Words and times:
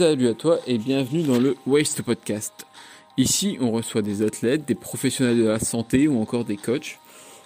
Salut 0.00 0.28
à 0.28 0.34
toi 0.34 0.60
et 0.66 0.78
bienvenue 0.78 1.22
dans 1.24 1.38
le 1.38 1.56
Waste 1.66 2.00
Podcast. 2.00 2.64
Ici, 3.18 3.58
on 3.60 3.70
reçoit 3.70 4.00
des 4.00 4.22
athlètes, 4.22 4.64
des 4.64 4.74
professionnels 4.74 5.36
de 5.36 5.46
la 5.46 5.58
santé 5.58 6.08
ou 6.08 6.18
encore 6.22 6.46
des 6.46 6.56
coachs. 6.56 6.98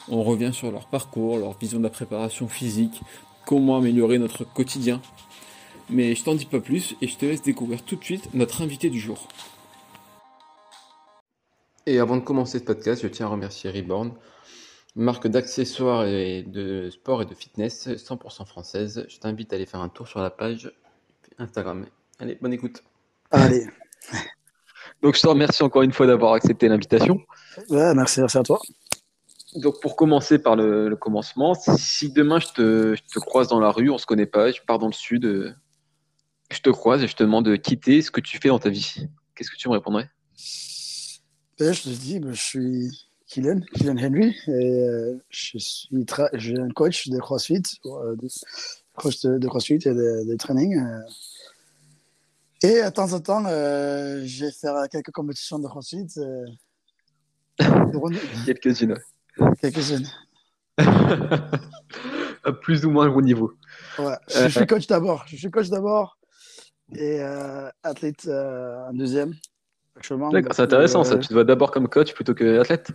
On 0.09 0.23
revient 0.23 0.53
sur 0.55 0.71
leur 0.71 0.87
parcours, 0.87 1.37
leur 1.39 1.59
vision 1.59 1.79
de 1.79 1.83
la 1.83 1.91
préparation 1.91 2.47
physique, 2.47 3.01
comment 3.45 3.79
améliorer 3.79 4.19
notre 4.19 4.45
quotidien. 4.45 5.03
Mais 5.91 6.15
je 6.15 6.23
t'en 6.23 6.37
dis 6.37 6.47
pas 6.47 6.61
plus 6.61 6.95
et 7.03 7.09
je 7.09 7.17
te 7.17 7.27
laisse 7.27 7.43
découvrir 7.43 7.83
tout 7.83 7.97
de 7.97 8.05
suite 8.05 8.33
notre 8.35 8.63
invité 8.63 8.89
du 8.89 9.01
jour. 9.01 9.27
Et 11.87 11.99
avant 11.99 12.19
de 12.19 12.23
commencer 12.23 12.61
ce 12.61 12.65
podcast, 12.65 13.03
je 13.03 13.09
tiens 13.09 13.27
à 13.27 13.31
remercier 13.31 13.69
Reborn, 13.69 14.13
marque 14.95 15.27
d'accessoires 15.27 16.07
et 16.07 16.45
de 16.45 16.89
sport 16.91 17.21
et 17.21 17.27
de 17.27 17.35
fitness 17.35 17.89
100% 17.89 18.47
française. 18.47 19.07
Je 19.09 19.19
t'invite 19.19 19.53
à 19.53 19.57
aller 19.57 19.67
faire 19.67 19.81
un 19.81 19.89
tour 19.89 20.07
sur 20.07 20.21
la 20.21 20.31
page 20.31 20.73
Instagram. 21.39 21.85
Allez, 22.19 22.39
bonne 22.41 22.53
écoute. 22.53 22.83
Allez. 23.31 23.67
Donc 25.03 25.17
je 25.17 25.21
te 25.21 25.27
remercie 25.27 25.63
encore 25.63 25.83
une 25.83 25.93
fois 25.93 26.07
d'avoir 26.07 26.35
accepté 26.35 26.69
l'invitation. 26.69 27.21
Ouais, 27.69 27.95
merci, 27.95 28.21
merci 28.21 28.39
à 28.39 28.43
toi. 28.43 28.61
Donc 29.57 29.81
pour 29.81 29.97
commencer 29.97 30.39
par 30.39 30.57
le, 30.57 30.97
commencement, 30.97 31.55
si 31.55 32.11
demain 32.13 32.41
je 32.41 32.49
te, 32.49 32.95
je 32.97 33.03
te, 33.13 33.19
croise 33.21 33.49
dans 33.49 33.61
la 33.61 33.71
rue, 33.71 33.91
on 33.91 33.99
se 33.99 34.07
connaît 34.07 34.27
pas, 34.27 34.51
je 34.51 34.61
pars 34.67 34.79
dans 34.79 34.87
le 34.87 34.93
sud, 34.93 35.27
euh, 35.27 35.53
je 36.51 36.61
te 36.61 36.71
croise 36.71 37.03
et 37.05 37.07
je 37.07 37.15
te 37.15 37.23
demande 37.23 37.45
de 37.45 37.57
quitter 37.57 38.03
ce 38.03 38.11
que 38.11 38.21
tu 38.21 38.39
fais 38.39 38.49
dans 38.49 38.59
ta 38.59 38.71
vie, 38.71 39.07
qu'est-ce 39.35 39.51
que 39.51 39.57
tu 39.57 39.69
me 39.69 39.75
répondrais? 39.75 40.11
Ben, 41.59 41.73
Je 41.73 41.83
te 41.83 41.89
dis, 41.89 42.19
ben, 42.19 42.33
je 42.33 42.43
suis 42.43 43.09
Kylian, 43.29 43.61
Kylian 43.75 43.97
Henry, 43.97 44.37
et 44.49 44.51
euh, 44.51 45.17
je 45.29 45.59
suis 45.59 46.05
un 46.59 46.69
coach 46.71 47.09
de 47.09 47.19
CrossFit, 47.19 47.63
euh, 47.87 48.17
de, 48.17 48.29
coach 48.97 49.21
de, 49.21 49.39
de, 49.39 49.49
CrossFit 49.49 49.75
et 49.75 49.95
de, 49.95 50.29
de 50.29 50.37
training. 50.37 50.79
Euh, 50.79 50.99
et 52.65 52.83
de 52.83 52.91
temps 52.91 53.13
en 53.13 53.21
temps, 53.21 53.45
euh, 53.47 54.23
je 54.25 54.47
vais 54.47 54.53
faire 54.53 54.75
quelques 54.91 55.11
compétitions 55.11 55.59
de 55.59 55.69
CrossFit. 55.69 56.07
Euh, 56.19 56.47
Quelques-unes. 58.47 58.99
Quelques-unes. 59.61 60.09
à 60.79 62.53
plus 62.53 62.85
ou 62.85 62.91
moins 62.91 63.09
haut 63.09 63.23
niveau. 63.23 63.53
Ouais, 63.99 64.17
je, 64.29 64.49
suis 64.49 64.67
coach 64.67 64.87
d'abord. 64.87 65.25
Je 65.29 65.37
suis 65.37 65.51
coach 65.51 65.69
d'abord 65.69 66.19
et 66.95 67.21
euh, 67.21 67.69
athlète 67.83 68.27
euh, 68.27 68.89
en 68.89 68.93
deuxième. 68.93 69.35
D'accord, 70.11 70.53
c'est 70.55 70.63
intéressant 70.63 71.05
ça. 71.05 71.19
Tu 71.19 71.29
te 71.29 71.35
vois 71.35 71.45
d'abord 71.45 71.71
comme 71.71 71.89
coach 71.89 72.13
plutôt 72.15 72.35
que 72.35 72.61
athlète? 72.61 72.91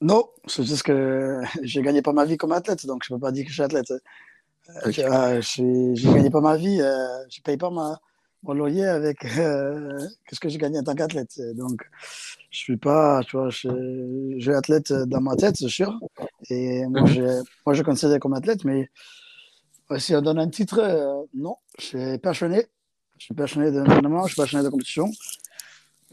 Non, 0.00 0.28
c'est 0.46 0.64
juste 0.64 0.82
que 0.82 1.40
j'ai 1.62 1.82
gagné 1.82 2.02
pas 2.02 2.12
ma 2.12 2.24
vie 2.24 2.36
comme 2.36 2.52
athlète, 2.52 2.86
donc 2.86 3.02
je 3.04 3.12
peux 3.12 3.20
pas 3.20 3.32
dire 3.32 3.44
que 3.44 3.50
je 3.50 3.54
suis 3.54 3.62
athlète. 3.62 3.92
Okay. 4.86 5.04
Euh, 5.04 5.40
j'ai 5.42 6.12
gagné 6.12 6.30
pas 6.30 6.40
ma 6.40 6.56
vie, 6.56 6.80
euh, 6.80 7.24
je 7.28 7.40
paye 7.42 7.56
pas 7.56 7.70
ma, 7.70 8.00
mon 8.42 8.54
loyer 8.54 8.86
avec 8.86 9.24
euh, 9.38 9.98
ce 10.32 10.40
que 10.40 10.48
j'ai 10.48 10.58
gagné 10.58 10.78
en 10.78 10.82
tant 10.82 10.94
qu'athlète? 10.94 11.40
Donc, 11.54 11.82
je 12.50 12.58
suis 12.58 12.76
pas, 12.76 13.22
tu 13.24 13.36
vois, 13.36 13.50
je, 13.50 13.68
je 14.38 14.40
suis 14.40 14.54
athlète 14.54 14.92
dans 14.92 15.20
ma 15.20 15.36
tête, 15.36 15.56
c'est 15.56 15.68
sûr. 15.68 15.98
Et 16.48 16.86
moi, 16.86 17.06
je, 17.06 17.42
moi, 17.66 17.74
je 17.74 17.82
considère 17.82 18.18
comme 18.18 18.34
athlète, 18.34 18.64
mais 18.64 18.88
si 19.98 20.14
on 20.14 20.22
donne 20.22 20.38
un 20.38 20.48
titre, 20.48 20.78
euh, 20.78 21.24
non, 21.34 21.56
je 21.78 21.84
suis 21.84 22.18
passionné. 22.18 22.66
Je 23.18 23.24
suis 23.26 23.34
passionné 23.34 23.70
d'entraînement, 23.70 24.26
je 24.26 24.34
suis 24.34 24.40
passionné 24.40 24.64
de 24.64 24.70
compétition. 24.70 25.10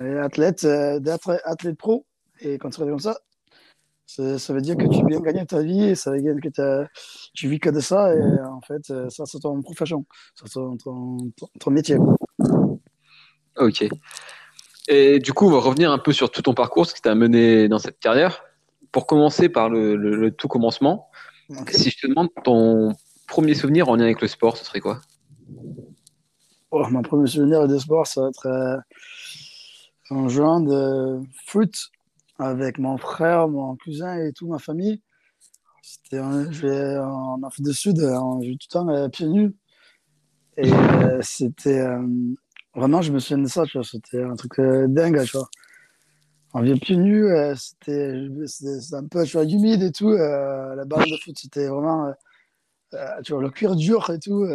Et 0.02 0.18
athlète, 0.18 0.64
euh, 0.64 1.00
d'être 1.00 1.40
athlète 1.46 1.78
pro 1.78 2.06
et 2.42 2.58
considéré 2.58 2.92
comme 2.92 3.00
ça, 3.00 3.18
ça 4.08 4.54
veut 4.54 4.62
dire 4.62 4.78
que 4.78 4.88
tu 4.88 5.06
viens 5.06 5.20
gagner 5.20 5.46
ta 5.46 5.62
vie, 5.62 5.96
ça 5.96 6.12
veut 6.12 6.22
dire 6.22 6.36
que 6.42 6.88
tu 7.34 7.50
vis 7.50 7.60
que 7.60 7.70
de 7.70 7.80
ça, 7.80 8.16
et 8.16 8.42
en 8.42 8.62
fait, 8.62 8.86
ça 9.10 9.26
c'est 9.26 9.40
ton 9.40 9.62
profession, 9.62 10.06
c'est 10.36 10.50
ton, 10.50 10.78
ton, 10.78 11.18
ton, 11.60 11.72
métier. 11.72 11.98
Ok. 13.58 13.86
Et 14.88 15.20
du 15.20 15.34
coup, 15.34 15.48
on 15.48 15.52
va 15.52 15.60
revenir 15.60 15.92
un 15.92 15.98
peu 15.98 16.14
sur 16.14 16.32
tout 16.32 16.42
ton 16.42 16.54
parcours, 16.54 16.86
ce 16.86 16.96
qui 16.96 17.02
t'a 17.02 17.16
mené 17.16 17.68
dans 17.68 17.80
cette 17.80 18.00
carrière. 18.00 18.44
Pour 18.94 19.06
commencer 19.06 19.50
par 19.50 19.70
le, 19.70 19.98
le, 19.98 20.16
le 20.16 20.32
tout 20.32 20.48
commencement, 20.48 21.10
okay. 21.50 21.78
si 21.78 21.90
je 21.90 22.00
te 22.00 22.08
demande 22.08 22.30
ton 22.44 22.96
premier 23.28 23.54
souvenir 23.54 23.90
en 23.90 23.96
lien 23.96 24.06
avec 24.06 24.22
le 24.22 24.28
sport, 24.28 24.56
ce 24.56 24.64
serait 24.64 24.80
quoi? 24.80 25.02
Oh, 26.72 26.86
Mon 26.90 27.02
premier 27.02 27.28
souvenir 27.28 27.68
de 27.68 27.78
sport, 27.78 28.08
ça 28.08 28.22
va 28.22 28.30
être 28.30 28.46
euh, 28.48 28.78
en 30.10 30.30
jouant 30.30 30.62
de 30.62 31.20
foot 31.46 31.92
avec 32.40 32.78
mon 32.78 32.98
frère, 32.98 33.48
mon 33.48 33.76
cousin 33.78 34.18
et 34.18 34.34
toute 34.34 34.50
ma 34.50 34.60
famille. 34.60 35.02
C'était 35.82 36.20
en 36.20 37.44
Afrique 37.44 37.66
du 37.66 37.74
Sud, 37.74 38.00
on 38.02 38.42
jouait 38.42 38.58
tout 38.60 38.68
le 38.70 38.74
temps 38.74 38.90
euh, 38.90 39.08
pieds 39.08 39.28
nus. 39.28 39.56
Et 40.58 40.74
euh, 40.74 41.20
c'était 41.22 41.80
euh, 41.80 42.02
vraiment, 42.76 43.02
je 43.02 43.12
me 43.12 43.20
souviens 43.20 43.38
de 43.38 43.48
ça, 43.48 43.64
tu 43.66 43.78
vois, 43.78 43.86
c'était 43.86 44.24
un 44.24 44.36
truc 44.36 44.60
euh, 44.60 44.88
dingue, 44.88 45.24
tu 45.24 45.38
vois. 45.38 45.50
On 46.54 46.62
vient 46.62 46.78
pieds 46.78 46.98
nus, 46.98 47.28
c'était 47.56 48.16
un 48.94 49.06
peu, 49.06 49.24
tu 49.26 49.34
vois, 49.34 49.44
humide 49.46 49.84
et 49.84 49.92
tout. 49.92 50.10
la 50.12 50.86
balle 50.86 51.10
de 51.10 51.18
foot, 51.24 51.38
c'était 51.38 51.68
vraiment, 51.68 52.12
tu 53.24 53.34
vois, 53.34 53.42
le 53.42 53.50
cuir 53.52 53.76
dur 53.76 54.10
et 54.10 54.18
tout. 54.18 54.48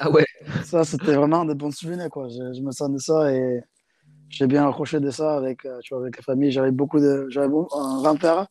ah 0.00 0.10
ouais. 0.10 0.26
Ça, 0.64 0.84
c'était 0.84 1.14
vraiment 1.14 1.46
des 1.46 1.54
bons 1.54 1.74
souvenirs, 1.74 2.10
quoi. 2.10 2.28
Je, 2.28 2.52
je 2.52 2.60
me 2.60 2.72
sens 2.72 2.90
de 2.90 2.98
ça 2.98 3.32
et 3.32 3.62
j'ai 4.34 4.46
bien 4.46 4.68
accroché 4.68 5.00
de 5.00 5.10
ça 5.10 5.36
avec, 5.36 5.66
tu 5.82 5.94
vois, 5.94 6.02
avec 6.02 6.16
la 6.16 6.22
famille. 6.22 6.50
J'avais 6.50 6.70
beaucoup 6.70 7.00
de, 7.00 7.26
j'avais 7.28 7.46
un 7.46 8.02
grand-père, 8.02 8.48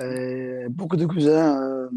et 0.00 0.66
beaucoup 0.70 0.96
de 0.96 1.06
cousins 1.06 1.60
euh, 1.60 1.88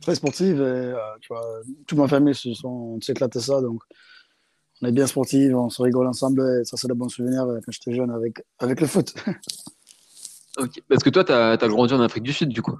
très 0.00 0.14
sportifs. 0.14 0.56
Et, 0.56 0.60
euh, 0.60 0.94
tu 1.20 1.28
vois, 1.28 1.44
toute 1.86 1.98
ma 1.98 2.08
famille 2.08 2.34
se 2.34 2.52
sont 2.54 3.00
s'éclaté 3.00 3.40
ça, 3.40 3.60
donc 3.60 3.82
on 4.82 4.88
est 4.88 4.92
bien 4.92 5.06
sportifs, 5.06 5.54
on 5.54 5.70
se 5.70 5.82
rigole 5.82 6.06
ensemble. 6.06 6.42
Et 6.60 6.64
ça, 6.64 6.76
c'est 6.76 6.88
de 6.88 6.94
bons 6.94 7.08
souvenirs 7.08 7.46
quand 7.64 7.72
j'étais 7.72 7.94
jeune 7.94 8.10
avec, 8.10 8.42
avec 8.58 8.80
le 8.80 8.86
foot. 8.86 9.14
ok, 10.58 10.82
parce 10.88 11.02
que 11.02 11.10
toi, 11.10 11.24
tu 11.24 11.32
as, 11.32 11.50
as, 11.50 11.68
grandi 11.68 11.94
en 11.94 12.00
Afrique 12.00 12.24
du 12.24 12.32
Sud, 12.32 12.48
du 12.48 12.62
coup. 12.62 12.78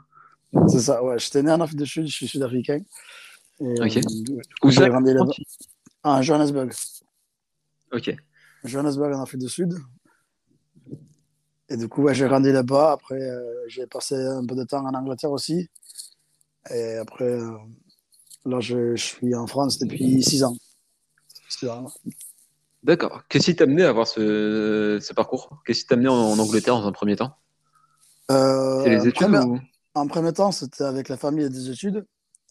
C'est 0.69 0.81
ça, 0.81 1.03
ouais. 1.03 1.19
J'étais 1.19 1.43
né 1.43 1.53
en 1.53 1.61
Afrique 1.61 1.81
du 1.81 1.87
Sud, 1.87 2.07
je 2.07 2.13
suis 2.13 2.29
sud-africain. 2.29 2.81
Ok. 3.61 3.97
Euh, 3.97 4.03
Où 4.63 4.71
j'ai 4.71 4.89
grandi 4.89 5.15
là-bas 5.15 5.33
À 6.03 6.23
Johannesburg. 6.23 6.71
Ok. 7.93 8.15
Johannesburg 8.65 9.15
en 9.15 9.23
Afrique 9.23 9.41
du 9.41 9.49
Sud. 9.49 9.75
Et 11.69 11.77
du 11.77 11.89
coup, 11.89 12.03
ouais, 12.03 12.15
j'ai 12.15 12.27
grandi 12.27 12.53
là-bas. 12.53 12.93
Après, 12.93 13.21
euh, 13.21 13.65
j'ai 13.69 13.87
passé 13.87 14.15
un 14.15 14.45
peu 14.45 14.55
de 14.55 14.65
temps 14.65 14.85
en 14.85 14.95
Angleterre 14.95 15.31
aussi. 15.31 15.69
Et 16.71 16.97
après, 16.97 17.25
euh, 17.25 17.57
là, 18.45 18.61
je, 18.61 18.97
je, 18.97 19.03
suis 19.03 19.35
en 19.35 19.47
France 19.47 19.79
depuis 19.79 20.23
six 20.23 20.45
ans. 20.45 20.57
D'accord. 22.83 23.23
Qu'est-ce 23.29 23.47
qui 23.47 23.57
t'a 23.57 23.65
amené 23.65 23.85
à 23.85 23.91
avoir 23.91 24.07
ce, 24.07 24.99
ce 25.01 25.13
parcours? 25.15 25.63
Qu'est-ce 25.65 25.81
qui 25.81 25.87
t'a 25.87 25.95
amené 25.95 26.09
en, 26.09 26.15
en, 26.15 26.39
Angleterre 26.39 26.75
dans 26.75 26.87
un 26.87 26.93
premier 26.93 27.17
temps? 27.17 27.37
Euh, 28.31 28.87
les 28.87 29.07
études 29.09 29.29
premier, 29.29 29.39
ou... 29.39 29.59
En 29.95 30.07
premier 30.07 30.33
temps, 30.33 30.53
c'était 30.53 30.85
avec 30.85 31.09
la 31.09 31.17
famille 31.17 31.45
et 31.45 31.51
des 31.51 31.71
études. 31.71 32.07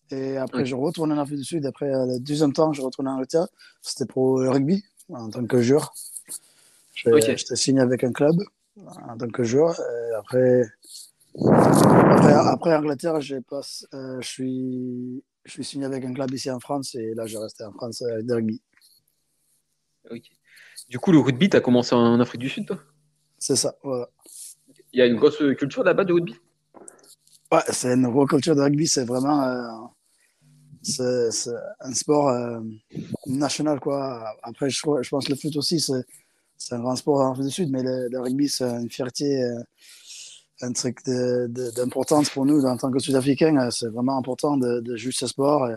Et 0.10 0.38
après, 0.38 0.66
je 0.66 0.76
retourne 0.76 1.12
en 1.12 1.18
Afrique 1.18 1.40
du 1.40 1.44
Sud. 1.44 1.66
Après, 1.66 1.90
le 1.90 2.20
deuxième 2.20 2.54
temps, 2.54 2.74
je 2.74 2.82
retourne 2.82 3.08
en 3.08 3.14
Angleterre. 3.14 3.48
C'était 3.82 4.06
pour 4.06 4.40
le 4.40 4.50
rugby, 4.50 4.84
en 5.10 5.30
tant 5.30 5.46
que 5.46 5.62
joueur. 5.62 5.94
J'étais 6.94 7.32
okay. 7.32 7.56
signé 7.56 7.82
avec 7.82 8.04
un 8.04 8.12
club 8.12 8.36
en 8.78 9.18
tant 9.18 9.30
que 9.30 9.44
joueur. 9.44 9.80
Et 9.80 10.14
après, 10.16 10.64
après, 11.36 12.34
après 12.34 12.76
Angleterre, 12.76 13.20
passe, 13.50 13.88
euh, 13.94 14.22
je, 14.22 14.28
suis, 14.28 15.24
je 15.46 15.52
suis 15.52 15.64
signé 15.64 15.86
avec 15.86 16.06
un 16.06 16.14
club 16.14 16.32
ici 16.34 16.50
en 16.52 16.60
France 16.60 16.96
et 16.96 17.14
là, 17.16 17.26
je 17.26 17.38
restais 17.38 17.64
en 17.64 17.72
France 17.72 18.02
avec 18.04 18.26
des 18.26 18.34
rugby. 18.34 18.62
Okay. 20.10 20.32
Du 20.90 21.00
coup, 21.00 21.12
le 21.12 21.20
rugby, 21.20 21.50
tu 21.50 21.58
as 21.58 21.62
commencé 21.62 21.96
en 21.96 22.20
Afrique 22.20 22.42
du 22.42 22.50
Sud, 22.50 22.68
toi? 22.68 22.78
C'est 23.40 23.56
ça, 23.56 23.76
voilà. 23.84 24.10
Il 24.92 25.00
y 25.00 25.02
a 25.02 25.06
une 25.06 25.16
grosse 25.16 25.38
culture 25.58 25.84
là-bas 25.84 26.04
de 26.06 26.14
rugby? 26.14 26.36
Ouais, 27.52 27.62
c'est 27.70 27.94
une 27.94 28.08
grosse 28.08 28.30
culture 28.30 28.56
de 28.56 28.62
rugby. 28.62 28.88
C'est 28.88 29.06
vraiment 29.06 29.42
euh, 29.44 29.88
c'est, 30.84 31.30
un 31.80 31.94
sport 31.94 32.30
euh, 32.30 32.60
national, 33.26 33.80
quoi. 33.80 34.36
Après, 34.44 34.70
je, 34.70 34.78
je 34.78 35.10
pense 35.10 35.26
que 35.26 35.32
le 35.32 35.38
foot 35.38 35.56
aussi, 35.56 35.80
c'est 35.80 36.76
un 36.76 36.80
grand 36.80 36.96
sport 36.96 37.22
en 37.22 37.32
Afrique 37.32 37.46
du 37.46 37.52
Sud, 37.52 37.72
mais 37.72 37.84
le, 37.84 38.20
rugby, 38.20 38.50
c'est 38.50 38.66
une 38.66 38.90
fierté, 38.90 39.44
euh, 39.44 39.60
un 40.62 40.74
truc 40.74 41.00
d'importance 41.06 42.30
pour 42.30 42.46
nous 42.46 42.66
en 42.66 42.78
tant 42.78 42.92
que 42.92 43.00
Sud-Africains. 43.00 43.72
C'est 43.72 43.88
vraiment 43.88 44.18
important 44.18 44.58
de, 44.58 44.82
de 44.82 44.96
jouer 44.96 45.12
ce 45.14 45.28
sport 45.28 45.70
et, 45.70 45.76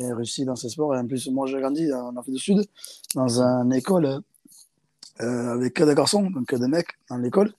et, 0.00 0.12
réussir 0.12 0.46
dans 0.46 0.56
ce 0.56 0.68
sport. 0.68 0.94
Et 0.94 0.98
en 0.98 1.06
plus, 1.06 1.28
moi, 1.28 1.46
j'ai 1.46 1.60
grandi 1.60 1.92
en 1.92 2.16
Afrique 2.16 2.34
du 2.34 2.40
Sud, 2.40 2.64
dans 3.14 3.40
une 3.40 3.72
école 3.72 4.20
euh, 5.20 5.54
avec 5.54 5.74
que 5.74 5.84
des 5.84 5.94
garçons, 5.94 6.28
donc 6.30 6.46
que 6.46 6.56
des 6.56 6.68
mecs 6.68 6.90
dans 7.08 7.18
l'école. 7.18 7.52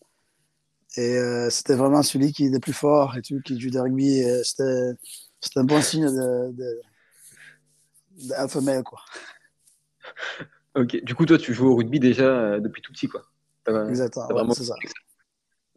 Et 0.98 1.18
euh, 1.18 1.50
c'était 1.50 1.76
vraiment 1.76 2.04
celui 2.04 2.34
qui 2.34 2.48
est 2.48 2.50
le 2.50 2.60
plus 2.60 2.74
fort 2.74 3.16
et 3.16 3.22
tout, 3.22 3.40
qui 3.46 3.58
joue 3.60 3.70
du 3.70 3.80
rugby. 3.80 4.24
C'était 4.44 4.92
un 5.56 5.64
bon 5.64 5.82
signe 5.82 6.06
de, 6.06 6.82
male, 8.62 8.84
quoi. 8.84 9.00
Ok, 10.76 11.04
du 11.04 11.16
coup, 11.16 11.26
toi, 11.26 11.38
tu 11.38 11.54
joues 11.54 11.68
au 11.68 11.76
rugby 11.76 12.00
déjà 12.00 12.24
euh, 12.24 12.60
depuis 12.60 12.82
tout 12.82 12.94
petit, 12.94 13.08
quoi. 13.08 13.24
Exactement, 13.90 14.28
ouais, 14.28 14.34
vraiment... 14.34 14.54
c'est 14.54 14.64
ça. 14.64 14.76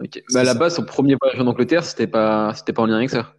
Ok. 0.00 0.22
Bah, 0.32 0.40
à 0.40 0.44
la 0.44 0.54
base, 0.54 0.76
son 0.76 0.84
premier 0.84 1.16
voyage 1.20 1.40
en 1.40 1.46
Angleterre, 1.46 1.84
c'était 1.84 2.06
pas, 2.06 2.52
c'était 2.54 2.72
pas 2.72 2.82
en 2.82 2.86
lien 2.86 2.96
avec 2.96 3.10
ça 3.10 3.34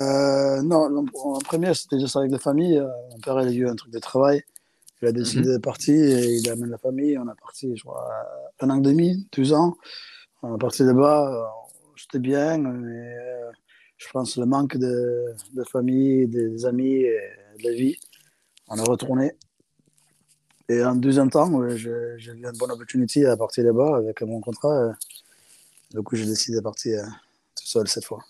euh, 0.00 0.62
Non, 0.62 1.06
en 1.14 1.38
premier, 1.38 1.74
c'était 1.74 1.98
juste 1.98 2.16
avec 2.16 2.30
la 2.30 2.38
famille. 2.38 2.80
Mon 3.10 3.18
père, 3.18 3.40
il 3.42 3.48
a 3.48 3.52
eu 3.52 3.68
un 3.68 3.74
truc 3.74 3.92
de 3.92 3.98
travail. 3.98 4.42
Il 5.02 5.08
a 5.08 5.12
décidé 5.12 5.52
de 5.52 5.58
partir 5.58 5.94
et 5.94 6.34
il 6.34 6.48
amène 6.48 6.70
la 6.70 6.78
famille. 6.78 7.18
On 7.18 7.28
a 7.28 7.34
parti, 7.34 7.76
je 7.76 7.82
crois, 7.82 8.08
un 8.60 8.70
an 8.70 8.78
et 8.78 8.82
demi, 8.82 9.28
deux 9.36 9.52
ans. 9.52 9.76
On 10.42 10.56
est 10.56 10.58
parti 10.58 10.82
là-bas. 10.82 11.50
C'était 11.96 12.18
bien, 12.18 12.58
mais 12.58 13.14
je 13.96 14.08
pense 14.12 14.36
le 14.36 14.46
manque 14.46 14.76
de, 14.76 15.24
de 15.54 15.64
famille, 15.64 16.26
des 16.26 16.66
amis 16.66 16.94
et 16.94 17.20
de 17.58 17.68
la 17.68 17.74
vie. 17.74 17.96
On 18.68 18.76
est 18.76 18.88
retourné. 18.88 19.32
Et 20.68 20.82
en 20.82 20.94
deuxième 20.94 21.30
temps, 21.30 21.50
j'ai 21.76 21.90
eu 21.90 22.32
une 22.32 22.50
bonne 22.58 22.70
opportunité 22.70 23.26
à 23.26 23.36
partir 23.36 23.64
là-bas 23.64 23.96
avec 23.96 24.22
mon 24.22 24.40
contrat. 24.40 24.92
Du 25.90 26.02
coup, 26.02 26.16
j'ai 26.16 26.26
décidé 26.26 26.56
de 26.56 26.62
partir 26.62 27.00
euh, 27.00 27.06
tout 27.56 27.66
seul 27.66 27.86
cette 27.86 28.04
fois. 28.04 28.24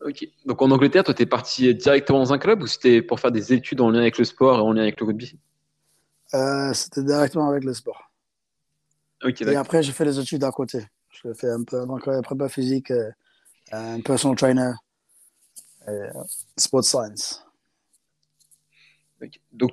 Ok. 0.00 0.28
Donc 0.44 0.60
en 0.60 0.70
Angleterre, 0.70 1.04
toi, 1.04 1.14
tu 1.14 1.22
es 1.22 1.26
parti 1.26 1.74
directement 1.74 2.18
dans 2.18 2.32
un 2.32 2.38
club 2.38 2.62
ou 2.62 2.66
c'était 2.66 3.02
pour 3.02 3.18
faire 3.18 3.32
des 3.32 3.52
études 3.52 3.80
en 3.80 3.90
lien 3.90 4.00
avec 4.00 4.18
le 4.18 4.24
sport 4.24 4.58
et 4.58 4.60
en 4.60 4.72
lien 4.72 4.82
avec 4.82 5.00
le 5.00 5.06
rugby? 5.06 5.38
Euh, 6.34 6.72
C'était 6.74 7.02
directement 7.02 7.48
avec 7.48 7.64
le 7.64 7.72
sport. 7.72 8.10
Ok. 9.24 9.40
et 9.40 9.56
après, 9.56 9.82
j'ai 9.82 9.92
fait 9.92 10.04
les 10.04 10.18
études 10.20 10.44
à 10.44 10.50
côté. 10.50 10.84
Je 11.10 11.32
fais 11.32 11.48
un 11.48 11.64
peu 11.64 11.78
de 11.80 12.20
prépa 12.20 12.48
physique, 12.48 12.92
euh, 13.72 13.94
un 13.94 14.00
personal 14.00 14.36
trainer, 14.36 14.72
sport 16.56 16.84
science. 16.84 17.42
Donc, 19.52 19.72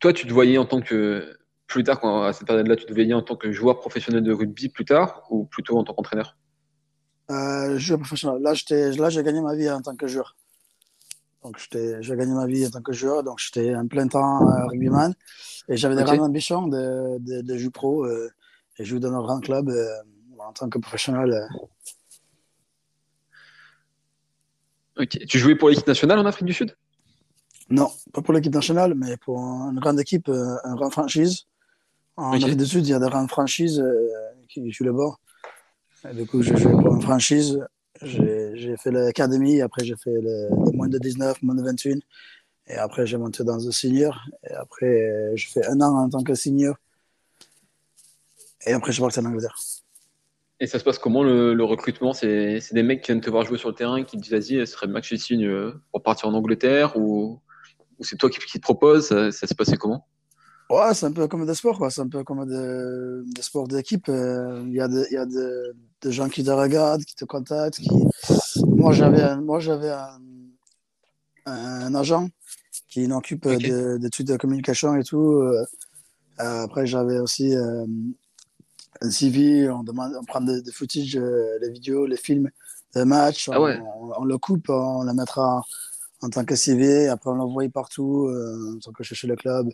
toi, 0.00 0.12
tu 0.12 0.26
te 0.26 0.32
voyais 0.32 0.58
en 0.58 0.64
tant 0.64 0.80
que 0.80 1.36
plus 1.66 1.82
tard, 1.84 2.00
quand, 2.00 2.22
à 2.22 2.32
cette 2.32 2.46
période-là, 2.46 2.76
tu 2.76 2.86
te 2.86 2.92
voyais 2.92 3.14
en 3.14 3.22
tant 3.22 3.36
que 3.36 3.50
joueur 3.52 3.80
professionnel 3.80 4.22
de 4.22 4.32
rugby 4.32 4.68
plus 4.68 4.84
tard 4.84 5.26
ou 5.30 5.44
plutôt 5.44 5.78
en 5.78 5.84
tant 5.84 5.94
qu'entraîneur? 5.94 6.36
Euh, 7.30 7.78
Joueur 7.78 8.00
professionnel. 8.00 8.40
Là, 8.40 8.52
là, 8.70 9.10
j'ai 9.10 9.22
gagné 9.22 9.40
ma 9.40 9.54
vie 9.56 9.68
en 9.68 9.82
tant 9.82 9.96
que 9.96 10.06
joueur. 10.06 10.36
Donc, 11.42 11.58
j'ai 11.70 12.16
gagné 12.16 12.34
ma 12.34 12.46
vie 12.46 12.66
en 12.66 12.70
tant 12.70 12.82
que 12.82 12.92
joueur. 12.92 13.22
Donc, 13.22 13.38
j'étais 13.38 13.74
en 13.74 13.86
plein 13.86 14.08
temps 14.08 14.48
euh, 14.48 14.66
rugbyman. 14.66 15.14
Et 15.68 15.76
j'avais 15.76 15.96
des 15.96 16.04
grandes 16.04 16.20
ambitions 16.20 16.66
de, 16.68 17.18
de, 17.42 17.56
jouer 17.56 17.70
pro 17.70 18.04
euh, 18.04 18.30
et 18.78 18.84
jouer 18.84 19.00
dans 19.00 19.12
un 19.12 19.22
grand 19.22 19.40
club 19.40 19.68
euh, 19.68 19.86
en 20.38 20.52
tant 20.52 20.68
que 20.68 20.78
professionnel. 20.78 21.48
Tu 25.04 25.38
jouais 25.38 25.54
pour 25.54 25.68
l'équipe 25.68 25.86
nationale 25.86 26.18
en 26.18 26.26
Afrique 26.26 26.46
du 26.46 26.52
Sud? 26.54 26.74
Non, 27.68 27.90
pas 28.12 28.22
pour 28.22 28.32
l'équipe 28.32 28.54
nationale, 28.54 28.94
mais 28.94 29.16
pour 29.16 29.38
une 29.38 29.78
grande 29.78 30.00
équipe, 30.00 30.28
une 30.28 30.74
grande 30.74 30.92
franchise. 30.92 31.46
En 32.16 32.32
Afrique 32.32 32.56
du 32.56 32.66
Sud, 32.66 32.86
il 32.86 32.90
y 32.90 32.94
a 32.94 32.98
des 32.98 33.08
grandes 33.08 33.28
franchises 33.28 33.78
euh, 33.78 34.08
qui 34.48 34.70
jouent 34.72 34.84
le 34.84 34.92
bord. 34.92 35.20
du 36.14 36.26
coup, 36.26 36.42
j'ai 36.42 36.56
joué 36.56 36.72
pour 36.72 36.94
une 36.94 37.02
franchise. 37.02 37.60
J'ai 38.02 38.76
fait 38.78 38.90
l'académie, 38.90 39.60
après 39.60 39.84
j'ai 39.84 39.96
fait 39.96 40.18
le, 40.20 40.48
moins 40.72 40.88
de 40.88 40.98
19, 40.98 41.42
moins 41.42 41.54
de 41.54 41.62
21. 41.62 41.98
Et 42.68 42.74
après, 42.74 43.06
j'ai 43.06 43.16
monté 43.16 43.44
dans 43.44 43.56
le 43.56 43.70
senior. 43.70 44.18
Et 44.48 44.52
après, 44.54 45.32
j'ai 45.34 45.48
fait 45.48 45.66
un 45.66 45.80
an 45.80 45.94
en 46.04 46.08
tant 46.08 46.22
que 46.22 46.34
senior. 46.34 46.76
Et 48.66 48.72
après, 48.72 48.92
je 48.92 48.94
suis 48.94 49.02
parti 49.02 49.20
en 49.20 49.26
Angleterre. 49.26 49.56
Et 50.58 50.66
ça 50.66 50.78
se 50.78 50.84
passe 50.84 50.98
comment 50.98 51.22
le, 51.22 51.62
recrutement? 51.64 52.12
C'est 52.12 52.60
des 52.72 52.82
mecs 52.82 53.02
qui 53.02 53.12
viennent 53.12 53.20
te 53.20 53.30
voir 53.30 53.44
jouer 53.44 53.58
sur 53.58 53.68
le 53.68 53.74
terrain 53.74 54.02
qui 54.04 54.16
te 54.16 54.22
disent 54.22 54.32
vas-y, 54.32 54.66
ce 54.66 54.72
serait 54.72 54.86
bien 54.86 55.00
que 55.00 55.06
je 55.06 55.16
signe 55.16 55.46
euh, 55.46 55.72
pour 55.92 56.02
partir 56.02 56.28
en 56.28 56.34
Angleterre 56.34 56.96
Ou, 56.96 57.40
c'est 58.00 58.16
toi 58.16 58.30
qui, 58.30 58.38
qui, 58.38 58.58
te 58.58 58.62
propose? 58.62 59.08
Ça, 59.08 59.30
ça 59.32 59.46
s'est 59.46 59.54
passé 59.54 59.76
comment? 59.76 60.06
Ouais, 60.68 60.94
c'est 60.94 61.06
un 61.06 61.12
peu 61.12 61.28
comme 61.28 61.46
des 61.46 61.54
sports, 61.54 61.78
quoi. 61.78 61.90
C'est 61.90 62.00
un 62.00 62.08
peu 62.08 62.24
comme 62.24 62.44
des, 62.46 63.42
sports 63.42 63.68
d'équipe. 63.68 64.08
Euh, 64.08 64.64
il 64.66 64.74
y 64.74 64.80
a, 64.80 64.88
des, 64.88 65.06
y 65.10 65.16
a 65.16 66.10
gens 66.10 66.28
qui 66.28 66.42
te 66.42 66.50
regardent, 66.50 67.04
qui 67.04 67.14
te 67.14 67.24
contactent. 67.24 67.76
Qui... 67.78 67.90
Moi, 68.66 68.92
j'avais, 68.92 69.36
moi, 69.36 69.60
j'avais 69.60 69.90
un, 69.90 70.18
un, 71.44 71.94
agent 71.94 72.28
qui 72.88 73.06
m'occupe 73.06 73.46
des 73.46 74.10
trucs 74.10 74.26
de 74.26 74.36
communication 74.36 74.96
et 74.96 75.04
tout. 75.04 75.34
Euh, 75.34 75.64
après, 76.38 76.86
j'avais 76.86 77.20
aussi 77.20 77.54
euh, 79.02 79.06
un 79.06 79.10
CV. 79.10 79.68
On, 79.68 79.82
demande, 79.82 80.12
on 80.20 80.24
prend 80.24 80.40
des, 80.40 80.62
des 80.62 80.72
footage, 80.72 81.16
les 81.16 81.70
vidéos, 81.70 82.06
les 82.06 82.16
films, 82.16 82.50
des 82.94 83.04
matchs. 83.04 83.48
Ah 83.52 83.60
on, 83.60 84.24
le 84.24 84.38
coupe, 84.38 84.68
on 84.68 85.04
le 85.04 85.12
mettra 85.12 85.62
en, 86.22 86.30
tant 86.30 86.44
que 86.44 86.54
CV. 86.54 87.08
Après, 87.08 87.30
on 87.30 87.34
l'envoie 87.34 87.68
partout 87.68 88.30
en 88.30 88.78
tant 88.78 88.92
que 88.92 89.02
chercher 89.04 89.26
le 89.26 89.36
club. 89.36 89.70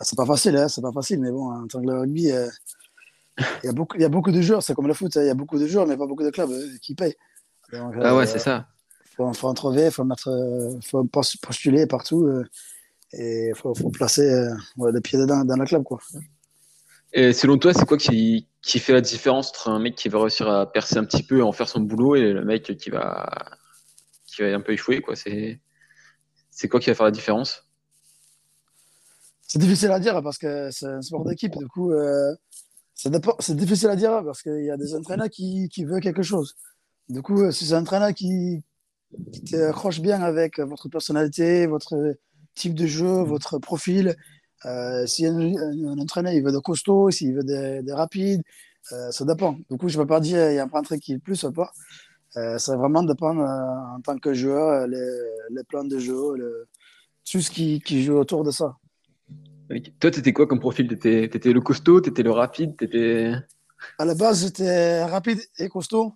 Ah, 0.00 0.04
c'est 0.04 0.16
pas 0.16 0.26
facile, 0.26 0.56
hein, 0.56 0.68
c'est 0.68 0.80
pas 0.80 0.92
facile, 0.92 1.20
mais 1.20 1.32
bon, 1.32 1.50
en 1.50 1.66
tant 1.66 1.80
que 1.80 1.86
le 1.86 1.98
rugby, 1.98 2.30
euh, 2.30 2.48
il 3.64 3.66
y, 3.66 3.68
a 3.68 3.72
beaucoup, 3.72 3.98
y 3.98 4.04
a 4.04 4.08
beaucoup 4.08 4.30
de 4.30 4.40
joueurs, 4.40 4.62
c'est 4.62 4.74
comme 4.74 4.86
le 4.86 4.94
foot, 4.94 5.16
hein, 5.16 5.22
il 5.22 5.26
y 5.26 5.30
a 5.30 5.34
beaucoup 5.34 5.58
de 5.58 5.66
joueurs, 5.66 5.86
mais 5.86 5.96
pas 5.96 6.06
beaucoup 6.06 6.22
de 6.22 6.30
clubs 6.30 6.50
euh, 6.50 6.76
qui 6.80 6.94
payent. 6.94 7.16
ah 7.72 8.14
ouais, 8.14 8.26
c'est 8.26 8.38
ça. 8.38 8.68
Il 9.20 9.34
faut, 9.34 9.48
en 9.48 9.54
trouver, 9.54 9.86
il 9.86 9.90
faut, 9.90 10.04
mettre, 10.04 10.28
euh, 10.28 10.78
faut 10.84 11.04
postuler 11.04 11.88
partout 11.88 12.30
et 13.12 13.48
il 13.48 13.54
faut, 13.56 13.74
faut, 13.74 13.90
placer 13.90 14.48
les 14.92 15.00
pieds 15.00 15.18
dedans 15.18 15.44
dans 15.44 15.56
le 15.56 15.64
club. 15.64 15.82
Quoi. 15.82 15.98
Et 17.12 17.32
selon 17.32 17.58
toi, 17.58 17.72
c'est 17.72 17.86
quoi 17.86 17.96
qui, 17.96 18.46
fait 18.62 18.92
la 18.92 19.00
différence 19.00 19.48
entre 19.50 19.68
un 19.70 19.78
mec 19.78 19.94
qui 19.94 20.08
va 20.08 20.20
réussir 20.20 20.48
à 20.48 20.70
percer 20.70 20.98
un 20.98 21.04
petit 21.04 21.22
peu, 21.22 21.42
en 21.42 21.52
faire 21.52 21.68
son 21.68 21.80
boulot, 21.80 22.16
et 22.16 22.32
le 22.32 22.44
mec 22.44 22.76
qui 22.76 22.90
va, 22.90 23.28
qui 24.26 24.42
va 24.42 24.48
un 24.48 24.60
peu 24.60 24.72
échouer 24.72 25.00
quoi? 25.00 25.14
C'est 25.16 26.68
quoi 26.68 26.80
qui 26.80 26.90
va 26.90 26.94
faire 26.94 27.06
la 27.06 27.12
différence? 27.12 27.64
C'est 29.46 29.58
difficile 29.58 29.90
à 29.90 29.98
dire 29.98 30.22
parce 30.22 30.36
que 30.36 30.70
c'est 30.70 30.86
un 30.86 31.00
sport 31.00 31.24
d'équipe. 31.24 31.56
Du 31.56 31.66
coup, 31.68 31.92
euh, 31.92 32.34
c'est 32.94 33.56
difficile 33.56 33.88
à 33.88 33.96
dire 33.96 34.22
parce 34.24 34.42
qu'il 34.42 34.64
y 34.64 34.70
a 34.70 34.76
des 34.76 34.94
entraîneurs 34.94 35.30
qui, 35.30 35.68
qui 35.70 35.84
veulent 35.84 36.02
quelque 36.02 36.22
chose. 36.22 36.56
Du 37.08 37.22
coup, 37.22 37.40
euh, 37.40 37.50
si 37.50 37.64
c'est 37.64 37.74
un 37.74 37.80
entraîneur 37.80 38.12
qui, 38.12 38.62
qui 39.32 39.44
t'accroche 39.44 40.00
bien 40.00 40.20
avec 40.20 40.58
votre 40.58 40.90
personnalité, 40.90 41.66
votre 41.66 42.14
type 42.54 42.74
de 42.74 42.86
jeu, 42.86 43.22
votre 43.22 43.58
profil, 43.58 44.16
euh, 44.66 45.06
si 45.06 45.26
un, 45.26 45.38
un, 45.38 45.98
entraîneur 45.98 46.32
il 46.32 46.42
veut 46.42 46.52
de 46.52 46.58
costaud, 46.58 47.10
s'il 47.10 47.34
veut 47.34 47.44
des, 47.44 47.82
des 47.82 47.92
rapides, 47.92 48.42
euh, 48.92 49.10
ça 49.10 49.24
dépend. 49.24 49.58
Du 49.70 49.76
coup, 49.76 49.88
je 49.88 49.98
ne 49.98 50.02
peux 50.02 50.08
pas 50.08 50.20
dire 50.20 50.50
il 50.50 50.56
y 50.56 50.58
a 50.58 50.64
un 50.64 50.68
peintre 50.68 50.96
qui 50.96 51.12
est 51.12 51.18
plus 51.18 51.42
ou 51.44 51.52
pas. 51.52 51.72
Euh, 52.36 52.58
ça 52.58 52.76
vraiment 52.76 53.02
dépend 53.02 53.36
euh, 53.38 53.96
en 53.96 54.00
tant 54.00 54.18
que 54.18 54.34
joueur, 54.34 54.86
les, 54.86 55.10
les 55.50 55.64
plans 55.64 55.84
de 55.84 55.98
jeu, 55.98 56.36
le, 56.36 56.68
tout 57.30 57.40
ce 57.40 57.50
qui, 57.50 57.80
qui 57.80 58.02
joue 58.02 58.16
autour 58.16 58.44
de 58.44 58.50
ça. 58.50 58.76
Toi, 60.00 60.10
t'étais 60.10 60.32
quoi 60.32 60.46
comme 60.46 60.60
profil? 60.60 60.88
T'étais 60.88 61.24
étais 61.24 61.52
le 61.52 61.60
costaud 61.60 62.00
T'étais 62.00 62.22
le 62.22 62.30
rapide 62.30 62.74
étais... 62.80 63.32
À 63.98 64.04
la 64.04 64.14
base, 64.14 64.42
j'étais 64.42 65.04
rapide 65.04 65.40
et 65.58 65.68
costaud. 65.68 66.14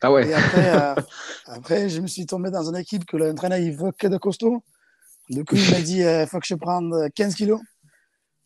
Ah 0.00 0.12
ouais 0.12 0.28
Et 0.28 0.34
après, 0.34 0.76
euh, 0.76 0.94
après, 1.46 1.88
je 1.88 2.00
me 2.00 2.06
suis 2.06 2.26
tombé 2.26 2.50
dans 2.50 2.68
une 2.68 2.76
équipe 2.76 3.04
que 3.04 3.16
l'entraîneur 3.16 3.58
il 3.58 3.74
veut 3.74 3.92
que 3.92 4.06
de 4.06 4.16
costaud. 4.16 4.62
Du 5.28 5.44
coup, 5.44 5.56
il 5.56 5.70
m'a 5.70 5.80
dit 5.80 5.98
il 5.98 6.04
euh, 6.04 6.26
faut 6.26 6.38
que 6.38 6.46
je 6.46 6.54
prenne 6.54 7.10
15 7.14 7.34
kilos. 7.34 7.60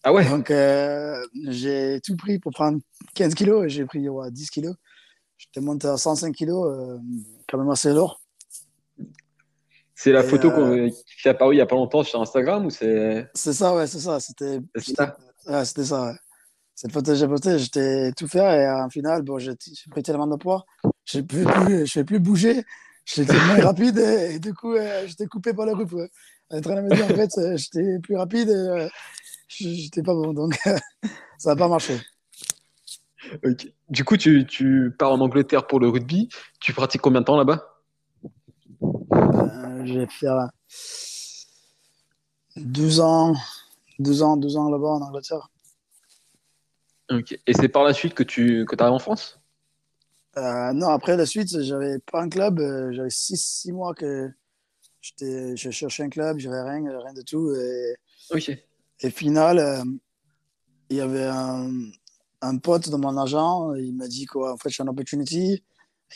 Ah 0.05 0.12
ouais? 0.12 0.29
Donc, 0.29 0.51
euh, 0.51 1.25
j'ai 1.49 2.01
tout 2.05 2.17
pris 2.17 2.39
pour 2.39 2.53
prendre 2.53 2.81
15 3.15 3.35
kilos 3.35 3.67
et 3.67 3.69
j'ai 3.69 3.85
pris 3.85 4.05
10 4.31 4.51
kilos. 4.51 4.75
J'étais 5.39 5.61
monté 5.61 5.89
à 5.89 5.97
105 5.97 6.35
kilos, 6.35 7.01
quand 7.49 7.59
même 7.59 7.71
assez 7.71 7.93
lourd. 7.93 8.23
C'est 10.03 10.11
la 10.11 10.25
photo 10.25 10.51
euh, 10.51 10.91
qui 10.91 11.29
est 11.29 11.31
apparue 11.31 11.55
il 11.55 11.59
n'y 11.59 11.62
a 11.62 11.67
pas 11.67 11.77
longtemps 11.77 12.03
sur 12.03 12.21
Instagram 12.21 12.67
ou 12.67 12.71
c'est? 12.71 13.31
C'est 13.35 13.53
ça, 13.53 13.73
ouais, 13.73 13.87
c'est 13.87 14.01
ça. 14.01 14.19
C'était 14.19 14.59
ça? 14.77 15.17
Ouais, 15.47 15.65
c'était 15.65 15.85
ça. 15.85 16.07
Ouais. 16.07 16.17
Cette 16.75 16.91
photo 16.91 17.12
que 17.12 17.19
j'ai 17.19 17.29
postée, 17.29 17.59
j'étais 17.61 18.11
tout 18.11 18.27
fait 18.27 18.62
et 18.62 18.69
en 18.69 18.91
final, 18.91 19.23
bon, 19.23 19.39
j'ai 19.39 19.53
pris 19.93 20.03
tellement 20.03 20.27
de 20.27 20.35
poids, 20.35 20.65
je 21.05 21.19
ne 21.19 21.23
pouvais 21.23 22.05
plus 22.05 22.19
bouger, 22.19 22.65
j'étais 23.05 23.33
moins 23.33 23.61
rapide 23.62 23.97
et, 23.99 24.41
du 24.41 24.53
coup, 24.55 24.75
euh, 24.75 25.07
j'étais 25.07 25.27
coupé 25.27 25.55
par 25.55 25.67
le 25.67 25.75
groupe. 25.75 25.93
Ouais. 25.93 26.11
L'entraîneur 26.53 26.85
m'a 26.85 26.95
dit 26.95 27.03
en 27.03 27.09
fait, 27.09 27.39
euh, 27.39 27.57
j'étais 27.57 27.99
plus 28.01 28.17
rapide 28.17 28.51
et 28.51 28.89
j'étais 29.49 30.03
pas 30.03 30.13
bon, 30.13 30.35
donc 30.35 30.55
ça 31.39 31.51
n'a 31.51 31.57
pas 31.57 31.69
marché. 31.69 31.99
Du 33.89 34.05
coup, 34.05 34.17
tu, 34.19 34.47
tu 34.47 34.95
pars 34.99 35.13
en 35.13 35.21
Angleterre 35.21 35.67
pour 35.67 35.81
le 35.81 35.89
rugby. 35.89 36.29
Tu 36.61 36.75
pratiques 36.75 37.01
combien 37.01 37.21
de 37.21 37.27
temps 37.27 37.39
là-bas? 37.39 37.81
Je 39.85 39.99
vais 39.99 40.07
faire 40.07 40.51
12 42.57 43.01
ans, 43.01 43.35
12 43.99 44.23
ans, 44.23 44.37
12 44.37 44.57
ans 44.57 44.71
là-bas 44.71 44.89
en 44.89 45.03
Angleterre. 45.03 45.49
Et 47.47 47.53
c'est 47.53 47.69
par 47.69 47.85
la 47.85 47.93
suite 47.93 48.15
que 48.15 48.23
tu 48.23 48.65
que 48.67 48.77
arrives 48.81 48.95
en 48.95 48.99
France? 48.99 49.41
Euh, 50.37 50.73
Non, 50.73 50.89
après 50.89 51.17
la 51.17 51.27
suite, 51.27 51.63
j'avais 51.63 51.99
pas 51.99 52.23
un 52.23 52.29
club. 52.29 52.61
Euh, 52.61 52.93
j'avais 52.93 53.11
6 53.11 53.73
mois 53.73 53.95
que 53.95 54.31
je 55.03 55.71
cherchais 55.71 56.03
un 56.03 56.09
club, 56.09 56.39
j'avais 56.39 56.63
rien, 56.63 56.83
rien 56.99 57.13
de 57.13 57.23
tout. 57.23 57.55
Et, 57.55 57.95
et 59.01 59.11
final, 59.11 59.59
euh, 59.59 59.85
il 60.91 60.97
y 60.97 61.01
avait 61.01 61.25
un, 61.25 61.71
un, 62.41 62.59
pote 62.59 62.89
de 62.89 62.97
mon 62.97 63.17
agent, 63.17 63.75
il 63.75 63.95
m'a 63.95 64.09
dit 64.09 64.27
quoi, 64.27 64.53
en 64.53 64.57
fait, 64.57 64.71
j'ai 64.71 64.83
une 64.83 64.89
opportunité 64.89 65.63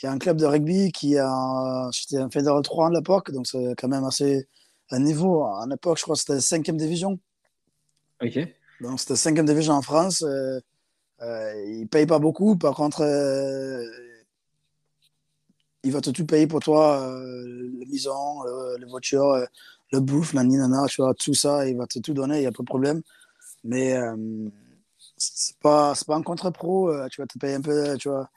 il 0.01 0.05
y 0.05 0.09
a 0.09 0.11
un 0.11 0.19
club 0.19 0.37
de 0.37 0.45
rugby 0.45 0.91
qui 0.91 1.17
a. 1.17 1.89
J'étais 1.91 2.17
un 2.17 2.29
Fédéral 2.29 2.61
3 2.61 2.87
à 2.87 2.91
l'époque, 2.91 3.31
donc 3.31 3.47
c'est 3.47 3.73
quand 3.77 3.87
même 3.87 4.03
assez 4.03 4.47
un 4.91 4.99
niveau. 4.99 5.43
À 5.43 5.65
l'époque, 5.67 5.97
je 5.97 6.03
crois 6.03 6.15
que 6.15 6.19
c'était 6.19 6.35
la 6.35 6.41
5 6.41 6.69
division. 6.71 7.19
Ok. 8.21 8.39
Donc 8.81 8.99
c'était 8.99 9.15
5 9.15 9.43
division 9.43 9.73
en 9.73 9.81
France. 9.81 10.21
Euh, 10.23 10.59
euh, 11.21 11.63
il 11.67 11.81
ne 11.81 11.87
paye 11.87 12.05
pas 12.05 12.19
beaucoup. 12.19 12.57
Par 12.57 12.75
contre, 12.75 13.01
il 15.87 15.93
va 15.93 16.01
te 16.01 16.09
tout 16.11 16.25
payer 16.25 16.47
pour 16.47 16.59
toi, 16.59 17.01
euh, 17.01 17.43
la 17.79 17.85
maison, 17.87 18.43
les 18.79 18.85
voitures, 18.85 19.31
le 19.93 19.99
bouffe, 20.01 20.33
la 20.33 20.43
ninana, 20.43 20.85
tu 20.87 21.01
vois, 21.01 21.13
tout 21.13 21.33
ça, 21.33 21.67
il 21.67 21.77
va 21.77 21.87
te 21.87 21.99
tout 21.99 22.13
donner, 22.13 22.37
il 22.37 22.41
n'y 22.41 22.45
a 22.47 22.51
pas 22.51 22.63
de 22.63 22.67
problème. 22.67 23.01
Mais 23.63 23.95
euh, 23.95 24.15
c'est 25.17 25.57
pas, 25.59 25.93
pas 26.05 26.15
un 26.15 26.21
contre-pro, 26.23 26.89
euh, 26.91 27.07
tu 27.09 27.21
vas 27.21 27.27
te 27.27 27.37
payer 27.39 27.55
un 27.55 27.61
peu, 27.61 27.97
tu 27.97 28.09
vois, 28.09 28.29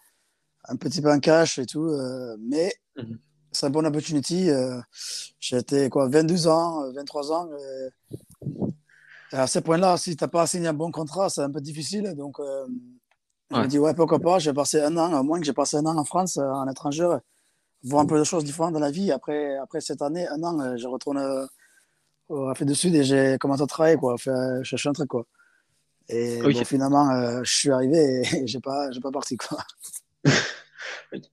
un 0.69 0.77
petit 0.77 1.03
peu 1.03 1.11
en 1.11 1.19
cash 1.21 1.59
et 1.59 1.67
tout. 1.67 1.87
Euh, 1.89 2.37
mais 2.41 2.73
Mhm. 2.97 3.19
c'est 3.53 3.67
une 3.67 3.73
bonne 3.73 3.87
opportunité. 3.87 4.51
euh, 4.51 4.81
J'étais 5.41 5.89
quoi, 5.91 6.09
22 6.09 6.47
ans, 6.47 6.91
23 6.93 7.33
ans. 7.33 7.49
à 9.33 9.47
ce 9.47 9.59
point-là, 9.61 9.97
si 9.97 10.17
tu 10.17 10.25
n'as 10.25 10.29
pas 10.29 10.47
signé 10.47 10.69
un 10.69 10.73
bon 10.75 10.91
contrat, 10.91 11.29
c'est 11.31 11.43
un 11.43 11.51
peu 11.51 11.61
difficile. 11.61 12.15
Donc, 12.17 12.39
euh, 12.41 12.67
je 13.51 13.57
me 13.57 13.63
Ouais. 13.63 13.69
dis, 13.69 13.79
ouais, 13.79 13.95
pourquoi 13.95 14.19
pas. 14.21 14.39
J'ai 14.39 14.53
passé 14.53 14.81
un 14.81 14.97
an, 14.97 15.13
à 15.15 15.23
moins 15.23 15.39
que 15.41 15.47
j'ai 15.47 15.53
passé 15.53 15.77
un 15.77 15.87
an 15.87 15.97
en 15.97 16.05
France, 16.05 16.37
euh, 16.37 16.43
en 16.49 16.69
étranger, 16.69 17.17
voir 17.85 18.03
un 18.03 18.07
peu 18.07 18.19
de 18.19 18.25
choses 18.25 18.45
différentes 18.45 18.75
dans 18.75 18.81
la 18.81 18.91
vie. 18.91 19.13
Après, 19.13 19.57
après 19.57 19.81
cette 19.81 20.03
année, 20.03 20.27
un 20.29 20.43
an, 20.43 20.61
euh, 20.61 20.77
je 20.77 20.87
retourne 20.87 21.19
euh, 21.19 21.47
au 22.29 22.49
Afrique 22.49 22.69
du 22.69 22.75
Sud 22.75 22.95
et 22.95 23.05
j'ai 23.05 23.39
commencé 23.39 23.63
à 23.63 23.67
travailler, 23.67 23.97
quoi, 23.97 24.17
faire, 24.19 24.65
chercher 24.65 24.89
un 24.89 24.93
truc, 24.93 25.09
quoi. 25.09 25.27
Et 26.09 26.41
bon, 26.43 26.65
finalement, 26.65 27.11
euh, 27.11 27.41
je 27.45 27.53
suis 27.53 27.71
arrivé 27.71 28.23
et 28.23 28.47
j'ai 28.47 28.61
pas, 28.61 28.91
j'ai 28.91 29.01
pas 29.01 29.13
parti, 29.13 29.37
quoi. 29.37 29.59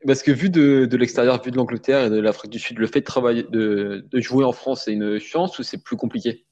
Parce 0.05 0.23
que 0.23 0.31
vu 0.31 0.49
de, 0.49 0.85
de 0.85 0.97
l'extérieur, 0.97 1.41
vu 1.41 1.51
de 1.51 1.57
l'Angleterre 1.57 2.05
et 2.05 2.09
de 2.09 2.19
l'Afrique 2.19 2.51
du 2.51 2.59
Sud, 2.59 2.79
le 2.79 2.87
fait 2.87 3.01
de 3.01 3.05
travailler, 3.05 3.43
de, 3.43 4.05
de 4.09 4.19
jouer 4.21 4.43
en 4.43 4.51
France, 4.51 4.83
c'est 4.85 4.93
une 4.93 5.19
chance 5.19 5.59
ou 5.59 5.63
c'est 5.63 5.77
plus 5.77 5.97
compliqué? 5.97 6.45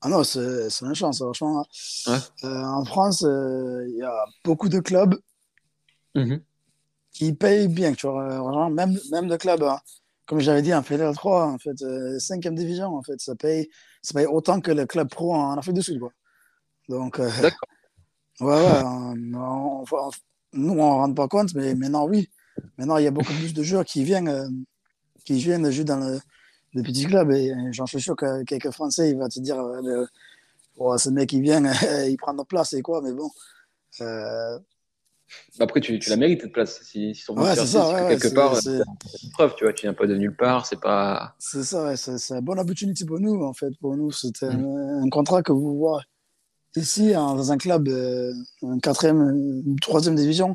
Ah 0.00 0.08
non, 0.08 0.24
c'est 0.24 0.70
c'est 0.70 0.86
une 0.86 0.94
chance, 0.94 1.18
franchement. 1.18 1.66
Ouais. 2.06 2.18
Euh, 2.44 2.62
en 2.62 2.84
France, 2.84 3.22
euh, 3.22 3.86
il 3.88 3.96
y 3.96 4.02
a 4.02 4.24
beaucoup 4.44 4.68
de 4.68 4.80
clubs 4.80 5.20
Mhm. 6.14 6.42
Qui 7.12 7.32
payent 7.32 7.68
bien, 7.68 7.92
tu 7.94 8.06
vois, 8.06 8.66
euh, 8.68 8.68
même, 8.70 8.96
même 9.10 9.28
de 9.28 9.36
clubs, 9.36 9.62
hein. 9.62 9.78
comme 10.26 10.40
j'avais 10.40 10.62
dit, 10.62 10.72
en 10.74 10.82
Fédéral 10.82 11.14
3, 11.14 11.46
en 11.46 11.58
fait, 11.58 11.80
euh, 11.82 12.18
5e 12.18 12.54
division, 12.54 12.96
en 12.96 13.02
fait, 13.02 13.20
ça 13.20 13.34
paye, 13.34 13.68
ça 14.02 14.14
paye 14.14 14.26
autant 14.26 14.60
que 14.60 14.70
le 14.70 14.86
club 14.86 15.08
pro 15.08 15.34
en 15.34 15.56
Afrique 15.58 15.74
du 15.74 15.82
Sud, 15.82 15.98
quoi. 16.00 16.12
Donc, 16.88 17.20
euh, 17.20 17.30
D'accord. 17.42 17.68
ouais, 18.40 18.46
ouais, 18.48 18.82
on- 18.84 19.34
on- 19.34 19.84
on- 19.92 20.10
nous, 20.52 20.72
on 20.72 20.76
ne 20.76 20.80
rend 20.80 21.14
pas 21.14 21.28
compte, 21.28 21.54
mais 21.54 21.74
maintenant, 21.74 22.06
oui. 22.08 22.28
Maintenant, 22.78 22.96
il 22.98 23.04
y 23.04 23.08
a 23.08 23.10
beaucoup 23.12 23.32
plus 23.34 23.54
de 23.54 23.62
joueurs 23.62 23.84
qui 23.84 24.04
viennent, 24.04 24.28
euh, 24.28 24.48
qui 25.24 25.34
viennent 25.34 25.70
jouer 25.70 25.84
dans 25.84 25.98
le, 25.98 26.20
les 26.74 26.82
petits 26.82 27.06
clubs, 27.06 27.30
et 27.32 27.52
j'en 27.72 27.86
suis 27.86 28.00
sûr 28.00 28.16
que 28.16 28.44
quelques 28.44 28.70
Français, 28.72 29.10
il 29.10 29.18
va 29.18 29.28
te 29.28 29.40
dire, 29.40 29.58
euh, 29.60 29.80
le- 29.82 30.08
oh, 30.78 30.98
ce 30.98 31.10
mec, 31.10 31.32
il 31.32 31.42
vient, 31.42 31.62
il 32.08 32.16
prend 32.18 32.34
notre 32.34 32.48
place, 32.48 32.72
et 32.74 32.82
quoi, 32.82 33.02
mais 33.02 33.12
bon. 33.12 33.30
Euh, 35.60 35.64
Après, 35.64 35.80
tu, 35.80 35.98
tu 35.98 36.10
la 36.10 36.16
mérites 36.16 36.42
cette 36.42 36.52
place. 36.52 36.80
Si, 36.82 37.14
si 37.14 37.30
Ouais, 37.30 37.54
c'est 37.54 37.66
ça, 37.66 37.88
ouais, 37.88 37.94
que 37.94 38.00
ouais, 38.02 38.08
quelque 38.18 38.34
part, 38.34 38.56
c'est- 38.56 38.78
une 39.22 39.30
preuve, 39.32 39.54
tu 39.56 39.64
vois, 39.64 39.72
tu 39.72 39.86
viens 39.86 39.94
pas 39.94 40.06
de 40.06 40.16
nulle 40.16 40.36
part, 40.36 40.66
c'est 40.66 40.80
pas. 40.80 41.34
C'est 41.38 41.62
ça, 41.64 41.96
c'est 41.96 42.30
une 42.34 42.40
bonne 42.40 42.58
opportunité 42.58 43.04
pour 43.04 43.20
nous, 43.20 43.42
en 43.44 43.52
fait. 43.54 43.70
Pour 43.80 43.96
nous, 43.96 44.10
c'était 44.12 44.46
Mm. 44.50 44.64
un, 44.64 45.02
un 45.04 45.08
contrat 45.08 45.42
que 45.42 45.52
vous 45.52 45.78
voyez 45.78 46.04
ici, 46.76 47.16
en- 47.16 47.34
dans 47.34 47.50
un 47.52 47.58
club, 47.58 47.88
euh, 47.88 48.32
en 48.62 48.78
quatrième, 48.78 49.62
une 49.66 49.78
troisième 49.80 50.14
division. 50.14 50.54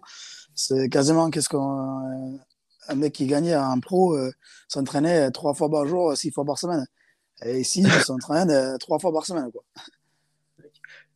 C'est 0.55 0.89
quasiment 0.89 1.29
qu'est-ce 1.29 1.50
qu'on. 1.50 1.79
euh, 2.34 2.38
un 2.88 2.96
mec 2.96 3.13
qui 3.13 3.25
gagnait 3.25 3.55
en 3.55 3.79
pro 3.79 4.15
euh, 4.15 4.32
s'entraînait 4.67 5.32
trois 5.32 5.53
fois 5.55 5.70
par 5.72 5.88
jour, 5.88 6.15
six 6.15 6.32
fois 6.32 6.46
par 6.46 6.60
semaine. 6.60 6.86
Et 7.44 7.60
ici, 7.60 7.82
il 7.82 7.89
s'entraîne 8.03 8.50
euh, 8.51 8.77
trois 8.77 9.00
fois 9.00 9.12
par 9.12 9.25
semaine. 9.25 9.50
Quoi. 9.51 9.63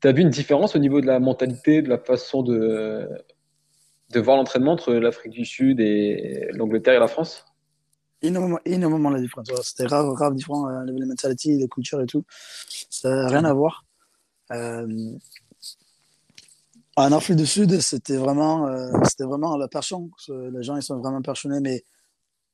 Tu 0.01 0.07
as 0.07 0.11
vu 0.11 0.21
une 0.23 0.29
différence 0.31 0.75
au 0.75 0.79
niveau 0.79 0.99
de 0.99 1.05
la 1.05 1.19
mentalité, 1.19 1.81
de 1.81 1.89
la 1.89 1.99
façon 1.99 2.41
de, 2.41 3.07
de 4.11 4.19
voir 4.19 4.37
l'entraînement 4.37 4.73
entre 4.73 4.93
l'Afrique 4.93 5.33
du 5.33 5.45
Sud 5.45 5.79
et 5.79 6.49
l'Angleterre 6.53 6.95
et 6.95 6.99
la 6.99 7.07
France? 7.07 7.45
Énormément, 8.21 8.59
énormément 8.65 9.09
la 9.09 9.21
différence. 9.21 9.47
C'était 9.63 9.85
grave, 9.85 10.13
grave 10.13 10.35
différent, 10.35 10.67
euh, 10.67 10.83
les 10.85 11.05
mentalités, 11.05 11.55
les 11.55 11.67
cultures 11.69 12.01
et 12.01 12.05
tout. 12.05 12.25
Ça 12.89 13.09
n'a 13.09 13.27
rien 13.27 13.45
à 13.45 13.53
voir. 13.53 13.85
Euh, 14.51 15.13
en 16.95 17.11
Afrique 17.13 17.37
du 17.37 17.45
Sud, 17.45 17.79
c'était 17.79 18.17
vraiment, 18.17 18.67
euh, 18.67 18.91
c'était 19.05 19.23
vraiment 19.23 19.55
la 19.55 19.69
passion. 19.69 20.09
Les 20.27 20.63
gens, 20.63 20.75
ils 20.75 20.83
sont 20.83 20.97
vraiment 20.97 21.21
passionnés, 21.21 21.61
mais 21.61 21.83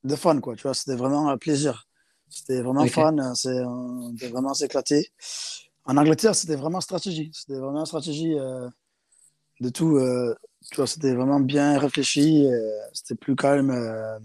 de 0.04 0.16
fun, 0.16 0.40
quoi. 0.40 0.56
Tu 0.56 0.64
vois, 0.64 0.76
c'était 0.76 0.96
vraiment 0.96 1.30
un 1.30 1.38
plaisir. 1.38 1.88
C'était 2.30 2.62
vraiment 2.62 2.84
Ok. 2.84 2.92
fun. 2.92 3.34
C'est, 3.34 3.64
on 3.64 4.12
était 4.14 4.28
vraiment 4.28 4.54
s'éclater. 4.54 5.10
En 5.86 5.98
Angleterre, 5.98 6.36
c'était 6.36 6.56
vraiment 6.58 6.82
stratégie. 6.82 7.32
C'était 7.34 7.60
vraiment 7.60 7.86
stratégie 7.86 8.38
euh, 8.38 8.70
de 9.62 9.70
tout. 9.70 9.98
Tu 10.70 10.76
vois, 10.78 10.88
c'était 10.88 11.14
vraiment 11.14 11.40
bien 11.40 11.78
réfléchi. 11.80 12.46
euh, 12.48 12.72
c'était 12.94 13.16
plus 13.16 13.36
calme. 13.36 13.72
euh, 13.72 14.20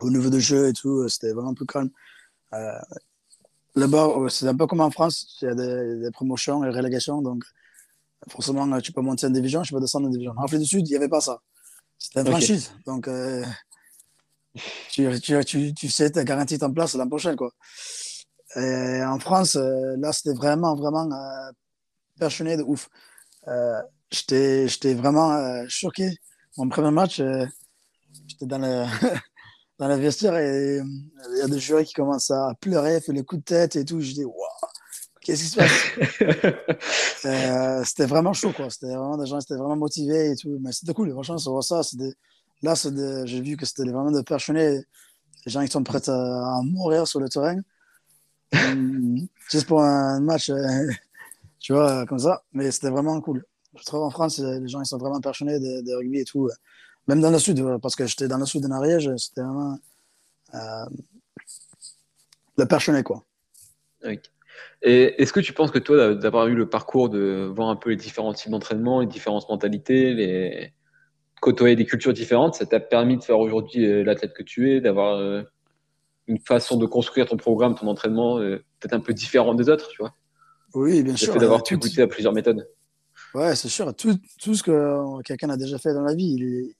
au 0.00 0.10
niveau 0.10 0.30
de 0.30 0.38
jeu 0.38 0.68
et 0.68 0.72
tout, 0.72 1.00
euh, 1.00 1.08
c'était 1.08 1.32
vraiment 1.32 1.54
plus 1.54 1.66
calme. 1.66 1.90
Euh, 2.52 2.78
Là-bas, 3.74 4.08
c'est 4.28 4.48
un 4.48 4.56
peu 4.56 4.66
comme 4.66 4.80
en 4.80 4.90
France, 4.90 5.38
il 5.42 5.44
y 5.44 5.48
a 5.50 5.54
des, 5.54 6.00
des 6.00 6.10
promotions 6.10 6.64
et 6.64 6.70
relégations, 6.70 7.22
donc 7.22 7.44
forcément, 8.28 8.80
tu 8.80 8.90
peux 8.92 9.02
monter 9.02 9.26
en 9.26 9.30
division, 9.30 9.62
tu 9.62 9.72
peux 9.72 9.80
descendre 9.80 10.08
en 10.08 10.10
division. 10.10 10.32
En 10.36 10.42
Afrique 10.44 10.60
du 10.60 10.66
Sud, 10.66 10.88
il 10.88 10.90
n'y 10.90 10.96
avait 10.96 11.08
pas 11.08 11.20
ça. 11.20 11.40
C'était 11.96 12.20
une 12.20 12.26
franchise, 12.26 12.72
donc 12.86 13.06
euh, 13.06 13.44
tu, 14.90 15.20
tu, 15.20 15.44
tu, 15.44 15.74
tu 15.74 15.88
sais, 15.88 16.10
tu 16.10 16.18
as 16.18 16.24
garanti 16.24 16.58
ton 16.58 16.72
place 16.72 16.94
l'an 16.94 17.08
prochain. 17.08 17.36
Quoi. 17.36 17.52
Et 18.56 19.02
en 19.04 19.20
France, 19.20 19.54
là, 19.54 20.12
c'était 20.12 20.34
vraiment, 20.34 20.74
vraiment 20.74 21.08
passionné 22.18 22.56
de 22.56 22.64
ouf. 22.64 22.88
J'étais 24.10 24.68
j'étais 24.68 24.94
vraiment 24.94 25.32
euh, 25.32 25.64
choqué. 25.68 26.10
Mon 26.56 26.68
premier 26.68 26.90
match, 26.90 27.20
euh, 27.20 27.44
j'étais 28.26 28.46
dans 28.46 28.58
le, 28.58 28.84
dans 29.78 29.88
le 29.88 29.96
vestiaire 29.96 30.36
et 30.36 30.78
euh, 30.80 30.84
il 31.34 31.38
y 31.38 31.42
a 31.42 31.48
des 31.48 31.60
joueurs 31.60 31.84
qui 31.84 31.92
commencent 31.94 32.30
à 32.30 32.54
pleurer, 32.60 33.00
faire 33.00 33.14
les 33.14 33.24
coups 33.24 33.40
de 33.42 33.44
tête 33.44 33.76
et 33.76 33.84
tout. 33.84 34.00
Je 34.00 34.12
dis, 34.12 34.24
waouh, 34.24 34.34
qu'est-ce 35.22 35.42
qui 35.44 35.48
se 35.50 35.56
passe? 35.56 35.72
Euh, 37.24 37.82
C'était 37.84 38.06
vraiment 38.06 38.32
chaud, 38.32 38.52
quoi. 38.52 38.70
C'était 38.70 38.86
vraiment 38.86 39.18
des 39.18 39.26
gens, 39.26 39.40
c'était 39.40 39.56
vraiment 39.56 39.76
motivés 39.76 40.30
et 40.30 40.36
tout. 40.36 40.56
Mais 40.60 40.70
c'était 40.72 40.94
cool, 40.94 41.10
franchement, 41.10 41.36
ça 41.38 41.50
voit 41.50 41.62
ça. 41.62 41.80
Là, 42.62 42.74
des- 42.90 43.26
j'ai 43.26 43.40
vu 43.40 43.56
que 43.56 43.66
c'était 43.66 43.82
vraiment 43.82 44.10
des 44.12 44.22
passionnés. 44.22 44.80
Les 45.46 45.52
gens 45.52 45.64
qui 45.64 45.70
sont 45.70 45.82
prêts 45.82 46.08
à, 46.08 46.60
mourir 46.64 47.06
sur 47.08 47.20
le 47.20 47.28
terrain. 47.28 47.56
Hum, 48.54 49.26
Juste 49.50 49.66
pour 49.66 49.82
un 49.82 50.20
match, 50.20 50.50
tu 51.60 51.72
vois, 51.72 52.06
comme 52.06 52.18
ça. 52.18 52.42
Mais 52.52 52.70
c'était 52.70 52.90
vraiment 52.90 53.20
cool. 53.20 53.44
Je 53.78 53.84
trouve 53.84 54.02
en 54.02 54.10
France, 54.10 54.38
les 54.38 54.68
gens 54.68 54.80
ils 54.80 54.86
sont 54.86 54.98
vraiment 54.98 55.20
passionnés 55.20 55.58
de, 55.58 55.82
de 55.82 55.94
rugby 55.94 56.20
et 56.20 56.24
tout. 56.24 56.48
Même 57.06 57.20
dans 57.20 57.30
le 57.30 57.38
sud, 57.38 57.58
euh, 57.60 57.78
parce 57.78 57.96
que 57.96 58.06
j'étais 58.06 58.28
dans 58.28 58.38
le 58.38 58.46
sud 58.46 58.62
de 58.62 58.70
Ariège, 58.70 59.10
c'était 59.16 59.40
vraiment 59.40 59.78
euh, 60.54 60.86
le 62.56 62.66
passionné, 62.66 63.02
quoi. 63.02 63.24
Et 64.82 65.22
est-ce 65.22 65.32
que 65.32 65.40
tu 65.40 65.52
penses 65.52 65.70
que 65.70 65.78
toi, 65.78 66.14
d'avoir 66.14 66.48
eu 66.48 66.54
le 66.54 66.68
parcours 66.68 67.08
de 67.08 67.50
voir 67.54 67.68
un 67.68 67.76
peu 67.76 67.90
les 67.90 67.96
différents 67.96 68.32
types 68.32 68.50
d'entraînement, 68.50 69.00
les 69.00 69.06
différentes 69.06 69.48
mentalités, 69.48 70.14
les 70.14 70.72
côtoyer 71.40 71.76
des 71.76 71.84
cultures 71.84 72.12
différentes, 72.12 72.56
ça 72.56 72.66
t'a 72.66 72.80
permis 72.80 73.16
de 73.16 73.22
faire 73.22 73.38
aujourd'hui 73.38 73.86
euh, 73.86 74.02
l'athlète 74.02 74.34
que 74.34 74.42
tu 74.42 74.72
es, 74.72 74.80
d'avoir 74.80 75.16
euh, 75.16 75.42
une 76.26 76.38
façon 76.40 76.76
de 76.76 76.86
construire 76.86 77.26
ton 77.26 77.36
programme, 77.36 77.74
ton 77.74 77.86
entraînement, 77.86 78.38
euh, 78.38 78.56
peut-être 78.80 78.94
un 78.94 79.00
peu 79.00 79.12
différent 79.12 79.54
des 79.54 79.68
autres, 79.68 79.88
tu 79.88 80.02
vois? 80.02 80.14
Oui, 80.74 81.02
bien 81.02 81.12
Le 81.12 81.18
sûr. 81.18 81.32
fait 81.32 81.38
d'avoir 81.38 81.60
euh, 81.60 81.62
pu 81.62 81.76
goûter 81.78 82.02
à 82.02 82.06
plusieurs 82.06 82.32
méthodes. 82.32 82.68
Ouais, 83.34 83.54
c'est 83.56 83.68
sûr. 83.68 83.94
Tout, 83.94 84.16
tout 84.40 84.54
ce 84.54 84.62
que 84.62 85.22
quelqu'un 85.22 85.50
a 85.50 85.56
déjà 85.56 85.78
fait 85.78 85.92
dans 85.94 86.02
la 86.02 86.14
vie, 86.14 86.34
il 86.38 86.44
est, 86.44 86.76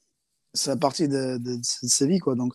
c'est 0.54 0.78
partie 0.80 1.08
de, 1.08 1.38
de, 1.38 1.56
de 1.56 1.62
sa 1.62 2.06
vie, 2.06 2.18
quoi. 2.18 2.34
Donc, 2.34 2.54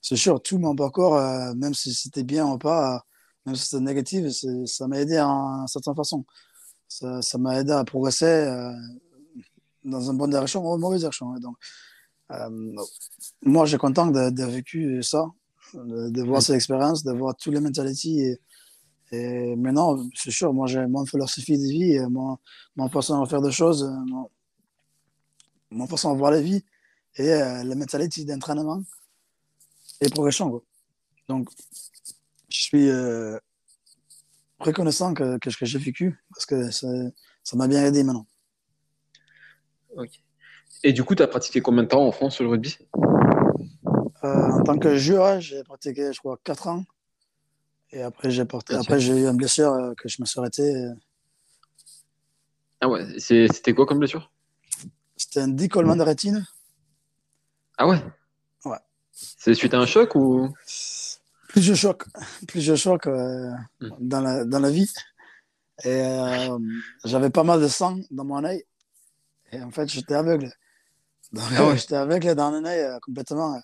c'est 0.00 0.16
sûr, 0.16 0.42
tout 0.42 0.58
mon 0.58 0.74
parcours, 0.76 1.16
euh, 1.16 1.54
même 1.54 1.74
si 1.74 1.94
c'était 1.94 2.24
bien 2.24 2.46
ou 2.46 2.58
pas, 2.58 2.96
euh, 2.96 2.98
même 3.46 3.56
si 3.56 3.64
c'était 3.66 3.82
négatif, 3.82 4.28
c'est- 4.30 4.66
ça 4.66 4.88
m'a 4.88 5.00
aidé 5.00 5.20
en 5.20 5.66
certaine 5.66 5.94
façon. 5.94 6.24
Ça, 6.88 7.22
ça 7.22 7.38
m'a 7.38 7.60
aidé 7.60 7.72
à 7.72 7.84
progresser 7.84 8.26
euh, 8.26 8.72
dans 9.84 10.00
une 10.10 10.16
bonne 10.16 10.30
direction 10.30 10.64
ou 10.68 10.74
une 10.74 10.80
mauvaise 10.80 11.00
direction. 11.00 11.30
ouais. 11.32 11.40
Donc, 11.40 11.56
euh, 12.32 12.74
moi, 13.42 13.66
j'ai 13.66 13.78
content 13.78 14.06
d'avoir 14.08 14.50
vécu 14.50 15.02
ça, 15.02 15.26
de, 15.74 16.10
de 16.10 16.22
voir 16.22 16.42
cette 16.42 16.56
expérience, 16.56 17.04
de 17.04 17.12
voir 17.12 17.36
toutes 17.36 17.54
les 17.54 17.60
mentalités. 17.60 18.10
Et, 18.32 18.40
et 19.14 19.56
maintenant, 19.56 19.98
c'est 20.14 20.30
sûr, 20.30 20.52
moi, 20.52 20.66
j'ai 20.66 20.86
mon 20.86 21.04
philosophie 21.06 21.58
de 21.58 21.62
vie, 21.62 21.92
et 21.94 22.06
mon, 22.06 22.38
mon 22.76 22.88
façon 22.88 23.22
de 23.22 23.28
faire 23.28 23.42
des 23.42 23.52
choses, 23.52 23.84
euh, 23.84 24.04
mon, 24.06 24.30
mon 25.70 25.86
façon 25.86 26.12
de 26.12 26.18
voir 26.18 26.30
la 26.30 26.40
vie 26.40 26.64
et 27.16 27.30
euh, 27.32 27.62
la 27.64 27.74
mentalité 27.74 28.24
d'entraînement 28.24 28.82
et 30.00 30.08
progression. 30.08 30.50
Quoi. 30.50 30.62
Donc, 31.28 31.48
je 32.48 32.60
suis 32.60 32.88
euh, 32.88 33.38
reconnaissant 34.58 35.14
que, 35.14 35.38
que 35.38 35.50
ce 35.50 35.56
que 35.56 35.66
j'ai 35.66 35.78
vécu 35.78 36.18
parce 36.30 36.46
que 36.46 36.70
ça 36.70 36.88
ça 37.44 37.56
m'a 37.56 37.68
bien 37.68 37.84
aidé 37.84 38.02
maintenant. 38.02 38.26
Ok. 39.96 40.10
Et 40.82 40.92
du 40.92 41.04
coup, 41.04 41.14
tu 41.14 41.22
as 41.22 41.28
pratiqué 41.28 41.60
combien 41.60 41.82
de 41.82 41.88
temps 41.88 42.06
en 42.06 42.10
France 42.10 42.34
sur 42.34 42.44
le 42.44 42.50
rugby? 42.50 42.78
Euh, 44.24 44.50
en 44.50 44.62
tant 44.62 44.78
que 44.78 44.96
joueur, 44.96 45.40
j'ai 45.40 45.62
pratiqué, 45.62 46.12
je 46.12 46.18
crois, 46.18 46.38
4 46.42 46.68
ans. 46.68 46.84
Et 47.94 48.02
après, 48.02 48.30
j'ai 48.32 48.44
porté, 48.44 48.74
Ok. 48.74 48.80
après, 48.82 48.98
j'ai 48.98 49.12
eu 49.12 49.26
une 49.28 49.36
blessure 49.36 49.72
euh, 49.72 49.94
que 49.94 50.08
je 50.08 50.20
me 50.20 50.26
suis 50.26 50.40
arrêté. 50.40 50.62
euh, 50.62 50.92
Ah 52.80 52.88
ouais, 52.88 53.06
c'était 53.20 53.72
quoi 53.72 53.86
comme 53.86 54.00
blessure? 54.00 54.32
C'était 55.16 55.40
un 55.40 55.48
décollement 55.48 55.94
de 55.94 56.02
rétine. 56.02 56.44
Ah 57.78 57.86
ouais? 57.86 58.02
Ouais. 58.64 58.78
C'est 59.12 59.54
suite 59.54 59.74
à 59.74 59.78
un 59.78 59.86
choc 59.86 60.16
ou? 60.16 60.52
Plusieurs 61.48 61.76
chocs, 61.76 62.04
plusieurs 62.48 62.76
chocs 62.76 63.06
euh, 63.06 63.52
mm. 63.80 63.90
dans, 64.00 64.20
la, 64.20 64.44
dans 64.44 64.58
la 64.58 64.70
vie. 64.70 64.90
Et 65.84 66.02
euh, 66.02 66.58
j'avais 67.04 67.30
pas 67.30 67.44
mal 67.44 67.60
de 67.60 67.68
sang 67.68 68.00
dans 68.10 68.24
mon 68.24 68.42
œil. 68.44 68.64
Et 69.52 69.62
en 69.62 69.70
fait, 69.70 69.88
j'étais 69.88 70.14
aveugle. 70.14 70.50
Donc, 71.32 71.44
ah 71.56 71.74
j'étais 71.76 71.94
aveugle 71.94 72.34
dans 72.34 72.52
un 72.52 72.64
œil 72.64 72.80
euh, 72.80 72.98
complètement. 73.00 73.60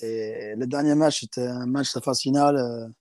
Et 0.00 0.54
le 0.56 0.66
dernier 0.66 0.96
match, 0.96 1.20
c'était 1.20 1.46
un 1.46 1.66
match 1.66 1.94
de 1.94 2.00
phase 2.00 2.20
finale. 2.20 2.92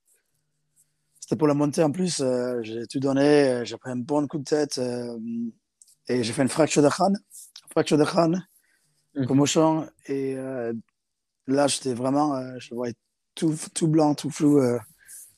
C'était 1.25 1.35
pour 1.35 1.47
la 1.47 1.55
montée 1.55 1.81
en 1.81 1.91
plus. 1.91 2.23
j'ai 2.61 2.85
tout 2.85 2.99
donné. 2.99 3.65
J'ai 3.65 3.77
pris 3.77 3.89
un 3.89 3.95
bon 3.95 4.27
coup 4.27 4.37
de 4.37 4.43
tête. 4.43 4.79
et 6.07 6.23
j'ai 6.23 6.33
fait 6.33 6.43
une 6.43 6.49
fracture 6.49 6.83
de 6.83 6.89
crâne. 6.89 7.17
Fracture 7.71 7.97
de 7.97 8.03
crâne, 8.03 8.45
mm. 9.15 9.25
commotion. 9.25 9.89
Et 10.05 10.35
là, 11.47 11.65
j'étais 11.65 11.95
vraiment. 11.95 12.39
je 12.59 12.75
voyais 12.75 12.93
tout, 13.35 13.55
tout 13.73 13.87
blanc, 13.87 14.15
tout 14.15 14.31
flou. 14.31 14.59
Euh, 14.59 14.79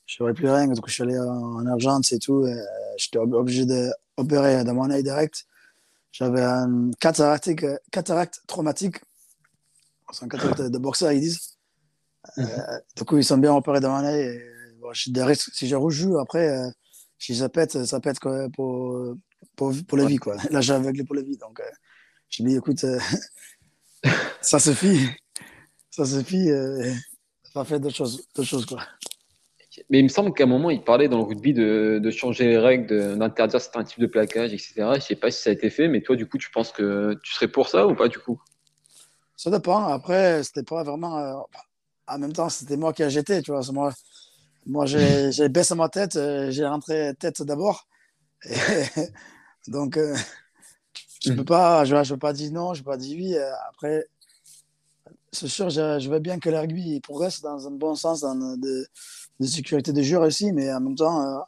je 0.06 0.24
ne 0.24 0.32
plus 0.32 0.50
rien. 0.50 0.68
Donc, 0.68 0.88
je 0.88 0.94
suis 0.94 1.04
allé 1.04 1.18
en, 1.20 1.66
Argentine, 1.66 2.04
c'est 2.04 2.20
tout. 2.20 2.44
Euh, 2.44 2.56
j'étais 2.96 3.18
obligé 3.18 3.66
d'opérer 3.66 4.64
dans 4.64 4.74
mon 4.74 4.90
œil 4.90 5.04
direct. 5.04 5.46
J'avais 6.12 6.44
un 6.44 6.92
cataracte, 7.00 7.50
cataracte 7.92 8.42
traumatique. 8.48 8.98
C'est 10.14 10.24
un 10.24 10.30
cataracte 10.30 10.62
de 10.62 10.78
boxeur, 10.78 11.12
ils 11.12 11.20
disent. 11.20 11.58
Euh, 12.38 12.44
mhm. 12.44 12.82
du 12.96 13.04
coup, 13.04 13.18
ils 13.18 13.26
sont 13.26 13.38
bien 13.38 13.54
opérés 13.54 13.82
dans 13.82 13.92
mon 13.92 14.06
œil. 14.06 14.42
Bon, 14.80 14.94
si 14.94 15.68
je 15.68 15.76
rejoue, 15.76 16.20
après, 16.20 16.50
euh, 16.50 16.70
si 17.18 17.36
ça 17.36 17.50
pète, 17.50 17.86
ça 17.86 18.00
pète 18.00 18.20
quoi, 18.20 18.48
pour, 18.54 19.16
pour, 19.56 19.74
pour 19.88 19.98
la 19.98 20.06
vie. 20.06 20.18
Quoi. 20.18 20.36
Là, 20.52 20.62
j'ai 20.62 20.74
aveuglé 20.74 21.04
pour 21.04 21.16
la 21.16 21.22
vie. 21.22 21.38
Donc, 21.38 21.62
je 22.30 22.44
me 22.44 22.50
dis, 22.50 22.56
écoute, 22.56 22.86
ça 24.42 24.60
suffit. 24.60 25.00
Ça 25.90 26.06
suffit 26.06 26.50
pas 27.58 27.66
fait 27.66 27.80
d'autres 27.80 27.96
choses, 27.96 28.24
choses 28.44 28.66
quoi. 28.66 28.84
Mais 29.90 30.00
il 30.00 30.04
me 30.04 30.10
semble 30.10 30.34
qu'à 30.34 30.44
un 30.44 30.48
moment, 30.48 30.70
il 30.70 30.84
parlait 30.84 31.08
dans 31.08 31.18
le 31.18 31.24
rugby 31.24 31.54
de, 31.54 32.00
de 32.02 32.12
changer 32.12 32.48
les 32.48 32.58
règles, 32.58 33.18
d'interdire 33.18 33.62
certains 33.62 33.84
types 33.84 34.00
de 34.00 34.08
plaquage, 34.08 34.54
etc. 34.54 34.74
Je 34.96 35.00
sais 35.02 35.16
pas 35.16 35.30
si 35.30 35.42
ça 35.42 35.50
a 35.52 35.54
été 35.54 35.70
fait, 35.70 35.88
mais 35.88 36.02
toi, 36.02 36.16
du 36.16 36.28
coup, 36.28 36.38
tu 36.38 36.50
penses 36.52 36.72
que 36.72 37.18
tu 37.24 37.34
serais 37.34 37.48
pour 37.48 37.70
ça 37.70 37.88
ou 37.88 37.96
pas, 37.96 38.08
du 38.08 38.18
coup? 38.18 38.42
Ça 39.36 39.52
dépend. 39.52 39.86
Après, 39.86 40.44
c'était 40.44 40.64
pas 40.64 40.84
vraiment. 40.84 41.18
Euh, 41.20 41.36
en 42.08 42.18
même 42.18 42.34
temps, 42.34 42.50
c'était 42.50 42.78
moi 42.78 42.92
qui 42.94 43.04
ai 43.04 43.10
jeté, 43.10 43.42
tu 43.44 43.52
vois. 43.52 43.62
Moi, 43.72 43.94
moi 44.68 44.86
j'ai 45.32 45.50
baissé 45.50 45.76
ma 45.76 45.90
tête, 45.90 46.16
euh, 46.16 46.52
j'ai 46.52 46.66
rentré 46.66 47.14
tête 47.20 47.42
d'abord. 47.42 47.88
Donc, 49.68 49.98
euh, 49.98 50.16
je 51.24 51.32
ne 51.32 51.38
peux 51.38 51.46
pas, 51.46 51.84
je, 51.86 52.04
je 52.04 52.14
peux 52.14 52.20
pas 52.20 52.34
dire 52.34 52.52
non, 52.52 52.74
je 52.74 52.84
peux 52.84 52.92
pas 52.92 52.98
dire 52.98 53.18
oui. 53.18 53.36
Après, 53.70 54.06
c'est 55.32 55.48
sûr, 55.48 55.70
je, 55.70 56.10
veux 56.10 56.20
bien 56.20 56.40
que 56.40 56.50
le 56.50 56.60
rugby 56.60 57.00
progresse 57.02 57.42
dans 57.42 57.68
un 57.68 57.72
bon 57.72 57.96
sens, 57.96 58.22
dans 58.22 58.36
de, 58.36 58.88
de 59.40 59.46
sécurité 59.46 59.94
de 59.94 60.02
joueurs 60.02 60.24
aussi, 60.24 60.52
mais 60.52 60.72
en 60.74 60.80
même 60.80 60.96
temps, 60.96 61.22
euh, 61.22 61.40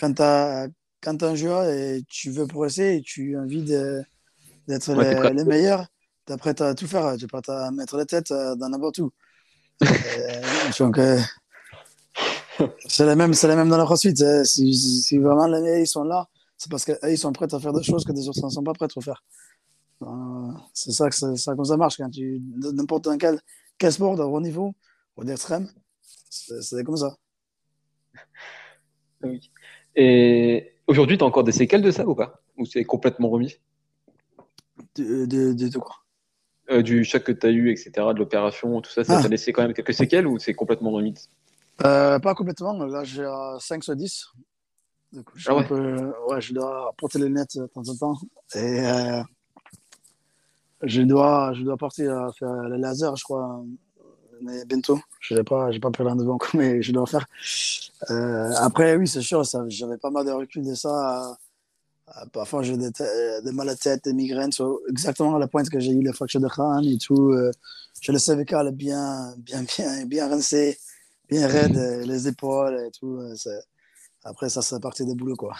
quand 0.00 0.14
tu 0.14 0.22
as, 0.22 0.68
quand 1.00 1.22
un 1.22 1.34
joueur 1.34 1.68
et 1.68 2.02
tu 2.08 2.30
veux 2.30 2.46
progresser 2.46 2.96
et 2.96 3.02
tu 3.02 3.36
as 3.36 3.40
envie 3.40 3.62
d'être 3.62 4.94
le, 4.94 5.32
les, 5.32 5.44
meilleurs, 5.44 5.86
tu 6.26 6.32
es 6.32 6.36
prêt 6.36 6.60
à 6.62 6.74
tout 6.74 6.86
faire. 6.86 7.16
Tu 7.16 7.24
es 7.24 7.28
prêt 7.28 7.42
à 7.48 7.70
mettre 7.70 7.96
la 7.96 8.06
tête 8.06 8.32
dans 8.32 8.68
n'importe 8.68 8.98
où. 8.98 9.12
donc, 10.78 10.98
c'est 12.86 13.06
la 13.06 13.16
même, 13.16 13.34
c'est 13.34 13.48
la 13.48 13.56
même 13.56 13.68
dans 13.68 13.76
la 13.76 13.84
crossfit. 13.84 14.14
Si, 14.44 14.74
si, 14.74 15.18
vraiment 15.18 15.46
les 15.46 15.82
ils 15.82 15.86
sont 15.86 16.04
là, 16.04 16.28
c'est 16.56 16.70
parce 16.70 16.84
qu'ils 16.84 17.18
sont 17.18 17.32
prêts 17.32 17.52
à 17.52 17.58
faire 17.58 17.72
des 17.72 17.82
choses 17.82 18.04
que 18.04 18.12
des 18.12 18.28
autres 18.28 18.44
ne 18.44 18.50
sont 18.50 18.62
pas 18.62 18.72
prêts 18.72 18.88
à 18.94 19.00
faire. 19.00 19.22
Euh, 20.02 20.52
c'est 20.72 20.92
ça 20.92 21.08
que 21.08 21.14
ça, 21.14 21.54
comme 21.54 21.64
ça 21.64 21.76
marche 21.76 21.96
quand 21.96 22.10
tu 22.10 22.42
n'importe 22.56 23.08
quel, 23.18 23.40
quel 23.78 23.92
sport 23.92 24.16
de 24.16 24.22
haut 24.22 24.40
niveau 24.40 24.74
ou 25.16 25.24
d'extrême, 25.24 25.68
c'est 26.30 26.84
comme 26.84 26.96
ça. 26.96 27.16
Oui. 29.22 29.50
Et 29.96 30.74
aujourd'hui, 30.86 31.16
tu 31.16 31.24
as 31.24 31.26
encore 31.26 31.44
des 31.44 31.52
séquelles 31.52 31.82
de 31.82 31.90
ça 31.90 32.06
ou 32.06 32.14
pas? 32.14 32.42
Ou 32.56 32.66
c'est 32.66 32.84
complètement 32.84 33.30
remis? 33.30 33.56
De, 34.96 35.24
de, 35.26 35.78
quoi? 35.78 35.96
Euh, 36.70 36.82
Du 36.82 37.04
choc 37.04 37.22
que 37.24 37.32
tu 37.32 37.46
as 37.46 37.50
eu, 37.50 37.70
etc., 37.70 37.90
de 38.12 38.18
l'opération, 38.18 38.80
tout 38.80 38.90
ça, 38.90 39.04
ça 39.04 39.18
ah. 39.18 39.22
t'a 39.22 39.28
laissé 39.28 39.52
quand 39.52 39.62
même 39.62 39.74
quelques 39.74 39.94
séquelles 39.94 40.26
ou 40.26 40.38
c'est 40.38 40.54
complètement 40.54 40.90
remis? 40.90 41.14
Euh, 41.84 42.18
Pas 42.18 42.34
complètement, 42.34 42.84
là 42.84 43.04
j'ai 43.04 43.28
5 43.60 43.82
sur 43.82 43.96
10. 43.96 44.26
je, 45.34 45.50
ah 45.50 45.54
ouais. 45.54 46.40
je 46.40 46.54
dois 46.54 46.92
porter 46.96 47.18
les 47.18 47.26
lunettes 47.26 47.56
de 47.56 47.66
temps 47.66 47.88
en 47.88 47.96
temps. 47.96 48.18
Et 48.54 48.82
je 50.82 51.02
dois, 51.02 51.52
je 51.54 51.62
dois 51.62 51.76
partir 51.76 52.30
faire 52.38 52.52
le 52.52 52.76
laser, 52.76 53.16
je 53.16 53.24
crois, 53.24 53.64
mais 54.42 54.64
bientôt. 54.64 55.00
Je 55.20 55.34
n'ai 55.34 55.42
pas, 55.42 55.70
pas 55.80 55.90
pris 55.90 56.02
rendez-vous 56.02 56.32
encore, 56.32 56.50
mais 56.54 56.82
je 56.82 56.92
dois 56.92 57.06
faire. 57.06 57.26
Euh, 58.10 58.52
après, 58.58 58.96
oui, 58.96 59.08
c'est 59.08 59.22
sûr, 59.22 59.42
j'avais 59.68 59.98
pas 59.98 60.10
mal 60.10 60.26
de 60.26 60.30
recul 60.30 60.64
de 60.64 60.74
ça. 60.74 61.36
parfois, 62.32 62.62
j'ai 62.62 62.76
des, 62.76 62.90
des, 63.44 63.52
mal 63.52 63.68
à 63.68 63.76
tête, 63.76 64.04
des 64.04 64.12
migraines, 64.12 64.50
exactement 64.88 65.36
à 65.36 65.38
la 65.38 65.48
pointe 65.48 65.70
que 65.70 65.80
j'ai 65.80 65.92
eu 65.92 66.02
les 66.02 66.12
fractures 66.12 66.40
de 66.40 66.48
crâne 66.48 66.84
et 66.84 66.98
tout. 66.98 67.30
Euh, 67.30 67.50
j'ai 68.00 68.12
le 68.12 68.18
cervical 68.18 68.70
bien, 68.72 69.34
bien, 69.38 69.62
bien, 69.62 70.04
bien 70.04 70.28
rincé, 70.28 70.78
bien 71.34 71.48
raide, 71.48 71.76
les 72.06 72.28
épaules 72.28 72.80
et 72.86 72.90
tout. 72.90 73.18
Euh, 73.18 73.34
après, 74.22 74.48
ça, 74.48 74.62
c'est 74.62 74.80
parti 74.80 75.04
des 75.04 75.14
boulots, 75.14 75.36
quoi. 75.36 75.54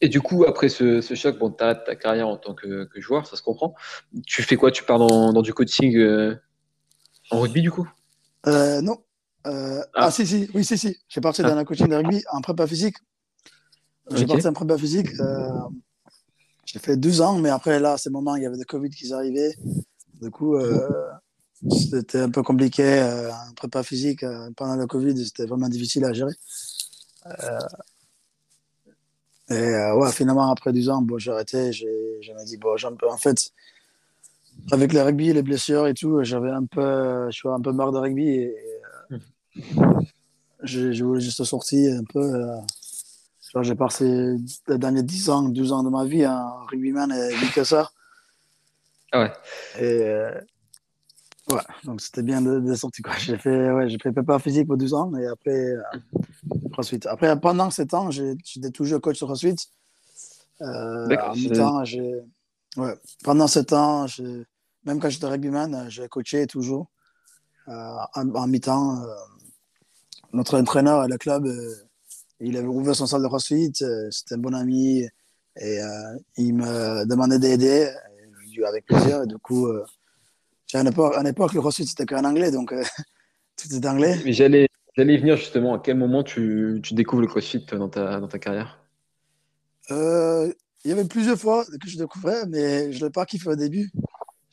Et 0.00 0.08
du 0.08 0.20
coup, 0.20 0.44
après 0.44 0.68
ce, 0.68 1.00
choc, 1.00 1.38
bon, 1.38 1.50
tu 1.50 1.56
ta 1.56 1.96
carrière 1.96 2.28
en 2.28 2.36
tant 2.36 2.54
que, 2.54 2.88
joueur, 2.96 3.26
ça 3.26 3.36
se 3.36 3.42
comprend. 3.42 3.74
Tu 4.26 4.42
fais 4.42 4.56
quoi? 4.56 4.70
Tu 4.70 4.84
pars 4.84 4.98
dans, 4.98 5.42
du 5.42 5.54
coaching 5.54 5.96
euh, 5.96 6.34
en 7.30 7.40
rugby, 7.40 7.62
du 7.62 7.70
coup? 7.70 7.88
Euh, 8.46 8.80
Non. 8.80 8.98
Euh, 9.46 9.82
ah. 9.94 10.06
ah. 10.06 10.10
si, 10.10 10.26
si, 10.26 10.50
oui, 10.54 10.64
si, 10.64 10.76
si. 10.76 10.96
J'ai 11.08 11.20
parti 11.20 11.42
dans 11.42 11.56
un 11.56 11.64
coaching 11.64 11.88
de 11.88 11.96
rugby 11.96 12.22
en 12.32 12.40
prépa 12.40 12.66
physique. 12.66 12.96
J'ai 14.10 14.26
parti 14.26 14.46
en 14.46 14.52
prépa 14.52 14.76
physique. 14.76 15.08
j'ai 16.66 16.78
fait 16.80 16.96
12 16.96 17.20
ans, 17.20 17.38
mais 17.38 17.50
après, 17.50 17.78
là, 17.78 17.92
à 17.92 17.98
ce 17.98 18.10
moment, 18.10 18.34
il 18.36 18.42
y 18.42 18.46
avait 18.46 18.58
le 18.58 18.64
Covid 18.64 18.90
qui 18.90 19.12
arrivait. 19.12 19.54
Du 20.20 20.30
coup, 20.30 20.58
c'était 21.70 22.20
un 22.20 22.30
peu 22.30 22.42
compliqué. 22.42 23.02
en 23.02 23.52
prépa 23.54 23.82
physique, 23.82 24.24
pendant 24.56 24.76
le 24.76 24.86
Covid, 24.86 25.24
c'était 25.24 25.46
vraiment 25.46 25.68
difficile 25.68 26.04
à 26.04 26.12
gérer. 26.12 26.34
Et 29.50 29.54
euh, 29.54 29.94
ouais, 29.96 30.10
finalement, 30.10 30.50
après 30.50 30.72
10 30.72 30.88
ans, 30.90 31.02
bon, 31.02 31.18
j'ai 31.18 31.30
arrêté. 31.30 31.72
Je 31.72 31.84
me 31.84 32.44
dit, 32.46 32.56
bon, 32.56 32.76
peu, 32.98 33.08
en 33.08 33.18
fait, 33.18 33.52
avec 34.72 34.92
le 34.92 35.02
rugby, 35.02 35.32
les 35.32 35.42
blessures 35.42 35.86
et 35.86 35.94
tout, 35.94 36.22
j'avais 36.22 36.50
un 36.50 36.64
peu, 36.64 37.26
je 37.30 37.36
suis 37.36 37.48
un 37.48 37.60
peu 37.60 37.72
marre 37.72 37.92
de 37.92 37.98
rugby. 37.98 38.28
Et, 38.28 38.56
euh, 39.12 39.18
j'ai 40.62 41.02
voulu 41.02 41.20
juste 41.20 41.44
sortir 41.44 41.98
un 41.98 42.04
peu. 42.04 42.20
Euh, 42.20 42.56
j'ai 43.62 43.74
passé 43.76 44.36
les 44.66 44.78
derniers 44.78 45.02
10 45.02 45.30
ans, 45.30 45.42
12 45.42 45.72
ans 45.72 45.82
de 45.84 45.90
ma 45.90 46.04
vie 46.04 46.26
en 46.26 46.64
rugbyman 46.64 47.12
et 47.12 47.52
que 47.54 47.62
ça. 47.62 47.90
Ah 49.12 49.20
ouais. 49.20 49.32
Et 49.80 50.00
ouais, 51.50 51.60
donc 51.84 52.00
c'était 52.00 52.22
bien 52.22 52.40
de, 52.40 52.60
de 52.60 52.74
sortir. 52.74 53.04
J'ai 53.18 53.38
fait, 53.38 53.70
ouais, 53.70 53.88
j'ai 53.88 53.98
fait 53.98 54.12
prépa 54.12 54.38
physique 54.38 54.66
pour 54.66 54.76
12 54.76 54.94
ans 54.94 55.14
et 55.16 55.26
après, 55.26 55.74
CrossFit. 56.72 57.00
Après, 57.06 57.38
pendant 57.40 57.70
ces 57.70 57.86
temps, 57.86 58.10
j'étais 58.10 58.70
toujours 58.70 59.00
coach 59.00 59.20
de 59.20 59.24
CrossFit. 59.24 59.56
Euh, 60.62 61.16
en 61.60 61.84
j'ai. 61.84 62.22
Ouais. 62.76 62.94
Pendant 63.22 63.46
ce 63.46 63.60
temps, 63.60 64.06
même 64.84 65.00
quand 65.00 65.08
j'étais 65.08 65.26
rugbyman, 65.26 65.86
j'ai 65.88 66.08
coaché 66.08 66.46
toujours 66.46 66.88
euh, 67.68 67.96
en, 68.14 68.46
mi-temps. 68.46 69.02
Euh, 69.02 69.14
notre 70.32 70.58
entraîneur 70.58 71.00
à 71.00 71.08
le 71.08 71.16
club, 71.16 71.46
euh, 71.46 71.74
il 72.40 72.56
avait 72.56 72.66
ouvert 72.66 72.94
son 72.94 73.06
salle 73.06 73.22
de 73.22 73.28
CrossFit. 73.28 73.72
C'était 74.10 74.34
un 74.34 74.38
bon 74.38 74.54
ami 74.54 75.06
et 75.56 75.78
il 76.36 76.54
me 76.54 77.06
demandait 77.06 77.38
d'aider. 77.38 77.90
Avec 78.66 78.86
plaisir. 78.86 79.22
Et 79.22 79.26
du 79.26 79.38
coup, 79.38 79.66
à 80.76 80.80
une 80.80 80.88
époque, 80.88 81.14
à 81.16 81.28
époque, 81.28 81.52
le 81.54 81.60
CrossFit 81.60 81.86
c'était 81.86 82.06
qu'en 82.06 82.24
anglais, 82.24 82.50
donc 82.50 82.72
tout 83.56 83.74
est 83.74 83.86
anglais. 83.86 84.18
Mais 84.24 84.32
j'allais 84.32 84.68
J'allais 84.96 85.16
venir 85.16 85.36
justement, 85.36 85.74
à 85.74 85.80
quel 85.80 85.96
moment 85.96 86.22
tu, 86.22 86.80
tu 86.82 86.94
découvres 86.94 87.22
le 87.22 87.26
CrossFit 87.26 87.66
dans 87.72 87.88
ta, 87.88 88.20
dans 88.20 88.28
ta 88.28 88.38
carrière? 88.38 88.78
Euh, 89.90 90.52
Il 90.84 90.90
y 90.90 90.92
avait 90.92 91.04
plusieurs 91.04 91.38
fois 91.38 91.64
que 91.64 91.88
je 91.88 91.98
découvrais, 91.98 92.46
mais 92.46 92.92
je 92.92 93.00
ne 93.00 93.06
l'ai 93.06 93.10
pas 93.10 93.26
kiffé 93.26 93.48
au 93.48 93.56
début. 93.56 93.90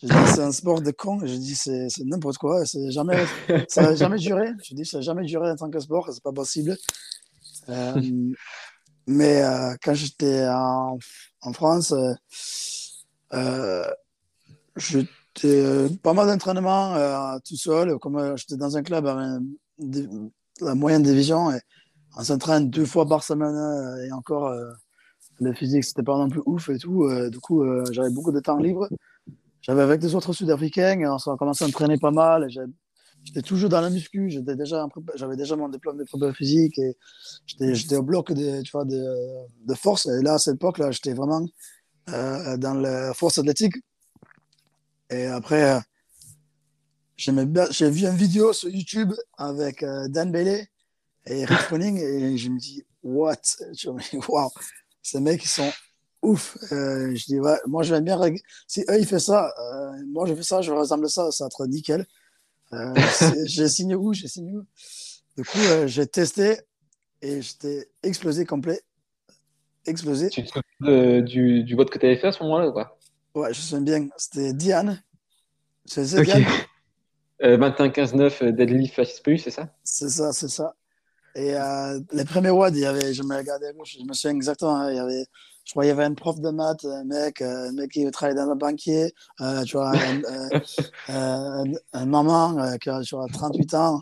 Je 0.02 0.08
dis 0.08 0.14
c'est 0.34 0.42
un 0.42 0.52
sport 0.52 0.82
de 0.82 0.90
con, 0.90 1.20
je 1.24 1.36
dis 1.36 1.54
c'est 1.54 1.88
n'importe 2.06 2.40
quoi, 2.40 2.64
jamais, 2.90 3.24
ça 3.68 3.84
n'a 3.84 3.96
jamais 3.96 4.18
duré. 4.18 4.50
Je 4.64 4.74
dis 4.74 4.84
ça 4.84 4.98
n'a 4.98 5.02
jamais 5.02 5.26
duré 5.26 5.52
en 5.52 5.56
tant 5.56 5.70
que 5.70 5.80
sport, 5.80 6.10
c'est 6.12 6.24
pas 6.24 6.32
possible. 6.32 6.76
Euh, 7.70 8.02
mais 9.06 9.44
euh, 9.44 9.76
quand 9.84 9.94
j'étais 9.94 10.48
en, 10.48 10.98
en, 11.42 11.54
France, 11.54 11.94
j'étais 15.36 15.88
pas 16.04 16.14
mal 16.14 16.28
d'entraînement 16.28 17.40
tout 17.46 17.58
seul, 17.58 17.98
comme 18.00 18.36
j'étais 18.38 18.58
dans 18.58 18.78
un 18.78 18.84
club 18.84 19.06
la 20.62 20.76
moyenne 20.76 21.04
division. 21.04 21.52
On 22.18 22.24
s'entraîne 22.24 22.70
deux 22.70 22.86
fois 22.86 23.08
par 23.08 23.24
semaine 23.24 23.56
euh, 23.56 24.06
et 24.06 24.12
encore, 24.12 24.48
euh, 24.48 24.72
le 25.40 25.54
physique, 25.54 25.84
c'était 25.84 26.04
pas 26.04 26.18
non 26.18 26.30
plus 26.30 26.42
ouf 26.46 26.70
et 26.70 26.78
tout. 26.78 27.06
Euh, 27.06 27.30
du 27.30 27.40
coup, 27.40 27.64
j'avais 27.92 28.10
beaucoup 28.10 28.32
de 28.32 28.40
temps 28.40 28.58
libre. 28.58 28.90
J'avais 29.62 29.82
avec 29.82 30.02
des 30.02 30.16
autres 30.16 30.34
Sud-Africains, 30.34 31.00
on 31.04 31.32
a 31.32 31.38
commencé 31.38 31.64
à 31.64 31.68
entraîner 31.68 31.98
pas 31.98 32.12
mal. 32.12 32.48
j'étais 33.24 33.42
toujours 33.42 33.70
dans 33.70 33.82
la 33.82 33.90
muscu. 33.90 34.30
J'étais 34.30 34.56
déjà, 34.56 34.88
j'avais 35.16 35.36
déjà 35.36 35.56
mon 35.56 35.70
diplôme 35.70 35.98
de 35.98 36.04
prépa 36.04 36.34
physique 36.34 36.78
et 36.80 36.96
j'étais 37.46 37.96
au 37.96 38.04
bloc 38.04 38.32
de, 38.32 38.62
tu 38.62 38.72
vois, 38.72 38.86
de, 38.86 39.04
de, 39.66 39.74
force. 39.76 40.08
Et 40.08 40.22
là, 40.22 40.34
à 40.34 40.38
cette 40.40 40.56
époque-là, 40.56 40.92
j'étais 40.92 41.14
vraiment 41.14 41.46
euh, 42.10 42.58
dans 42.58 42.74
la 42.74 43.14
force 43.14 43.38
athlétique. 43.38 43.76
Et 45.12 45.26
après, 45.26 45.76
euh, 45.76 45.80
j'ai 47.18 47.90
vu 47.90 48.06
une 48.06 48.16
vidéo 48.16 48.54
sur 48.54 48.70
YouTube 48.70 49.14
avec 49.38 49.84
euh, 49.84 50.08
Dan 50.08 50.32
Bailey 50.32 50.70
et 51.26 51.44
Rick 51.44 51.60
Froning 51.60 51.98
et 51.98 52.38
je 52.38 52.50
me 52.50 52.58
dis, 52.58 52.84
what? 53.04 53.36
Wow, 54.30 54.52
ces 55.04 55.20
mecs, 55.20 55.44
ils 55.44 55.50
sont 55.50 55.72
ouf. 56.22 56.58
Euh, 56.72 57.14
je 57.14 57.26
dis, 57.26 57.40
ouais, 57.40 57.58
moi, 57.68 57.84
j'aime 57.84 58.06
bien. 58.06 58.18
Si 58.68 58.82
eux, 58.90 59.00
ils 59.00 59.06
font 59.06 59.20
ça, 59.20 59.54
moi, 60.08 60.26
je 60.26 60.34
fais 60.34 60.44
ça, 60.44 60.62
je 60.62 60.72
ressemble 60.72 61.06
à 61.06 61.10
ça, 61.10 61.30
ça 61.32 61.44
va 61.44 61.48
être 61.48 61.66
nickel. 61.68 62.06
J'ai 63.46 63.68
signé 63.68 63.96
où? 63.96 64.14
J'ai 64.14 64.30
signé 64.30 64.54
où? 64.54 64.66
Du 65.38 65.44
coup, 65.44 65.60
j'ai 65.88 66.08
testé 66.08 66.58
et 67.22 67.42
j'étais 67.42 67.90
explosé 68.02 68.46
complet. 68.46 68.82
Explosé. 69.86 70.30
Tu 70.30 70.44
te 70.44 70.52
souviens 70.80 71.22
du, 71.22 71.64
du 71.64 71.76
vote 71.76 71.90
que 71.90 72.00
tu 72.00 72.06
avais 72.06 72.18
fait 72.18 72.28
à 72.28 72.32
ce 72.32 72.42
moment-là 72.44 72.70
ou 72.70 72.74
pas? 72.74 72.98
Ouais, 73.36 73.54
je 73.54 73.60
me 73.60 73.64
souviens 73.64 73.82
bien. 73.82 74.10
C'était 74.18 74.54
Diane. 74.54 75.02
C'est 75.86 76.14
okay. 76.14 76.26
Diane? 76.26 76.46
21-15-9 77.42 78.52
deadlift 78.52 78.96
fascist 78.96 79.24
plus, 79.24 79.40
c'est 79.40 79.52
ça? 79.52 79.70
C'est 79.84 80.10
ça, 80.10 80.32
c'est 80.32 80.50
ça. 80.50 80.76
Et 81.34 81.56
les 82.12 82.26
premiers 82.26 82.50
WOD, 82.50 82.76
il 82.76 82.82
y 82.82 82.86
avait, 82.86 83.14
je 83.14 83.24
me 83.24 83.36
regardais, 83.36 83.74
je 83.84 84.04
me 84.04 84.14
souviens 84.14 84.36
exactement, 84.36 84.76
hein, 84.76 84.92
il 84.92 84.98
y 84.98 85.00
avait 85.00 85.26
je 85.66 85.72
crois 85.72 85.84
qu'il 85.84 85.90
y 85.90 85.92
avait 85.92 86.04
un 86.04 86.14
prof 86.14 86.40
de 86.40 86.50
maths, 86.50 86.86
un 86.86 87.04
mec, 87.04 87.42
euh, 87.42 87.70
un 87.70 87.72
mec 87.72 87.92
qui 87.92 88.10
travaillait 88.12 88.40
dans 88.40 88.50
un 88.50 88.56
banquier, 88.56 89.14
euh, 89.42 89.64
tu 89.64 89.78
vois, 89.78 89.92
un, 89.92 90.22
euh, 91.10 91.64
un, 91.94 92.06
maman 92.06 92.78
qui 92.80 92.90
a 92.90 93.02
38 93.02 93.74
ans. 93.76 94.02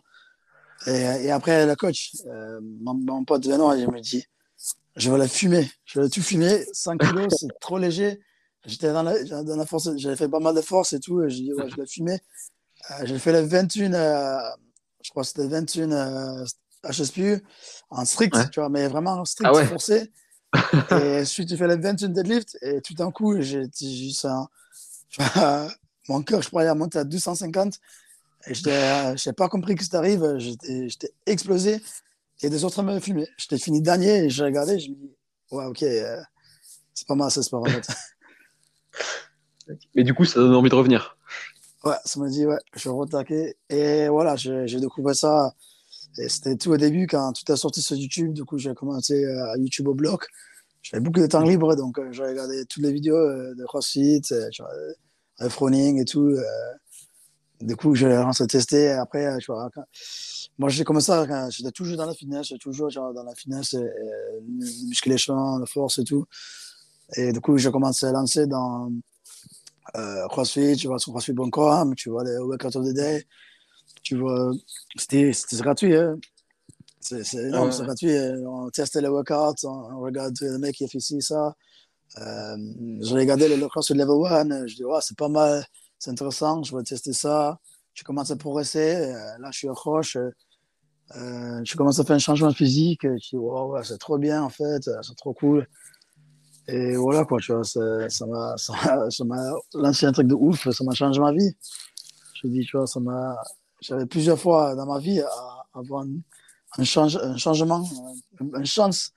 Et, 0.88 1.26
et, 1.26 1.32
après, 1.32 1.66
le 1.66 1.76
coach, 1.76 2.14
mon, 2.82 3.26
pote 3.26 3.46
Benoît, 3.46 3.76
il 3.76 3.92
me 3.92 4.00
dit 4.00 4.26
Je 4.96 5.12
vais 5.12 5.18
la 5.18 5.28
fumer. 5.28 5.70
Je 5.86 6.00
vais 6.00 6.10
tout 6.10 6.22
fumer. 6.22 6.66
100 6.72 6.98
kilos, 6.98 7.34
c'est 7.38 7.60
trop 7.60 7.78
léger. 7.78 8.20
J'étais 8.66 8.92
dans 8.92 9.04
la, 9.04 9.24
dans 9.24 9.56
la 9.56 9.66
force, 9.66 9.90
j'avais 9.98 10.16
fait 10.16 10.28
pas 10.28 10.40
mal 10.40 10.56
de 10.56 10.62
force 10.62 10.94
et 10.94 11.00
tout. 11.00 11.22
Et 11.24 11.28
dit 11.28 11.54
ouais, 11.54 11.70
Je 11.70 11.76
vais 11.76 11.86
fumer. 11.86 12.20
j'ai 13.04 13.20
fait 13.20 13.32
le 13.32 13.42
21, 13.42 13.92
je 15.04 15.10
crois 15.12 15.24
que 15.24 15.30
c'était 15.30 15.48
21 15.48 16.46
HSPU 16.84 17.44
en 17.90 18.06
strict, 18.06 18.36
tu 18.52 18.60
vois, 18.60 18.70
mais 18.70 18.88
vraiment 18.88 19.24
strict, 19.26 19.50
ah 19.54 19.66
forcé 19.66 20.12
et 20.92 21.22
ensuite, 21.22 21.50
j'ai 21.50 21.58
fait 21.58 21.68
le 21.68 21.80
21 21.80 22.10
deadlift 22.10 22.58
et 22.62 22.82
tout 22.82 22.96
d'un 22.96 23.12
coup, 23.12 23.40
j'ai 23.40 23.70
juste 23.80 24.26
un... 24.26 24.48
mon 26.10 26.24
cœur, 26.24 26.42
je 26.42 26.48
croyais 26.48 26.74
monter 26.74 27.00
à 27.00 27.04
250 27.04 27.80
et 28.48 28.54
je 28.54 29.30
n'ai 29.30 29.34
pas 29.34 29.48
compris 29.48 29.76
que 29.76 29.84
ça 29.84 30.00
arrive. 30.00 30.38
J'étais 30.38 31.14
explosé 31.26 31.82
et 32.42 32.50
des 32.50 32.64
autres 32.64 32.82
me 32.82 33.00
fumaient. 33.00 33.28
J'étais 33.38 33.60
fini 33.60 33.82
dernier 33.82 34.26
et 34.26 34.30
j'ai 34.30 34.44
regardé. 34.44 34.80
Je 34.80 34.90
me 34.90 34.96
dis, 34.96 35.16
ouais, 35.52 35.66
ok, 35.66 35.84
euh, 35.84 36.22
c'est 36.94 37.08
pas 37.08 37.16
mal 37.16 37.30
ce 37.30 37.42
sport 37.42 37.62
en 37.62 37.66
fait. 37.66 37.88
Mais 39.96 40.04
du 40.04 40.14
coup, 40.14 40.26
ça 40.26 40.40
donne 40.40 40.56
envie 40.56 40.70
de 40.70 40.76
revenir. 40.76 41.18
Ouais, 41.84 41.96
ça 42.04 42.20
m'a 42.20 42.28
dit, 42.28 42.46
ouais, 42.46 42.58
je 42.76 42.90
retaquer. 42.90 43.56
Et 43.70 44.08
voilà, 44.10 44.36
j'ai 44.36 44.80
découvert 44.80 45.16
ça 45.16 45.54
c'était 46.28 46.58
tout 46.58 46.72
au 46.72 46.78
début 46.78 47.08
quand 47.08 47.34
tout 47.34 47.50
a 47.52 47.56
sorti 47.56 47.82
sur 47.82 47.96
YouTube. 47.96 48.34
Du 48.34 48.44
coup, 48.44 48.58
j'ai 48.58 48.74
commencé 48.74 49.24
euh, 49.24 49.54
à 49.54 49.58
YouTube 49.58 49.88
au 49.88 49.94
bloc. 49.94 50.28
J'avais 50.82 51.02
beaucoup 51.02 51.20
de 51.20 51.28
temps 51.28 51.44
libre, 51.44 51.76
donc 51.76 52.00
euh, 52.00 52.12
j'ai 52.12 52.24
regardé 52.24 52.66
toutes 52.66 52.84
les 52.84 52.92
vidéos 52.92 53.16
euh, 53.16 53.54
de 53.56 53.66
CrossFit, 53.66 54.22
euh, 54.32 55.50
Froning 55.50 56.02
et 56.02 56.06
tout. 56.06 56.36
du 57.62 57.76
coup, 57.76 57.96
j'ai 57.96 58.10
lancé 58.10 58.46
tester. 58.48 58.92
Après, 58.92 59.38
tu 59.40 59.52
vois, 59.52 59.70
moi, 60.58 60.70
j'ai 60.70 60.84
commencé, 60.84 61.14
j'étais 61.50 61.72
toujours 61.72 61.98
dans 61.98 62.06
la 62.06 62.14
finesse, 62.14 62.54
toujours 62.60 62.90
genre, 62.90 63.14
dans 63.14 63.24
la 63.24 63.36
finesse, 63.36 63.74
et, 63.74 63.90
musculation, 64.88 65.58
la 65.58 65.66
force 65.66 66.00
et 66.00 66.04
tout. 66.04 66.26
Et 67.16 67.32
du 67.32 67.42
coup, 67.42 67.58
j'ai 67.58 67.72
commencé 67.72 68.06
à 68.06 68.12
lancer 68.12 68.48
dans 68.48 68.92
CrossFit, 70.30 70.76
tu 70.76 70.88
vois, 70.88 71.00
sur 71.00 71.12
CrossFit.com, 71.12 71.96
tu 71.96 72.10
vois, 72.10 72.24
les 72.24 72.38
Workout 72.38 72.76
of 72.76 72.86
the 72.86 72.94
Day 72.94 73.26
tu 74.04 74.18
vois, 74.18 74.52
c'était 74.98 75.32
gratuit. 75.54 75.96
Hein. 75.96 76.18
C'est 77.00 77.34
énorme, 77.36 77.72
c'est 77.72 77.84
gratuit. 77.84 78.16
Hein. 78.16 78.36
On 78.46 78.70
testait 78.70 79.02
les 79.02 79.08
workouts, 79.08 79.66
on, 79.66 80.00
regarde 80.00 80.36
le 80.42 80.58
mec 80.58 80.76
qui 80.76 80.86
a 80.86 80.88
fait 80.88 81.00
ci, 81.00 81.22
ça. 81.22 81.56
Euh, 82.18 82.58
je 83.02 83.14
regardais 83.14 83.48
le 83.48 83.68
sur 83.82 83.96
level 83.96 84.52
1, 84.52 84.68
je 84.68 84.76
dis, 84.76 84.84
ouais, 84.84 85.00
c'est 85.02 85.18
pas 85.18 85.30
mal, 85.30 85.64
c'est 86.00 86.12
intéressant, 86.12 86.64
je 86.64 86.76
vais 86.76 86.84
tester 86.84 87.14
ça. 87.14 87.60
Je 87.94 88.04
commence 88.04 88.32
à 88.32 88.36
progresser, 88.36 88.96
euh, 88.96 89.38
là, 89.40 89.50
je 89.52 89.60
suis 89.60 89.70
accroche. 89.70 90.18
Euh, 91.16 91.62
je 91.64 91.76
commence 91.76 92.00
à 92.00 92.04
faire 92.04 92.16
un 92.16 92.20
changement 92.20 92.54
physique. 92.54 93.02
Je 93.04 93.30
dis, 93.30 93.38
wow, 93.38 93.74
ouais, 93.74 93.84
c'est 93.84 93.98
trop 93.98 94.18
bien, 94.18 94.42
en 94.44 94.50
fait, 94.50 94.84
c'est 94.84 95.16
trop 95.18 95.34
cool. 95.34 95.68
Et 96.72 96.96
voilà, 96.96 97.26
quoi, 97.26 97.40
tu 97.40 97.54
vois, 97.54 97.64
ça 98.10 98.26
m'a 98.26 98.56
lancé 99.74 100.06
un 100.06 100.12
truc 100.12 100.28
de 100.28 100.36
ouf, 100.36 100.70
ça 100.70 100.84
m'a 100.84 100.94
changé 100.94 101.20
ma 101.20 101.32
vie. 101.32 101.52
Je 102.42 102.48
dis, 102.48 102.66
tu 102.66 102.78
vois, 102.78 102.88
ça 102.88 103.00
m'a 103.00 103.36
j'avais 103.82 104.06
plusieurs 104.06 104.40
fois 104.40 104.76
dans 104.76 104.86
ma 104.86 105.00
vie 105.00 105.22
à 105.22 105.30
avoir 105.74 106.06
un, 106.78 106.84
change, 106.84 107.18
un 107.18 107.38
changement, 107.38 107.88
une 108.40 108.66
chance 108.66 109.12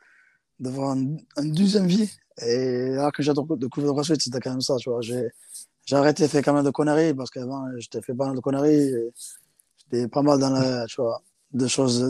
d'avoir 0.59 0.95
une, 0.95 1.19
deuxième 1.37 1.87
vie. 1.87 2.11
Et 2.41 2.91
là 2.91 3.11
que 3.11 3.23
j'ai 3.23 3.33
découvert 3.33 3.89
le 3.89 3.93
CrossFit, 3.93 4.21
c'était 4.21 4.41
quand 4.41 4.51
même 4.51 4.61
ça. 4.61 4.77
Tu 4.77 4.89
vois. 4.89 5.01
J'ai, 5.01 5.29
j'ai 5.85 5.97
arrêté 5.97 6.23
de 6.23 6.29
faire 6.29 6.43
quand 6.43 6.55
même 6.55 6.65
de 6.65 6.71
conneries 6.71 7.15
parce 7.15 7.31
qu'avant, 7.31 7.67
j'étais 7.79 8.01
fait 8.01 8.15
pas 8.15 8.27
mal 8.27 8.37
de 8.37 8.41
conneries. 8.41 8.93
J'étais 9.79 10.09
pas 10.09 10.23
mal 10.23 10.39
dans 10.39 10.51
la, 10.51 10.87
tu 10.87 11.01
vois, 11.01 11.21
de 11.53 11.67
choses 11.67 12.05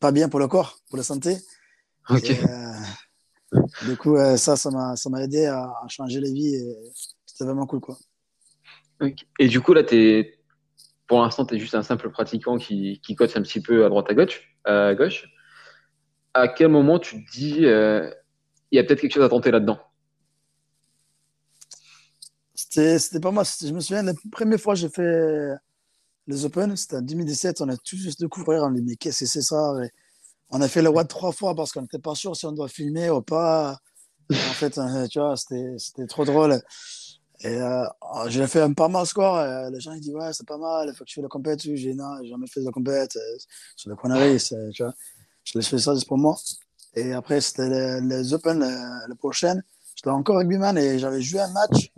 pas 0.00 0.12
bien 0.12 0.28
pour 0.28 0.40
le 0.40 0.48
corps, 0.48 0.78
pour 0.88 0.98
la 0.98 1.04
santé. 1.04 1.38
Euh, 2.10 2.16
du 3.86 3.96
coup, 3.96 4.16
ça, 4.36 4.56
ça 4.56 4.70
m'a, 4.70 4.96
ça 4.96 5.10
m'a 5.10 5.22
aidé 5.22 5.46
à, 5.46 5.70
changer 5.88 6.20
les 6.20 6.32
vies 6.32 6.54
et 6.54 6.76
c'était 7.26 7.44
vraiment 7.44 7.66
cool. 7.66 7.80
Quoi. 7.80 7.96
Et 9.38 9.48
du 9.48 9.60
coup, 9.60 9.74
là, 9.74 9.82
es 9.90 10.38
pour 11.06 11.20
l'instant, 11.20 11.44
tu 11.44 11.56
es 11.56 11.58
juste 11.58 11.74
un 11.74 11.82
simple 11.82 12.10
pratiquant 12.10 12.56
qui, 12.56 13.00
qui 13.04 13.14
coach 13.14 13.36
un 13.36 13.42
petit 13.42 13.60
peu 13.60 13.84
à 13.84 13.88
droite 13.88 14.06
à 14.08 14.14
gauche. 14.14 14.42
À, 14.64 14.94
gauche. 14.94 15.26
à 16.32 16.48
quel 16.48 16.68
moment 16.68 16.98
tu 16.98 17.24
te 17.24 17.30
dis, 17.32 17.66
euh, 17.66 18.10
il 18.70 18.76
y 18.76 18.78
a 18.78 18.84
peut-être 18.84 19.00
quelque 19.00 19.12
chose 19.12 19.24
à 19.24 19.28
tenter 19.28 19.50
là-dedans? 19.50 19.78
C'était 22.54 23.20
pas 23.20 23.30
moi. 23.30 23.42
Je 23.44 23.72
me 23.72 23.80
souviens, 23.80 24.02
la 24.02 24.14
première 24.30 24.58
fois 24.58 24.72
que 24.72 24.80
j'ai 24.80 24.88
fait 24.88 25.54
les 26.26 26.44
Open, 26.46 26.74
c'était 26.76 26.96
en 26.96 27.02
2017. 27.02 27.60
On 27.60 27.68
a 27.68 27.76
tout 27.76 27.96
juste 27.96 28.20
découvert. 28.20 28.62
On 28.62 28.68
a 28.68 28.70
dit, 28.72 28.82
mais 28.82 28.96
qu'est-ce 28.96 29.24
que 29.24 29.26
c'est 29.26 29.42
ça? 29.42 29.74
On 30.52 30.60
a 30.60 30.68
fait 30.68 30.82
le 30.82 30.90
WAD 30.90 31.08
trois 31.08 31.32
fois 31.32 31.54
parce 31.54 31.72
qu'on 31.72 31.82
n'était 31.82 31.98
pas 31.98 32.14
sûr 32.14 32.36
si 32.36 32.44
on 32.46 32.52
doit 32.52 32.68
filmer 32.68 33.10
ou 33.10 33.22
pas. 33.22 33.78
En 34.30 34.34
fait, 34.34 34.76
euh, 34.78 35.06
tu 35.08 35.18
vois, 35.18 35.34
c'était 35.36 36.06
trop 36.06 36.24
drôle. 36.24 36.60
Et 37.40 37.56
euh, 37.56 37.84
j'ai 38.28 38.46
fait 38.46 38.60
un 38.60 38.72
pas 38.72 38.88
mal 38.88 39.06
score. 39.06 39.40
Et 39.40 39.70
les 39.72 39.80
gens 39.80 39.92
ils 39.92 40.00
disent 40.00 40.14
Ouais, 40.14 40.32
c'est 40.32 40.46
pas 40.46 40.58
mal, 40.58 40.88
il 40.88 40.94
faut 40.94 41.04
que 41.04 41.08
tu 41.08 41.14
fasses 41.14 41.22
la 41.22 41.28
compète. 41.28 41.60
J'ai 41.62 41.94
non, 41.94 42.22
jamais 42.24 42.46
fait 42.46 42.60
de 42.60 42.66
la 42.66 42.70
compète. 42.70 43.18
Sur 43.76 43.90
le 43.90 43.96
conneries, 43.96 44.38
tu 44.72 44.82
vois. 44.82 44.92
Je 45.44 45.58
laisse 45.58 45.68
faire 45.68 45.80
ça 45.80 45.94
juste 45.94 46.06
pour 46.06 46.18
moi. 46.18 46.36
Et 46.94 47.12
après, 47.12 47.40
c'était 47.40 48.00
les, 48.00 48.34
Open, 48.34 48.60
le, 48.60 49.14
prochain. 49.14 49.60
J'étais 49.96 50.10
encore 50.10 50.36
rugbyman 50.36 50.76
et 50.76 50.98
j'avais 50.98 51.22
joué 51.22 51.40
un 51.40 51.50
match. 51.50 51.92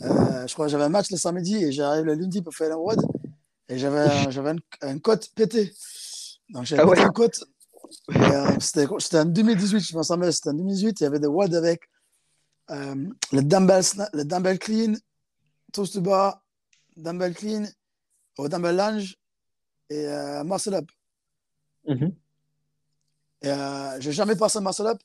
Euh, 0.00 0.46
je 0.46 0.52
crois 0.52 0.66
que 0.66 0.72
j'avais 0.72 0.84
un 0.84 0.88
match 0.88 1.10
le 1.10 1.16
samedi 1.16 1.56
et 1.56 1.72
j'arrive 1.72 2.04
le 2.04 2.14
lundi 2.14 2.42
pour 2.42 2.52
faire 2.52 2.72
un 2.72 2.76
WOD. 2.76 3.00
Et 3.68 3.78
j'avais 3.78 4.00
un, 4.00 4.56
un 4.82 4.98
cote 4.98 5.30
pété. 5.34 5.72
Donc 6.50 6.64
j'avais 6.64 6.82
ah 6.82 6.86
ouais. 6.86 7.04
cote. 7.14 7.44
Euh, 8.16 8.58
c'était 8.60 9.18
en 9.18 9.24
2018, 9.24 9.80
je 9.80 9.96
me 9.96 10.02
semble. 10.02 10.32
C'était 10.32 10.50
en 10.50 10.54
2018. 10.54 11.00
Il 11.00 11.04
y 11.04 11.06
avait 11.06 11.20
des 11.20 11.26
WOD 11.26 11.54
avec 11.54 11.88
euh, 12.70 12.94
le, 13.32 13.42
dumbbell, 13.42 13.82
le 14.12 14.24
dumbbell 14.24 14.58
clean, 14.58 14.94
toast 15.72 15.94
to 15.94 16.00
bar, 16.00 16.42
dumbbell 16.96 17.34
clean, 17.34 17.64
au 18.38 18.48
dumbbell 18.48 18.76
lunge 18.76 19.16
et 19.90 20.06
euh, 20.06 20.44
muscle 20.44 20.74
up. 20.74 20.90
Mm-hmm. 21.86 22.14
Et 23.42 23.48
euh, 23.48 24.00
j'ai 24.00 24.12
jamais 24.12 24.36
passé 24.36 24.60
muscle 24.60 24.86
up. 24.86 24.98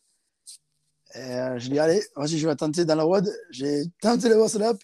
Et 1.16 1.58
je 1.58 1.70
dis, 1.70 1.80
allez, 1.80 2.04
vas-y, 2.16 2.38
je 2.38 2.48
vais 2.48 2.56
tenter 2.56 2.86
dans 2.86 2.96
la 2.96 3.06
WOD. 3.06 3.30
J'ai 3.50 3.84
tenté 4.02 4.30
le 4.30 4.36
muscle 4.36 4.62
up. 4.62 4.82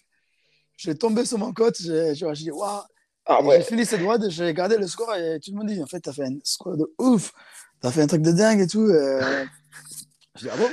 J'ai 0.76 0.96
tombé 0.96 1.24
sur 1.24 1.38
mon 1.38 1.52
côte. 1.52 1.76
J'ai 1.80 2.12
dit, 2.12 2.50
waouh. 2.50 2.82
Ah 3.26 3.42
ouais. 3.42 3.58
J'ai 3.58 3.64
fini 3.64 3.86
cette 3.86 4.02
WOD. 4.02 4.28
J'ai 4.30 4.46
regardé 4.46 4.76
le 4.76 4.86
score 4.86 5.14
et 5.14 5.38
tout 5.38 5.52
le 5.52 5.58
monde 5.58 5.68
dit, 5.68 5.82
en 5.82 5.86
fait, 5.86 6.00
tu 6.00 6.08
as 6.08 6.12
fait 6.12 6.24
un 6.24 6.38
score 6.42 6.76
de 6.76 6.92
ouf. 6.98 7.32
Tu 7.80 7.86
as 7.86 7.90
fait 7.90 8.02
un 8.02 8.06
truc 8.06 8.22
de 8.22 8.32
dingue 8.32 8.60
et 8.60 8.66
tout. 8.66 8.86
je 10.36 10.40
dis, 10.40 10.48
ah 10.50 10.56
bon? 10.56 10.70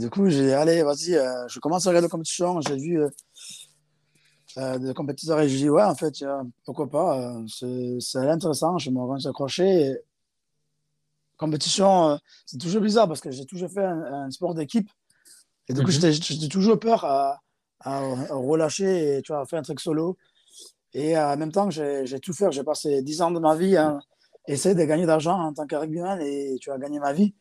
Du 0.00 0.08
coup, 0.08 0.28
j'ai 0.30 0.46
dit, 0.46 0.52
allez, 0.52 0.82
vas-y, 0.82 1.14
euh, 1.14 1.46
je 1.48 1.60
commence 1.60 1.86
à 1.86 1.90
regarder 1.90 2.06
la 2.06 2.10
compétition. 2.10 2.60
J'ai 2.62 2.76
vu 2.76 3.00
euh, 3.00 3.08
euh, 4.56 4.78
des 4.78 4.94
compétiteurs 4.94 5.40
et 5.40 5.48
je 5.48 5.56
dis, 5.56 5.68
ouais, 5.68 5.82
en 5.82 5.94
fait, 5.94 6.24
pourquoi 6.64 6.88
pas, 6.88 7.36
c'est 7.48 8.18
intéressant, 8.18 8.78
je 8.78 8.90
me 8.90 8.98
rends 8.98 9.24
accroché. 9.26 9.96
Compétition, 11.36 12.18
c'est 12.44 12.58
toujours 12.58 12.82
bizarre 12.82 13.08
parce 13.08 13.20
que 13.20 13.30
j'ai 13.30 13.46
toujours 13.46 13.70
fait 13.70 13.84
un, 13.84 14.30
sport 14.30 14.54
d'équipe. 14.54 14.90
Et 15.68 15.72
du 15.72 15.82
coup, 15.82 15.92
mhm. 15.92 16.10
j'étais 16.10 16.48
toujours 16.48 16.78
peur 16.78 17.04
à, 17.04 17.40
relâcher 18.30 19.16
et 19.16 19.22
tu 19.22 19.32
vois, 19.32 19.42
à 19.42 19.46
faire 19.46 19.58
un 19.58 19.62
truc 19.62 19.80
solo. 19.80 20.16
Et 20.92 21.16
en 21.16 21.36
même 21.36 21.52
temps, 21.52 21.70
j'ai 21.70 22.20
tout 22.20 22.32
fait. 22.32 22.50
J'ai 22.50 22.64
passé 22.64 23.02
10 23.02 23.22
ans 23.22 23.30
de 23.30 23.38
ma 23.38 23.54
vie 23.54 23.76
à 23.76 23.98
essayer 24.52 24.74
de 24.74 24.84
gagner 24.84 25.06
d'argent 25.06 25.38
en 25.38 25.52
tant 25.52 25.66
que 25.66 25.76
rugbyman 25.76 26.20
et 26.20 26.56
tu 26.60 26.70
as 26.70 26.78
gagné 26.78 26.98
ma 26.98 27.12
vie. 27.12 27.34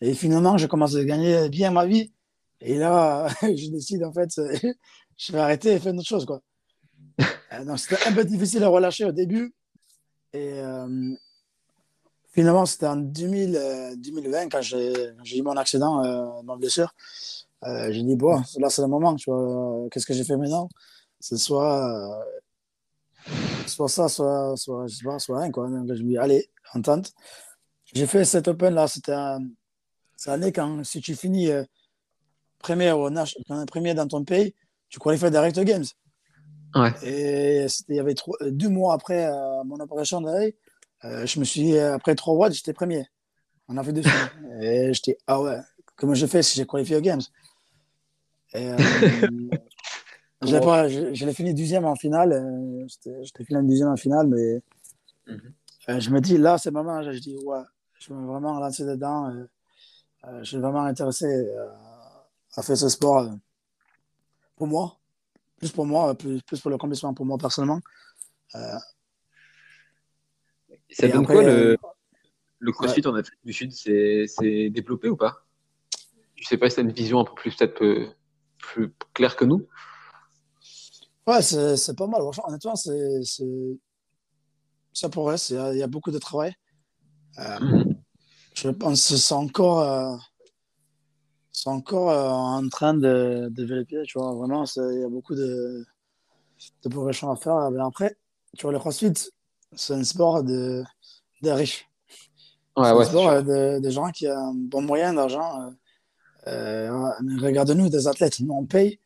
Et 0.00 0.14
finalement, 0.14 0.56
j'ai 0.56 0.68
commencé 0.68 0.96
à 0.96 1.04
gagner 1.04 1.48
bien 1.48 1.70
ma 1.70 1.86
vie. 1.86 2.12
Et 2.60 2.76
là, 2.76 3.28
je 3.42 3.70
décide, 3.70 4.04
en 4.04 4.12
fait, 4.12 4.30
je 5.16 5.32
vais 5.32 5.38
arrêter 5.38 5.72
et 5.72 5.78
faire 5.78 5.92
une 5.92 6.00
autre 6.00 6.08
chose. 6.08 6.26
Quoi. 6.26 6.40
Donc, 7.66 7.78
c'était 7.78 8.06
un 8.06 8.12
peu 8.12 8.24
difficile 8.24 8.62
à 8.64 8.68
relâcher 8.68 9.04
au 9.04 9.12
début. 9.12 9.54
Et 10.32 10.52
euh, 10.60 11.14
finalement, 12.32 12.66
c'était 12.66 12.86
en 12.86 12.96
2000, 12.96 13.96
2020, 13.96 14.38
euh, 14.38 14.48
quand 14.50 14.62
j'ai 14.62 15.38
eu 15.38 15.42
mon 15.42 15.56
accident, 15.56 16.04
euh, 16.04 16.42
mon 16.44 16.56
blessure. 16.56 16.94
Euh, 17.64 17.90
j'ai 17.90 18.02
dit, 18.02 18.16
bon, 18.16 18.40
là, 18.58 18.70
c'est 18.70 18.82
le 18.82 18.88
moment. 18.88 19.16
Tu 19.16 19.30
vois, 19.30 19.88
qu'est-ce 19.90 20.06
que 20.06 20.14
j'ai 20.14 20.24
fait 20.24 20.36
maintenant? 20.36 20.68
C'est 21.20 21.36
soit, 21.36 22.24
soit 23.66 23.88
ça, 23.88 24.08
soit, 24.08 24.56
soit, 24.56 24.86
je 24.86 24.96
sais 24.96 25.04
pas, 25.04 25.18
soit 25.18 25.40
rien. 25.40 25.50
Quoi. 25.50 25.68
Donc, 25.68 25.86
je 25.94 26.02
me 26.02 26.08
dis, 26.08 26.18
allez, 26.18 26.50
entente. 26.74 27.12
J'ai 27.94 28.06
fait 28.06 28.24
cet 28.24 28.48
Open 28.48 28.74
là, 28.74 28.86
c'était 28.86 29.14
cette 30.16 30.32
année 30.32 30.52
quand 30.52 30.84
si 30.84 31.00
tu 31.00 31.14
finis 31.14 31.50
premier, 32.58 32.92
au, 32.92 33.10
premier 33.66 33.94
dans 33.94 34.06
ton 34.06 34.24
pays, 34.24 34.54
tu 34.88 34.98
qualifies 34.98 35.30
direct 35.30 35.56
aux 35.58 35.64
Games. 35.64 35.84
Ouais. 36.74 36.92
Et 37.02 37.66
il 37.88 37.96
y 37.96 38.00
avait 38.00 38.14
deux 38.50 38.68
mois 38.68 38.94
après 38.94 39.26
euh, 39.26 39.64
mon 39.64 39.80
opération 39.80 40.20
d'œil, 40.20 40.54
euh, 41.04 41.24
je 41.24 41.40
me 41.40 41.44
suis 41.44 41.78
après 41.78 42.14
trois 42.14 42.34
mois, 42.34 42.50
j'étais 42.50 42.72
premier. 42.72 43.06
On 43.68 43.76
a 43.76 43.84
fait 43.84 43.92
deux 43.92 44.02
Et 44.60 44.92
j'étais, 44.92 45.18
ah 45.26 45.40
ouais, 45.40 45.58
comment 45.96 46.14
je 46.14 46.26
fais 46.26 46.42
si 46.42 46.56
j'ai 46.56 46.66
qualifié 46.66 46.96
aux 46.96 47.00
Games? 47.00 47.22
Et, 48.54 48.70
euh, 50.44 50.60
pas, 50.60 50.88
je, 50.88 51.24
l'ai 51.24 51.34
fini 51.34 51.54
deuxième 51.54 51.84
en 51.84 51.96
finale. 51.96 52.32
Euh, 52.32 52.86
j'étais 53.22 53.44
fini 53.44 53.66
deuxième 53.66 53.88
en 53.88 53.96
finale, 53.96 54.26
mais 54.28 54.62
mhm. 55.26 56.00
je 56.00 56.10
me 56.10 56.20
dis, 56.20 56.38
là, 56.38 56.58
c'est 56.58 56.70
moment. 56.70 57.02
Je 57.02 57.18
dis, 57.18 57.36
ouais, 57.44 57.62
je 57.98 58.12
vais 58.12 58.20
vraiment 58.20 58.58
lancer 58.58 58.84
dedans. 58.84 59.32
je 60.24 60.44
suis 60.44 60.58
vraiment 60.58 60.82
intéressé 60.82 61.26
à 62.54 62.62
faire 62.62 62.76
ce 62.76 62.88
sport 62.88 63.28
pour 64.56 64.66
moi 64.66 64.98
plus 65.58 65.72
pour 65.72 65.86
moi, 65.86 66.14
plus, 66.14 66.40
plus 66.42 66.60
pour 66.60 66.70
l'accomplissement 66.70 67.12
pour 67.14 67.26
moi 67.26 67.36
personnellement. 67.36 67.80
Euh, 68.54 68.78
ça 70.90 71.08
donne 71.08 71.26
quoi 71.26 71.42
le, 71.42 71.76
le 72.58 72.72
CrossFit 72.72 73.06
en 73.06 73.14
Afrique 73.14 73.40
du 73.44 73.52
Sud 73.52 73.72
C'est 73.72 74.70
développé 74.70 75.08
ou 75.08 75.16
pas? 75.16 75.44
Je 76.36 76.46
sais 76.46 76.56
pas 76.56 76.70
si 76.70 76.76
tu 76.76 76.80
as 76.80 76.84
une 76.84 76.92
vision 76.92 77.20
un 77.20 77.24
peu 77.24 77.34
plus 77.34 77.54
peut-être 77.54 78.14
plus 78.58 78.92
claire 79.12 79.36
que 79.36 79.44
nous. 79.44 79.66
Ouais, 81.28 81.42
c'est 81.42 81.94
pas 81.94 82.06
mal. 82.06 82.22
Honnêtement, 82.46 82.74
c'est 82.74 83.20
ça 84.94 85.10
progresse. 85.10 85.50
Il 85.50 85.76
y, 85.76 85.82
a 85.82 85.86
beaucoup 85.86 86.10
de 86.10 86.18
travail. 86.18 86.54
Euh, 87.38 87.60
mhm. 87.60 87.96
Je 88.54 88.70
pense 88.70 89.10
que 89.10 89.16
c'est 89.18 89.34
encore. 89.34 89.80
Euh, 89.80 90.16
c'est 91.52 91.68
encore 91.68 92.10
euh, 92.10 92.30
en 92.30 92.66
train 92.70 92.94
de, 92.94 93.48
développer, 93.50 94.02
tu 94.04 94.18
vois. 94.18 94.32
Vraiment, 94.36 94.64
il 94.64 95.00
y 95.00 95.04
a 95.04 95.08
beaucoup 95.10 95.34
de, 95.34 95.84
de 96.84 96.88
progression 96.88 97.30
à 97.30 97.36
faire. 97.36 97.70
Mais 97.72 97.82
après, 97.82 98.16
tu 98.56 98.62
vois, 98.62 98.72
le 98.72 98.78
CrossFit, 98.78 99.12
c'est 99.74 99.92
un 99.92 100.04
sport 100.04 100.42
de, 100.42 100.82
de 101.42 101.50
riches. 101.50 101.86
Ouais, 102.74 102.90
ouais, 102.90 103.04
un 103.04 103.04
sport 103.04 103.42
de, 103.42 103.80
de, 103.80 103.90
gens 103.90 104.10
qui 104.12 104.28
ont 104.28 104.32
un 104.32 104.54
bon 104.54 104.80
moyen 104.80 105.12
d'argent. 105.12 105.60
Euh, 106.46 106.88
euh 106.90 107.10
Regarde-nous, 107.42 107.90
des 107.90 108.08
athlètes, 108.08 108.40
nous, 108.40 108.54
on 108.54 108.64
paye. 108.64 108.98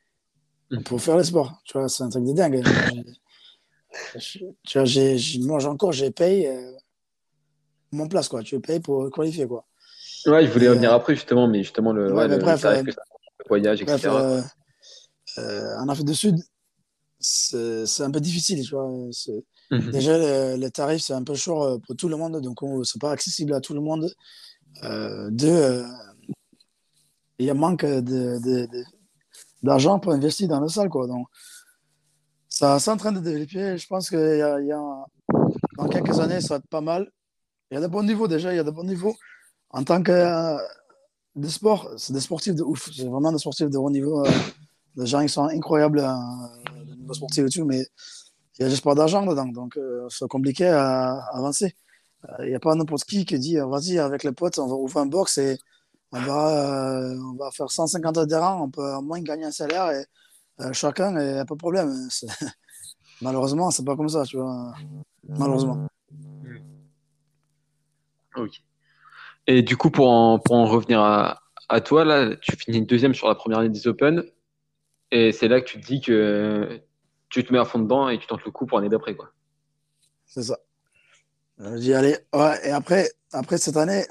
Pour 0.84 1.00
faire 1.00 1.16
le 1.16 1.24
sport. 1.24 1.60
Tu 1.64 1.78
vois, 1.78 1.88
c'est 1.88 2.02
un 2.02 2.08
truc 2.08 2.24
de 2.24 2.32
dingue. 2.32 2.62
tu 4.18 4.44
vois, 4.74 4.84
j'ai, 4.84 5.18
moi, 5.40 5.64
encore, 5.66 5.92
j'ai 5.92 6.10
payé 6.10 6.48
euh, 6.48 6.72
mon 7.92 8.08
place, 8.08 8.28
quoi. 8.28 8.42
Tu 8.42 8.58
payes 8.60 8.80
pour 8.80 9.10
qualifier, 9.10 9.46
quoi. 9.46 9.66
Ouais, 10.26 10.46
je 10.46 10.52
voulais 10.52 10.68
revenir 10.68 10.92
euh, 10.92 10.96
après, 10.96 11.14
justement, 11.14 11.48
mais 11.48 11.62
justement, 11.62 11.92
le, 11.92 12.12
ouais, 12.12 12.28
le, 12.28 12.38
bref, 12.38 12.64
euh, 12.64 12.82
voyage, 13.48 13.82
etc. 13.82 14.08
Euh, 15.38 15.76
en 15.78 15.88
Afrique 15.88 16.06
du 16.06 16.14
Sud, 16.14 16.36
c'est 17.18 18.02
un 18.02 18.10
peu 18.10 18.20
difficile, 18.20 18.62
tu 18.64 18.74
vois. 18.74 18.88
Mhm. 19.70 19.90
Déjà, 19.90 20.56
les, 20.56 20.70
tarifs, 20.70 21.02
c'est 21.02 21.14
un 21.14 21.24
peu 21.24 21.34
chaud 21.34 21.78
pour 21.80 21.96
tout 21.96 22.08
le 22.08 22.16
monde, 22.16 22.40
donc 22.40 22.58
c'est 22.84 23.00
pas 23.00 23.12
accessible 23.12 23.54
à 23.54 23.60
tout 23.60 23.74
le 23.74 23.80
monde. 23.80 24.12
deux, 25.30 25.84
il 27.38 27.46
y 27.46 27.50
a 27.50 27.54
manque 27.54 27.84
d'argent 29.62 29.98
pour 29.98 30.12
investir 30.12 30.48
dans 30.48 30.60
la 30.60 30.68
salle, 30.68 30.88
quoi. 30.88 31.06
Donc, 31.06 31.26
ça, 32.48 32.78
c'est 32.78 32.90
en 32.90 32.96
train 32.96 33.12
de 33.12 33.20
développer. 33.20 33.78
Je 33.78 33.86
pense 33.86 34.10
que 34.10 34.38
y 34.66 34.72
a, 34.72 35.04
dans 35.78 35.88
quelques 35.88 36.18
années, 36.20 36.40
ça 36.40 36.54
va 36.54 36.56
être 36.58 36.68
pas 36.68 36.80
mal. 36.80 37.10
Il 37.70 37.74
y 37.74 37.78
a 37.78 37.80
de 37.80 37.86
bons 37.86 38.02
niveaux 38.02 38.28
déjà, 38.28 38.52
il 38.52 38.56
y 38.56 38.58
a 38.58 38.64
de 38.64 38.70
bons 38.70 38.84
niveaux 38.84 39.16
en 39.70 39.84
tant 39.84 40.02
que 40.02 40.12
euh, 40.12 40.58
c'est 41.96 42.12
des 42.12 42.20
sportifs 42.20 42.54
de 42.54 42.62
ouf. 42.62 42.90
C'est 42.94 43.08
vraiment 43.08 43.32
des 43.32 43.38
sportifs 43.38 43.70
de 43.70 43.78
haut 43.78 43.90
niveau. 43.90 44.24
Euh, 44.26 44.30
des 44.96 45.06
gens 45.06 45.22
qui 45.22 45.28
sont 45.28 45.44
incroyables 45.44 46.00
euh, 46.00 46.94
niveau 46.96 47.14
sportif 47.14 47.46
et 47.46 47.48
tout, 47.48 47.64
mais 47.64 47.86
il 48.58 48.62
y 48.62 48.64
a 48.64 48.68
juste 48.68 48.84
pas 48.84 48.94
d'argent 48.94 49.24
dedans. 49.24 49.46
Donc, 49.46 49.76
euh, 49.76 50.06
c'est 50.10 50.28
compliqué 50.28 50.66
à, 50.66 51.14
avancer. 51.32 51.74
Il 52.40 52.48
n'y 52.48 52.54
a 52.54 52.60
pas 52.60 52.74
n'importe 52.74 53.04
qui 53.04 53.24
qui 53.24 53.38
dit 53.38 53.56
vas-y, 53.56 53.98
avec 53.98 54.22
les 54.22 54.32
potes, 54.32 54.58
on 54.58 54.66
va 54.68 54.74
ouvrir 54.74 54.98
un 54.98 55.06
box 55.06 55.38
et 55.38 55.58
on 56.12 56.20
va, 56.20 57.14
on 57.18 57.36
va 57.36 57.50
faire 57.50 57.70
150 57.70 58.18
adhérents, 58.18 58.62
on 58.62 58.70
peut 58.70 58.94
au 58.94 59.02
moins 59.02 59.20
gagner 59.20 59.44
un 59.44 59.50
salaire 59.50 59.90
et 59.90 60.04
chacun, 60.72 61.16
et 61.16 61.44
pas 61.44 61.54
de 61.54 61.58
problème. 61.58 61.92
Malheureusement, 63.22 63.70
c'est 63.70 63.84
pas 63.84 63.96
comme 63.96 64.08
ça, 64.08 64.24
tu 64.24 64.36
vois. 64.36 64.74
Malheureusement. 65.28 65.86
Ok. 68.36 68.62
Et 69.46 69.62
du 69.62 69.76
coup, 69.76 69.90
pour 69.90 70.10
en, 70.10 70.38
pour 70.38 70.56
en 70.56 70.66
revenir 70.66 71.00
à, 71.00 71.42
à, 71.68 71.80
toi, 71.80 72.04
là, 72.04 72.36
tu 72.36 72.56
finis 72.56 72.84
deuxième 72.84 73.14
sur 73.14 73.28
la 73.28 73.34
première 73.34 73.60
année 73.60 73.68
des 73.68 73.86
Open. 73.86 74.24
Et 75.10 75.32
c'est 75.32 75.48
là 75.48 75.60
que 75.60 75.66
tu 75.66 75.80
te 75.80 75.86
dis 75.86 76.00
que 76.00 76.80
tu 77.28 77.44
te 77.44 77.52
mets 77.52 77.58
à 77.58 77.64
fond 77.64 77.78
dedans 77.78 78.08
et 78.08 78.18
tu 78.18 78.26
tentes 78.26 78.44
le 78.44 78.50
coup 78.50 78.66
pour 78.66 78.78
l'année 78.78 78.88
d'après. 78.88 79.14
quoi. 79.14 79.30
C'est 80.26 80.42
ça. 80.42 80.58
Euh, 81.60 81.76
J'y 81.76 81.92
allais. 81.92 82.26
Ouais, 82.32 82.66
et 82.66 82.70
après, 82.70 83.10
après 83.32 83.58
cette 83.58 83.76
année, 83.76 84.04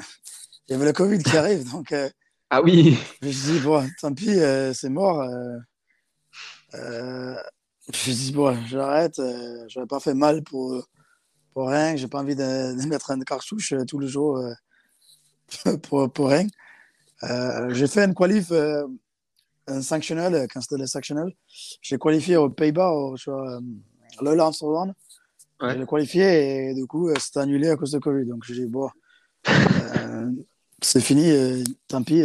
il 0.67 0.71
y 0.71 0.75
avait 0.75 0.85
le 0.85 0.93
Covid 0.93 1.21
qui 1.23 1.37
arrive. 1.37 1.69
Donc, 1.71 1.91
euh, 1.91 2.09
ah 2.49 2.61
oui 2.61 2.97
Je 3.21 3.27
me 3.27 3.31
suis 3.31 3.51
dit, 3.53 3.59
bon, 3.59 3.87
tant 3.99 4.13
pis, 4.13 4.39
euh, 4.39 4.73
c'est 4.73 4.89
mort. 4.89 5.23
je 6.73 6.77
me 6.77 7.93
suis 7.93 8.13
dit, 8.13 8.31
bon, 8.31 8.57
j'arrête. 8.67 9.15
je 9.17 9.77
n'aurais 9.77 9.87
pas 9.87 9.99
fait 9.99 10.13
mal 10.13 10.43
pour, 10.43 10.85
pour 11.53 11.69
rien. 11.69 11.95
J'ai 11.95 12.07
pas 12.07 12.19
envie 12.19 12.35
de, 12.35 12.81
de, 12.81 12.87
mettre 12.87 13.11
une 13.11 13.23
cartouche 13.23 13.73
tous 13.87 13.99
les 13.99 14.07
jours. 14.07 14.41
pour, 15.83 16.11
pour 16.11 16.29
rien. 16.29 16.47
Euh, 17.23 17.73
j'ai 17.73 17.87
fait 17.87 18.03
une 18.05 18.13
qualif, 18.13 18.51
euh, 18.51 18.87
un 19.67 19.81
sanctionnel, 19.81 20.47
quand 20.51 20.61
c'était 20.61 20.77
le 20.77 20.87
sanctionnel. 20.87 21.31
J'ai 21.81 21.97
qualifié 21.97 22.37
aux 22.37 22.49
Pays-Bas, 22.49 22.91
euh, 22.91 23.59
Lola 24.21 24.47
Amsterdam. 24.47 24.93
Ouais. 25.61 25.77
J'ai 25.77 25.85
qualifié 25.85 26.69
et 26.69 26.73
du 26.73 26.87
coup, 26.87 27.09
euh, 27.09 27.13
c'était 27.19 27.39
annulé 27.39 27.69
à 27.69 27.75
cause 27.75 27.91
de 27.91 27.99
Covid. 27.99 28.25
Donc, 28.25 28.43
j'ai 28.45 28.55
dit, 28.55 28.65
bon, 28.65 28.89
euh, 29.49 30.31
c'est 30.81 31.01
fini, 31.01 31.63
tant 31.87 32.03
pis. 32.03 32.23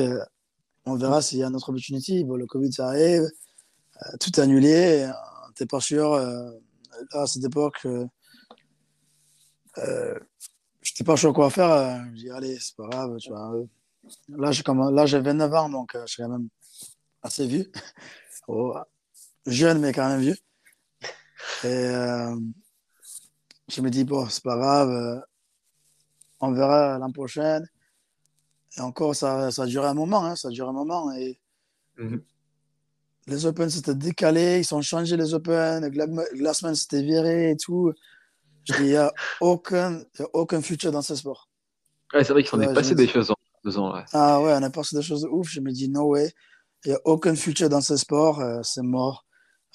on 0.85 0.97
verra 0.97 1.23
s'il 1.23 1.39
y 1.39 1.45
a 1.45 1.49
une 1.49 1.57
autre 1.57 1.69
opportunité. 1.69 2.25
Bon, 2.25 2.37
le 2.37 2.47
Covid, 2.47 2.73
ça 2.73 2.89
arrive. 2.89 3.29
tout 4.21 4.31
est 4.31 4.43
annulé. 4.43 5.11
T'es 5.55 5.67
pas 5.67 5.81
sûr. 5.81 6.15
à 7.13 7.27
cette 7.27 7.45
époque, 7.45 7.87
je 10.87 10.93
n'étais 10.93 11.05
pas 11.05 11.17
sûr 11.17 11.33
quoi 11.33 11.51
faire. 11.51 11.71
Euh, 11.73 11.99
je 12.15 12.21
dis, 12.21 12.31
allez, 12.31 12.57
c'est 12.61 12.77
pas 12.77 12.87
grave. 12.87 13.17
Là, 14.29 14.53
j'ai 14.53 14.63
là, 14.93 15.07
j'ai 15.07 15.19
29 15.19 15.55
ans, 15.55 15.69
donc 15.69 15.97
euh, 15.97 16.03
je 16.07 16.13
suis 16.13 16.23
quand 16.23 16.29
même 16.29 16.49
assez 17.23 17.47
vieux. 17.47 17.71
Oh, 18.49 18.77
jeune, 19.45 19.81
mais 19.81 19.93
quand 19.93 20.09
même 20.09 20.21
vieux. 20.21 20.37
Et 21.65 21.67
euh, 21.67 22.37
je 23.67 23.81
me 23.81 23.91
dis, 23.91 24.05
bon, 24.05 24.29
c'est 24.29 24.45
pas 24.45 24.57
grave. 24.57 25.25
on 26.39 26.53
verra 26.53 26.97
l'an 26.99 27.11
prochain. 27.11 27.61
Et 28.77 28.81
encore, 28.81 29.15
ça, 29.15 29.51
ça 29.51 29.63
a 29.63 29.67
duré 29.67 29.87
un 29.87 29.95
moment. 29.95 30.25
Hein, 30.25 30.37
ça 30.37 30.49
a 30.49 30.51
duré 30.51 30.69
un 30.69 30.73
moment. 30.73 31.13
Et 31.15 31.39
mhm. 31.99 32.23
les 33.27 33.47
Open 33.47 33.71
s'étaient 33.71 33.95
décalés. 33.95 34.61
Ils 34.61 34.75
ont 34.75 34.83
changé 34.83 35.17
les 35.17 35.35
Open. 35.35 35.89
Glassman 35.89 36.75
s'était 36.75 37.03
viré 37.03 37.51
et 37.51 37.57
tout. 37.57 37.93
Il 38.79 38.85
n'y 38.87 38.97
a 38.97 39.13
aucun, 39.41 40.03
aucun 40.33 40.61
futur 40.61 40.91
dans 40.91 41.03
ce 41.03 41.15
sport. 41.15 41.49
Ouais, 42.13 42.25
c'est 42.25 42.33
vrai 42.33 42.43
qu'il 42.43 42.51
s'en 42.51 42.61
est 42.61 42.73
passé 42.75 42.95
des 42.95 43.07
choses 43.07 43.31
en 43.31 43.35
deux 43.65 43.79
ans. 43.79 43.95
Ah 44.13 44.41
ouais, 44.41 44.53
on 44.53 44.63
a 44.63 44.71
passé 44.71 44.97
des 44.97 45.03
choses 45.03 45.23
de 45.23 45.29
ouf. 45.29 45.49
Je 45.49 45.61
me 45.61 45.71
dis, 45.71 45.89
no 45.89 46.11
way. 46.11 46.33
Il 46.85 46.91
n'y 46.91 46.95
a 46.95 47.01
aucun 47.05 47.35
futur 47.35 47.69
dans 47.69 47.81
ce 47.81 47.97
sport. 47.97 48.41
Euh, 48.41 48.61
c'est 48.63 48.83
mort. 48.83 49.25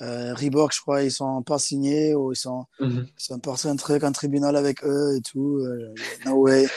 Euh, 0.02 0.34
Reebok, 0.34 0.74
je 0.74 0.82
crois, 0.82 1.04
ils 1.04 1.12
sont 1.12 1.44
pas 1.44 1.60
signés 1.60 2.16
ou 2.16 2.32
ils 2.32 2.38
sont, 2.38 2.66
mm 2.80 3.02
ils 3.04 3.24
sont 3.24 3.40
partis 3.40 3.68
un 3.68 3.76
truc 3.76 4.04
en 4.04 4.12
tribunal 4.12 4.56
avec 4.56 4.84
eux 4.84 5.16
et 5.18 5.22
tout. 5.22 5.58
Euh, 5.58 5.94
no 6.26 6.34
way. 6.34 6.68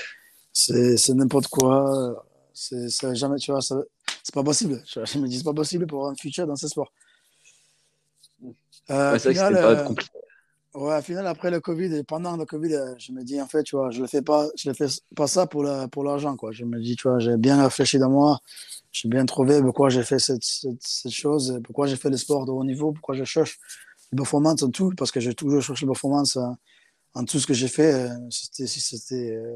C'est 0.54 1.10
n'importe 1.10 1.48
quoi. 1.48 2.24
C'est 2.54 2.88
jamais, 3.14 3.36
tu 3.36 3.50
vois, 3.50 3.60
c'est 3.60 4.34
pas 4.34 4.44
possible. 4.44 4.82
Je 4.86 5.18
me 5.18 5.28
dis, 5.28 5.38
c'est 5.38 5.44
pas 5.44 5.52
possible 5.52 5.86
pour 5.86 6.08
un 6.08 6.14
futur 6.14 6.46
dans 6.46 6.56
ce 6.56 6.68
sport. 6.68 6.90
Euh, 8.90 9.18
c'était 9.18 9.34
pas 9.34 9.84
compliqué 9.84 10.10
Ouais, 10.74 10.98
au 10.98 11.02
final, 11.02 11.24
après 11.28 11.52
le 11.52 11.60
Covid 11.60 11.94
et 11.94 12.02
pendant 12.02 12.36
le 12.36 12.44
Covid, 12.44 12.74
euh, 12.74 12.94
je 12.98 13.12
me 13.12 13.22
dis, 13.22 13.40
en 13.40 13.46
fait, 13.46 13.62
tu 13.62 13.76
vois, 13.76 13.92
je 13.92 14.02
ne 14.02 14.08
fais 14.08 14.22
pas, 14.22 14.48
je 14.56 14.68
le 14.68 14.74
fais 14.74 14.86
pas 15.14 15.28
ça 15.28 15.46
pour 15.46 15.62
la, 15.62 15.86
pour 15.86 16.02
l'argent, 16.02 16.34
quoi. 16.36 16.50
Je 16.50 16.64
me 16.64 16.80
dis, 16.80 16.96
tu 16.96 17.06
vois, 17.06 17.20
j'ai 17.20 17.36
bien 17.36 17.62
réfléchi 17.62 17.96
dans 18.00 18.10
moi, 18.10 18.40
j'ai 18.90 19.08
bien 19.08 19.24
trouvé 19.24 19.62
pourquoi 19.62 19.88
j'ai 19.88 20.02
fait 20.02 20.18
cette, 20.18 20.42
cette, 20.42 20.82
cette, 20.82 21.12
chose, 21.12 21.60
pourquoi 21.62 21.86
j'ai 21.86 21.94
fait 21.94 22.10
le 22.10 22.16
sport 22.16 22.44
de 22.44 22.50
haut 22.50 22.64
niveau, 22.64 22.90
pourquoi 22.90 23.14
je 23.14 23.22
cherche 23.22 23.60
le 24.10 24.16
performance 24.16 24.64
en 24.64 24.70
tout, 24.70 24.90
parce 24.96 25.12
que 25.12 25.20
j'ai 25.20 25.34
toujours 25.34 25.62
cherché 25.62 25.86
la 25.86 25.92
performance 25.92 26.36
en, 26.36 26.56
en, 27.14 27.24
tout 27.24 27.38
ce 27.38 27.46
que 27.46 27.54
j'ai 27.54 27.68
fait. 27.68 27.94
Euh, 27.94 28.08
c'était, 28.30 29.30
euh, 29.30 29.54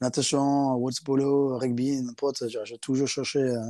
natation, 0.00 0.74
water 0.74 1.02
polo, 1.04 1.58
rugby, 1.58 2.00
n'importe, 2.02 2.44
j'ai 2.48 2.78
toujours 2.78 3.08
cherché 3.08 3.38
euh, 3.38 3.60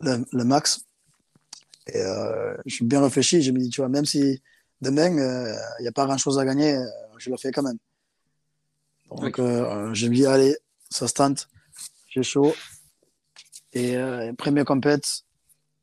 le, 0.00 0.24
le, 0.32 0.44
max. 0.44 0.84
Et 1.88 2.00
euh, 2.00 2.56
je 2.66 2.74
suis 2.74 2.84
bien 2.84 3.02
réfléchi, 3.02 3.42
je 3.42 3.50
me 3.50 3.58
dis, 3.58 3.68
tu 3.68 3.80
vois, 3.80 3.88
même 3.88 4.06
si 4.06 4.40
demain, 4.80 5.12
il 5.12 5.18
euh, 5.18 5.54
n'y 5.80 5.88
a 5.88 5.92
pas 5.92 6.06
grand-chose 6.06 6.38
à 6.38 6.44
gagner, 6.44 6.78
je 7.18 7.30
le 7.30 7.36
fais 7.36 7.52
quand 7.52 7.62
même. 7.62 7.78
Donc, 9.16 9.38
euh, 9.38 9.92
je 9.94 10.06
me 10.08 10.14
dis, 10.14 10.26
allez, 10.26 10.56
ça 10.90 11.08
se 11.08 11.14
tente, 11.14 11.48
j'ai 12.08 12.22
chaud. 12.22 12.54
Et 13.72 13.96
euh, 13.96 14.32
premier 14.34 14.64
compète, 14.64 15.24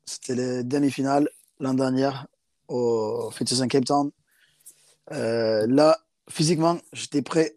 c'était 0.04 0.34
les 0.34 0.64
demi-finales 0.64 1.28
l'an 1.58 1.74
dernier 1.74 2.10
au 2.68 3.30
Fitness 3.32 3.62
Cape 3.68 3.84
Town. 3.84 4.10
Euh, 5.12 5.66
là, 5.68 5.98
physiquement, 6.28 6.78
j'étais 6.92 7.22
prêt. 7.22 7.56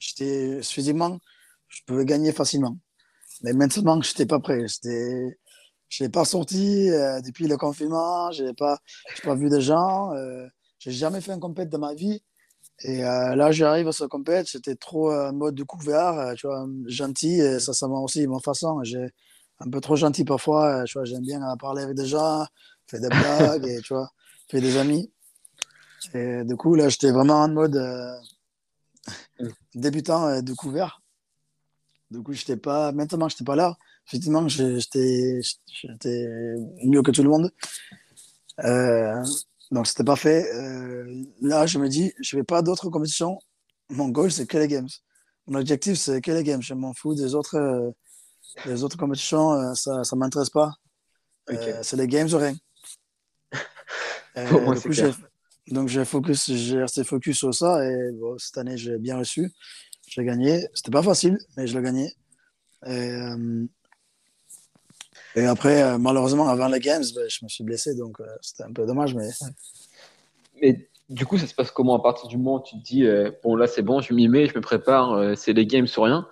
J'étais 0.00 0.62
physiquement, 0.62 1.20
je 1.68 1.80
pouvais 1.86 2.04
gagner 2.04 2.32
facilement. 2.32 2.76
Mais 3.42 3.52
maintenant, 3.52 4.00
je 4.02 4.10
n'étais 4.10 4.26
pas 4.26 4.40
prêt. 4.40 4.66
Je 5.88 6.04
n'ai 6.04 6.08
pas 6.08 6.24
sorti 6.24 6.90
euh, 6.90 7.20
depuis 7.20 7.46
le 7.46 7.56
confinement, 7.56 8.30
je 8.32 8.44
n'ai 8.44 8.54
pas, 8.54 8.78
pas 9.22 9.34
vu 9.34 9.48
de 9.48 9.60
gens. 9.60 10.12
Euh, 10.14 10.46
j'ai 10.78 10.92
jamais 10.92 11.20
fait 11.20 11.32
un 11.32 11.38
compète 11.38 11.68
de 11.68 11.76
ma 11.76 11.94
vie. 11.94 12.22
Et 12.82 13.04
euh, 13.04 13.34
là, 13.36 13.52
j'arrive 13.52 13.88
à 13.88 13.92
ce 13.92 14.04
compète, 14.04 14.46
c'était 14.48 14.76
trop 14.76 15.12
en 15.12 15.32
mode 15.34 15.54
découvert, 15.54 16.18
euh, 16.18 16.34
tu 16.34 16.46
vois, 16.46 16.66
gentil. 16.86 17.40
Et 17.40 17.60
ça, 17.60 17.74
ça 17.74 17.88
m'a 17.88 17.98
aussi 17.98 18.26
mon 18.26 18.40
façon. 18.40 18.82
J'ai 18.84 19.10
un 19.60 19.68
peu 19.70 19.80
trop 19.80 19.96
gentil 19.96 20.24
parfois. 20.24 20.84
Tu 20.86 20.94
vois, 20.94 21.04
j'aime 21.04 21.22
bien 21.22 21.40
parler 21.58 21.82
avec 21.82 21.96
des 21.96 22.06
gens, 22.06 22.46
faire 22.86 23.00
des 23.00 23.08
blagues, 23.08 23.66
et 23.66 23.80
tu 23.82 23.92
vois, 23.92 24.10
faire 24.48 24.62
des 24.62 24.76
amis. 24.78 25.12
Et 26.14 26.44
du 26.44 26.56
coup, 26.56 26.74
là, 26.74 26.88
j'étais 26.88 27.10
vraiment 27.10 27.42
en 27.42 27.48
mode 27.48 27.76
débutant, 29.74 30.40
découvert. 30.42 31.02
Du 32.10 32.22
coup, 32.22 32.32
j'étais 32.32 32.56
pas, 32.56 32.92
maintenant, 32.92 33.28
j'étais 33.28 33.44
pas 33.44 33.56
là 33.56 33.76
effectivement, 34.10 34.48
j'étais 34.48 35.40
mieux 36.84 37.02
que 37.02 37.10
tout 37.12 37.22
le 37.22 37.28
monde. 37.28 37.52
Euh, 38.64 39.24
donc, 39.70 39.86
c'était 39.86 40.04
pas 40.04 40.16
fait. 40.16 40.52
Euh, 40.52 41.24
là, 41.40 41.66
je 41.66 41.78
me 41.78 41.88
dis, 41.88 42.12
je 42.20 42.36
vais 42.36 42.42
pas 42.42 42.62
d'autres 42.62 42.90
compétitions. 42.90 43.38
Mon 43.88 44.08
goal, 44.08 44.32
c'est 44.32 44.46
que 44.46 44.58
les 44.58 44.66
games. 44.66 44.88
Mon 45.46 45.60
objectif, 45.60 45.96
c'est 45.96 46.20
que 46.20 46.32
les 46.32 46.42
games. 46.42 46.62
Je 46.62 46.74
m'en 46.74 46.92
fous 46.92 47.14
des 47.14 47.34
autres, 47.34 47.56
euh, 47.56 47.90
des 48.66 48.82
autres 48.82 48.96
compétitions. 48.96 49.52
Euh, 49.52 49.74
ça 49.74 50.00
ne 50.00 50.18
m'intéresse 50.18 50.50
pas. 50.50 50.72
Okay. 51.48 51.58
Euh, 51.58 51.82
c'est 51.82 51.96
les 51.96 52.08
games 52.08 52.28
ou 52.32 52.36
rien. 52.36 52.56
Moi, 54.36 54.74
coup, 54.76 54.92
donc, 55.70 55.88
j'ai 55.88 56.04
focus, 56.04 56.52
j'ai 56.52 56.80
resté 56.80 57.04
focus 57.04 57.38
sur 57.38 57.54
ça. 57.54 57.84
Et 57.88 58.10
cette 58.38 58.58
année, 58.58 58.76
j'ai 58.76 58.98
bien 58.98 59.18
reçu. 59.18 59.52
J'ai 60.08 60.24
gagné. 60.24 60.66
C'était 60.74 60.90
pas 60.90 61.02
facile, 61.02 61.38
mais 61.56 61.66
je 61.66 61.76
l'ai 61.76 61.84
gagné. 61.84 62.12
Et, 62.86 63.16
et 65.36 65.44
après, 65.46 65.82
euh, 65.82 65.98
malheureusement, 65.98 66.48
avant 66.48 66.66
les 66.68 66.80
Games, 66.80 67.04
ben, 67.14 67.28
je 67.28 67.44
me 67.44 67.48
suis 67.48 67.62
blessé, 67.62 67.94
donc 67.94 68.20
euh, 68.20 68.26
c'était 68.40 68.64
un 68.64 68.72
peu 68.72 68.86
dommage. 68.86 69.14
Mais... 69.14 69.28
mais 70.60 70.88
du 71.08 71.26
coup, 71.26 71.38
ça 71.38 71.46
se 71.46 71.54
passe 71.54 71.70
comment? 71.70 71.96
À 71.96 72.02
partir 72.02 72.28
du 72.28 72.36
moment 72.36 72.56
où 72.56 72.62
tu 72.62 72.76
te 72.76 72.82
dis, 72.82 73.04
euh, 73.04 73.30
bon, 73.44 73.54
là, 73.54 73.66
c'est 73.66 73.82
bon, 73.82 74.00
je 74.00 74.12
m'y 74.14 74.28
mets, 74.28 74.48
je 74.48 74.54
me 74.56 74.60
prépare, 74.60 75.12
euh, 75.12 75.34
c'est 75.36 75.52
les 75.52 75.66
Games 75.66 75.86
sur 75.86 76.04
rien 76.04 76.26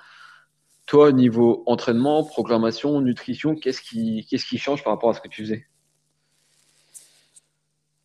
Toi, 0.86 1.12
niveau 1.12 1.62
entraînement, 1.66 2.24
programmation, 2.24 3.00
nutrition, 3.00 3.54
qu'est-ce 3.54 3.82
qui, 3.82 4.26
qu'est-ce 4.28 4.46
qui 4.46 4.58
change 4.58 4.82
par 4.82 4.92
rapport 4.94 5.10
à 5.10 5.14
ce 5.14 5.20
que 5.20 5.28
tu 5.28 5.42
faisais? 5.42 5.66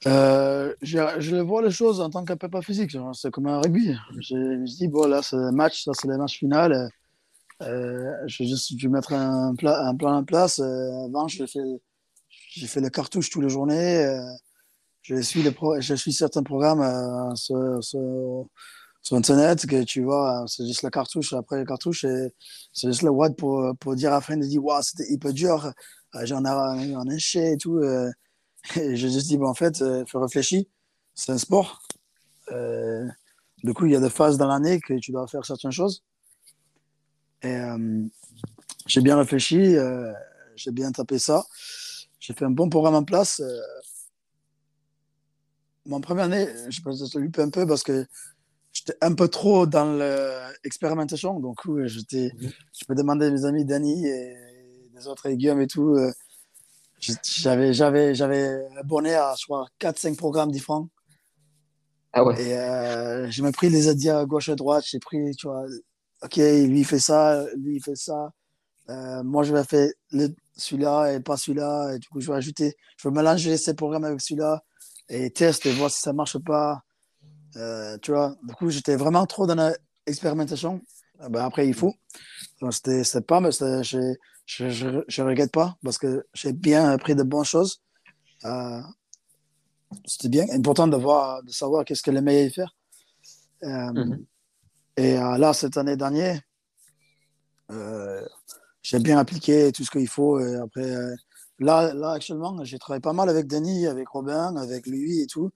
Je, 0.05 1.15
je 1.19 1.35
vois 1.37 1.61
les 1.61 1.71
choses 1.71 2.01
en 2.01 2.09
tant 2.09 2.23
que 2.25 2.33
prépa 2.33 2.61
physique. 2.61 2.95
C'est 3.13 3.31
comme 3.31 3.47
un 3.47 3.59
rugby. 3.61 3.95
Je, 4.19 4.35
me 4.35 4.65
dis, 4.65 4.87
bon, 4.87 5.07
là, 5.07 5.21
c'est 5.21 5.35
le 5.35 5.51
match, 5.51 5.83
ça, 5.83 5.91
c'est 5.93 6.07
le 6.07 6.17
match 6.17 6.39
final. 6.39 6.89
Euh, 7.61 8.13
je 8.27 8.43
vais 8.43 8.49
juste 8.49 8.73
je 8.77 8.87
mettre 8.87 9.13
un, 9.13 9.55
pla 9.55 9.87
un, 9.87 9.95
plan 9.95 10.17
en 10.17 10.23
place. 10.23 10.59
Euh, 10.59 11.05
avant, 11.05 11.27
j'ai 11.27 11.47
fait, 11.47 11.59
fait 12.67 12.81
le 12.81 12.89
cartouche 12.89 13.29
toutes 13.29 13.43
les 13.43 13.49
journées. 13.49 14.05
Euh, 14.05 14.21
je, 15.01 15.21
suis 15.21 15.43
le 15.43 15.53
je 15.79 15.95
suis 15.95 16.13
certains 16.13 16.43
programmes 16.43 16.81
euh, 16.81 17.35
sur, 17.35 18.47
Internet 19.11 19.65
que 19.65 19.83
tu 19.83 20.01
vois, 20.01 20.45
c'est 20.47 20.65
juste 20.65 20.81
la 20.81 20.89
cartouche. 20.89 21.33
Après 21.33 21.57
le 21.57 21.65
cartouche, 21.65 22.05
c'est 22.73 22.87
juste 22.87 23.03
le 23.03 23.09
WAD 23.09 23.35
pour, 23.35 23.73
pour 23.79 23.95
dire 23.95 24.13
à 24.13 24.21
Fred, 24.21 24.39
dit 24.39 24.57
wow, 24.57 24.81
c'était 24.81 25.11
hyper 25.11 25.33
dur. 25.33 25.73
J'en 26.23 26.45
ai 26.45 26.49
un 26.49 27.09
et 27.09 27.57
tout. 27.57 27.81
Et 28.76 28.95
j'ai 28.95 29.10
juste 29.10 29.28
dit, 29.28 29.38
bon, 29.38 29.47
en 29.47 29.54
fait, 29.54 29.80
il 29.80 30.06
faut 30.08 30.19
réfléchir. 30.19 30.63
C'est 31.15 31.32
un 31.32 31.38
sport. 31.38 31.82
du 32.49 33.73
coup, 33.73 33.86
il 33.86 33.91
y 33.91 33.95
a 33.95 33.99
des 33.99 34.10
phases 34.10 34.38
dans 34.38 34.47
l'année 34.47 34.80
que 34.80 34.93
tu 34.99 35.12
dois 35.12 35.28
faire 35.28 35.45
certaines 35.45 35.71
choses. 35.71 36.04
Et 37.43 37.56
euh, 37.58 38.04
j'ai 38.88 39.02
bien 39.02 39.17
réfléchi, 39.17 39.76
euh, 39.76 40.12
j'ai 40.56 40.71
bien 40.71 40.91
tapé 40.91 41.19
ça. 41.19 41.45
J'ai 42.19 42.34
fait 42.34 42.45
un 42.45 42.52
bon 42.52 42.69
programme 42.69 42.95
en 42.95 43.04
place. 43.04 43.41
Euh, 43.41 43.60
mon 45.86 45.99
première 45.99 46.26
année, 46.26 46.47
je 46.69 46.82
pense 46.82 47.12
que 47.12 47.19
loupé 47.19 47.41
un 47.41 47.49
peu 47.49 47.67
parce 47.67 47.84
que 47.84 48.06
j'étais 48.71 48.95
un 49.02 49.13
peu 49.13 49.28
trop 49.28 49.67
dans 49.67 49.99
l'expérimentation. 50.63 51.41
Donc, 51.41 51.60
j'étais, 51.86 52.32
je 52.39 52.86
peux 52.88 52.95
demander 52.95 53.26
à 53.26 53.32
mes 53.32 53.43
amis 53.43 53.65
Danny 53.65 54.08
et 54.08 54.34
des 54.95 55.08
autres, 55.08 55.26
et 55.26 55.36
Guillaume 55.36 55.60
et 55.62 55.67
tout. 55.67 55.97
J'avais, 57.23 57.73
j'avais, 57.73 58.15
j'avais 58.15 58.65
abonné 58.77 59.15
à 59.15 59.33
4-5 59.79 60.15
programmes 60.15 60.51
différents. 60.51 60.89
Ah 62.13 62.23
ouais. 62.23 62.41
Et 62.41 62.57
euh, 62.57 63.29
j'ai 63.31 63.51
pris 63.51 63.69
les 63.69 63.89
aides 63.89 64.07
à 64.07 64.25
gauche 64.25 64.49
et 64.49 64.51
à 64.51 64.55
droite. 64.55 64.83
J'ai 64.87 64.99
pris, 64.99 65.35
tu 65.35 65.47
vois, 65.47 65.65
OK, 66.23 66.37
lui, 66.37 66.79
il 66.79 66.85
fait 66.85 66.99
ça, 66.99 67.45
lui, 67.57 67.77
il 67.77 67.83
fait 67.83 67.95
ça. 67.95 68.31
Euh, 68.89 69.23
moi, 69.23 69.43
je 69.43 69.53
vais 69.53 69.63
faire 69.63 69.89
celui-là 70.55 71.13
et 71.13 71.19
pas 71.19 71.37
celui-là. 71.37 71.95
Et 71.95 71.99
du 71.99 72.07
coup, 72.07 72.21
je 72.21 72.31
vais 72.31 72.37
ajouter, 72.37 72.75
je 72.97 73.07
vais 73.07 73.13
mélanger 73.13 73.57
ces 73.57 73.73
programmes 73.73 74.05
avec 74.05 74.21
celui-là 74.21 74.63
et 75.09 75.31
tester 75.31 75.69
et 75.69 75.73
voir 75.73 75.91
si 75.91 76.01
ça 76.01 76.13
marche 76.13 76.37
pas. 76.39 76.81
Euh, 77.55 77.97
tu 78.01 78.11
vois, 78.11 78.35
du 78.43 78.53
coup, 78.53 78.69
j'étais 78.69 78.95
vraiment 78.95 79.25
trop 79.25 79.45
dans 79.45 79.73
l'expérimentation. 80.07 80.81
Euh, 81.21 81.29
ben, 81.29 81.43
après, 81.43 81.67
il 81.67 81.73
faut. 81.73 81.93
C'était 82.71 83.21
pas, 83.21 83.41
mais 83.41 83.51
je 84.45 84.65
ne 84.65 85.27
regrette 85.27 85.51
pas 85.51 85.77
parce 85.84 85.97
que 85.97 86.25
j'ai 86.34 86.53
bien 86.53 86.89
appris 86.89 87.15
de 87.15 87.23
bonnes 87.23 87.45
choses. 87.45 87.82
Euh, 88.45 88.82
c'était 90.06 90.29
bien 90.29 90.45
important 90.51 90.88
de, 90.88 90.97
voir, 90.97 91.43
de 91.43 91.51
savoir 91.51 91.86
qu'est-ce 91.86 92.03
que 92.03 92.12
les 92.12 92.21
meilleurs 92.21 92.51
faire. 92.51 92.75
Euh, 93.63 93.67
-hmm. 93.67 94.25
Et 94.97 95.17
euh, 95.17 95.38
là, 95.38 95.53
cette 95.53 95.77
année 95.77 95.97
dernière, 95.97 96.39
j'ai 98.82 98.99
bien 98.99 99.17
appliqué 99.17 99.71
tout 99.71 99.84
ce 99.86 99.91
qu'il 99.91 100.08
faut. 100.08 100.39
Et 100.39 100.56
après, 100.56 100.89
là, 101.60 101.93
là, 101.93 102.12
actuellement, 102.17 102.63
j'ai 102.63 102.77
travaillé 102.77 103.01
pas 103.01 103.13
mal 103.13 103.29
avec 103.29 103.47
Denis, 103.47 103.88
avec 103.88 104.08
Robin, 104.10 104.56
avec 104.58 104.86
lui 104.86 105.21
et 105.21 105.27
tout. 105.27 105.49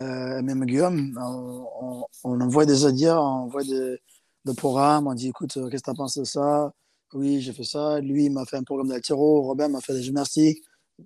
Même 0.00 0.62
Guillaume, 0.66 0.98
on, 1.28 1.66
on, 1.82 2.06
on, 2.24 2.40
envoie 2.46 2.66
des 2.66 2.84
adieux, 2.84 3.12
on 3.12 3.44
envoie 3.46 3.64
des, 3.64 3.98
des, 4.46 4.54
programmes, 4.54 5.06
on 5.06 5.14
dit 5.14 5.28
écoute, 5.28 5.54
qu'est-ce 5.70 5.84
que 5.86 5.90
tu 5.90 5.96
penses 5.96 6.18
de 6.18 6.24
ça? 6.24 6.72
Oui, 7.12 7.40
j'ai 7.40 7.52
fait 7.52 7.64
ça. 7.64 8.00
Lui, 8.00 8.26
il 8.26 8.32
m'a 8.32 8.44
fait 8.44 8.56
un 8.56 8.62
programme 8.64 8.88
d'altéro, 8.88 9.42
Robin 9.42 9.68
m'a 9.68 9.80
fait 9.80 9.94
des 9.94 10.02
gymnastiques. 10.02 10.62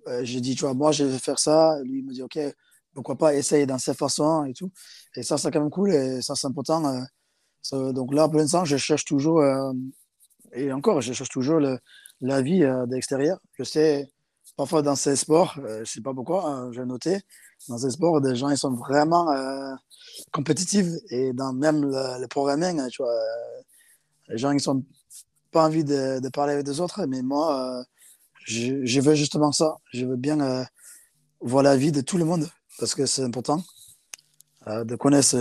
Euh, 0.09 0.21
j'ai 0.25 0.41
dit, 0.41 0.55
tu 0.55 0.63
vois, 0.63 0.75
moi, 0.75 0.93
je 0.93 1.05
vais 1.05 1.19
faire 1.19 1.39
ça. 1.39 1.79
Lui, 1.85 1.99
il 2.01 2.05
me 2.05 2.13
dit, 2.13 2.23
OK, 2.23 2.39
pourquoi 2.95 3.17
pas 3.17 3.35
essayer 3.35 3.67
dans 3.67 3.79
cette 3.79 3.99
façon 3.99 4.45
et 4.45 4.55
tout. 4.55 4.71
Et 5.17 5.23
ça, 5.23 5.39
c'est 5.39 5.51
quand 5.51 5.61
même 5.61 5.71
cool 5.71 5.93
et 5.93 6.23
ça, 6.23 6.35
c'est 6.35 6.47
important. 6.47 6.85
Euh, 7.73 7.93
donc 7.93 8.15
là, 8.15 8.29
pour 8.29 8.39
l'instant, 8.39 8.65
je 8.65 8.77
cherche 8.77 9.05
toujours, 9.05 9.41
euh, 9.41 9.73
et 10.53 10.73
encore, 10.73 11.01
je 11.01 11.13
cherche 11.13 11.29
toujours 11.29 11.61
le, 11.61 11.79
la 12.21 12.43
vie 12.43 12.65
euh, 12.65 12.87
de 12.87 12.95
l'extérieur. 12.95 13.39
Je 13.59 13.65
sais, 13.65 14.11
parfois 14.57 14.83
dans 14.83 14.97
ces 14.97 15.17
sports, 15.17 15.55
je 15.57 15.81
ne 15.81 15.85
sais 15.85 16.01
pas 16.01 16.15
pourquoi, 16.15 16.49
hein, 16.49 16.73
j'ai 16.73 16.85
noté, 16.85 17.21
dans 17.69 17.79
ces 17.79 17.91
sports, 17.91 18.21
des 18.21 18.35
gens 18.37 18.51
ils 18.51 18.59
sont 18.59 18.75
vraiment 18.75 19.27
compétitifs 20.33 20.89
et 21.11 21.33
dans 21.33 21.53
même 21.53 21.85
le, 21.85 22.27
programming, 22.27 22.89
tu 22.89 23.03
vois, 23.03 23.15
les 24.29 24.39
gens 24.39 24.51
ils 24.53 24.63
n'ont 24.67 24.85
pas 25.51 25.67
envie 25.67 25.85
de, 25.85 26.21
de, 26.21 26.29
parler 26.29 26.55
avec 26.55 26.65
des 26.65 26.81
autres, 26.81 27.05
mais 27.07 27.23
moi, 27.23 27.85
je, 28.45 28.85
je, 28.85 29.01
veux 29.01 29.15
justement 29.15 29.53
ça. 29.53 29.77
Je 29.93 30.07
veux 30.07 30.17
bien 30.17 30.67
voir 31.41 31.63
la 31.63 31.77
vie 31.77 31.93
de 31.93 32.01
tout 32.01 32.19
le 32.19 32.25
monde 32.25 32.49
parce 32.79 32.95
que 32.95 33.07
c'est 33.07 33.23
important 33.23 33.63
de 34.67 34.95
connaître 34.97 35.37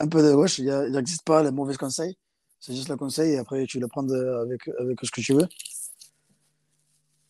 un 0.00 0.08
peu 0.08 0.22
de 0.22 0.34
gauche. 0.34 0.58
Il 0.58 0.66
n'existe 0.90 1.24
pas 1.24 1.42
les 1.42 1.50
mauvais 1.50 1.76
conseils. 1.76 2.16
C'est 2.60 2.74
juste 2.74 2.88
le 2.88 2.96
conseil 2.96 3.32
et 3.32 3.38
après 3.38 3.66
tu 3.66 3.78
le 3.78 3.88
prends 3.88 4.08
avec, 4.08 4.68
avec 4.80 4.98
ce 5.02 5.10
que 5.10 5.20
tu 5.20 5.34
veux. 5.34 5.46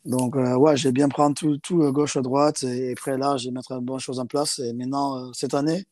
Donc, 0.04 0.36
euh, 0.36 0.54
ouais, 0.56 0.76
j'ai 0.76 0.92
bien 0.92 1.08
prendre 1.08 1.34
tout, 1.34 1.56
tout 1.58 1.82
euh, 1.82 1.90
gauche 1.90 2.16
à 2.16 2.20
droite. 2.22 2.62
Et 2.64 2.92
après, 2.92 3.16
là, 3.16 3.36
je 3.38 3.46
vais 3.46 3.52
mettre 3.52 3.78
bonne 3.80 3.98
chose 3.98 4.18
en 4.18 4.26
place. 4.26 4.58
Et 4.58 4.72
maintenant, 4.74 5.18
euh, 5.18 5.30
cette 5.32 5.54
année, 5.54 5.86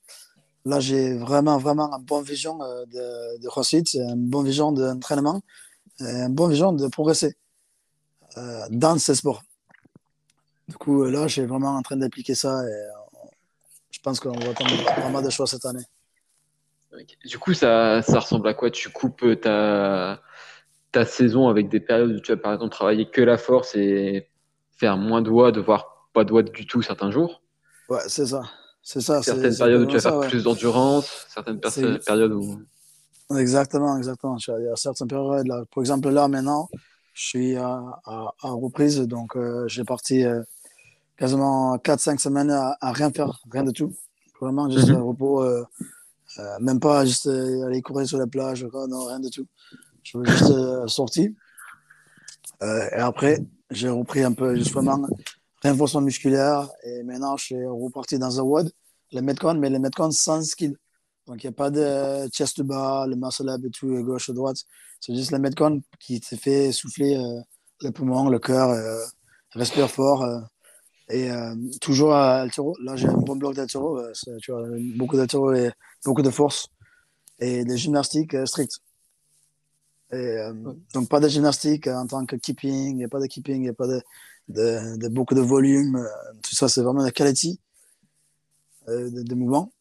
là, 0.65 0.81
j'ai 0.81 1.15
vraiment, 1.17 1.59
vraiment 1.59 1.91
une 1.97 2.05
bonne 2.05 2.25
vision 2.25 2.59
de, 2.59 3.41
de 3.43 3.49
CrossFit, 3.49 3.85
une 3.95 4.29
bonne 4.29 4.47
vision 4.47 4.73
d'entraînement, 4.73 5.43
une 6.01 6.35
bonne 6.35 6.51
vision 6.51 6.73
de 6.73 6.89
progresser 6.89 7.35
dans 8.71 8.99
ce 8.99 9.15
sport. 9.15 9.43
Du 10.69 10.77
coup, 10.77 11.05
là, 11.05 11.27
je 11.27 11.33
suis 11.33 11.47
vraiment 11.47 11.77
en 11.77 11.83
train 11.83 11.97
d'appliquer 11.97 12.35
ça. 12.35 12.63
Et 12.67 12.89
je 13.91 14.01
pense 14.01 14.21
qu'on 14.21 14.39
va 14.39 14.51
attendre 14.51 14.77
vraiment 14.97 15.23
de 15.23 15.31
choses 15.31 15.51
cette 15.51 15.65
année. 15.67 15.85
Du 17.25 17.39
coup, 17.39 17.55
ça, 17.55 18.03
ça 18.03 18.21
ressemble 18.21 18.49
à 18.49 18.55
quoi? 18.55 18.71
Tu 18.71 18.91
coupes 18.91 19.41
ta 19.41 20.21
ta 20.93 21.07
saison 21.07 21.49
avec 21.49 21.71
des 21.71 21.81
périodes 21.81 22.13
où 22.13 22.21
tu 22.21 22.33
vas 22.33 22.37
par 22.37 22.53
exemple 22.53 22.71
travailler 22.71 23.09
que 23.09 23.23
la 23.23 23.39
force 23.39 23.75
et 23.75 24.29
faire 24.77 24.99
moins 24.99 25.23
de 25.23 25.31
watts, 25.31 25.55
de 25.55 25.61
voir 25.61 26.09
pas 26.13 26.25
de 26.25 26.33
watts 26.33 26.53
du 26.53 26.67
tout 26.67 26.83
certains 26.83 27.11
jours? 27.11 27.43
Ouais, 27.89 28.03
c'est 28.09 28.27
ça. 28.27 28.43
C'est 28.83 29.01
ça. 29.01 29.23
Certaines 29.23 29.57
périodes 29.57 29.83
où 29.83 29.87
tu 29.87 29.97
vas 29.97 30.01
faire 30.01 30.21
plus 30.29 30.43
d'endurance, 30.43 31.27
certaines 31.29 31.61
périodes 31.61 32.33
où. 32.33 32.61
Exactement, 33.37 33.97
exactement. 33.97 34.37
Il 34.37 34.65
y 34.65 34.69
a 34.69 34.77
certaines 34.77 35.09
périodes. 35.09 35.47
Là. 35.47 35.65
Par 35.73 35.83
exemple, 35.83 36.11
là, 36.11 36.29
maintenant, 36.29 36.69
je 37.15 37.27
suis 37.27 37.57
à, 37.57 37.81
à, 38.05 38.33
reprise, 38.43 39.01
donc 39.01 39.37
euh, 39.37 39.67
j'ai 39.69 39.85
parti 39.85 40.25
euh, 40.25 40.43
quasiment 41.17 41.77
4-5 41.77 42.19
semaines 42.19 42.51
à, 42.51 42.77
rien 42.93 43.11
faire, 43.11 43.41
rien 43.51 43.65
de 43.65 43.71
tout. 43.71 43.95
Vraiment, 44.41 44.69
juste 44.69 44.91
un 44.91 44.99
mhm. 44.99 45.03
repos, 45.03 45.43
euh, 45.43 45.65
même 46.61 46.81
pas 46.81 47.05
juste 47.05 47.29
aller 47.29 47.81
courir 47.81 48.07
sur 48.07 48.19
la 48.19 48.27
plage, 48.27 48.67
non, 48.89 49.07
rien 49.07 49.21
de 49.21 49.29
tout. 49.29 49.47
Je 50.03 50.19
suis 50.19 50.19
juste 50.25 50.51
euh, 50.51 50.87
sorti. 50.87 51.35
Euh, 52.63 52.89
et 52.91 53.01
après, 53.01 53.39
j'ai 53.71 53.89
repris 53.89 54.23
un 54.23 54.33
peu 54.33 54.55
justement 54.57 55.07
renforcement 55.63 56.03
musculaire. 56.03 56.69
Et 56.85 57.03
maintenant, 57.03 57.37
je 57.37 57.45
suis 57.45 57.67
reparti 57.67 58.19
dans 58.19 58.41
un 58.41 58.43
WOD, 58.43 58.71
les 59.13 59.23
Metcon, 59.23 59.55
mais 59.55 59.71
les 59.71 59.79
Metcon 59.79 60.11
sans 60.11 60.43
skill. 60.43 60.77
Donc, 61.27 61.43
il 61.45 61.47
n'y 61.47 61.53
a 61.53 61.57
pas 61.57 61.71
de 61.71 62.29
chest 62.31 62.63
bas, 62.63 63.07
le 63.07 63.17
muscle 63.17 63.49
up 63.49 63.61
et 63.65 63.71
tout, 63.71 64.03
gauche, 64.03 64.31
droite. 64.31 64.57
C'est 65.01 65.15
juste 65.15 65.31
les 65.33 65.39
Metcon 65.39 65.83
qui 66.01 66.21
te 66.21 66.35
fait 66.37 66.73
souffler 66.73 67.17
euh, 67.17 67.41
les 67.83 67.93
poumons, 67.93 68.29
le 68.29 68.39
cœur, 68.39 68.71
euh, 68.71 69.05
respire 69.53 69.91
fort. 69.91 70.27
et 71.09 71.31
toujours 71.81 72.15
à 72.15 72.41
Altero. 72.41 72.77
Là, 72.83 72.97
j'ai 72.97 73.09
un 73.09 73.15
bon 73.15 73.37
bloc 73.37 73.55
d'Altero. 73.55 74.01
tu 74.41 74.53
vois, 74.53 74.67
beaucoup 74.97 75.17
d'Altero 75.17 75.53
et 75.53 75.71
beaucoup 76.05 76.23
de 76.23 76.31
force. 76.31 76.69
Et 77.39 77.65
des 77.65 77.77
gymnastiques 77.77 78.37
strictes. 78.47 78.81
Euh, 80.15 80.53
donc, 80.93 81.09
pas 81.09 81.21
de 81.21 81.29
gymnastique 81.29 81.87
en 81.87 82.07
tant 82.07 82.27
que 82.27 82.37
keeping, 82.37 82.91
il 82.91 82.97
n'y 82.97 83.05
a 83.05 83.09
pas 83.09 83.21
de 83.21 83.27
keeping, 83.27 83.57
il 83.57 83.63
n'y 83.63 83.69
a 83.69 83.75
pas 83.75 83.87
de, 83.87 84.03
de, 84.49 85.09
beaucoup 85.09 85.35
de 85.35 85.41
volume. 85.41 85.97
Euh, 85.97 86.33
tout 86.43 86.55
ça, 86.55 86.69
c'est 86.69 86.83
vraiment 86.83 87.03
la 87.03 87.11
qualité 87.11 87.59
euh, 88.89 89.11
de, 89.11 89.35
mouvement. 89.35 89.73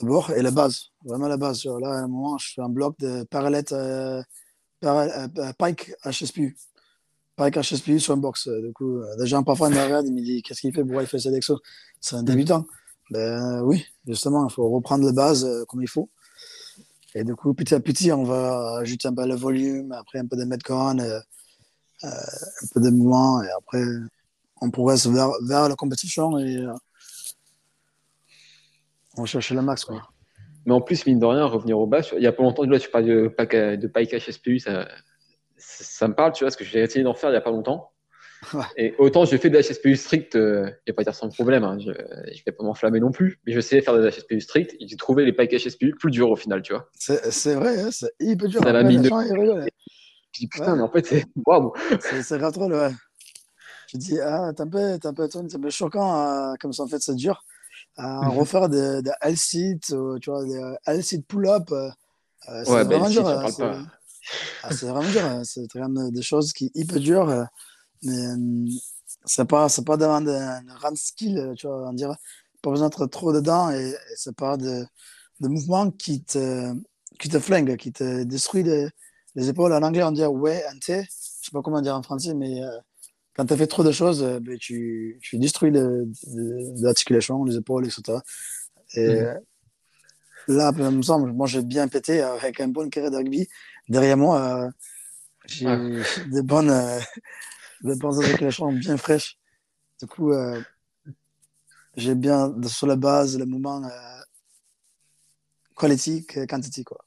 D'abord, 0.00 0.30
et 0.30 0.42
la 0.42 0.50
base, 0.50 0.90
vraiment 1.04 1.28
la 1.28 1.36
base. 1.36 1.64
Là, 1.64 1.90
à 1.90 1.98
un 1.98 2.08
moment, 2.08 2.38
je 2.38 2.54
fais 2.54 2.62
un 2.62 2.68
bloc 2.68 2.98
de 2.98 3.24
parallèle 3.24 3.64
euh, 3.72 4.22
Pike 5.58 5.92
HSPU. 6.04 6.56
Pike 7.36 7.56
HSPU 7.56 8.00
sur 8.00 8.14
un 8.14 8.16
box. 8.16 8.48
Du 8.48 8.72
coup, 8.72 9.00
des 9.18 9.26
gens 9.26 9.42
parfois 9.42 9.68
me 9.68 9.82
regardent, 9.82 10.06
ils 10.06 10.14
me 10.14 10.20
disent 10.20 10.42
Qu'est-ce 10.42 10.60
qu'il 10.60 10.74
fait 10.74 10.82
Pourquoi 10.82 11.02
il 11.02 11.08
fait 11.08 11.18
cet 11.18 11.34
exo 11.34 11.60
C'est 12.00 12.16
un 12.16 12.22
débutant. 12.22 12.66
Ben 13.10 13.62
oui, 13.62 13.84
justement, 14.06 14.48
il 14.48 14.52
faut 14.52 14.68
reprendre 14.70 15.04
la 15.04 15.12
base 15.12 15.46
comme 15.68 15.82
il 15.82 15.88
faut. 15.88 16.08
Et 17.14 17.24
du 17.24 17.34
coup, 17.34 17.52
petit 17.54 17.74
à 17.74 17.80
petit, 17.80 18.10
on 18.12 18.24
va 18.24 18.78
ajouter 18.78 19.08
un 19.08 19.14
peu 19.14 19.26
le 19.26 19.34
volume, 19.34 19.92
après 19.92 20.18
un 20.18 20.26
peu 20.26 20.36
de 20.36 20.44
metcon, 20.44 20.98
euh, 20.98 21.02
euh, 21.02 21.20
un 22.02 22.66
peu 22.74 22.80
de 22.80 22.90
mouvement, 22.90 23.42
et 23.42 23.50
après, 23.56 23.82
on 24.60 24.70
progresse 24.70 25.06
vers, 25.06 25.30
vers 25.42 25.68
la 25.68 25.74
compétition 25.74 26.38
et 26.38 26.56
euh, 26.56 26.72
on 29.16 29.24
cherche 29.24 29.52
le 29.52 29.62
max. 29.62 29.84
Quoi. 29.84 30.02
Mais 30.66 30.72
en 30.72 30.80
plus, 30.80 31.04
mine 31.06 31.18
de 31.18 31.26
rien, 31.26 31.44
revenir 31.44 31.78
au 31.78 31.86
bas, 31.86 32.00
il 32.12 32.20
n'y 32.20 32.26
a 32.26 32.32
pas 32.32 32.42
longtemps, 32.42 32.64
là, 32.64 32.78
tu 32.78 32.90
parles 32.90 33.04
de, 33.04 33.76
de 33.76 33.86
Pike 33.86 34.14
HSPU, 34.14 34.58
ça, 34.58 34.88
ça 35.56 36.08
me 36.08 36.14
parle, 36.14 36.32
tu 36.32 36.44
vois, 36.44 36.48
parce 36.48 36.56
que 36.56 36.64
j'ai 36.64 36.80
essayé 36.80 37.04
d'en 37.04 37.14
faire 37.14 37.30
il 37.30 37.34
n'y 37.34 37.38
a 37.38 37.42
pas 37.42 37.50
longtemps. 37.50 37.90
Et 38.76 38.94
autant 38.98 39.24
j'ai 39.24 39.38
fait 39.38 39.50
des 39.50 39.62
HSPU 39.62 39.94
strict, 39.94 40.34
euh, 40.34 40.66
je 40.66 40.90
vais 40.90 40.92
pas 40.94 41.04
dire 41.04 41.14
sans 41.14 41.28
problème, 41.28 41.62
hein, 41.62 41.78
je, 41.78 41.90
ne 41.90 42.44
vais 42.44 42.52
pas 42.52 42.64
m'enflammer 42.64 42.98
non 42.98 43.12
plus, 43.12 43.38
mais 43.46 43.52
je 43.52 43.60
sais 43.60 43.80
faire 43.80 43.96
des 43.96 44.10
HSPU 44.10 44.40
strict 44.40 44.74
et 44.80 44.88
j'ai 44.88 44.96
trouvé 44.96 45.24
les 45.24 45.32
packs 45.32 45.52
HSPU 45.52 45.94
plus 45.98 46.10
durs 46.10 46.28
au 46.30 46.34
final, 46.34 46.60
tu 46.62 46.72
vois. 46.72 46.90
C'est 46.94 47.54
vrai, 47.54 47.80
hein, 47.80 47.90
c'est 47.92 48.12
hyper 48.18 48.48
dur. 48.48 48.60
M'a 48.62 48.82
mis 48.82 48.98
de... 48.98 49.08
Je 50.32 50.40
dis 50.40 50.48
putain, 50.48 50.76
mais 50.76 50.82
en 50.82 50.88
fait, 50.90 51.06
c'est 51.06 51.24
waouh. 51.46 51.72
C'est 52.22 52.38
grave 52.38 52.52
trop, 52.52 52.68
ouais. 52.68 52.92
Je 53.92 53.98
dis, 53.98 54.18
ah, 54.20 54.52
t'es 54.56 54.62
un 54.62 54.68
peu, 54.68 54.98
un 55.04 55.12
peu, 55.14 55.28
un 55.34 55.60
peu 55.60 55.70
choquant, 55.70 56.20
euh, 56.20 56.54
comme 56.58 56.72
ça, 56.72 56.82
en 56.82 56.86
fait, 56.86 57.00
c'est 57.00 57.14
dur. 57.14 57.44
À 57.96 58.22
mhm. 58.22 58.38
refaire 58.38 58.68
des, 58.70 59.02
des 59.02 59.12
L-sit, 59.20 59.80
tu 59.84 60.30
vois, 60.30 60.44
des 60.44 60.74
L-sit 60.86 61.26
pull-up. 61.26 61.70
Euh, 61.70 61.90
c'est 62.64 62.70
ouais, 62.70 62.84
vraiment 62.84 63.10
dur. 63.10 63.28
Ah, 63.28 64.70
c'est 64.70 64.86
vraiment 64.86 65.10
dur. 65.10 65.40
C'est 65.44 65.70
vraiment 65.74 66.08
des 66.08 66.22
choses 66.22 66.52
qui 66.52 66.70
hyper 66.74 67.00
dures. 67.00 67.46
Mais 68.02 68.26
euh, 68.26 68.66
c'est 69.26 69.44
pas, 69.44 69.68
c'est 69.68 69.84
pas 69.84 69.96
devant 69.96 70.26
un 70.26 70.62
run 70.80 70.96
skill, 70.96 71.52
tu 71.56 71.66
vois, 71.66 71.88
on 71.88 71.92
dirait. 71.92 72.16
Pas 72.62 72.70
besoin 72.70 72.88
d'être 72.88 73.06
trop 73.06 73.32
dedans 73.32 73.70
et, 73.70 73.94
c'est 74.16 74.34
pas 74.34 74.56
de, 74.56 74.84
de 75.40 75.48
mouvements 75.48 75.90
qui 75.90 76.22
te, 76.22 76.72
qui 77.18 77.28
te 77.28 77.38
flingue, 77.38 77.76
qui 77.76 77.92
te 77.92 78.22
détruit 78.22 78.64
les 79.34 79.48
épaules. 79.48 79.72
En 79.72 79.82
anglais, 79.82 80.02
on 80.02 80.12
dit 80.12 80.24
ouais, 80.24 80.64
un 80.66 80.78
T. 80.78 81.02
Je 81.02 81.46
sais 81.46 81.50
pas 81.52 81.62
comment 81.62 81.80
dire 81.80 81.96
en 81.96 82.02
français, 82.02 82.34
mais 82.34 82.62
euh, 82.62 82.70
quand 83.34 83.46
tu 83.46 83.52
as 83.52 83.56
fait 83.56 83.66
trop 83.66 83.84
de 83.84 83.92
choses, 83.92 84.22
euh, 84.22 84.40
ben, 84.40 84.58
tu, 84.58 85.18
tu 85.22 85.38
détruis 85.38 85.72
l'articulation, 86.80 87.44
les 87.44 87.56
épaules, 87.56 87.86
etc. 87.86 88.18
Et 88.94 89.08
mhm. 89.08 89.40
là, 90.48 90.72
il 90.76 90.96
me 90.96 91.02
semble, 91.02 91.32
moi 91.32 91.46
j'ai 91.46 91.62
bien 91.62 91.88
pété 91.88 92.20
avec 92.20 92.60
un 92.60 92.68
bon 92.68 92.88
carré 92.90 93.10
de 93.10 93.16
rugby. 93.16 93.48
Derrière 93.88 94.16
moi, 94.16 94.70
j'ai 95.46 95.66
des 96.30 96.42
bonnes 96.42 96.70
de 97.82 98.44
les 98.44 98.50
chambres 98.50 98.78
bien 98.78 98.96
fraîches. 98.96 99.38
Du 100.00 100.06
coup, 100.06 100.32
euh, 100.32 100.60
j'ai 101.96 102.14
bien 102.14 102.52
sur 102.66 102.86
la 102.86 102.96
base 102.96 103.38
le 103.38 103.46
moment 103.46 103.84
euh, 103.84 104.20
quality 105.76 106.26
quantity. 106.48 106.84
Quoi. 106.84 107.04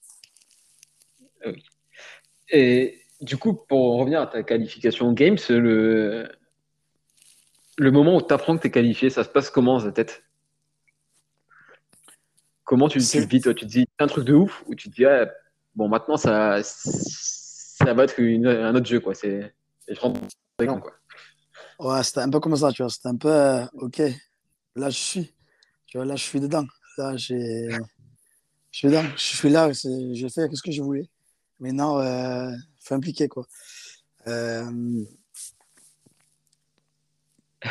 Ah 1.44 1.52
Et 2.58 3.02
du 3.20 3.36
coup, 3.36 3.54
pour 3.54 3.98
revenir 4.00 4.22
à 4.22 4.28
ta 4.28 4.42
qualification 4.42 5.12
Games, 5.12 5.38
le, 5.50 6.32
le 7.78 7.92
moment 7.92 8.16
où 8.16 8.22
tu 8.22 8.34
apprends 8.34 8.56
que 8.56 8.62
tu 8.62 8.68
es 8.68 8.72
qualifié, 8.72 9.10
ça 9.10 9.26
se 9.26 9.30
passe 9.30 9.50
comment 9.50 9.78
dans 9.78 9.84
ta 9.84 9.92
tête? 9.92 10.24
Comment 12.64 12.88
tu, 12.88 13.00
tu 13.00 13.20
le 13.20 13.26
vis 13.26 13.42
toi? 13.42 13.54
Tu 13.54 13.66
te 13.66 13.72
dis 13.72 13.86
un 14.00 14.08
truc 14.08 14.24
de 14.24 14.34
ouf 14.34 14.64
ou 14.68 14.74
tu 14.74 14.90
te 14.90 14.96
dis 14.96 15.06
ah, 15.06 15.30
bon 15.76 15.90
maintenant 15.90 16.16
ça, 16.16 16.62
ça 16.64 17.94
va 17.94 18.06
être 18.06 18.22
un 18.22 18.74
autre 18.74 18.86
jeu 18.86 19.02
quoi. 19.02 19.14
C'est 19.14 19.54
je 19.90 20.00
rentre 20.00 20.22
Ouais, 21.78 22.04
c'était 22.04 22.22
un 22.22 22.30
peu 22.30 22.40
comme 22.40 22.56
ça, 22.56 22.72
tu 22.72 22.84
vois. 22.84 22.90
C'était 22.90 23.10
un 23.10 23.18
peu, 23.18 23.30
euh, 23.30 23.66
ok, 23.74 24.02
là 24.78 24.90
je 24.90 24.98
suis, 24.98 25.36
tu 25.88 25.98
vois, 25.98 26.06
là 26.06 26.16
je 26.16 26.24
suis 26.24 26.40
dedans. 26.40 26.66
Là, 26.98 27.18
j'ai, 27.18 27.68
je 28.72 28.78
suis 28.78 28.88
dedans, 28.88 29.04
je 29.18 29.24
suis 29.24 29.50
là, 29.50 29.70
j'ai 29.74 30.30
fait 30.30 30.48
ce 30.56 30.64
que 30.64 30.72
je 30.72 30.82
voulais? 30.82 31.10
Maintenant, 31.60 32.00
euh, 32.00 32.52
faut 32.82 32.96
impliquer, 32.96 33.28
quoi. 33.28 33.46
Euh, 34.28 35.06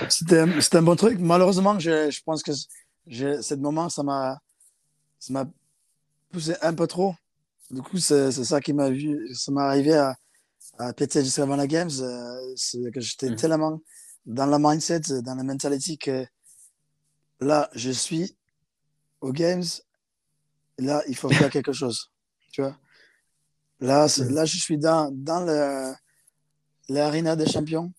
c'était, 0.08 0.38
un 0.38 0.82
bon 0.82 0.96
truc. 0.96 1.18
Malheureusement, 1.18 1.78
je, 1.78 2.10
je 2.10 2.22
pense 2.22 2.42
que 2.42 2.52
ce 2.52 3.54
moment, 3.54 3.88
ça 3.88 4.02
m'a, 4.02 4.40
ça 5.18 5.32
m'a 5.32 5.46
poussé 6.30 6.54
un 6.62 6.74
peu 6.74 6.86
trop. 6.86 7.14
Du 7.70 7.82
coup, 7.82 7.98
c'est, 7.98 8.32
ça 8.32 8.60
qui 8.60 8.72
m'a 8.72 8.90
vu, 8.90 9.34
ça 9.34 9.52
m'est 9.52 9.60
arrivé 9.60 9.94
à, 9.94 10.16
à 10.78 10.92
péter 10.92 11.22
juste 11.22 11.38
avant 11.38 11.56
la 11.56 11.66
Games, 11.66 11.90
euh, 12.00 12.54
que 12.92 13.00
j'étais 13.00 13.34
tellement 13.36 13.80
dans 14.26 14.46
la 14.46 14.58
mindset, 14.58 15.00
dans 15.22 15.34
la 15.34 15.42
mentalité 15.42 15.96
que 15.96 16.26
là, 17.40 17.68
je 17.74 17.90
suis 17.90 18.36
aux 19.20 19.32
Games, 19.32 19.64
là, 20.78 21.02
il 21.08 21.16
faut 21.16 21.28
faire 21.28 21.50
quelque 21.50 21.72
chose. 21.72 22.10
Tu 22.52 22.62
vois 22.62 22.76
là, 23.84 24.06
là, 24.30 24.44
je 24.44 24.56
suis 24.58 24.78
dans, 24.78 25.10
dans 25.12 25.94
l'arena 26.88 27.36
des 27.36 27.46
champions 27.46 27.92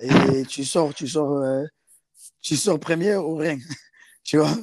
et 0.00 0.44
tu 0.48 0.64
sors, 0.64 0.94
tu 0.94 1.06
sors, 1.06 1.38
euh, 1.38 1.64
tu 2.40 2.56
sors 2.56 2.80
premier 2.80 3.16
ou 3.16 3.36
rien. 3.36 3.58
tu 4.24 4.38
vois? 4.38 4.54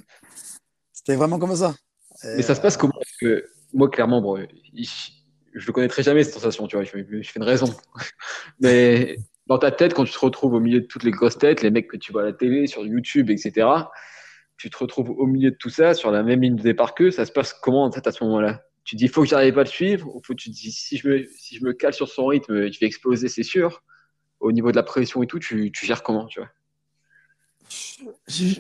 C'était 0.92 1.16
vraiment 1.16 1.40
comme 1.40 1.56
ça. 1.56 1.76
Mais 2.24 2.42
ça 2.42 2.56
se 2.56 2.62
passe 2.62 2.78
comment? 2.78 2.94
Parce 2.94 3.18
que 3.20 3.48
moi, 3.74 3.90
clairement, 3.90 4.22
bon, 4.22 4.46
je 4.74 5.68
ne 5.68 5.72
connaîtrai 5.72 6.04
jamais 6.04 6.24
cette 6.24 6.34
sensation, 6.34 6.68
tu 6.68 6.76
vois, 6.76 6.86
je, 6.86 6.92
fais 6.92 7.40
une 7.40 7.44
raison. 7.44 7.74
Mais 8.60 9.18
dans 9.46 9.60
ta 9.60 9.72
tête, 9.72 9.94
quand 9.94 10.06
tu 10.06 10.14
te 10.14 10.20
retrouves 10.20 10.54
au 10.54 10.60
milieu 10.60 10.82
de 10.82 10.86
toutes 10.86 11.04
les 11.04 11.12
grosses 11.12 11.38
têtes, 11.38 11.62
les 11.62 11.70
mecs 11.70 11.88
que 11.88 11.98
tu 11.98 12.12
vois 12.12 12.24
à 12.24 12.26
la 12.26 12.34
télé, 12.34 12.68
sur 12.68 12.86
YouTube, 12.86 13.30
etc., 13.30 13.68
tu 14.58 14.72
te 14.72 14.78
retrouves 14.78 15.12
au 15.12 15.28
milieu 15.28 15.52
de 15.52 15.56
tout 15.56 15.70
ça, 15.70 15.94
sur 15.94 16.10
la 16.10 16.24
même 16.24 16.42
ligne 16.42 16.56
de 16.56 16.64
départ 16.64 16.96
qu'eux, 16.96 17.12
ça 17.12 17.26
se 17.26 17.32
passe 17.32 17.54
comment 17.54 17.86
en 17.86 17.92
fait 17.92 18.08
à 18.08 18.12
ce 18.12 18.24
moment-là? 18.24 18.64
Tu 18.88 18.96
te 18.96 19.00
dis, 19.00 19.06
il 19.06 19.12
faut 19.12 19.24
que 19.24 19.28
j'arrive 19.30 19.54
pas 19.54 19.62
à 19.62 19.66
le 19.66 19.70
suivre, 19.70 20.08
ou 20.16 20.22
faut 20.26 20.34
que 20.34 20.40
tu 20.42 20.50
te 20.50 20.56
dis, 20.56 20.72
si 20.72 20.98
je, 20.98 21.10
me, 21.10 21.26
si 21.38 21.58
je 21.58 21.66
me 21.66 21.74
cale 21.74 21.94
sur 21.94 22.08
son 22.10 22.28
rythme, 22.28 22.72
je 22.72 22.80
vais 22.80 22.88
exploser, 22.88 23.30
c'est 23.30 23.44
sûr. 23.44 23.84
au 24.40 24.52
niveau 24.54 24.72
de 24.72 24.78
la 24.78 24.84
pression 24.84 25.24
et 25.24 25.28
tout, 25.28 25.40
tu, 25.40 25.72
tu 25.74 25.86
gères 25.86 26.04
comment, 26.04 26.28
tu 26.28 26.40
vois? 26.40 26.50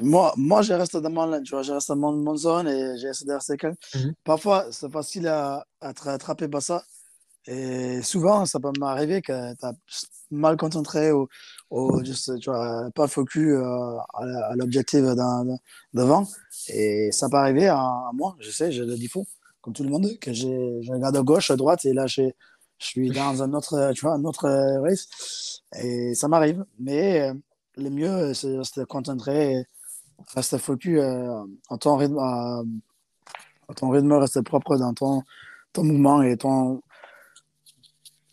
Moi, 0.01 0.33
moi, 0.37 0.61
je 0.63 0.73
reste 0.73 0.97
dans 0.97 1.09
mon, 1.09 1.41
tu 1.43 1.51
vois, 1.51 1.63
je 1.63 1.71
reste 1.73 1.89
dans 1.89 1.95
mon, 1.95 2.13
mon 2.13 2.35
zone 2.35 2.67
et 2.67 2.97
j'essaie 2.97 3.25
de 3.25 3.33
rester 3.33 3.57
calme. 3.57 3.75
Mhm. 3.95 4.13
Parfois, 4.23 4.67
c'est 4.71 4.91
facile 4.91 5.27
à, 5.27 5.65
à 5.81 5.91
être 5.91 6.07
attrapé 6.09 6.47
par 6.49 6.61
ça. 6.61 6.83
Et 7.47 8.01
souvent, 8.03 8.45
ça 8.45 8.59
peut 8.59 8.71
m'arriver 8.79 9.21
que 9.21 9.55
tu 9.55 9.65
as 9.65 9.73
mal 10.31 10.57
concentré 10.57 11.11
ou, 11.13 11.27
ou 11.71 12.03
juste, 12.05 12.39
tu 12.39 12.49
vois, 12.49 12.89
pas 12.95 13.07
focus 13.07 13.53
euh, 13.53 13.97
à, 14.15 14.51
à 14.51 14.55
l'objectif 14.57 15.01
devant. 15.93 16.27
Et 16.69 17.09
ça 17.11 17.29
peut 17.29 17.37
arriver 17.37 17.67
à, 17.67 17.77
à 17.79 18.11
moi, 18.13 18.35
je 18.39 18.51
sais, 18.51 18.71
j'ai 18.71 18.85
le 18.85 18.97
défaut, 18.97 19.25
comme 19.67 19.73
tout 19.73 19.83
le 19.83 19.89
monde, 19.89 20.17
que 20.21 20.31
j'ai- 20.31 20.81
je 20.81 20.89
regarde 20.93 21.17
à 21.17 21.21
gauche, 21.23 21.51
à 21.51 21.57
droite, 21.57 21.83
et 21.83 21.91
là, 21.91 22.07
j'ai- 22.07 22.33
je 22.79 22.85
suis 22.85 23.09
dans 23.09 23.43
un 23.43 23.51
autre, 23.51 23.91
tu 23.93 23.99
vois, 24.05 24.13
un 24.13 24.23
autre 24.23 24.47
race. 24.81 25.61
Et 25.77 26.15
ça 26.15 26.29
m'arrive. 26.29 26.63
Mais 26.79 27.29
euh, 27.29 27.33
le 27.75 27.89
mieux, 27.89 28.33
c'est 28.33 28.47
de 28.47 28.57
rester 28.59 28.85
concentré, 28.85 29.55
et 29.55 29.63
rester 30.35 30.57
focus 30.57 30.99
euh, 31.01 31.43
en 31.67 31.77
ton 31.77 31.97
rythme, 31.97 32.17
à 32.17 32.63
ton 33.75 33.89
rythme, 33.89 34.13
rester 34.13 34.41
propre 34.41 34.77
dans 34.77 34.93
ton, 34.93 35.23
ton 35.73 35.83
mouvement 35.83 36.21
et 36.21 36.37
ton, 36.37 36.81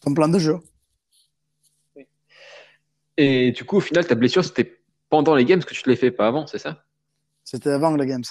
ton 0.02 0.14
plan 0.14 0.28
de 0.28 0.38
jeu. 0.38 0.58
Et 3.16 3.50
du 3.50 3.64
coup, 3.64 3.78
au 3.78 3.80
final, 3.80 4.06
ta 4.06 4.14
blessure, 4.14 4.44
c'était 4.44 4.80
pendant 5.08 5.34
les 5.34 5.44
games 5.44 5.64
que 5.64 5.74
tu 5.74 5.82
te 5.82 5.90
l'as 5.90 5.96
fait, 5.96 6.12
pas 6.12 6.28
avant, 6.28 6.46
c'est 6.46 6.58
ça? 6.58 6.84
C'était 7.42 7.70
avant 7.70 7.96
les 7.96 8.06
Games. 8.06 8.22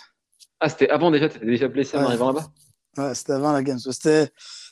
Ah, 0.61 0.69
c'était 0.69 0.89
avant 0.89 1.11
déjà, 1.11 1.27
tu 1.27 1.35
étais 1.37 1.45
déjà 1.45 1.67
blessé 1.67 1.97
en 1.97 2.01
Ouais. 2.01 2.07
arrivant 2.07 2.31
là-bas? 2.31 2.47
Ouais, 2.97 3.15
c'était 3.15 3.33
avant 3.33 3.51
la 3.51 3.63
Games. 3.63 3.79
C'était, 3.79 4.29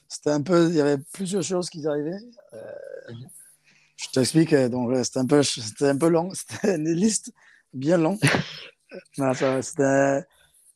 c'était 0.07 0.29
un 0.29 0.41
peu, 0.41 0.67
il 0.69 0.75
y 0.75 0.81
avait 0.81 0.97
plusieurs 1.13 1.43
choses 1.43 1.69
qui 1.69 1.85
arrivaient. 1.87 2.19
Euh, 2.53 3.13
je 3.97 4.09
t'explique, 4.13 4.53
euh, 4.53 4.69
donc 4.69 4.95
c'était 5.03 5.19
un 5.19 5.25
peu, 5.25 5.43
c'était 5.43 5.89
un 5.89 5.97
peu 5.97 6.07
long. 6.07 6.31
C'était 6.33 6.75
une 6.75 6.91
liste 6.91 7.31
bien 7.73 7.97
longue. 7.97 8.19
C'était, 9.61 10.25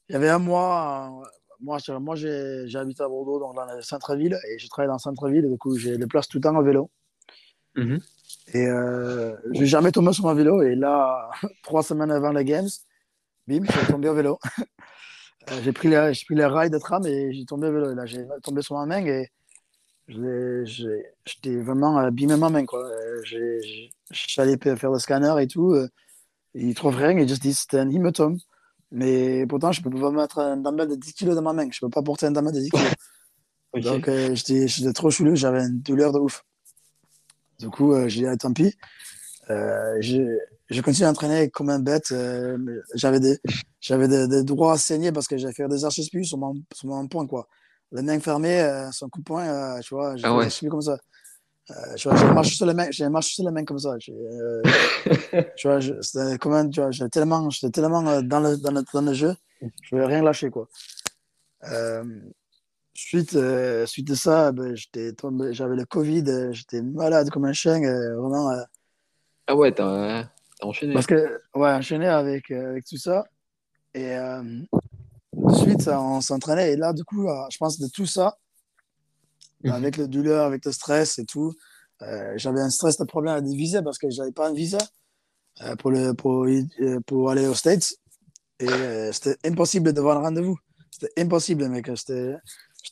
il 0.08 0.14
y 0.14 0.16
avait 0.16 0.30
un 0.30 0.40
mois. 0.40 1.24
Moi, 1.60 1.78
moi 2.00 2.16
j'ai, 2.16 2.76
habité 2.76 3.04
à 3.04 3.08
Bordeaux, 3.08 3.40
donc 3.40 3.56
dans 3.56 3.66
le 3.66 3.82
centre-ville, 3.82 4.38
et 4.50 4.60
je 4.60 4.68
travaille 4.68 4.88
dans 4.88 4.96
le 4.96 5.00
centre-ville. 5.00 5.50
Du 5.50 5.58
coup, 5.58 5.78
j'ai 5.78 5.98
les 5.98 6.08
places 6.08 6.28
tout 6.28 6.38
le 6.38 6.44
temps 6.44 6.56
en 6.56 6.62
vélo. 6.62 6.90
Mhm. 7.76 8.00
Et 8.54 8.68
euh, 8.68 9.36
je 9.54 9.62
n'ai 9.62 9.66
jamais 9.66 9.92
tombé 9.92 10.14
sur 10.14 10.26
mon 10.26 10.34
vélo. 10.34 10.62
Et 10.62 10.76
là, 10.76 11.30
trois 11.64 11.84
semaines 11.84 12.12
avant 12.12 12.32
les 12.32 12.46
Games, 12.46 12.70
bim, 13.48 13.64
je 13.66 13.72
suis 13.72 13.88
tombé 13.88 14.10
au 14.10 14.14
vélo. 14.14 14.40
Euh, 15.52 15.62
j'ai 15.64 15.72
pris, 15.74 15.90
les, 15.90 16.14
j'ai 16.14 16.26
pris 16.26 16.36
les 16.36 16.46
rails 16.46 16.70
de 16.70 16.78
tram 16.78 17.06
et 17.06 17.34
j'ai 17.34 17.46
tombé. 17.46 17.68
Et 17.68 17.96
là, 17.96 18.06
j'ai 18.06 18.26
tombé 18.44 18.62
sur 18.62 18.76
ma 18.76 18.86
main 18.86 19.06
et 19.06 19.30
j'étais 20.08 21.56
vraiment 21.58 21.98
abîmé 21.98 22.36
ma 22.38 22.50
main. 22.50 22.66
Quoi. 22.66 22.86
Euh, 22.86 23.22
J'allais 24.12 24.58
faire 24.58 24.92
le 24.92 25.00
scanner 25.00 25.34
et 25.42 25.48
tout. 25.48 25.74
euh, 25.74 25.88
ils 26.54 26.74
trouvent 26.74 26.96
rien. 26.96 27.12
Ils 27.12 27.28
juste 27.28 27.42
disent 27.42 27.60
c'était 27.60 27.80
un 27.80 27.90
hématome. 27.90 28.38
Mais 28.92 29.46
pourtant, 29.48 29.72
je 29.72 29.82
ne 29.82 29.90
peux 29.90 30.00
pas 30.00 30.12
mettre 30.12 30.40
un 30.40 30.58
dumbbell 30.58 30.88
de 30.88 30.96
10 30.96 31.14
kg 31.14 31.34
dans 31.34 31.42
ma 31.42 31.54
main. 31.54 31.68
Je 31.72 31.80
ne 31.84 31.88
peux 31.88 31.92
pas 31.92 32.02
porter 32.04 32.28
un 32.28 32.32
dumbbell 32.32 32.54
de 32.54 32.60
10 32.62 32.70
kg. 32.70 32.80
Donc, 33.84 34.08
euh, 34.08 34.34
j'étais 34.36 34.68
j'étais 34.70 34.94
trop 34.94 35.10
chouleux, 35.12 35.36
j'avais 35.36 35.60
une 35.66 35.82
douleur 35.82 36.14
de 36.14 36.20
ouf. 36.20 36.46
Du 37.60 37.70
coup, 37.70 37.94
euh, 37.94 38.08
j'ai 38.08 38.22
dit, 38.22 38.28
ah, 38.28 38.38
tant 38.38 38.54
pis. 38.54 38.74
Euh, 39.50 40.02
j'ai 40.70 40.82
continué 40.82 41.08
à 41.08 41.12
entraîner 41.12 41.50
comme 41.50 41.70
un 41.70 41.80
bête. 41.80 42.12
euh, 42.12 42.58
j'avais 42.96 43.20
des, 43.20 43.40
j'avais 43.80 44.08
des, 44.08 44.28
des 44.28 44.44
droits 44.44 44.74
à 44.74 44.78
saigner 44.78 45.12
parce 45.12 45.28
que 45.28 45.38
j'avais 45.38 45.54
fait 45.54 45.68
des 45.68 45.86
arches 45.86 46.00
sur 46.02 46.38
mon, 46.38 46.54
sur 46.74 46.88
mon 46.88 47.08
point, 47.08 47.28
quoi. 47.28 47.48
Les 47.92 48.02
mains 48.02 48.20
fermées, 48.20 48.60
euh, 48.62 48.92
son 48.92 49.08
coup 49.10 49.20
de 49.20 49.24
poing, 49.26 49.46
euh, 49.48 49.80
tu 49.80 49.94
vois, 49.94 50.16
j'ai 50.16 50.26
Ah 50.26 50.36
ouais. 50.36 50.48
comme 50.70 50.82
ça. 50.82 50.98
Euh, 51.72 51.96
tu 51.96 52.08
vois, 52.10 52.18
j'ai 52.18 52.26
marché 52.28 52.56
sur 52.56 52.66
les 52.66 52.74
mains, 52.74 52.88
j'ai 52.92 53.10
marché 53.10 53.34
sur 53.36 53.46
les 53.46 53.52
mains 53.52 53.64
comme 53.66 53.80
ça. 53.80 53.96
Euh, 54.10 54.62
tu 55.58 55.68
vois, 55.68 55.80
c'était 56.02 56.38
comme 56.40 56.70
tu 56.70 56.80
vois, 56.82 56.92
j'étais 56.92 57.10
tellement, 57.10 57.50
j'étais 57.50 57.70
tellement 57.72 58.06
euh, 58.08 58.22
dans 58.22 58.40
le, 58.40 58.58
dans 58.58 58.72
le, 58.72 58.84
dans 58.94 59.02
le 59.02 59.14
jeu, 59.14 59.36
je 59.62 59.90
voulais 59.92 60.06
rien 60.06 60.22
lâcher, 60.24 60.50
quoi. 60.50 60.68
Suite, 62.94 63.38
suite 63.88 64.08
de 64.08 64.16
ça, 64.16 64.52
ben, 64.52 64.76
j'étais 64.76 65.12
tombé, 65.14 65.54
j'avais 65.54 65.76
le 65.76 65.86
Covid, 65.86 66.54
j'étais 66.54 66.82
malade 66.82 67.30
comme 67.30 67.46
un 67.46 67.54
chien, 67.54 67.80
vraiment. 67.80 68.52
Ah 69.48 69.56
ouais, 69.56 69.72
t'as 69.72 70.30
t'as 70.60 70.68
enchaîné. 70.68 70.94
parce 70.94 71.06
que, 71.06 71.42
ouais, 71.56 71.72
enchaîné 71.72 72.08
avec, 72.08 72.52
euh, 72.52 72.72
avec 72.72 72.86
tout 72.86 72.98
ça. 72.98 73.24
Et 73.94 74.16
euh, 74.18 74.42
de 75.34 75.54
suite, 75.54 75.82
ça, 75.82 76.02
on 76.02 76.22
s'entraînait. 76.22 76.74
Et 76.74 76.76
là, 76.76 76.94
du 76.94 77.04
coup, 77.04 77.28
euh, 77.28 77.46
je 77.52 77.58
pense 77.58 77.80
de 77.80 77.88
tout 77.88 78.06
ça, 78.06 78.36
Mhm. 79.64 79.72
avec 79.72 79.98
le 79.98 80.08
douleur, 80.08 80.46
avec 80.46 80.64
le 80.66 80.72
stress 80.72 81.18
et 81.18 81.26
tout, 81.26 81.54
euh, 82.02 82.34
j'avais 82.36 82.62
un 82.62 82.70
stress 82.70 82.98
de 82.98 83.06
problème 83.06 83.36
à 83.36 83.42
des 83.42 83.56
visas 83.56 83.82
parce 83.82 83.98
que 83.98 84.10
j'avais 84.10 84.32
pas 84.34 84.50
un 84.50 84.54
visa 84.54 84.78
euh, 85.62 85.76
pour, 85.78 85.92
le, 85.92 86.14
pour, 86.14 86.46
euh, 86.46 87.00
pour 87.08 87.32
aller 87.32 87.48
aux 87.48 87.54
States. 87.56 87.94
Et 88.60 88.68
euh, 88.68 89.12
c'était 89.12 89.38
impossible 89.50 89.92
d'avoir 89.94 90.18
un 90.18 90.22
rendez-vous. 90.22 90.58
C'était 90.92 91.22
impossible, 91.22 91.68
mec. 91.70 91.90
J'étais 91.96 92.36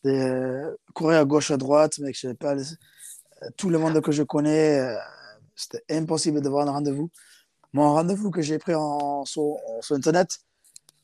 euh, 0.05 0.76
courir 0.93 1.20
à 1.20 1.26
gauche, 1.26 1.51
à 1.51 1.57
droite, 1.57 1.99
mec. 1.99 2.18
Je 2.18 2.32
pas 2.34 2.55
les- 2.55 2.64
euh, 3.43 3.49
tout 3.57 3.70
le 3.70 3.78
monde 3.78 4.01
que 4.01 4.11
je 4.11 4.24
connais. 4.24 4.80
euh, 4.80 4.95
c'était 5.55 5.84
impossible 5.89 6.41
d'avoir 6.41 6.68
un 6.68 6.72
rendez-vous. 6.72 7.11
Mon 7.74 7.94
rendez-vous 7.94 8.30
que 8.32 8.42
j'ai 8.42 8.60
pris 8.60 8.76
en, 8.76 9.26
sur, 9.26 9.58
sur 9.82 9.96
Internet, 9.96 10.40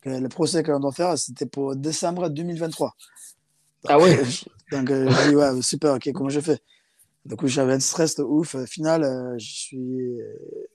que 0.01 0.09
le 0.09 0.29
procès 0.29 0.63
qu'on 0.63 0.79
doit 0.79 0.91
faire, 0.91 1.17
c'était 1.17 1.45
pour 1.45 1.75
décembre 1.75 2.29
2023. 2.29 2.95
Ah 3.87 3.97
ouais 3.99 4.17
Donc, 4.71 4.89
euh, 4.91 5.09
je 5.09 5.29
dis, 5.29 5.35
ouais, 5.35 5.61
super, 5.61 5.95
ok, 5.95 6.11
comment 6.13 6.29
je 6.29 6.39
fais? 6.41 6.59
Du 7.25 7.35
coup, 7.35 7.47
j'avais 7.47 7.73
un 7.73 7.79
stress 7.79 8.15
de 8.15 8.23
ouf. 8.23 8.55
Au 8.55 8.65
final, 8.65 9.03
euh, 9.03 9.35
je 9.37 9.51
suis. 9.51 10.21
euh, 10.21 10.67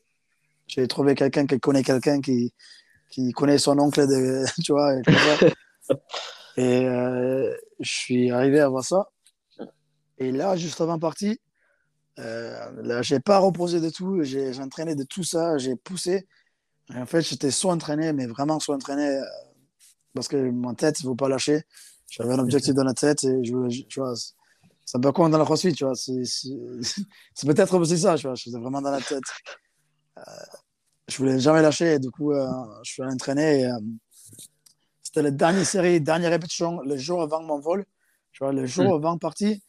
J'ai 0.66 0.86
trouvé 0.88 1.14
quelqu'un 1.14 1.46
qui 1.46 1.58
connaît 1.60 1.82
quelqu'un 1.82 2.20
qui, 2.20 2.52
qui 3.10 3.32
connaît 3.32 3.58
son 3.58 3.78
oncle, 3.78 4.06
de, 4.06 4.44
tu 4.64 4.72
vois, 4.72 4.94
et 4.98 5.02
tout 5.02 5.12
ça. 5.12 5.94
Et 6.56 6.86
euh, 6.86 7.52
je 7.80 7.90
suis 7.90 8.30
arrivé 8.30 8.60
à 8.60 8.68
voir 8.68 8.84
ça. 8.84 9.08
Et 10.18 10.30
là, 10.30 10.54
juste 10.56 10.80
avant 10.80 10.98
partie, 11.00 11.40
euh, 12.18 12.70
là, 12.82 13.02
j'ai 13.02 13.20
pas 13.20 13.38
reposé 13.38 13.80
de 13.80 13.90
tout. 13.90 14.22
J'ai 14.22 14.58
entraîné 14.60 14.94
de 14.94 15.04
tout 15.04 15.24
ça. 15.24 15.58
J'ai 15.58 15.76
poussé. 15.76 16.26
Et 16.94 16.98
en 16.98 17.06
fait, 17.06 17.22
j'étais 17.22 17.50
soit 17.50 17.72
entraîné, 17.72 18.12
mais 18.12 18.26
vraiment 18.26 18.60
soit 18.60 18.76
entraîné 18.76 19.06
euh, 19.06 19.22
parce 20.14 20.28
que 20.28 20.36
mon 20.36 20.74
tête, 20.74 21.00
il 21.00 21.04
ne 21.06 21.10
faut 21.10 21.16
pas 21.16 21.28
lâcher. 21.28 21.62
J'avais 22.10 22.34
un 22.34 22.38
objectif 22.38 22.74
dans 22.74 22.84
la 22.84 22.94
tête 22.94 23.24
et 23.24 23.44
je, 23.44 23.82
tu 23.84 24.00
vois, 24.00 24.14
c'est 24.84 24.98
un 24.98 25.00
peu 25.00 25.12
comme 25.12 25.30
dans 25.30 25.38
la 25.38 25.44
crossfit, 25.44 25.72
tu 25.72 25.84
vois. 25.84 25.94
C'est 25.96 27.46
peut-être 27.46 27.76
aussi 27.78 27.98
ça, 27.98 28.16
tu 28.16 28.26
vois. 28.26 28.34
J'étais 28.36 28.58
vraiment 28.58 28.82
dans 28.82 28.90
la 28.90 29.00
tête. 29.00 29.22
Euh, 30.18 30.22
je 31.08 31.16
voulais 31.18 31.38
jamais 31.40 31.62
lâcher 31.62 31.94
et 31.94 31.98
du 31.98 32.10
coup, 32.10 32.32
euh, 32.32 32.46
je 32.84 32.92
suis 32.92 33.02
allé 33.02 33.12
entraîner. 33.12 33.66
euh, 33.66 33.78
C'était 35.02 35.22
la 35.22 35.30
dernière 35.30 35.66
série, 35.66 36.00
dernière 36.00 36.30
répétition, 36.30 36.80
le 36.82 36.96
jour 36.96 37.22
avant 37.22 37.42
mon 37.42 37.60
vol. 37.60 37.84
Tu 38.32 38.44
vois, 38.44 38.52
le 38.52 38.66
jour 38.66 38.94
avant 38.94 39.18
partie, 39.18 39.62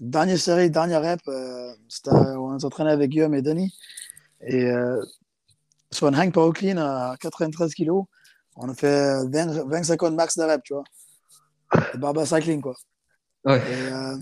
dernière 0.00 0.38
série, 0.38 0.70
dernière 0.70 1.02
rep. 1.02 1.20
euh, 1.28 1.74
on 2.06 2.58
s'entraînait 2.58 2.90
avec 2.90 3.10
Guillaume 3.10 3.34
et 3.34 3.42
Denis. 3.42 3.72
Et 4.40 4.64
euh, 4.64 5.02
sur 5.92 6.06
un 6.06 6.14
hang 6.14 6.32
power 6.32 6.52
clean 6.52 6.78
à 6.78 7.16
93 7.20 7.74
kg, 7.74 7.90
on 8.56 8.68
a 8.68 8.74
fait 8.74 9.24
20, 9.28 9.68
20 9.68 9.82
secondes 9.84 10.14
max 10.14 10.36
de 10.36 10.44
rep, 10.44 10.62
tu 10.64 10.74
vois. 10.74 10.84
Barbell 11.94 12.26
cycling, 12.26 12.60
quoi. 12.60 12.74
Ouais. 13.44 13.62
Euh, 13.62 14.16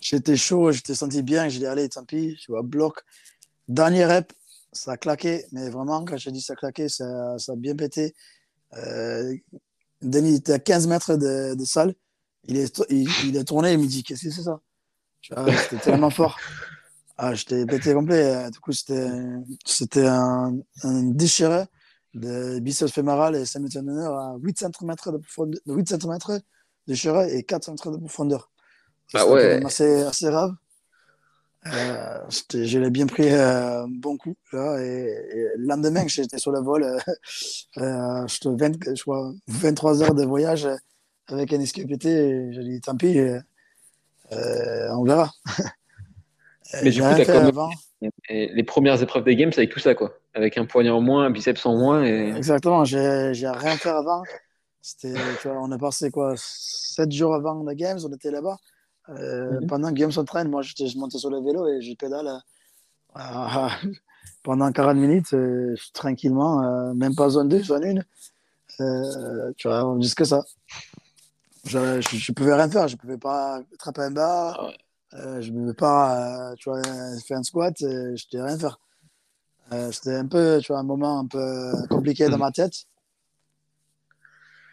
j'étais 0.00 0.36
chaud, 0.36 0.72
j'étais 0.72 0.94
senti 0.94 1.22
bien. 1.22 1.48
J'ai 1.48 1.60
dit, 1.60 1.66
allez, 1.66 1.88
tant 1.88 2.04
pis, 2.04 2.36
je 2.40 2.52
vois, 2.52 2.62
bloc. 2.62 3.00
Dernier 3.68 4.06
rep, 4.06 4.32
ça 4.72 4.92
a 4.92 4.96
claqué, 4.96 5.44
mais 5.52 5.68
vraiment, 5.70 6.04
quand 6.04 6.16
j'ai 6.16 6.32
dit 6.32 6.40
ça 6.40 6.54
a 6.54 6.56
claqué, 6.56 6.88
ça, 6.88 7.38
ça 7.38 7.52
a 7.52 7.56
bien 7.56 7.76
pété. 7.76 8.14
Euh, 8.76 9.34
Denis 10.02 10.36
était 10.36 10.54
à 10.54 10.58
15 10.58 10.86
mètres 10.86 11.16
de, 11.16 11.54
de 11.54 11.64
salle. 11.64 11.94
Il 12.44 12.56
est, 12.56 12.82
il, 12.90 13.08
il 13.26 13.36
est 13.36 13.44
tourné, 13.44 13.72
il 13.72 13.78
me 13.78 13.86
dit, 13.86 14.02
qu'est-ce 14.02 14.24
que 14.24 14.30
c'est 14.30 14.42
ça? 14.42 14.60
Vois, 15.30 15.54
C'était 15.56 15.78
tellement 15.78 16.10
fort. 16.10 16.38
Ah, 17.18 17.34
j'étais 17.34 17.66
pété 17.66 17.92
complet. 17.92 18.50
Du 18.50 18.60
coup, 18.60 18.72
c'était 18.72 20.06
un, 20.06 20.56
un 20.82 21.02
déchiré 21.02 21.64
de 22.14 22.58
biceps 22.60 22.92
fémoral 22.92 23.36
et 23.36 23.44
semi 23.44 23.68
tendinaire 23.68 24.12
à 24.12 24.36
8 24.40 24.58
cm 24.58 24.94
de 25.12 25.18
profondeur, 25.18 25.60
8 25.66 25.88
cm 25.88 26.18
déchiré 26.86 27.36
et 27.36 27.42
4 27.42 27.64
cm 27.64 27.92
de 27.92 27.98
profondeur. 27.98 28.50
Bah 29.12 29.26
ouais. 29.26 29.64
assez, 29.64 30.02
assez 30.02 30.26
grave. 30.26 30.54
Euh, 31.66 32.18
je 32.54 32.78
l'ai 32.78 32.88
bien 32.88 33.06
pris 33.06 33.28
euh, 33.28 33.82
un 33.82 33.86
bon 33.88 34.16
coup 34.16 34.34
là 34.50 34.82
et, 34.82 34.86
et 34.86 35.48
le 35.58 35.66
lendemain 35.66 36.06
j'étais 36.06 36.38
sur 36.38 36.52
le 36.52 36.60
vol 36.60 36.82
euh, 36.84 36.98
euh, 37.76 38.26
j'étais 38.26 38.48
20, 38.48 38.94
je 38.96 39.02
crois 39.02 39.34
23 39.46 40.02
heures 40.02 40.14
de 40.14 40.24
voyage 40.24 40.66
avec 41.32 41.52
un 41.52 41.64
SQPT 41.64 42.52
j'ai 42.52 42.62
dit 42.64 42.80
tant 42.80 42.96
pis 42.96 43.18
euh, 43.18 43.38
euh, 44.32 44.88
on 44.96 45.04
verra 45.04 45.30
Mais 46.82 46.90
du 46.90 47.00
coup, 47.02 47.08
fait 47.16 47.24
quand 47.26 47.42
même- 47.42 48.10
les 48.30 48.62
premières 48.62 49.02
épreuves 49.02 49.24
des 49.24 49.34
games, 49.34 49.50
c'est 49.52 49.58
avec 49.62 49.72
tout 49.72 49.80
ça, 49.80 49.96
quoi. 49.96 50.12
Avec 50.34 50.56
un 50.56 50.64
poignet 50.66 50.90
en 50.90 51.00
moins, 51.00 51.24
un 51.24 51.30
biceps 51.30 51.66
en 51.66 51.76
moins. 51.76 52.04
Et... 52.04 52.28
Exactement, 52.36 52.84
j'ai 52.84 53.32
rien 53.48 53.76
fait 53.76 53.88
avant. 53.88 54.22
C'était, 54.80 55.12
tu 55.42 55.48
vois, 55.48 55.60
on 55.60 55.70
a 55.72 55.78
passé 55.78 56.10
quoi, 56.12 56.34
sept 56.36 57.10
jours 57.10 57.34
avant 57.34 57.62
la 57.64 57.74
Games, 57.74 57.98
on 58.04 58.12
était 58.12 58.30
là-bas. 58.30 58.56
Euh, 59.08 59.60
Mhm. 59.60 59.66
Pendant 59.66 59.88
que 59.88 59.94
Guillaume 59.94 60.12
s'entraîne, 60.12 60.48
moi 60.48 60.62
je 60.62 60.96
montais 60.96 61.18
sur 61.18 61.30
le 61.30 61.40
vélo 61.40 61.66
et 61.66 61.82
je 61.82 61.92
pédale 61.94 62.40
pendant 64.44 64.70
40 64.70 64.96
minutes, 64.96 65.34
euh, 65.34 65.74
tranquillement, 65.92 66.94
même 66.94 67.16
pas 67.16 67.28
zone 67.30 67.48
2, 67.48 67.62
zone 67.64 67.98
1. 67.98 68.02
Euh, 68.80 69.52
tu 69.56 69.68
vois, 69.68 69.96
jusque 70.00 70.24
ça. 70.24 70.44
Je, 71.64 71.78
ne 71.78 72.34
pouvais 72.34 72.54
rien 72.54 72.70
faire, 72.70 72.88
je 72.88 72.96
pouvais 72.96 73.18
pas 73.18 73.60
attraper 73.74 74.02
un 74.02 74.10
bas, 74.10 74.56
ah 75.12 75.40
je 75.40 75.50
ne 75.50 75.60
pouvais 75.60 75.74
pas 75.74 76.54
tu 76.58 76.70
vois, 76.70 76.82
faire 77.26 77.38
un 77.38 77.42
squat, 77.42 77.74
je 77.78 77.86
ne 77.86 78.30
pouvais 78.30 78.42
rien 78.42 78.58
faire. 78.58 78.78
C'était 79.92 80.16
un 80.16 80.26
peu, 80.26 80.58
tu 80.60 80.72
vois, 80.72 80.80
un 80.80 80.84
moment 80.84 81.20
un 81.20 81.26
peu 81.26 81.72
compliqué 81.88 82.28
dans 82.28 82.38
ma 82.38 82.50
tête. 82.50 82.86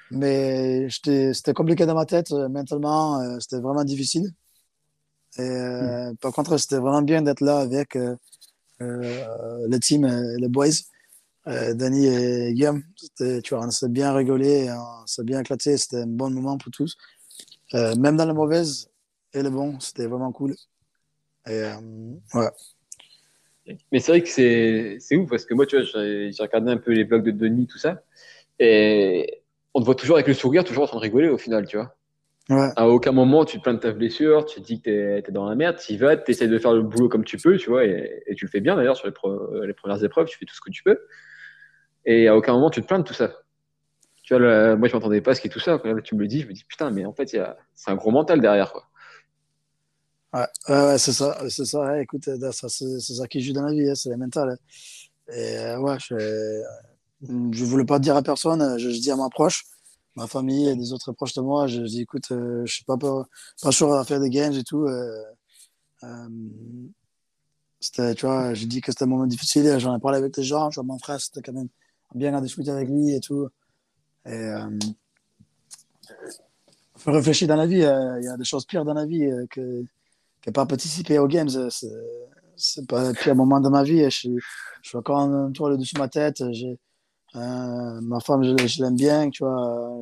Mais 0.09 0.87
c'était 0.89 1.53
compliqué 1.53 1.85
dans 1.85 1.93
ma 1.93 2.05
tête. 2.05 2.31
Mentalement, 2.31 3.39
c'était 3.39 3.59
vraiment 3.59 3.83
difficile. 3.83 4.31
Et, 5.37 5.41
hmm. 5.41 6.15
Par 6.17 6.31
contre, 6.31 6.57
c'était 6.57 6.77
vraiment 6.77 7.03
bien 7.03 7.21
d'être 7.21 7.41
là 7.41 7.59
avec 7.59 7.97
le 8.79 9.77
team, 9.79 10.07
les 10.07 10.47
boys. 10.47 10.69
Euh, 11.47 11.73
Danny 11.73 12.07
et 12.07 12.53
Guillaume. 12.53 12.83
Tu 13.17 13.55
vois, 13.55 13.65
on 13.65 13.71
s'est 13.71 13.89
bien 13.89 14.13
rigolé, 14.13 14.69
on 14.71 15.05
s'est 15.05 15.23
bien 15.23 15.39
éclaté. 15.39 15.77
C'était 15.77 16.01
un 16.01 16.07
bon 16.07 16.29
moment 16.29 16.57
pour 16.57 16.71
tous. 16.71 16.97
Euh, 17.73 17.95
même 17.95 18.17
dans 18.17 18.25
la 18.25 18.33
mauvaise 18.33 18.89
et 19.33 19.41
le 19.41 19.49
bon, 19.49 19.79
c'était 19.79 20.07
vraiment 20.07 20.31
cool. 20.31 20.55
Et, 21.47 21.51
euh, 21.51 21.75
ouais. 22.33 22.49
Mais 23.91 23.99
c'est 23.99 24.11
vrai 24.11 24.21
que 24.21 24.29
c'est 24.99 25.15
ouf 25.15 25.29
parce 25.29 25.45
que 25.45 25.53
moi, 25.53 25.65
tu 25.65 25.75
vois, 25.75 25.85
j'ai 25.85 26.31
regardé 26.39 26.71
un 26.71 26.77
peu 26.77 26.91
les 26.91 27.03
blogs 27.03 27.23
de 27.23 27.31
Denis, 27.31 27.67
tout 27.67 27.77
ça. 27.77 28.01
Et 28.59 29.41
on 29.73 29.81
te 29.81 29.85
voit 29.85 29.95
toujours 29.95 30.15
avec 30.15 30.27
le 30.27 30.33
sourire, 30.33 30.63
toujours 30.63 30.83
en 30.83 30.87
train 30.87 30.97
de 30.97 31.03
rigoler 31.03 31.27
au 31.27 31.37
final, 31.37 31.67
tu 31.67 31.77
vois. 31.77 31.93
Ouais. 32.49 32.69
À 32.77 32.87
aucun 32.87 33.11
moment, 33.11 33.43
tu 33.43 33.57
te 33.57 33.63
plains 33.63 33.73
de 33.73 33.79
ta 33.79 33.91
blessure, 33.91 34.45
tu 34.45 34.61
te 34.61 34.65
dis 34.65 34.81
que 34.81 35.19
tu 35.19 35.29
es, 35.29 35.31
dans 35.33 35.49
la 35.49 35.55
merde, 35.55 35.77
tu 35.77 35.93
y 35.93 35.97
vas, 35.97 36.15
tu 36.15 36.31
essaies 36.31 36.47
de 36.47 36.57
faire 36.57 36.73
le 36.73 36.81
boulot 36.81 37.09
comme 37.09 37.25
tu 37.25 37.35
peux, 37.35 37.57
tu 37.57 37.69
vois, 37.69 37.83
et, 37.83 38.23
tu 38.37 38.45
le 38.45 38.49
fais 38.49 38.61
bien 38.61 38.77
d'ailleurs 38.77 38.95
sur 38.95 39.05
les, 39.05 39.67
les, 39.67 39.73
premières 39.73 40.01
épreuves, 40.01 40.27
tu 40.27 40.37
fais 40.37 40.45
tout 40.45 40.55
ce 40.55 40.61
que 40.61 40.71
tu 40.71 40.81
peux. 40.81 40.97
Et 42.07 42.27
à 42.27 42.35
aucun 42.35 42.53
moment, 42.53 42.69
tu 42.69 42.81
te 42.81 42.87
plains 42.87 42.99
de 42.99 43.03
tout 43.03 43.13
ça. 43.13 43.31
Moi, 44.31 44.87
je 44.87 44.93
m'entendais 44.93 45.21
pas 45.21 45.35
ce 45.35 45.41
qui 45.41 45.47
est 45.47 45.51
tout 45.51 45.59
ça. 45.59 45.79
Tu 46.03 46.15
me 46.15 46.21
le 46.21 46.27
dis, 46.27 46.41
je 46.41 46.47
me 46.47 46.53
dis, 46.53 46.63
putain, 46.63 46.89
mais 46.89 47.05
en 47.05 47.13
fait, 47.13 47.27
c'est 47.27 47.91
un 47.91 47.95
gros 47.95 48.11
mental 48.11 48.39
derrière. 48.39 48.71
Quoi. 48.71 48.87
Ouais, 50.33 50.97
c'est 50.97 51.11
ça. 51.11 51.37
Ça. 51.49 52.01
écoute, 52.01 52.29
c'est 52.49 53.13
ça 53.13 53.27
qui 53.27 53.41
joue 53.41 53.53
dans 53.53 53.63
la 53.63 53.73
vie, 53.73 53.89
hein, 53.89 53.95
c'est 53.95 54.09
le 54.09 54.17
mental. 54.17 54.51
Hein. 54.51 55.33
Et 55.33 55.57
euh, 55.57 55.79
ouais, 55.79 55.97
je 55.99 56.63
ne 57.21 57.65
voulais 57.65 57.85
pas 57.85 57.99
dire 57.99 58.15
à 58.15 58.23
personne, 58.23 58.79
je, 58.79 58.89
dis 58.89 59.11
à 59.11 59.17
ma 59.17 59.29
proche, 59.29 59.65
ma 60.15 60.27
famille 60.27 60.69
et 60.69 60.75
des 60.75 60.93
autres 60.93 61.11
proches 61.11 61.33
de 61.33 61.41
moi, 61.41 61.67
je, 61.67 61.81
dis, 61.81 62.01
écoute, 62.01 62.31
euh, 62.31 62.65
je 62.65 62.73
suis 62.73 62.85
pas, 62.85 62.97
pas, 62.97 63.71
sûr 63.71 63.91
à 63.91 64.05
faire 64.05 64.21
des 64.21 64.29
games 64.29 64.53
et 64.53 64.63
tout. 64.63 64.85
Euh, 64.85 65.23
c'était, 67.81 68.15
tu 68.15 68.25
vois, 68.25 68.53
j'ai 68.53 68.65
dit 68.65 68.79
que 68.79 68.91
c'était 68.91 69.03
un 69.03 69.07
moment 69.07 69.27
difficile, 69.27 69.77
j'en 69.79 69.97
ai 69.97 69.99
parlé 69.99 70.17
avec 70.17 70.37
les 70.37 70.43
gens, 70.43 70.69
tu 70.69 70.75
vois, 70.75 70.83
mon 70.83 70.97
frère, 70.97 71.19
c'était 71.19 71.41
quand 71.41 71.53
même 71.53 71.69
bien 72.15 72.33
à 72.33 72.41
discuter 72.41 72.71
avec 72.71 72.89
lui 72.89 73.13
et 73.13 73.19
tout. 73.19 73.49
Et, 74.25 74.31
euh, 74.33 74.69
faut 76.95 77.11
réfléchir 77.11 77.47
dans 77.47 77.55
la 77.55 77.67
vie. 77.67 77.83
Euh, 77.83 78.19
il 78.19 78.25
y 78.25 78.27
a 78.27 78.37
des 78.37 78.43
choses 78.43 78.65
pires 78.65 78.85
dans 78.85 78.93
la 78.93 79.05
vie 79.05 79.25
euh, 79.25 79.45
que 79.49 79.83
que 80.41 80.51
pas 80.51 80.65
participer 80.65 81.19
aux 81.19 81.27
games. 81.27 81.49
C'est 82.55 82.87
pas 82.87 83.09
le 83.09 83.13
pire 83.13 83.35
moment 83.35 83.59
de 83.59 83.69
ma 83.69 83.83
vie. 83.83 84.03
Je, 84.05 84.09
suis, 84.09 84.35
je 84.81 84.89
suis 84.89 84.97
encore 84.97 85.19
un 85.19 85.51
toile 85.51 85.77
dessus 85.77 85.97
ma 85.97 86.07
tête. 86.07 86.43
J'ai 86.51 86.79
ma 87.33 88.19
femme, 88.19 88.43
je, 88.43 88.81
l'aime 88.81 88.95
bien, 88.95 89.29
tu 89.29 89.43
vois. 89.43 90.01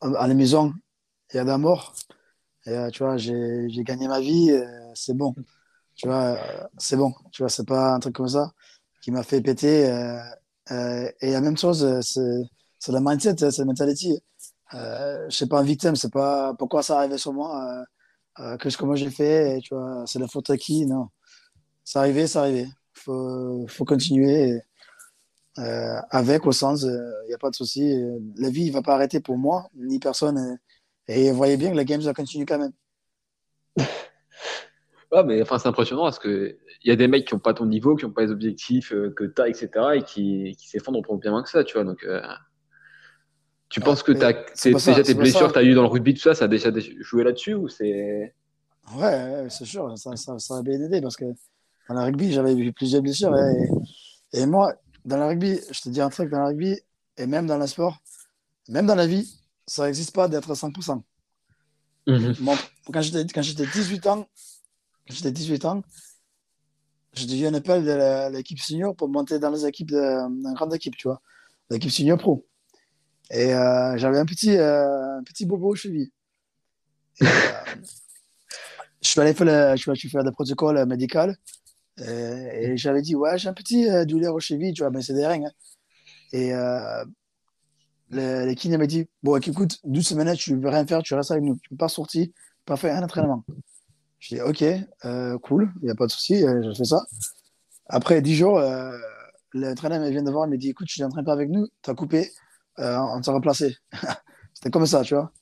à 0.00 0.28
la 0.28 0.34
maison, 0.34 0.72
il 1.32 1.36
y 1.36 1.40
a 1.40 1.44
d'amour. 1.44 1.94
Et 2.66 2.88
tu 2.92 3.02
vois, 3.02 3.16
j'ai 3.16 3.68
gagné 3.84 4.08
ma 4.08 4.20
vie, 4.20 4.50
c'est 4.94 5.14
bon. 5.14 5.34
Tu 5.94 6.06
vois, 6.08 6.38
c'est 6.78 6.96
bon. 6.96 7.12
Tu 7.32 7.42
vois, 7.42 7.48
c'est 7.50 7.66
pas 7.66 7.94
un 7.94 8.00
truc 8.00 8.14
comme 8.14 8.28
ça 8.28 8.52
qui 9.00 9.10
m'a 9.10 9.22
fait 9.22 9.40
péter. 9.40 9.88
Euh, 9.88 10.18
euh, 10.72 11.10
et 11.20 11.32
la 11.32 11.40
même 11.40 11.56
chose, 11.56 11.84
euh, 11.84 12.00
c'est 12.78 12.92
la 12.92 13.00
mindset, 13.00 13.36
c'est 13.38 13.58
la 13.58 13.64
mentalité. 13.64 14.20
Euh, 14.74 15.26
je 15.28 15.36
sais 15.36 15.46
pas, 15.46 15.60
un 15.60 15.62
victime, 15.62 15.96
c'est 15.96 16.12
pas 16.12 16.54
pourquoi 16.54 16.82
ça 16.82 16.98
arrivait 16.98 17.18
sur 17.18 17.32
moi, 17.32 17.84
que 18.60 18.70
ce 18.70 18.76
que 18.76 18.96
j'ai 18.96 19.10
fait, 19.10 19.60
tu 19.62 19.74
vois, 19.74 20.04
c'est 20.06 20.18
la 20.18 20.28
faute 20.28 20.50
à 20.50 20.56
qui, 20.56 20.86
non. 20.86 21.08
C'est 21.84 21.98
arrivé, 21.98 22.26
c'est 22.26 22.38
arrivé. 22.38 22.68
Faut, 22.94 23.66
faut 23.68 23.84
continuer. 23.84 24.60
avec 26.10 26.46
au 26.46 26.52
sens, 26.52 26.82
il 26.82 27.28
n'y 27.28 27.34
a 27.34 27.38
pas 27.38 27.50
de 27.50 27.56
souci. 27.56 27.94
La 28.36 28.50
vie 28.50 28.68
ne 28.68 28.72
va 28.72 28.82
pas 28.82 28.94
arrêter 28.94 29.20
pour 29.20 29.38
moi, 29.38 29.68
ni 29.74 29.98
personne. 29.98 30.58
Et, 31.08 31.30
vous 31.30 31.36
voyez 31.36 31.56
bien 31.56 31.70
que 31.70 31.76
la 31.76 31.84
game, 31.84 32.02
ça 32.02 32.14
continue 32.14 32.46
quand 32.46 32.58
même. 32.58 32.72
Ouais, 35.12 35.22
mais 35.22 35.40
enfin, 35.40 35.56
c'est 35.58 35.68
impressionnant 35.68 36.02
parce 36.02 36.18
qu'il 36.86 36.92
y 36.92 36.94
a 36.94 36.96
des 36.96 37.08
mecs 37.08 37.26
qui 37.26 37.34
n'ont 37.34 37.40
pas 37.40 37.52
ton 37.52 37.66
niveau, 37.66 37.96
qui 37.96 38.04
n'ont 38.04 38.12
pas 38.12 38.22
les 38.22 38.30
objectifs 38.30 38.92
euh, 38.92 39.10
que 39.10 39.24
tu 39.24 39.42
as, 39.42 39.48
etc., 39.48 39.70
et 39.96 40.02
qui, 40.04 40.54
qui 40.56 40.68
s'effondrent 40.68 41.02
pour 41.02 41.18
bien 41.18 41.32
moins 41.32 41.42
que 41.42 41.48
ça, 41.50 41.64
tu 41.64 41.72
vois. 41.72 41.82
Donc, 41.82 42.04
euh, 42.04 42.22
tu 43.68 43.80
penses 43.80 44.04
que 44.04 44.12
as, 44.12 44.32
déjà 44.64 45.02
tes 45.02 45.14
blessures 45.14 45.48
que 45.48 45.54
tu 45.54 45.58
as 45.58 45.64
eues 45.64 45.74
dans 45.74 45.82
le 45.82 45.88
rugby, 45.88 46.14
tout 46.14 46.20
ça, 46.20 46.36
ça 46.36 46.44
a 46.44 46.48
déjà 46.48 46.70
joué 47.00 47.24
là-dessus 47.24 47.54
ou 47.54 47.66
c'est. 47.66 48.32
Ouais, 48.94 49.46
c'est 49.48 49.64
sûr, 49.64 49.98
ça, 49.98 50.14
ça, 50.14 50.38
ça, 50.38 50.58
a 50.58 50.62
bien 50.62 50.80
aidé 50.80 51.00
parce 51.00 51.16
que 51.16 51.24
dans 51.88 51.94
le 51.94 52.02
rugby, 52.02 52.30
j'avais 52.30 52.54
eu 52.54 52.72
plusieurs 52.72 53.02
blessures. 53.02 53.36
Et, 53.36 53.68
et, 54.40 54.46
moi, 54.46 54.72
dans 55.04 55.16
le 55.16 55.24
rugby, 55.24 55.58
je 55.72 55.80
te 55.80 55.88
dis 55.88 56.00
un 56.00 56.08
truc, 56.08 56.30
dans 56.30 56.38
le 56.38 56.46
rugby, 56.46 56.78
et 57.16 57.26
même 57.26 57.48
dans 57.48 57.58
le 57.58 57.66
sport, 57.66 57.98
même 58.68 58.86
dans 58.86 58.94
la 58.94 59.08
vie, 59.08 59.28
ça 59.66 59.86
n'existe 59.86 60.14
pas 60.14 60.28
d'être 60.28 60.52
à 60.52 60.54
100%. 60.54 61.02
Mm-hmm. 62.06 62.58
quand, 62.92 63.00
j'étais, 63.00 63.26
quand 63.34 63.42
j'étais 63.42 63.66
18 63.66 64.06
ans, 64.06 64.28
j'étais 65.08 65.32
18 65.32 65.64
ans, 65.64 65.82
j'ai 67.16 67.38
eu 67.38 67.46
un 67.46 67.54
appel 67.54 67.84
de 67.84 68.30
l'équipe 68.32 68.58
senior 68.58 68.94
pour 68.94 69.08
monter 69.08 69.38
dans 69.38 69.50
les 69.50 69.64
équipes 69.66 69.90
de, 69.90 70.54
grande 70.54 70.74
équipe, 70.74 70.96
tu 70.96 71.08
vois, 71.08 71.20
l'équipe 71.70 71.90
senior 71.90 72.18
pro. 72.18 72.46
Et 73.30 73.54
euh, 73.54 73.96
j'avais 73.96 74.18
un 74.18 74.26
petit, 74.26 74.56
euh, 74.56 75.18
un 75.18 75.22
petit 75.22 75.46
bobo 75.46 75.70
au 75.70 75.74
cheville. 75.74 76.10
Euh, 77.22 77.26
je 79.02 79.08
suis 79.08 79.20
allé 79.20 79.34
faire, 79.34 79.46
le, 79.46 79.76
je 79.76 79.94
suis 79.94 80.10
faire 80.10 80.24
des 80.24 80.32
protocoles 80.32 80.84
médicaux 80.86 81.32
et, 81.98 82.76
j'avais 82.76 83.00
dit, 83.00 83.14
ouais, 83.14 83.38
j'ai 83.38 83.48
un 83.48 83.54
petit 83.54 83.88
douleur 84.06 84.34
au 84.34 84.40
cheville, 84.40 84.74
tu 84.74 84.82
vois, 84.82 84.90
mais 84.90 85.00
c'est 85.00 85.14
des 85.14 85.26
règles. 85.26 85.46
Hein. 85.46 85.50
Et 86.32 86.50
le, 88.10 88.52
le 88.52 88.76
m'a 88.76 88.86
dit, 88.86 89.08
bon, 89.22 89.36
écoute, 89.36 89.78
12 89.84 90.06
semaines, 90.06 90.36
tu 90.36 90.52
ne 90.52 90.60
peux 90.60 90.68
rien 90.68 90.86
faire, 90.86 91.02
tu 91.02 91.14
restes 91.14 91.30
avec 91.30 91.44
nous, 91.44 91.54
tu 91.54 91.68
ne 91.72 91.76
peux 91.76 91.78
pas 91.78 91.88
sortir, 91.88 92.26
pas 92.66 92.76
faire 92.76 92.94
un 92.96 93.02
entraînement. 93.02 93.44
Je 94.26 94.34
dis, 94.34 94.40
OK, 94.40 94.64
euh, 95.04 95.38
cool, 95.38 95.72
il 95.80 95.84
n'y 95.84 95.90
a 95.90 95.94
pas 95.94 96.06
de 96.06 96.10
souci, 96.10 96.44
euh, 96.44 96.60
je 96.60 96.76
fais 96.76 96.84
ça. 96.84 97.00
Après 97.86 98.20
10 98.20 98.34
jours, 98.34 98.58
euh, 98.58 98.90
l'entraîneur 99.52 100.00
vient 100.10 100.24
de 100.24 100.30
voir, 100.32 100.48
il 100.48 100.50
me 100.50 100.56
dit, 100.56 100.70
écoute, 100.70 100.88
tu 100.88 101.00
n'entraînes 101.00 101.24
pas 101.24 101.32
avec 101.32 101.48
nous, 101.48 101.68
tu 101.80 101.90
as 101.90 101.94
coupé, 101.94 102.32
on 102.76 103.20
t'a 103.20 103.30
remplacé. 103.30 103.76
C'était 104.54 104.70
comme 104.70 104.84
ça, 104.84 105.02
tu 105.02 105.14
vois. 105.14 105.32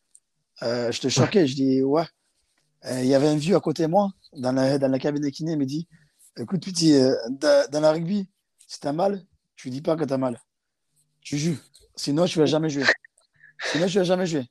je 0.60 1.00
te 1.00 1.08
choqué, 1.08 1.46
je 1.46 1.54
dis, 1.54 1.82
ouais. 1.82 2.04
Il 2.90 3.06
y 3.06 3.14
avait 3.14 3.28
un 3.28 3.36
vieux 3.36 3.56
à 3.56 3.60
côté 3.60 3.84
de 3.84 3.88
moi, 3.88 4.10
dans 4.34 4.52
la, 4.52 4.76
dans 4.76 4.90
la 4.90 4.98
cabine 4.98 5.22
de 5.22 5.30
kiné, 5.30 5.52
il 5.52 5.58
me 5.58 5.64
dit, 5.64 5.88
écoute, 6.36 6.62
petit, 6.62 6.92
dans 7.40 7.80
la 7.80 7.90
rugby, 7.90 8.28
si 8.68 8.80
tu 8.80 8.86
as 8.86 8.92
mal, 8.92 9.24
tu 9.56 9.70
dis 9.70 9.80
pas 9.80 9.96
que 9.96 10.04
tu 10.04 10.12
as 10.12 10.18
mal. 10.18 10.38
Tu 11.22 11.38
joues. 11.38 11.58
Sinon, 11.96 12.26
tu 12.26 12.38
vas 12.38 12.44
jamais 12.44 12.68
jouer. 12.68 12.84
Sinon, 13.72 13.86
tu 13.86 13.96
vas 13.96 14.04
jamais 14.04 14.26
jouer. 14.26 14.46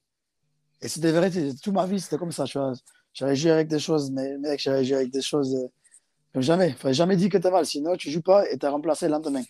Et 0.81 0.87
c'était 0.87 1.11
vérité. 1.11 1.53
Toute 1.61 1.73
ma 1.73 1.85
vie, 1.85 1.99
c'était 1.99 2.17
comme 2.17 2.31
ça, 2.31 2.45
tu 2.45 2.57
vois. 2.57 2.73
J'avais 3.13 3.35
joué 3.35 3.51
avec 3.51 3.67
des 3.67 3.79
choses, 3.79 4.11
mais 4.11 4.37
mec, 4.39 4.59
j'avais 4.59 4.83
joué 4.83 4.95
avec 4.97 5.11
des 5.11 5.21
choses 5.21 5.55
euh, 5.55 5.67
comme 6.33 6.41
jamais. 6.41 6.71
Fallait 6.71 6.95
jamais 6.95 7.15
dire 7.15 7.29
que 7.29 7.37
tu 7.37 7.47
as 7.47 7.51
mal, 7.51 7.65
sinon 7.65 7.95
tu 7.95 8.09
joues 8.09 8.23
pas 8.23 8.49
et 8.49 8.57
tu 8.57 8.65
es 8.65 8.69
remplacé 8.69 9.05
le 9.05 9.11
lendemain. 9.11 9.43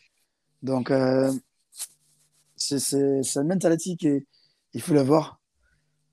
Donc, 0.62 0.92
euh, 0.92 1.32
c'est 2.56 2.94
une 2.94 3.48
mentalité 3.48 3.96
qu'il 3.96 4.82
faut 4.82 4.94
le 4.94 5.02
voir. 5.02 5.40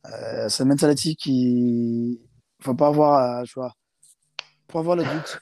Euh, 0.06 0.48
c'est 0.48 0.62
une 0.62 0.68
mentalité 0.68 1.14
qu'il 1.16 2.12
ne 2.12 2.64
faut 2.64 2.74
pas 2.74 2.88
avoir, 2.88 3.44
tu 3.44 3.54
vois, 3.54 3.74
avoir 4.72 4.96
le 4.96 5.02
doute, 5.02 5.40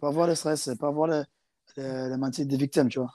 pas 0.00 0.08
avoir 0.08 0.28
le 0.28 0.36
stress, 0.36 0.70
pas 0.78 0.88
avoir 0.88 1.08
le, 1.08 1.24
la 1.76 2.16
mentalité 2.16 2.44
des 2.44 2.56
victimes, 2.56 2.88
tu 2.88 3.00
vois. 3.00 3.12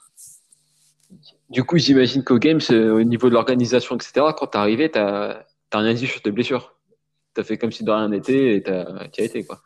Du 1.48 1.64
coup, 1.64 1.76
j'imagine 1.76 2.22
qu'au 2.22 2.38
Games, 2.38 2.60
au 2.70 3.02
niveau 3.02 3.28
de 3.28 3.34
l'organisation, 3.34 3.96
etc., 3.96 4.26
quand 4.36 4.46
tu 4.46 4.58
es 4.58 4.60
arrivé, 4.60 4.90
n'as 4.94 5.42
rien 5.72 5.94
dit 5.94 6.06
sur 6.06 6.22
tes 6.22 6.30
blessures 6.30 6.79
as 7.38 7.44
fait 7.44 7.58
comme 7.58 7.72
si 7.72 7.84
de 7.84 7.90
rien 7.90 8.08
n'était 8.08 8.56
et 8.56 8.62
tu 8.62 8.70
as, 8.70 9.08
été. 9.18 9.44
Quoi. 9.44 9.60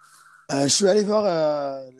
Euh, 0.52 0.64
je 0.64 0.68
suis 0.68 0.88
allé 0.88 1.02
voir 1.02 1.24
euh, 1.24 1.90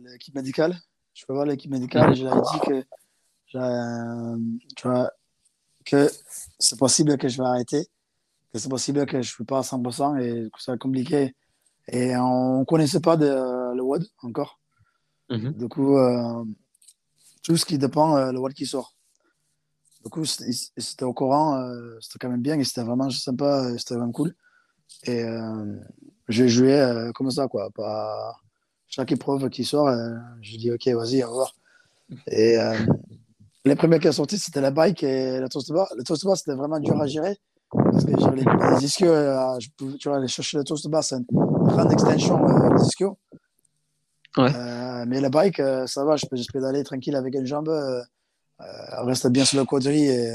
l'équipe 0.00 0.34
médicale. 0.34 0.76
Je 1.12 1.20
suis 1.20 1.26
allé 1.28 1.36
voir 1.36 1.46
l'équipe 1.46 1.70
médicale 1.70 2.12
et 2.12 2.16
je 2.16 2.24
leur 2.24 2.36
ai 2.36 2.40
dit 2.40 2.60
que, 2.66 2.82
tu 4.76 4.88
vois, 4.88 5.10
que 5.84 6.10
c'est 6.58 6.78
possible 6.78 7.16
que 7.16 7.28
je 7.28 7.38
vais 7.38 7.48
arrêter, 7.48 7.86
que 8.52 8.58
c'est 8.58 8.68
possible 8.68 9.06
que 9.06 9.12
je 9.12 9.18
ne 9.18 9.22
suis 9.22 9.44
pas 9.44 9.58
à 9.58 9.62
100% 9.62 10.20
et 10.20 10.50
que 10.50 10.62
c'est 10.62 10.78
compliqué. 10.78 11.34
Et 11.88 12.16
on 12.16 12.60
ne 12.60 12.64
connaissait 12.64 13.00
pas 13.00 13.16
de, 13.16 13.26
le 13.74 13.82
WOD 13.82 14.06
encore. 14.22 14.58
Mhm. 15.30 15.52
Du 15.52 15.68
coup, 15.68 15.96
euh, 15.96 16.44
tout 17.42 17.56
ce 17.56 17.64
qui 17.64 17.78
dépend, 17.78 18.32
le 18.32 18.38
WOD 18.38 18.54
qui 18.54 18.66
sort. 18.66 18.96
Du 20.02 20.10
coup, 20.10 20.24
c'était 20.24 21.04
au 21.04 21.14
courant, 21.14 21.64
c'était 22.00 22.18
quand 22.18 22.28
même 22.28 22.42
bien 22.42 22.58
et 22.58 22.64
c'était 22.64 22.82
vraiment 22.82 23.08
sympa, 23.08 23.70
c'était 23.78 23.94
vraiment 23.94 24.12
cool. 24.12 24.34
Et 25.04 25.22
euh, 25.22 25.76
j'ai 26.28 26.48
joué 26.48 26.80
euh, 26.80 27.12
comme 27.12 27.30
ça, 27.30 27.48
quoi. 27.48 27.70
Pas, 27.74 28.36
chaque 28.86 29.12
épreuve 29.12 29.48
qui 29.50 29.64
sort, 29.64 29.90
je 30.40 30.56
dis 30.56 30.70
ok, 30.70 30.86
vas-y, 30.88 31.24
on 31.24 31.28
va 31.28 31.32
voir. 31.32 31.54
Et 32.28 32.56
les 33.64 33.74
premiers 33.74 33.98
qui 33.98 34.06
sont 34.06 34.12
sortis, 34.12 34.38
c'était 34.38 34.60
la 34.60 34.70
bike 34.70 35.02
et 35.02 35.40
le 35.40 35.48
toast 35.48 35.72
bar. 35.72 35.88
Le 35.96 36.04
toast 36.04 36.24
bar, 36.24 36.36
c'était 36.36 36.54
vraiment 36.54 36.78
dur 36.78 37.00
à 37.00 37.06
gérer. 37.06 37.36
Parce 37.70 38.04
que 38.04 38.12
j'avais 38.20 38.36
les, 38.36 38.44
les 38.44 38.84
ischios, 38.84 39.08
je 39.58 39.68
pouvais, 39.76 39.96
tu 39.96 40.08
vois, 40.08 40.18
aller 40.18 40.28
chercher 40.28 40.58
le 40.58 40.64
toast 40.64 40.86
bar, 40.88 41.02
c'est 41.02 41.16
une 41.16 41.24
grande 41.28 41.92
extension 41.92 42.38
des 42.38 42.82
ischios. 42.82 43.18
Ouais. 44.36 44.52
mais 45.06 45.20
la 45.20 45.28
bike, 45.28 45.60
ça 45.86 46.04
va, 46.04 46.16
je 46.16 46.26
peux 46.26 46.36
juste 46.36 46.52
pédaler 46.52 46.84
tranquille 46.84 47.16
avec 47.16 47.34
une 47.34 47.46
jambe, 47.46 47.72
rester 48.58 49.30
bien 49.30 49.44
sur 49.44 49.58
le 49.58 49.64
quadri 49.64 50.04
et, 50.04 50.34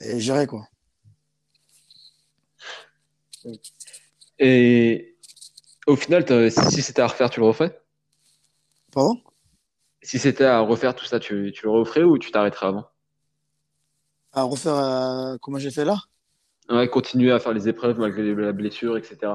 et 0.00 0.18
gérer 0.18 0.46
quoi. 0.46 0.66
Et 4.38 5.16
au 5.86 5.96
final, 5.96 6.24
si 6.50 6.82
c'était 6.82 7.02
à 7.02 7.06
refaire, 7.06 7.30
tu 7.30 7.40
le 7.40 7.46
refais? 7.46 7.80
Pardon? 8.92 9.20
Si 10.02 10.18
c'était 10.18 10.44
à 10.44 10.60
refaire 10.60 10.94
tout 10.94 11.04
ça, 11.04 11.20
tu, 11.20 11.52
tu 11.54 11.66
le 11.66 11.72
referais 11.72 12.02
ou 12.02 12.18
tu 12.18 12.30
t'arrêterais 12.30 12.66
avant? 12.66 12.86
À 14.32 14.42
refaire 14.42 14.74
euh, 14.74 15.36
comment 15.40 15.58
j'ai 15.58 15.70
fait 15.70 15.84
là? 15.84 15.98
Ouais, 16.68 16.88
continuer 16.88 17.32
à 17.32 17.40
faire 17.40 17.52
les 17.52 17.68
épreuves 17.68 17.98
malgré 17.98 18.34
la 18.34 18.52
blessure, 18.52 18.96
etc. 18.96 19.32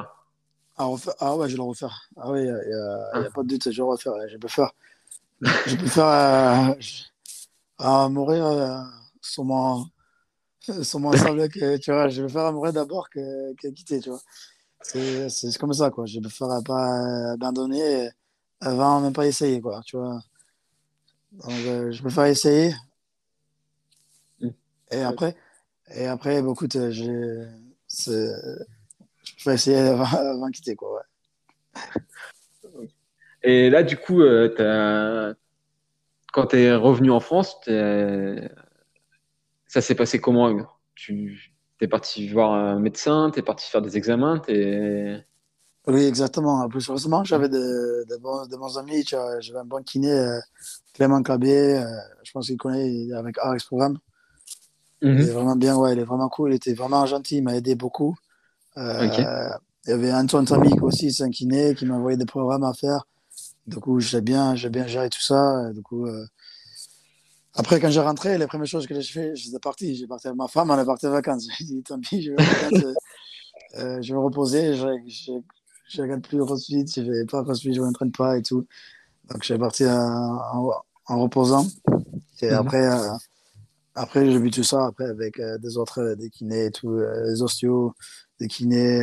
À 0.78 0.86
refaire... 0.86 1.14
Ah 1.20 1.36
ouais, 1.36 1.48
je 1.48 1.54
vais 1.54 1.58
le 1.58 1.64
refaire. 1.64 2.10
Ah 2.18 2.32
oui, 2.32 2.40
il 2.40 2.46
n'y 2.46 2.50
a, 2.50 3.28
a, 3.28 3.30
pas 3.30 3.44
de 3.44 3.50
doute, 3.50 3.64
je 3.66 3.70
vais 3.70 3.76
le 3.76 3.84
refaire. 3.84 4.14
Je 4.28 4.38
peux 4.38 4.48
faire. 4.48 4.72
Je 5.42 5.76
peux 5.76 5.88
faire. 5.88 6.06
Euh, 6.06 6.74
à 7.78 8.08
mourir 8.10 8.46
euh, 8.46 8.82
sur 9.22 9.44
mon. 9.44 9.86
Mon 10.96 11.12
sable 11.14 11.50
que 11.50 11.78
tu 11.78 11.92
vois, 11.92 12.10
je 12.10 12.24
vais 12.24 12.30
faire 12.30 12.46
à 12.46 12.52
mourir 12.52 12.74
d'abord 12.74 13.10
que, 13.10 13.54
que 13.56 13.68
quitter, 13.70 14.00
tu 14.00 14.10
vois. 14.10 14.22
C'est 14.82 15.58
comme 15.58 15.74
ça, 15.74 15.90
quoi. 15.90 16.06
Je 16.06 16.20
ne 16.20 16.30
ferai 16.30 16.64
pas 16.64 17.32
abandonner 17.34 18.10
avant 18.62 19.02
même 19.02 19.14
pas 19.14 19.28
essayer, 19.28 19.62
quoi. 19.62 19.82
Tu 19.86 19.98
vois. 19.98 20.20
Donc, 21.32 21.52
euh, 21.52 21.92
je 21.92 22.02
préfère 22.02 22.26
essayer. 22.26 22.74
Et 24.92 25.02
après, 25.02 25.36
et 25.96 26.06
après 26.06 26.42
bah, 26.42 26.52
écoute, 26.52 26.78
je, 26.92 27.46
je 27.98 29.46
vais 29.46 29.56
essayer 29.56 29.78
avant, 29.78 30.06
avant 30.06 30.48
de 30.48 30.52
quitter, 30.52 30.76
quoi. 30.76 31.04
Ouais. 32.64 32.88
Et 33.44 33.70
là, 33.70 33.84
du 33.84 33.98
coup, 33.98 34.22
euh, 34.22 34.56
as... 34.60 35.36
quand 36.32 36.48
tu 36.48 36.58
es 36.58 36.74
revenu 36.74 37.12
en 37.12 37.20
France, 37.20 37.60
ça 39.76 39.82
s'est 39.82 39.96
passé 39.96 40.20
comment? 40.20 40.56
Tu 40.96 41.52
T'es 41.80 41.90
parti 41.90 42.30
voir 42.30 42.54
un 42.54 42.80
médecin, 42.80 43.30
t'es 43.34 43.42
parti 43.42 43.70
faire 43.70 43.82
des 43.82 43.98
examens, 43.98 44.40
t'es... 44.40 45.22
Oui, 45.88 46.06
exactement. 46.06 46.68
Plus 46.70 46.88
heureusement, 46.90 47.26
j'avais 47.26 47.50
de, 47.50 48.06
de, 48.10 48.18
bons, 48.22 48.48
de 48.48 48.56
bons 48.56 48.78
amis. 48.78 49.04
J'avais 49.06 49.60
un 49.60 49.66
bon 49.66 49.84
kiné, 49.84 50.10
euh, 50.10 50.40
Clément 50.94 51.22
Clabier. 51.22 51.76
Euh, 51.76 51.86
je 52.24 52.32
pense 52.32 52.48
qu'il 52.48 52.56
connaît 52.56 53.12
avec 53.12 53.38
Arex 53.38 53.66
Programme. 53.66 53.98
Il 55.02 55.10
est 55.10 55.14
mhm. 55.14 55.30
vraiment 55.32 55.56
bien, 55.58 55.76
ouais, 55.76 55.92
il 55.92 56.00
est 56.00 56.06
vraiment 56.06 56.30
cool. 56.30 56.54
Il 56.54 56.56
était 56.56 56.74
vraiment 56.74 57.06
gentil, 57.06 57.38
il 57.38 57.44
m'a 57.44 57.56
aidé 57.56 57.76
beaucoup. 57.76 58.16
Euh, 58.78 59.10
il 59.86 59.90
y 59.90 59.94
avait 59.94 60.14
Antoine 60.14 60.46
Tamik 60.46 60.82
aussi, 60.82 61.12
c'est 61.12 61.24
un 61.24 61.30
kiné, 61.30 61.76
qui 61.76 61.86
m'a 61.86 61.96
envoyé 61.96 62.18
des 62.18 62.26
programmes 62.26 62.64
à 62.64 62.74
faire. 62.74 63.06
Du 63.68 63.78
coup, 63.78 64.00
j'ai 64.00 64.22
bien, 64.22 64.54
bien 64.54 64.88
géré 64.88 65.10
tout 65.10 65.22
ça. 65.22 65.72
Du 65.74 65.82
coup, 65.82 66.08
après, 67.58 67.80
quand 67.80 67.90
j'ai 67.90 68.02
rentré, 68.02 68.38
les 68.38 68.48
premières 68.48 68.68
choses 68.68 68.86
que 68.86 69.00
j'ai 69.00 69.14
fait, 69.14 69.36
j'étais 69.36 69.60
parti. 69.60 69.96
J'ai 69.96 70.08
parti 70.08 70.28
avec 70.28 70.38
ma 70.38 70.50
femme, 70.50 70.72
on 70.72 70.78
est 70.78 70.86
parti 70.86 71.08
en 71.08 71.12
vacances. 71.12 71.48
J'ai 71.58 71.64
dit, 71.64 71.84
tant 71.84 72.00
pis, 72.00 72.22
je 72.22 72.32
vais, 72.32 72.86
euh, 72.86 72.94
euh, 73.78 74.02
je 74.02 74.10
vais 74.10 74.20
me 74.20 74.24
reposer. 74.24 74.76
Je 74.76 75.32
ne 75.32 76.02
regarde 76.02 76.22
plus 76.22 76.38
crossfit, 76.40 76.86
je 76.86 77.02
ne 77.02 77.12
vais 77.12 77.26
pas 77.26 77.44
crossfit, 77.44 77.74
je 77.74 77.80
ne 77.80 77.86
m'entraîne 77.86 78.12
pas 78.12 78.38
et 78.38 78.42
tout. 78.42 78.68
Donc, 79.30 79.46
suis 79.46 79.58
parti 79.58 79.86
en, 79.86 80.72
en, 81.08 81.22
reposant. 81.22 81.66
Et 82.42 82.50
mhm. 82.50 82.56
après, 82.56 82.86
euh, 82.86 83.12
après 83.96 84.30
j'ai 84.30 84.38
vu 84.38 84.52
tout 84.52 84.64
ça 84.64 84.88
après 84.88 85.06
avec 85.06 85.40
euh, 85.40 85.58
des 85.58 85.78
autres, 85.78 86.16
des 86.16 86.30
kinés 86.30 86.66
et 86.66 86.72
tout, 86.72 87.00
des 87.00 87.42
osteos, 87.42 87.94
des 88.38 88.50
kinés. 88.50 89.02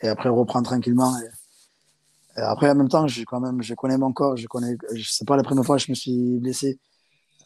et 0.00 0.08
après, 0.08 0.28
reprendre 0.28 0.66
tranquillement. 0.66 1.12
Et, 1.18 2.38
et, 2.40 2.42
après, 2.42 2.70
en 2.70 2.76
même 2.76 2.88
temps, 2.88 3.08
je, 3.08 3.24
quand 3.24 3.40
même, 3.40 3.62
je 3.62 3.74
connais 3.74 3.98
mon 3.98 4.12
corps. 4.12 4.36
Je 4.36 4.46
connais, 4.46 4.76
c'est 5.04 5.26
pas 5.26 5.36
la 5.36 5.42
première 5.42 5.64
fois 5.64 5.76
que 5.76 5.82
je 5.82 5.90
me 5.90 5.96
suis 5.96 6.38
blessé. 6.38 6.78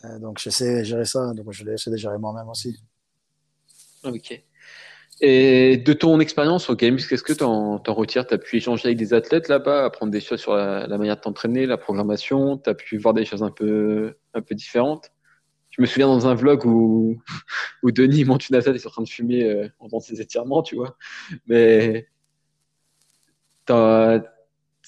Euh, 0.05 0.19
donc, 0.19 0.39
j'essaie 0.39 0.81
de 0.81 0.85
gérer 0.85 1.05
ça. 1.05 1.33
Donc, 1.35 1.53
je 1.53 1.65
de 1.65 1.97
gérer 1.97 2.19
moi-même 2.19 2.49
aussi. 2.49 2.79
Ok. 4.05 4.43
Et 5.23 5.77
de 5.77 5.93
ton 5.93 6.19
expérience 6.21 6.71
au 6.71 6.77
Games, 6.77 6.97
qu'est-ce 6.97 7.23
que 7.23 7.35
tu 7.35 7.45
en, 7.45 7.77
retires? 7.89 8.27
Tu 8.27 8.39
pu 8.39 8.57
échanger 8.57 8.87
avec 8.87 8.97
des 8.97 9.13
athlètes 9.13 9.49
là-bas, 9.49 9.85
apprendre 9.85 10.11
des 10.11 10.21
choses 10.21 10.41
sur 10.41 10.55
la, 10.55 10.87
manière 10.89 11.17
de 11.17 11.21
t'entraîner, 11.21 11.67
la 11.67 11.77
programmation? 11.77 12.57
Tu 12.57 12.71
as 12.71 12.75
pu 12.75 12.97
voir 12.97 13.13
des 13.13 13.27
choses 13.27 13.43
un 13.43 13.51
peu, 13.51 14.15
un 14.33 14.41
peu 14.41 14.55
différentes? 14.55 15.13
Je 15.71 15.83
me 15.83 15.87
souviens 15.87 16.07
dans 16.07 16.27
un 16.27 16.35
vlog 16.35 16.65
où, 16.65 17.21
où 17.83 17.91
Denis 17.91 18.25
monte 18.25 18.49
une 18.49 18.57
athlète 18.57 18.77
et 18.77 18.79
est 18.79 18.87
en 18.87 18.91
train 18.91 19.03
de 19.03 19.09
fumer 19.09 19.45
euh, 19.45 19.69
en 19.79 19.87
faisant 19.87 20.01
ses 20.01 20.21
étirements, 20.23 20.63
tu 20.63 20.77
vois. 20.77 20.97
Mais 21.47 22.09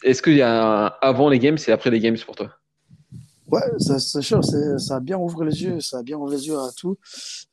est-ce 0.02 0.22
qu'il 0.22 0.34
y 0.36 0.42
a 0.42 0.86
avant 0.86 1.28
les 1.28 1.38
Games 1.38 1.58
et 1.66 1.70
après 1.70 1.90
les 1.90 2.00
Games 2.00 2.18
pour 2.18 2.36
toi? 2.36 2.58
Ouais, 3.53 3.61
c'est 3.78 4.22
sûr, 4.22 4.42
ça 4.42 4.96
a 4.96 5.00
bien 5.00 5.18
ouvert 5.18 5.44
les 5.44 5.62
yeux, 5.62 5.78
ça 5.80 5.98
a 5.98 6.03
bien 6.03 6.16
ouvert 6.16 6.38
les 6.38 6.46
yeux 6.48 6.59
à 6.59 6.70
tout. 6.74 6.96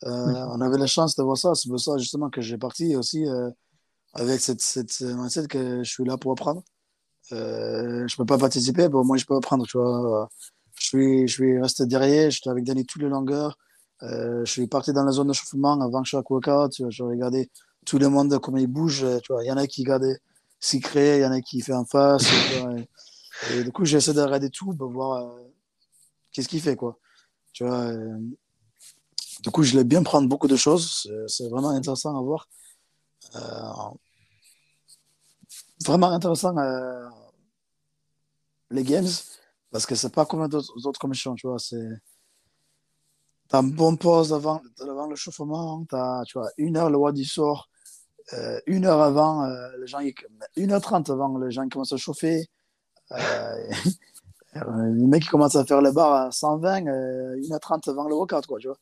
Euh, 0.06 0.10
on 0.10 0.62
avait 0.62 0.78
la 0.78 0.88
chance 0.88 1.14
de 1.18 1.24
voir 1.24 1.38
ça, 1.38 1.54
c'est 1.56 1.68
pour 1.68 1.78
ça 1.78 1.98
justement 1.98 2.30
que 2.30 2.40
j'ai 2.40 2.58
parti 2.58 2.96
aussi 2.96 3.28
euh, 3.28 3.50
avec 4.14 4.40
cette, 4.40 4.62
cette 4.62 5.02
mindset 5.02 5.48
que 5.48 5.84
je 5.84 5.92
suis 5.92 6.06
là 6.06 6.18
pour 6.18 6.32
apprendre. 6.32 6.64
Euh, 7.34 8.08
je 8.08 8.16
peux 8.16 8.26
pas 8.26 8.38
participer, 8.38 8.88
mais 8.88 8.96
au 8.96 9.04
moins 9.04 9.18
je 9.18 9.26
peux 9.26 9.36
apprendre, 9.36 9.68
tu 9.68 9.78
vois. 9.78 10.30
Je 10.80 10.88
suis, 10.88 11.28
je 11.28 11.34
suis 11.34 11.60
resté 11.62 11.86
derrière, 11.86 12.32
j'étais 12.32 12.50
avec 12.50 12.64
Danny 12.64 12.86
toutes 12.86 13.02
les 13.02 13.10
longueurs. 13.10 13.58
Je 14.02 14.46
suis 14.46 14.68
parti 14.68 14.94
dans 14.94 15.04
la 15.04 15.12
zone 15.12 15.28
de 15.28 15.34
chauffement 15.34 15.82
avant 15.82 16.06
chaque 16.06 16.30
workout, 16.32 16.72
tu 16.72 16.84
vois, 16.84 16.92
je 16.92 17.04
regardais 17.04 17.50
tout 17.86 18.00
le 18.00 18.08
monde 18.10 18.40
comment 18.40 18.58
il 18.58 18.68
bouge, 18.68 19.06
tu 19.24 19.34
vois. 19.34 19.44
Il 19.44 19.48
y 19.48 19.52
en 19.52 19.58
a 19.58 19.68
qui 19.68 19.84
regardent 19.84 20.18
s'y 20.62 20.82
il 20.96 21.20
y 21.22 21.26
en 21.26 21.32
a 21.34 21.42
qui 21.42 21.62
fait 21.62 21.74
en 21.74 21.86
face. 21.86 22.26
et, 23.52 23.60
et, 23.60 23.64
du 23.66 23.72
coup, 23.74 23.86
j'essaie 23.86 24.14
de 24.14 24.22
regarder 24.22 24.50
tout 24.50 24.74
pour 24.74 24.92
voir 24.92 25.36
qu'est-ce 26.32 26.48
qu'il 26.48 26.62
fait, 26.62 26.76
quoi? 26.76 27.00
Tu 27.54 27.66
vois, 27.66 27.86
euh, 27.86 28.20
du 29.42 29.52
coup, 29.52 29.64
je 29.64 29.78
l'ai 29.78 29.84
bien 29.84 30.04
prendre 30.04 30.28
beaucoup 30.28 30.48
de 30.48 30.56
choses. 30.56 31.10
C'est 31.28 31.50
vraiment 31.50 31.70
intéressant 31.70 32.18
à 32.18 32.22
voir. 32.22 32.48
Euh, 33.36 33.96
vraiment 35.86 36.12
intéressant 36.12 36.58
euh, 36.58 37.08
les 38.70 38.84
games 38.84 39.08
parce 39.72 39.86
que 39.86 39.96
c'est 39.96 40.14
pas 40.14 40.26
comme 40.26 40.48
d'autres 40.48 40.86
autres 40.86 41.00
commissions, 41.00 41.36
tu 41.36 41.48
vois. 41.48 41.60
C'est 41.60 41.90
T'as 43.48 43.64
une 43.64 43.72
bonne 43.72 43.98
pause 43.98 44.32
avant, 44.32 44.62
le 45.10 45.16
chauffement, 45.16 45.84
as, 45.92 46.22
tu 46.28 46.38
vois, 46.38 46.52
une 46.58 46.78
heure 46.78 46.92
le 46.92 46.98
wadi 46.98 47.26
sort, 47.26 47.68
euh, 48.34 48.62
une 48.68 48.86
heure 48.86 49.02
avant, 49.02 49.44
les 49.80 49.88
gens, 49.88 49.98
une 50.56 50.72
heure 50.72 50.82
trente 50.82 51.10
avant, 51.10 51.36
les 51.40 51.50
gens 51.50 51.68
commencent 51.68 51.94
à 51.94 51.98
chauffer. 51.98 52.48
Le 54.54 55.08
mec 55.08 55.24
qui 55.24 55.30
commence 55.30 55.56
à 55.56 55.66
faire 55.66 55.82
le 55.82 55.92
bar 55.92 56.14
à 56.14 56.32
120, 56.32 56.88
euh, 56.88 57.36
1h30 57.38 57.90
avant 57.90 58.08
le 58.08 58.16
workout, 58.16 58.46
quoi, 58.46 58.60
tu 58.60 58.68
vois. 58.68 58.78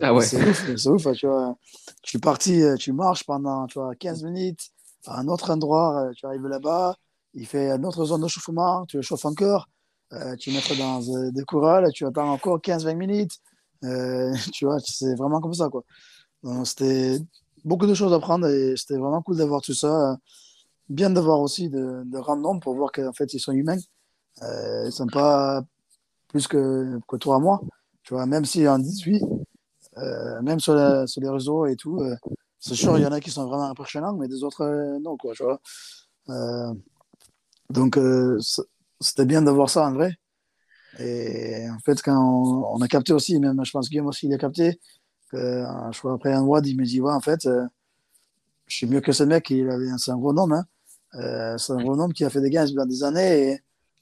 Ah 0.00 0.12
ouais. 0.12 0.24
C'est 0.24 0.48
ouf, 0.48 0.76
c'est 0.76 0.88
ouf, 0.88 1.12
tu 1.14 1.26
vois. 1.26 1.56
Tu 2.02 2.10
suis 2.10 2.18
parti, 2.18 2.62
euh, 2.62 2.76
tu 2.76 2.92
marches 2.92 3.24
pendant 3.24 3.66
tu 3.66 3.78
vois, 3.78 3.94
15 3.94 4.24
minutes 4.24 4.70
à 5.06 5.20
un 5.20 5.28
autre 5.28 5.50
endroit, 5.50 6.06
euh, 6.06 6.12
tu 6.12 6.26
arrives 6.26 6.46
là-bas, 6.46 6.96
il 7.34 7.46
fait 7.46 7.70
une 7.70 7.84
autre 7.86 8.04
zone 8.04 8.22
de 8.22 8.28
chauffement, 8.28 8.86
tu 8.86 8.96
le 8.96 9.02
chauffes 9.02 9.24
encore, 9.24 9.68
euh, 10.12 10.34
tu 10.36 10.50
mets 10.50 10.60
dans 10.78 11.02
euh, 11.02 11.30
des 11.30 11.44
corales, 11.44 11.90
tu 11.92 12.06
attends 12.06 12.30
encore 12.30 12.60
15-20 12.60 12.94
minutes, 12.96 13.32
tu 14.52 14.64
vois, 14.64 14.78
c'est 14.80 15.14
vraiment 15.14 15.40
comme 15.40 15.54
ça, 15.54 15.68
quoi. 15.68 15.84
Donc, 16.42 16.66
c'était 16.66 17.18
beaucoup 17.64 17.86
de 17.86 17.94
choses 17.94 18.12
à 18.12 18.18
prendre 18.18 18.48
et 18.48 18.74
c'était 18.76 18.96
vraiment 18.96 19.22
cool 19.22 19.36
d'avoir 19.36 19.60
tout 19.60 19.74
ça. 19.74 20.16
Bien 20.88 21.10
d'avoir 21.10 21.40
aussi 21.40 21.68
de, 21.68 22.02
de 22.04 22.18
random 22.18 22.60
pour 22.60 22.74
voir 22.74 22.90
qu'en 22.92 23.12
fait, 23.12 23.32
ils 23.34 23.40
sont 23.40 23.52
humains. 23.52 23.78
Euh, 24.42 24.84
ils 24.86 24.92
sont 24.92 25.06
pas 25.06 25.62
plus 26.28 26.46
que, 26.46 26.98
que 27.08 27.16
toi, 27.16 27.38
moi. 27.38 27.60
Tu 28.02 28.14
vois, 28.14 28.26
même 28.26 28.44
si 28.44 28.68
en 28.68 28.78
18, 28.78 29.22
euh, 29.98 30.42
même 30.42 30.60
sur, 30.60 30.74
sur, 31.08 31.22
les 31.22 31.28
réseaux 31.28 31.66
et 31.66 31.76
tout, 31.76 32.00
euh, 32.00 32.14
c'est 32.60 32.74
sûr, 32.74 32.98
il 32.98 33.02
y 33.02 33.06
en 33.06 33.12
a 33.12 33.20
qui 33.20 33.30
sont 33.30 33.46
vraiment 33.46 33.68
impressionnants, 33.70 34.14
mais 34.14 34.28
des 34.28 34.44
autres, 34.44 34.62
euh, 34.62 34.98
non, 35.00 35.16
quoi, 35.16 35.32
tu 35.34 35.42
vois. 35.42 35.60
Euh, 36.28 36.74
donc, 37.70 37.98
c'était 39.00 39.26
bien 39.26 39.42
de 39.42 39.50
voir 39.50 39.70
ça 39.70 39.86
en 39.88 39.92
vrai. 39.92 40.12
Et 40.98 41.68
en 41.68 41.78
fait, 41.80 42.00
quand 42.02 42.16
on, 42.16 42.80
a 42.80 42.88
capté 42.88 43.12
aussi, 43.12 43.38
même 43.40 43.62
je 43.64 43.70
pense 43.70 43.90
Guillaume 43.90 44.06
aussi, 44.06 44.26
il 44.26 44.34
a 44.34 44.38
capté, 44.38 44.78
que, 45.30 45.64
je 45.92 45.98
crois 45.98 46.14
après 46.14 46.32
un 46.32 46.42
WAD, 46.42 46.66
il 46.66 46.76
me 46.78 46.84
dit, 46.84 47.00
ouais, 47.00 47.12
en 47.12 47.20
fait, 47.20 47.48
je 48.66 48.74
suis 48.74 48.86
mieux 48.86 49.00
que 49.00 49.12
ce 49.12 49.24
mec, 49.24 49.52
c'est 49.98 50.10
un 50.10 50.16
gros 50.16 50.32
nom, 50.32 50.48
hein. 50.52 50.64
c'est 51.58 51.72
un 51.72 51.82
gros 51.82 51.96
nom 51.96 52.08
qui 52.08 52.24
a 52.24 52.30
fait 52.30 52.40
des 52.40 52.50
gains 52.50 52.66
pendant 52.66 52.86
des 52.86 53.02
années 53.02 53.60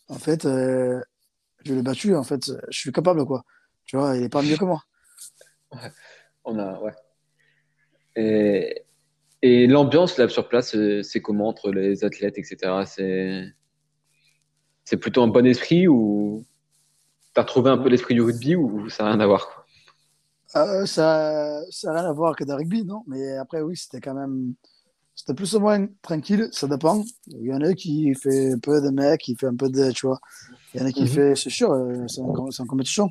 en 0.08 0.18
fait, 0.18 0.44
euh, 0.44 1.00
je 1.64 1.74
l'ai 1.74 1.82
battu, 1.82 2.14
en 2.14 2.24
fait, 2.24 2.50
je 2.68 2.78
suis 2.78 2.92
capable, 2.92 3.24
quoi. 3.24 3.44
Tu 3.84 3.96
vois, 3.96 4.16
il 4.16 4.22
est 4.22 4.28
pas 4.28 4.42
mieux 4.42 4.56
que 4.56 4.64
moi. 4.64 4.82
Ouais, 5.72 5.90
on 6.44 6.58
a, 6.58 6.80
ouais. 6.80 6.92
Et, 8.16 8.84
et 9.42 9.66
l'ambiance 9.66 10.16
là 10.18 10.28
sur 10.28 10.48
place, 10.48 10.76
c'est 11.02 11.20
comment 11.20 11.48
entre 11.48 11.70
les 11.70 12.04
athlètes, 12.04 12.38
etc. 12.38 12.84
C'est 12.86 13.52
c'est 14.84 14.98
plutôt 14.98 15.22
un 15.22 15.28
bon 15.28 15.46
esprit 15.46 15.88
ou 15.88 16.44
tu 17.34 17.40
as 17.40 17.42
retrouvé 17.42 17.70
un 17.70 17.78
peu 17.78 17.88
l'esprit 17.88 18.14
du 18.14 18.22
rugby 18.22 18.54
ou 18.54 18.88
ça 18.90 19.04
n'a 19.04 19.10
rien 19.12 19.20
à 19.20 19.26
voir 19.26 19.66
euh, 20.56 20.86
Ça 20.86 21.62
n'a 21.84 21.92
rien 21.92 22.08
à 22.08 22.12
voir 22.12 22.36
que 22.36 22.44
de 22.44 22.52
rugby, 22.52 22.84
non? 22.84 23.02
Mais 23.06 23.36
après, 23.36 23.60
oui, 23.60 23.76
c'était 23.76 24.00
quand 24.00 24.14
même. 24.14 24.54
C'était 25.14 25.34
plus 25.34 25.54
ou 25.54 25.60
moins 25.60 25.86
tranquille, 26.02 26.48
ça 26.52 26.66
dépend. 26.66 27.04
Il 27.28 27.44
y 27.44 27.54
en 27.54 27.60
a 27.60 27.72
qui 27.74 28.14
fait 28.14 28.52
un 28.52 28.58
peu 28.58 28.80
de 28.80 28.90
mecs, 28.90 29.20
qui 29.20 29.36
fait 29.36 29.46
un 29.46 29.54
peu 29.54 29.68
de. 29.68 29.90
Tu 29.92 30.06
vois. 30.06 30.20
Il 30.74 30.80
y 30.80 30.82
en 30.82 30.86
a 30.86 30.92
qui 30.92 31.02
mhm. 31.02 31.08
fait. 31.08 31.36
C'est 31.36 31.50
sûr, 31.50 31.72
euh, 31.72 32.06
c'est 32.08 32.20
une 32.20 32.66
compétition. 32.66 33.10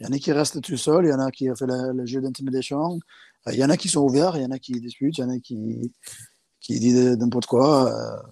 Il 0.00 0.06
y 0.06 0.08
en 0.08 0.12
a 0.12 0.18
qui 0.18 0.32
restent 0.32 0.60
tout 0.60 0.76
seuls, 0.76 1.06
il 1.06 1.10
y 1.10 1.14
en 1.14 1.20
a 1.20 1.30
qui 1.30 1.48
ont 1.50 1.54
fait 1.54 1.66
le, 1.68 2.06
jeu 2.06 2.20
d'intimidation. 2.20 2.98
Euh, 3.46 3.52
il 3.52 3.58
y 3.58 3.64
en 3.64 3.70
a 3.70 3.76
qui 3.76 3.88
sont 3.88 4.00
ouverts, 4.00 4.36
il 4.36 4.42
y 4.42 4.46
en 4.46 4.50
a 4.50 4.58
qui 4.58 4.80
disputent, 4.80 5.18
il 5.18 5.20
y 5.20 5.24
en 5.24 5.30
a 5.30 5.38
qui, 5.38 5.92
qui 6.60 6.80
disent 6.80 7.16
n'importe 7.16 7.46
quoi. 7.46 8.24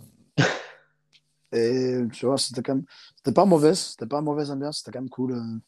Et 1.52 1.98
tu 2.12 2.26
vois, 2.26 2.38
c'était 2.38 2.62
quand 2.62 2.74
même. 2.74 2.84
C'était 3.16 3.32
pas 3.32 3.44
mauvais, 3.44 3.74
c'était 3.74 4.06
pas 4.06 4.20
mauvaise 4.20 4.50
ambiance, 4.50 4.78
c'était 4.78 4.92
quand 4.92 5.02
même 5.02 5.10
cool. 5.10 5.32
Euh, 5.32 5.58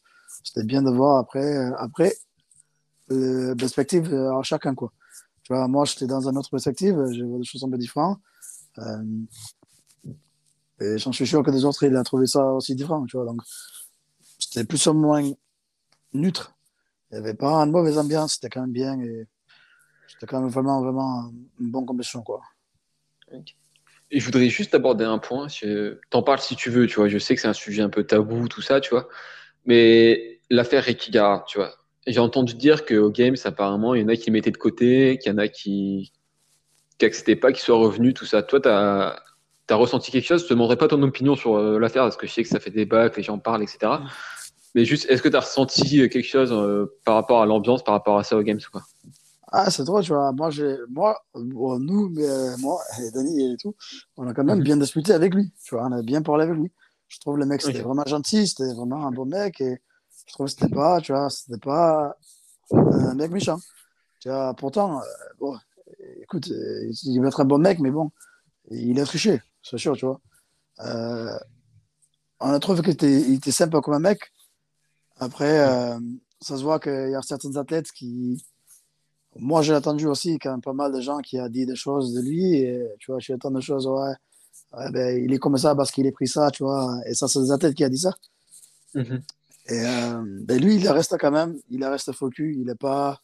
c'était 0.43 0.63
bien 0.63 0.81
de 0.81 0.89
voir 0.89 1.19
après. 1.19 1.55
Euh, 1.57 1.71
après, 1.77 2.15
euh, 3.11 3.55
perspective 3.55 4.13
à 4.13 4.41
chacun, 4.41 4.73
quoi. 4.73 4.91
Tu 5.45 5.53
vois, 5.53 5.67
moi, 5.67 5.85
j'étais 5.85 6.07
dans 6.07 6.27
une 6.27 6.37
autre 6.37 6.49
perspective, 6.49 6.95
je 7.11 7.23
vois 7.23 7.37
des 7.37 7.45
choses 7.45 7.63
un 7.63 7.69
peu 7.69 7.77
différentes. 7.77 8.19
et 10.81 10.97
j'en 10.97 11.11
suis 11.11 11.27
sûr 11.27 11.43
que 11.43 11.51
des 11.51 11.63
autres, 11.65 11.83
ils 11.83 11.95
ont 11.95 12.03
trouvé 12.03 12.25
ça 12.25 12.43
aussi 12.53 12.73
différent, 12.73 13.05
tu 13.05 13.15
vois. 13.15 13.27
Donc, 13.27 13.41
c'était 14.39 14.65
plus 14.65 14.85
ou 14.87 14.93
moins 14.93 15.21
neutre. 16.13 16.55
Il 17.11 17.19
n'y 17.19 17.23
avait 17.23 17.35
pas 17.35 17.53
une 17.63 17.71
mauvaise 17.71 17.99
ambiance, 17.99 18.33
c'était 18.33 18.49
quand 18.49 18.61
même 18.61 18.71
bien. 18.71 18.99
Et 18.99 19.27
c'était 20.07 20.25
quand 20.25 20.41
même 20.41 20.49
vraiment, 20.49 20.81
vraiment 20.81 21.31
une 21.59 21.69
bonne 21.69 21.85
compétition, 21.85 22.23
quoi. 22.23 22.41
Et 24.11 24.19
je 24.19 24.25
voudrais 24.25 24.49
juste 24.49 24.73
aborder 24.73 25.05
un 25.05 25.19
point. 25.19 25.47
T'en 26.09 26.23
parles 26.23 26.39
si 26.39 26.55
tu 26.55 26.71
veux, 26.71 26.87
tu 26.87 26.95
vois. 26.95 27.07
Je 27.07 27.19
sais 27.19 27.35
que 27.35 27.41
c'est 27.41 27.47
un 27.47 27.53
sujet 27.53 27.83
un 27.83 27.89
peu 27.89 28.03
tabou, 28.03 28.47
tout 28.47 28.61
ça, 28.61 28.81
tu 28.81 28.89
vois. 28.89 29.07
Mais 29.65 30.39
l'affaire 30.49 30.83
Rekigara, 30.83 31.45
tu 31.47 31.59
vois. 31.59 31.75
J'ai 32.07 32.19
entendu 32.19 32.55
dire 32.55 32.85
qu'au 32.85 33.09
Games, 33.09 33.35
apparemment, 33.43 33.95
il 33.95 34.01
y 34.01 34.05
en 34.05 34.07
a 34.09 34.15
qui 34.15 34.31
mettaient 34.31 34.51
de 34.51 34.57
côté, 34.57 35.17
qu'il 35.17 35.31
y 35.31 35.35
en 35.35 35.37
a 35.37 35.47
qui 35.47 36.11
n'acceptaient 37.01 37.35
pas 37.35 37.51
qu'il 37.51 37.61
soit 37.61 37.77
revenu, 37.77 38.13
tout 38.13 38.25
ça. 38.25 38.43
Toi, 38.43 38.59
tu 38.61 38.69
as, 38.69 39.75
ressenti 39.75 40.11
quelque 40.11 40.25
chose? 40.25 40.43
Je 40.43 40.47
te 40.47 40.53
demanderai 40.53 40.77
pas 40.77 40.87
ton 40.87 41.01
opinion 41.01 41.35
sur 41.35 41.55
euh, 41.55 41.79
l'affaire, 41.79 42.03
parce 42.03 42.17
que 42.17 42.27
je 42.27 42.33
sais 42.33 42.43
que 42.43 42.49
ça 42.49 42.59
fait 42.59 42.71
débat, 42.71 43.09
que 43.09 43.17
les 43.17 43.23
gens 43.23 43.39
parlent, 43.39 43.63
etc. 43.63 43.93
Mais 44.75 44.85
juste, 44.85 45.09
est-ce 45.09 45.21
que 45.21 45.29
tu 45.29 45.35
as 45.35 45.39
ressenti 45.39 46.09
quelque 46.09 46.21
chose 46.21 46.51
euh, 46.51 46.93
par 47.05 47.15
rapport 47.15 47.41
à 47.41 47.45
l'ambiance, 47.45 47.83
par 47.83 47.93
rapport 47.93 48.19
à 48.19 48.23
ça 48.23 48.37
au 48.37 48.43
Games 48.43 48.59
quoi? 48.71 48.83
Ah, 49.51 49.71
c'est 49.71 49.85
drôle, 49.85 50.03
tu 50.03 50.11
vois. 50.11 50.33
Moi, 50.33 51.17
moi 51.33 51.77
nous, 51.79 52.09
mais, 52.09 52.27
euh, 52.27 52.57
moi 52.59 52.81
et 53.01 53.11
Dani 53.11 53.53
et 53.53 53.57
tout, 53.57 53.73
on 54.17 54.27
a 54.27 54.33
quand 54.33 54.43
même 54.43 54.59
mhm. 54.59 54.63
bien 54.63 54.77
discuté 54.77 55.13
avec 55.13 55.33
lui. 55.33 55.51
Tu 55.63 55.75
vois, 55.75 55.85
on 55.87 55.91
a 55.93 56.01
bien 56.01 56.21
parlé 56.21 56.43
avec 56.43 56.57
lui. 56.57 56.71
Je 57.07 57.19
trouve 57.19 57.37
le 57.37 57.45
mec, 57.45 57.61
c'était 57.61 57.81
vraiment 57.81 58.05
gentil, 58.05 58.47
c'était 58.47 58.73
vraiment 58.73 59.07
un 59.07 59.11
bon 59.11 59.25
mec. 59.25 59.61
Et 59.61 59.79
je 60.25 60.33
trouve 60.33 60.47
que 60.47 60.51
c'était 60.51 60.73
pas, 60.73 61.01
tu 61.01 61.11
vois, 61.11 61.29
c'était 61.29 61.59
pas 61.59 62.15
un 62.71 63.13
mec 63.15 63.31
méchant. 63.31 63.59
Tu 64.19 64.29
vois, 64.29 64.53
pourtant, 64.55 64.99
euh, 64.99 65.03
bon, 65.39 65.57
écoute, 66.21 66.49
euh, 66.49 66.91
il 67.03 67.21
va 67.21 67.27
être 67.27 67.41
un 67.41 67.45
bon 67.45 67.59
mec, 67.59 67.79
mais 67.79 67.91
bon, 67.91 68.11
il 68.71 68.99
a 68.99 69.05
triché, 69.05 69.41
c'est 69.61 69.77
sûr, 69.77 69.95
tu 69.95 70.05
vois. 70.05 70.19
on 72.39 72.49
a 72.49 72.59
trouvé 72.59 72.81
qu'il 72.81 72.91
était, 72.91 73.21
il 73.21 73.35
était 73.35 73.51
sympa 73.51 73.81
comme 73.81 73.93
un 73.93 73.99
mec. 73.99 74.19
Après, 75.17 75.57
ça 76.41 76.57
se 76.57 76.63
voit 76.63 76.79
qu'il 76.79 77.11
y 77.11 77.15
a 77.15 77.21
certains 77.21 77.55
athlètes 77.55 77.91
qui 77.91 78.43
moi, 79.37 79.61
j'ai 79.61 79.75
entendu 79.75 80.07
aussi 80.07 80.39
quand 80.39 80.51
même 80.51 80.61
pas 80.61 80.73
mal 80.73 80.93
de 80.93 81.01
gens 81.01 81.19
qui 81.19 81.39
ont 81.39 81.49
dit 81.49 81.65
des 81.65 81.75
choses 81.75 82.13
de 82.13 82.21
lui. 82.21 82.65
Tu 82.99 83.11
vois, 83.11 83.19
j'ai 83.19 83.33
entendu 83.33 83.57
des 83.57 83.61
choses, 83.61 83.85
ouais, 83.85 84.91
ben, 84.91 85.23
il 85.23 85.33
est 85.33 85.39
comme 85.39 85.57
ça 85.57 85.75
parce 85.75 85.91
qu'il 85.91 86.07
a 86.07 86.11
pris 86.11 86.27
ça, 86.27 86.49
tu 86.51 86.63
vois. 86.63 86.99
Et 87.05 87.13
ça, 87.13 87.27
c'est 87.27 87.41
des 87.41 87.51
athlètes 87.51 87.75
qui 87.75 87.83
a 87.83 87.89
dit 87.89 87.97
ça. 87.97 88.13
Mm-hmm. 88.93 89.21
Et 89.67 89.81
euh, 89.81 90.21
ben, 90.43 90.61
lui, 90.61 90.75
il 90.75 90.87
reste 90.89 91.17
quand 91.19 91.31
même, 91.31 91.57
il 91.69 91.83
reste 91.83 92.11
focus, 92.11 92.55
il 92.55 92.65
n'est 92.65 92.75
pas, 92.75 93.19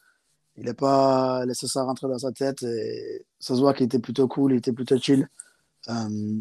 il 0.58 0.66
n'est 0.66 0.74
pas 0.74 1.46
laissé 1.46 1.68
ça 1.68 1.84
rentrer 1.84 2.08
dans 2.08 2.18
sa 2.18 2.32
tête. 2.32 2.64
Et 2.64 3.26
ça 3.40 3.56
se 3.56 3.60
voit 3.60 3.74
qu'il 3.74 3.86
était 3.86 4.00
plutôt 4.00 4.28
cool, 4.28 4.54
il 4.54 4.58
était 4.58 4.74
plutôt 4.74 4.98
chill. 4.98 5.28
Euh, 5.90 6.40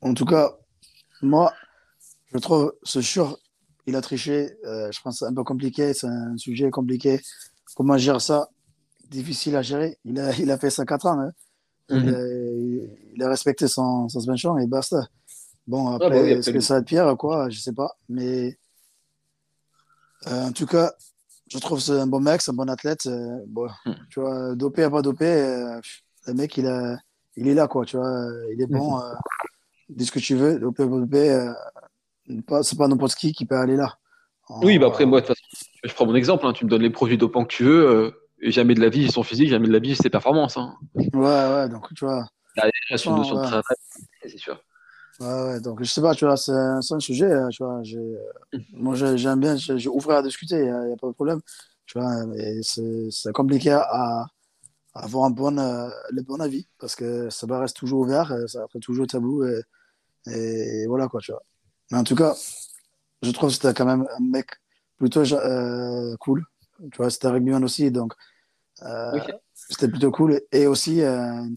en 0.00 0.14
tout 0.14 0.24
cas, 0.24 0.56
moi, 1.22 1.52
je 2.32 2.38
trouve, 2.38 2.74
c'est 2.82 3.02
sûr, 3.02 3.38
il 3.86 3.94
a 3.96 4.00
triché. 4.00 4.56
Euh, 4.64 4.90
je 4.90 5.00
pense 5.02 5.16
que 5.16 5.18
c'est 5.20 5.30
un 5.30 5.34
peu 5.34 5.44
compliqué, 5.44 5.92
c'est 5.92 6.06
un 6.06 6.36
sujet 6.38 6.70
compliqué. 6.70 7.20
Comment 7.76 7.98
gérer 7.98 8.20
ça? 8.20 8.48
Difficile 9.10 9.56
à 9.56 9.62
gérer. 9.62 9.98
Il 10.04 10.18
a, 10.18 10.34
il 10.38 10.50
a 10.50 10.58
fait 10.58 10.70
ça 10.70 10.84
4 10.84 11.06
ans. 11.06 11.20
Hein. 11.20 11.32
Mhm. 11.90 12.88
il, 13.14 13.22
a, 13.22 13.28
respecté 13.28 13.68
son, 13.68 14.08
son 14.08 14.18
suspension 14.20 14.56
et 14.56 14.66
basta. 14.66 15.06
Bon, 15.66 15.88
ah, 15.88 15.94
après, 15.96 16.10
bah 16.10 16.28
est-ce 16.28 16.50
que 16.50 16.60
ça 16.60 16.74
va 16.74 16.80
être 16.80 16.86
pire 16.86 17.16
quoi 17.16 17.48
Je 17.48 17.58
sais 17.58 17.72
pas. 17.72 17.96
Mais 18.08 18.58
euh, 20.26 20.46
en 20.46 20.52
tout 20.52 20.66
cas, 20.66 20.92
je 21.48 21.58
trouve 21.58 21.78
que 21.78 21.84
c'est 21.84 22.00
un 22.00 22.06
bon 22.06 22.20
mec, 22.20 22.42
c'est 22.42 22.50
un 22.50 22.54
bon 22.54 22.68
athlète. 22.68 23.06
Euh, 23.06 23.38
bon, 23.46 23.68
hmm. 23.86 23.92
Tu 24.10 24.20
vois, 24.20 24.54
dopé, 24.54 24.88
pas 24.90 25.02
dopé, 25.02 25.26
euh, 25.26 25.80
le 26.26 26.34
mec, 26.34 26.56
il, 26.56 26.66
a, 26.66 26.98
il 27.36 27.48
est 27.48 27.54
là, 27.54 27.66
quoi. 27.66 27.84
Tu 27.84 27.96
vois, 27.96 28.28
il 28.52 28.60
est 28.60 28.66
bon. 28.66 28.98
Mhm. 28.98 29.14
dis 29.90 30.06
ce 30.06 30.12
que 30.12 30.18
tu 30.18 30.34
veux. 30.34 30.58
Dopé, 30.58 30.84
pas 30.84 30.98
dopé, 30.98 31.52
c'est 32.62 32.78
pas 32.78 32.88
n'importe 32.88 33.14
qui 33.14 33.32
qui 33.32 33.46
peut 33.46 33.56
aller 33.56 33.76
là. 33.76 33.96
Oui, 34.62 34.78
bah 34.78 34.88
après, 34.88 35.06
moi, 35.06 35.22
de 35.22 35.26
toute 35.26 35.36
façon, 35.36 35.66
je 35.82 35.94
prends 35.94 36.06
mon 36.06 36.14
exemple. 36.14 36.46
Hein. 36.46 36.52
tu 36.52 36.66
me 36.66 36.70
donnes 36.70 36.82
les 36.82 36.90
produits 36.90 37.16
dopants 37.16 37.44
que 37.44 37.52
tu 37.52 37.64
veux. 37.64 38.14
Et 38.40 38.50
jamais 38.50 38.74
de 38.74 38.80
la 38.80 38.90
vie, 38.90 39.10
son 39.10 39.22
physique, 39.22 39.48
jamais 39.48 39.68
de 39.68 39.72
la 39.72 39.78
vie, 39.78 39.96
ses 39.96 40.10
performances. 40.10 40.58
Hein. 40.58 40.74
Ouais, 40.94 41.04
ouais, 41.14 41.68
donc 41.70 41.88
tu 41.94 42.04
vois. 42.04 42.26
Là, 42.56 42.66
il 42.66 42.70
une 42.90 43.16
notion 43.16 43.36
de 43.36 43.42
travail, 43.42 43.62
c'est 44.22 44.36
sûr. 44.36 44.60
Ouais, 45.20 45.26
ouais, 45.26 45.60
donc 45.60 45.82
je 45.82 45.88
sais 45.88 46.00
pas, 46.00 46.14
tu 46.14 46.24
vois, 46.24 46.36
c'est 46.36 46.52
un, 46.52 46.78
un, 46.78 47.00
sujet, 47.00 47.32
hein, 47.32 47.48
tu 47.50 47.62
vois. 47.62 47.82
Moi, 48.72 48.94
j'aime 48.96 49.40
bien, 49.40 49.56
j'ai 49.56 49.88
ouvert 49.88 50.16
à 50.16 50.22
discuter, 50.22 50.56
il 50.56 50.64
n'y 50.64 50.92
a, 50.92 50.96
pas 50.96 51.06
de 51.06 51.12
problème. 51.12 51.40
Tu 51.86 51.98
vois, 51.98 52.26
mais 52.26 52.62
c'est 52.62 53.32
compliqué 53.32 53.70
à, 53.70 54.26
avoir 54.94 55.24
un 55.26 55.30
bon, 55.30 55.58
euh, 55.58 55.88
le 56.10 56.22
bon 56.22 56.40
avis 56.40 56.68
parce 56.78 56.94
que 56.94 57.28
ça 57.30 57.46
reste 57.50 57.76
toujours 57.76 58.00
ouvert, 58.00 58.30
euh, 58.32 58.46
ça 58.46 58.60
reste 58.60 58.80
toujours 58.80 59.06
tabou 59.06 59.44
et, 59.44 59.60
et, 60.26 60.86
voilà 60.86 61.08
quoi, 61.08 61.20
tu 61.20 61.32
vois. 61.32 61.42
Mais 61.90 61.98
en 61.98 62.04
tout 62.04 62.14
cas, 62.14 62.34
je 63.22 63.30
trouve 63.30 63.50
que 63.50 63.54
c'était 63.54 63.74
quand 63.74 63.84
même 63.84 64.06
un 64.16 64.22
mec 64.22 64.46
plutôt 64.96 65.20
euh, 65.32 66.16
cool. 66.18 66.44
Tu 66.92 66.96
vois, 66.96 67.10
c'était 67.10 67.28
rugbyman 67.28 67.62
aussi, 67.64 67.90
donc 67.90 68.14
euh, 68.82 69.20
c'était 69.54 69.88
plutôt 69.88 70.10
cool. 70.10 70.40
Et 70.52 70.66
aussi 70.66 71.02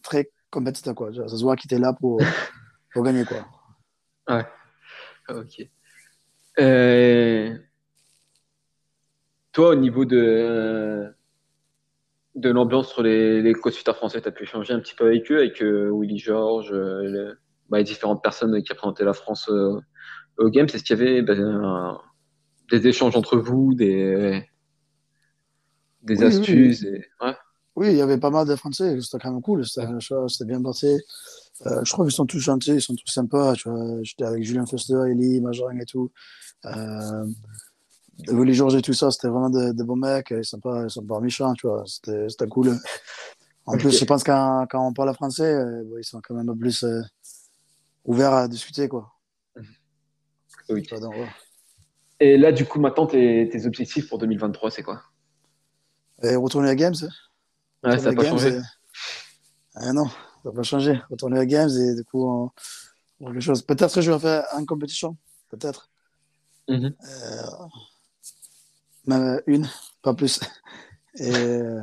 très 0.04 0.32
compétiteur, 0.52 0.96
quoi. 0.96 1.12
Ça 1.14 1.28
se 1.28 1.44
voit 1.44 1.56
qu'il 1.56 1.72
était 1.72 1.82
là 1.82 1.94
pour, 1.94 2.20
pour 2.98 3.06
gagner, 3.06 3.26
quoi. 3.26 3.46
Ouais. 4.28 4.44
Ok. 5.30 5.70
Euh, 6.60 7.56
toi, 9.52 9.70
au 9.70 9.76
niveau 9.76 10.04
de, 10.04 11.06
de 12.34 12.50
l'ambiance 12.50 12.92
sur 12.92 13.04
les, 13.04 13.44
les 13.44 13.54
français, 13.54 14.20
tu 14.20 14.28
as 14.28 14.32
pu 14.32 14.46
échanger 14.46 14.74
un 14.74 14.80
petit 14.80 14.96
peu 14.96 15.06
avec 15.06 15.32
eux, 15.32 15.38
avec 15.38 15.62
Willy 15.62 16.18
Georges, 16.18 16.74
bah, 17.70 17.78
les, 17.78 17.84
différentes 17.84 18.24
personnes 18.24 18.64
qui 18.64 18.74
représentaient 18.74 19.06
la 19.06 19.14
France 19.14 19.48
au 19.48 20.50
game, 20.50 20.68
c'est 20.68 20.80
ce 20.80 20.84
qu'il 20.84 20.98
y 20.98 21.00
avait 21.00 21.22
ben, 21.22 22.00
des 22.72 22.88
échanges 22.88 23.16
entre 23.16 23.38
vous, 23.38 23.76
des, 23.76 24.44
des 26.02 26.24
astuces. 26.24 26.84
Oui. 27.22 27.30
oui, 27.76 27.88
il 27.92 27.98
y 27.98 28.02
avait 28.02 28.18
pas 28.18 28.32
mal 28.32 28.48
de 28.48 28.56
Français, 28.56 29.00
c'était 29.02 29.20
quand 29.22 29.34
même 29.34 29.44
cool, 29.44 29.64
c'était 29.68 30.46
bien 30.46 30.64
passé. 30.64 30.98
Euh, 31.66 31.84
je 31.84 31.92
trouve 31.92 32.06
qu'ils 32.06 32.16
sont 32.16 32.26
tous 32.26 32.40
gentils, 32.40 32.76
ils 32.76 32.82
sont 32.82 32.96
tous 32.96 33.12
sympas. 33.12 33.56
J'étais 34.04 34.26
avec 34.26 34.44
Julien 34.44 34.66
Foster, 34.66 35.00
Eli, 35.10 35.42
Majorang 35.42 35.80
et 35.80 35.86
tout. 35.86 36.12
Euh, 36.66 37.26
les 38.28 38.54
Georges 38.54 38.76
et 38.76 38.82
tout 38.82 38.94
ça, 38.94 39.12
c'était 39.12 39.28
vraiment 39.28 39.50
de, 39.50 39.84
bons 39.84 39.96
mecs. 39.96 40.32
Ils 40.32 40.46
sont 40.46 40.60
pas, 40.60 40.84
ils 40.84 40.90
sont 40.90 41.04
pas 41.04 41.20
méchants, 41.20 41.54
tu 41.54 41.68
vois. 41.68 41.84
C'était 41.86 42.48
cool. 42.48 42.78
En 43.66 43.78
plus, 43.78 44.00
je 44.00 44.06
pense 44.06 44.24
quand, 44.24 44.66
quand 44.70 44.88
on 44.88 44.94
parle 44.94 45.14
français, 45.14 45.54
euh, 45.54 45.84
ils 46.00 46.06
sont 46.06 46.22
quand 46.22 46.34
même 46.34 46.58
plus 46.58 46.84
euh, 46.84 47.02
ouverts 48.06 48.34
à 48.34 48.48
discuter, 48.48 48.88
quoi. 48.88 49.12
Oui. 50.70 50.88
Et 52.20 52.38
là, 52.38 52.52
du 52.52 52.66
coup, 52.66 52.80
maintenant, 52.80 53.08
tes, 53.08 53.48
tes 53.50 53.66
objectifs 53.66 54.08
pour 54.08 54.20
2023, 54.20 54.72
c'est 54.72 54.84
quoi? 54.84 55.02
Et 56.24 56.36
Retourner 56.36 56.70
à 56.70 56.76
Games 56.76 56.96
Ouais, 57.84 57.98
ça 58.00 58.12
n'a 58.12 58.16
pas 58.16 58.26
changé. 58.26 58.58
Ah 59.76 59.94
non, 59.94 60.08
ça 60.44 60.52
pas 60.52 60.64
changé. 60.64 61.00
Retourner 61.10 61.40
à 61.40 61.46
Games 61.46 61.70
et 61.70 61.96
du 61.96 62.04
coup, 62.04 62.26
on... 62.28 62.52
quelque 63.26 63.40
chose. 63.40 63.62
Peut-être 63.62 63.94
que 63.94 64.02
je 64.02 64.12
vais 64.12 64.20
faire 64.20 64.46
une 64.58 64.66
compétition. 64.66 65.18
Peut-être. 65.50 65.90
Euh... 66.70 66.90
Même 69.06 69.42
une, 69.48 69.68
pas 70.02 70.14
plus. 70.14 70.40
Et, 71.20 71.80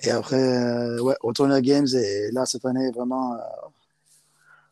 et 0.00 0.10
après, 0.10 0.36
euh, 0.36 1.00
ouais, 1.00 1.14
retourner 1.20 1.54
à 1.54 1.60
Games. 1.60 1.86
Et 1.94 2.30
là, 2.32 2.44
cette 2.44 2.64
année, 2.64 2.90
vraiment, 2.90 3.34
euh, 3.34 3.38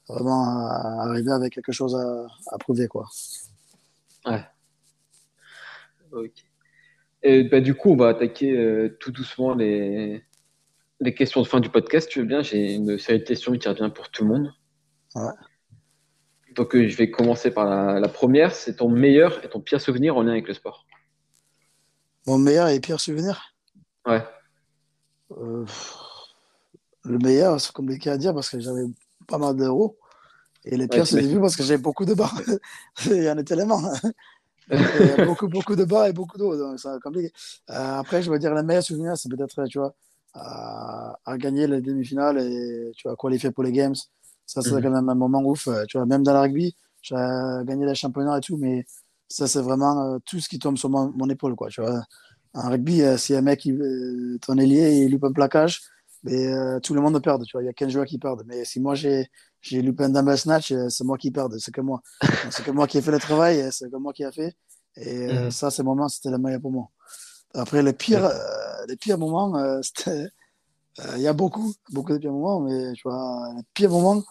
vraiment 0.09 0.67
arriver 1.01 1.33
avec 1.33 1.55
quelque 1.55 1.73
chose 1.73 1.95
à, 1.95 2.27
à 2.53 2.59
prouver, 2.59 2.89
quoi. 2.89 3.07
Ouais. 4.27 4.45
Ok. 6.13 6.33
Et 7.23 7.45
bah, 7.45 7.61
du 7.61 7.75
coup, 7.75 7.91
on 7.91 7.97
va 7.97 8.09
attaquer 8.09 8.57
euh, 8.57 8.97
tout 9.01 9.11
doucement 9.11 9.55
les, 9.55 10.25
les 11.05 11.15
questions 11.15 11.43
de 11.43 11.47
fin 11.47 11.61
du 11.61 11.69
podcast. 11.69 12.09
Tu 12.09 12.21
veux 12.21 12.25
bien 12.25 12.43
J'ai 12.43 12.75
une 12.75 12.99
série 12.99 13.19
de 13.19 13.25
questions 13.25 13.53
qui 13.53 13.69
revient 13.69 13.91
pour 13.95 14.09
tout 14.11 14.25
le 14.25 14.31
monde. 14.31 14.55
Ouais. 15.15 15.33
Donc, 16.55 16.77
je 16.77 16.97
vais 16.97 17.11
commencer 17.11 17.51
par 17.51 17.67
la, 18.01 18.09
première. 18.09 18.55
C'est 18.55 18.77
ton 18.77 18.89
meilleur 18.89 19.45
et 19.45 19.49
ton 19.49 19.61
pire 19.61 19.81
souvenir 19.81 20.17
en 20.17 20.23
lien 20.23 20.33
avec 20.33 20.49
le 20.49 20.55
sport. 20.55 20.87
Mon 22.27 22.39
meilleur 22.39 22.69
et 22.69 22.81
pire 22.81 23.01
souvenir? 23.01 23.55
Ouais. 24.07 24.25
le 25.31 27.19
meilleur, 27.19 27.61
c'est 27.61 27.73
compliqué 27.73 28.11
à 28.11 28.17
dire 28.17 28.33
parce 28.33 28.49
que 28.49 28.61
j'avais 28.61 28.85
pas 29.27 29.39
mal 29.39 29.57
d'euros. 29.57 29.99
Et 30.65 30.77
les 30.77 30.89
pires, 30.89 31.07
c'est 31.07 31.21
vu 31.21 31.39
parce 31.39 31.57
que 31.57 31.63
j'ai 31.63 31.77
beaucoup 31.77 32.07
de 32.07 32.15
barres. 32.15 32.41
Il 33.07 33.23
y 33.23 33.31
en 33.31 33.37
a 33.37 33.43
tellement. 33.43 33.83
beaucoup, 35.27 35.49
beaucoup 35.49 35.77
de 35.77 35.85
barres 35.85 36.07
et 36.07 36.13
beaucoup 36.15 36.39
d'eau. 36.39 36.57
Donc, 36.57 36.81
c'est 36.81 36.89
compliqué. 37.03 37.31
Euh, 37.69 37.99
après, 37.99 38.23
je 38.23 38.31
veux 38.31 38.39
dire, 38.39 38.55
le 38.55 38.63
meilleur 38.63 38.83
souvenir, 38.83 39.19
c'est 39.19 39.29
peut-être, 39.29 39.67
tu 39.67 39.79
vois, 39.79 39.95
à, 40.35 41.17
gagner 41.39 41.67
les 41.67 41.81
demi-finales 41.81 42.39
et, 42.39 42.93
tu 42.97 43.09
vois, 43.09 43.17
qualifier 43.17 43.51
pour 43.51 43.65
les 43.65 43.73
Games. 43.73 43.95
Ça, 44.47 44.61
c'est 44.63 44.73
mhm. 44.73 44.83
quand 44.83 44.91
même 44.91 45.09
un 45.09 45.15
moment 45.15 45.43
ouf. 45.43 45.69
Euh, 45.69 45.85
tu 45.87 45.97
vois, 45.97 46.07
même 46.07 46.23
dans 46.23 46.35
le 46.35 46.41
rugby, 46.41 46.77
j'ai 47.03 47.15
gagné 47.65 47.87
les 47.87 47.95
championnats 47.95 48.39
et 48.39 48.41
tout, 48.41 48.57
mais 48.57 48.85
ça, 49.29 49.47
c'est 49.47 49.63
vraiment 49.63 50.15
euh, 50.15 50.19
tout 50.25 50.41
ce 50.41 50.49
qui 50.49 50.59
tombe 50.59 50.77
sur 50.77 50.91
mon, 50.91 51.13
mon, 51.17 51.29
épaule, 51.29 51.55
quoi. 51.55 51.69
Tu 51.69 51.81
vois. 51.81 52.05
En 52.53 52.71
rugby, 52.71 53.03
si 53.17 53.35
un 53.35 53.43
mec, 53.43 53.65
il, 53.65 54.39
ton 54.41 54.57
ailier, 54.59 55.05
il 55.05 55.11
loupe 55.11 55.25
un 55.25 55.33
plaquage, 55.33 55.83
mais 56.23 56.81
tout 56.81 56.95
le 56.95 57.01
monde 57.01 57.21
perd. 57.23 57.45
Il 57.61 57.65
y 57.65 57.69
a 57.69 57.73
qu'un 57.73 57.89
joueur 57.89 58.07
qui 58.07 58.19
perd. 58.19 58.43
Mais 58.47 58.65
si 58.65 58.81
moi, 58.81 58.95
j'ai 58.95 59.83
loupé 59.83 60.05
un 60.05 60.11
dumbbell 60.11 60.39
snatch, 60.39 60.73
euh, 60.73 60.89
c'est 60.89 61.05
moi 61.05 61.19
qui 61.19 61.31
perds, 61.31 61.49
c'est 61.59 61.73
que 61.73 61.81
moi. 61.81 62.03
c'est 62.51 62.65
que 62.65 62.71
moi 62.71 62.87
qui 62.87 62.99
ai 62.99 63.03
fait 63.03 63.11
le 63.11 63.19
travail, 63.19 63.61
euh, 63.61 63.71
c'est 63.71 63.91
que 63.91 63.97
moi 63.97 64.13
qui 64.13 64.23
ai 64.23 64.33
fait. 64.33 64.57
Et 64.97 65.29
euh, 65.31 65.47
mm. 65.47 65.51
ça, 65.51 65.71
ces 65.71 65.83
moments, 65.83 66.09
c'était 66.09 66.31
le 66.31 66.39
meilleur 66.39 66.61
pour 66.61 66.71
moi. 66.71 66.91
Après, 67.55 67.83
les 67.83 67.93
pires, 67.93 68.29
les 68.89 68.97
pires 68.97 69.19
moments, 69.19 69.83
c'était. 69.83 70.29
Il 71.17 71.23
y 71.23 71.27
a 71.27 71.33
beaucoup, 71.33 71.75
beaucoup 71.91 72.13
de 72.13 72.19
pires 72.19 72.33
moments, 72.33 72.61
mais 72.61 72.93
tu 72.93 73.03
vois, 73.09 73.53
les 73.57 73.63
pires 73.75 73.91
moments, 73.91 74.23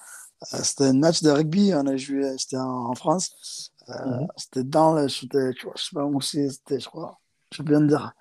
c'était 0.41 0.85
un 0.85 0.93
match 0.93 1.21
de 1.21 1.29
rugby, 1.29 1.73
on 1.73 1.85
a 1.87 1.97
joué, 1.97 2.35
c'était 2.37 2.57
en, 2.57 2.93
France. 2.95 3.71
Mm-hmm. 3.87 4.27
C'était 4.37 4.63
dans 4.63 4.93
le. 4.93 5.07
Tu 5.07 5.27
vois, 5.65 5.73
je 5.75 5.83
sais 5.83 5.93
pas 5.93 6.05
où 6.05 6.21
c'était, 6.21 6.79
je 6.79 6.87
crois. 6.87 7.19
Je 7.51 7.61
bien 7.63 7.79
te 7.79 7.85
dire. 7.85 8.13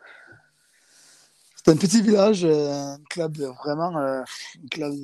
C'était 1.57 1.71
un 1.71 1.77
petit 1.77 2.03
village, 2.03 2.45
un 2.45 2.99
club 3.09 3.39
vraiment. 3.39 3.97
un 3.97 4.25
club 4.71 4.95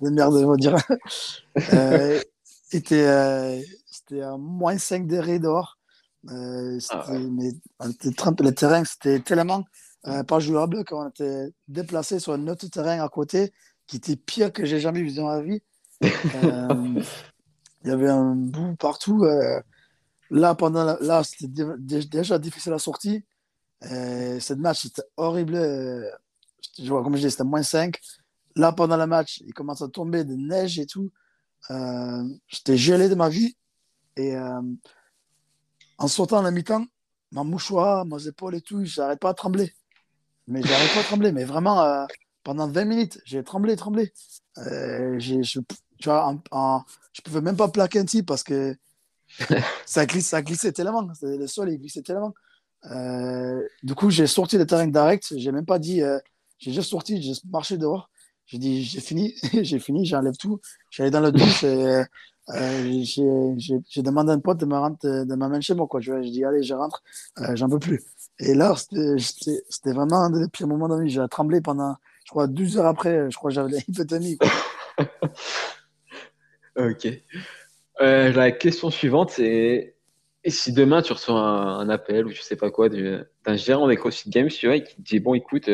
de 0.00 0.10
merde, 0.10 0.34
on 0.34 0.50
va 0.50 0.56
dire. 0.56 0.76
euh, 1.72 2.20
c'était, 2.68 3.06
euh, 3.06 3.60
c'était 3.86 4.22
un 4.22 4.38
moins 4.38 4.78
5 4.78 5.06
degrés 5.06 5.38
dehors. 5.38 5.78
Euh, 6.30 6.78
ah 6.90 7.06
mais 7.12 7.52
on 7.78 7.90
était 7.90 8.10
le 8.40 8.50
terrain, 8.50 8.84
c'était 8.84 9.20
tellement 9.20 9.64
euh, 10.06 10.22
pas 10.24 10.38
jouable 10.38 10.84
qu'on 10.84 11.08
était 11.08 11.52
déplacé 11.68 12.18
sur 12.18 12.32
un 12.32 12.46
autre 12.48 12.66
terrain 12.68 13.02
à 13.02 13.08
côté 13.08 13.52
qui 13.86 13.96
était 13.96 14.16
pire 14.16 14.52
que 14.52 14.64
j'ai 14.64 14.80
jamais 14.80 15.02
vu 15.02 15.14
dans 15.14 15.26
ma 15.26 15.42
vie. 15.42 15.62
Euh, 16.02 17.02
il 17.84 17.88
y 17.88 17.92
avait 17.92 18.10
un 18.10 18.34
bout 18.34 18.74
partout. 18.76 19.24
là, 20.30 20.54
pendant 20.54 20.98
là, 21.00 21.22
c'était 21.22 21.48
déjà 21.78 22.38
difficile 22.38 22.72
la 22.72 22.78
sortie. 22.78 23.24
cette 23.80 24.58
match, 24.58 24.82
c'était 24.82 25.04
horrible. 25.16 25.54
je 26.78 26.88
vois, 26.88 27.02
comme 27.02 27.16
je 27.16 27.22
dis, 27.22 27.30
c'était 27.30 27.44
moins 27.44 27.62
5. 27.62 27.98
Là, 28.56 28.72
pendant 28.72 28.96
le 28.96 29.06
match, 29.06 29.42
il 29.46 29.54
commence 29.54 29.82
à 29.82 29.88
tomber 29.88 30.24
de 30.24 30.34
neige 30.34 30.78
et 30.78 30.86
tout. 30.86 31.12
Euh, 31.70 32.24
j'étais 32.48 32.76
gelé 32.76 33.08
de 33.08 33.14
ma 33.14 33.28
vie. 33.28 33.56
Et 34.16 34.34
euh, 34.34 34.62
en 35.98 36.08
sortant 36.08 36.38
à 36.38 36.42
la 36.42 36.50
mi-temps, 36.50 36.86
ma 37.32 37.44
mouchoir, 37.44 38.06
mes 38.06 38.26
épaules 38.26 38.54
et 38.54 38.60
tout, 38.60 38.84
j'arrête 38.84 39.20
pas 39.20 39.30
à 39.30 39.34
trembler. 39.34 39.74
Mais 40.48 40.62
j'arrête 40.62 40.92
pas 40.94 41.00
à 41.00 41.04
trembler. 41.04 41.32
Mais 41.32 41.44
vraiment, 41.44 41.82
euh, 41.82 42.04
pendant 42.42 42.68
20 42.68 42.84
minutes, 42.84 43.20
j'ai 43.24 43.42
tremblé, 43.42 43.76
tremblé. 43.76 44.12
je, 44.56 45.60
tu 45.98 46.08
vois, 46.08 46.36
je 47.12 47.22
pouvais 47.22 47.40
même 47.40 47.56
pas 47.56 47.68
plaquer 47.68 48.00
un 48.00 48.04
type 48.04 48.26
parce 48.26 48.42
que 48.42 48.76
ça, 49.86 50.06
glisse, 50.06 50.28
ça 50.28 50.42
glissait 50.42 50.72
tellement. 50.72 51.08
Le 51.22 51.46
sol, 51.46 51.70
il 51.70 51.78
glissait 51.78 52.02
tellement. 52.02 52.34
du 53.82 53.94
coup, 53.94 54.10
j'ai 54.10 54.26
sorti 54.26 54.58
le 54.58 54.66
terrain 54.66 54.86
direct. 54.86 55.32
J'ai 55.36 55.52
même 55.52 55.66
pas 55.66 55.78
dit. 55.78 56.02
j'ai 56.58 56.72
juste 56.72 56.90
sorti, 56.90 57.20
j'ai 57.22 57.32
marché 57.50 57.76
dehors. 57.78 58.10
J'ai 58.46 58.58
dit, 58.58 58.84
j'ai 58.84 59.00
fini, 59.00 59.34
j'ai 59.62 59.78
fini, 59.80 60.06
j'enlève 60.06 60.36
tout. 60.36 60.60
J'allais 60.90 61.10
dans 61.10 61.20
la 61.20 61.32
douche 61.32 61.64
et 61.64 62.04
euh, 62.50 63.02
j'ai 63.04 64.02
demandé 64.02 64.30
à 64.30 64.34
un 64.34 64.40
pote 64.40 64.58
de 64.58 64.66
me 64.66 64.76
rendre, 64.76 64.98
de 65.02 65.34
m'amener 65.34 65.60
chez 65.62 65.74
moi. 65.74 65.86
Quoi. 65.88 66.00
Je, 66.00 66.22
je 66.22 66.28
dis, 66.30 66.44
allez, 66.44 66.62
je 66.62 66.74
rentre, 66.74 67.02
euh, 67.40 67.56
j'en 67.56 67.68
peux 67.68 67.78
plus. 67.78 68.02
Et 68.38 68.54
là, 68.54 68.74
c'était 68.76 69.92
vraiment 69.92 70.24
un 70.24 70.30
des 70.30 70.48
pires 70.48 70.66
moments 70.66 70.88
de 70.88 70.96
ma 70.96 71.02
vie. 71.02 71.10
J'ai 71.10 71.26
tremblé 71.30 71.60
pendant, 71.60 71.96
je 72.24 72.30
crois, 72.30 72.46
12 72.46 72.78
heures 72.78 72.86
après, 72.86 73.30
je 73.30 73.36
crois 73.36 73.50
que 73.50 73.54
j'avais 73.54 73.78
hypothermie. 73.88 74.38
ok. 76.76 77.08
Euh, 78.00 78.32
la 78.32 78.52
question 78.52 78.90
suivante, 78.90 79.30
c'est 79.30 79.94
et 80.44 80.50
si 80.50 80.72
demain 80.72 81.02
tu 81.02 81.12
reçois 81.12 81.34
un, 81.34 81.88
appel 81.88 82.24
ou 82.26 82.30
je 82.30 82.40
sais 82.40 82.54
pas 82.54 82.70
quoi 82.70 82.88
d'un 82.88 83.56
gérant 83.56 83.88
des 83.88 83.96
CrossFit 83.96 84.30
Games, 84.30 84.48
tu 84.48 84.68
vois, 84.68 84.78
qui 84.78 84.94
te 84.94 85.02
dit 85.02 85.18
bon, 85.18 85.34
écoute, 85.34 85.68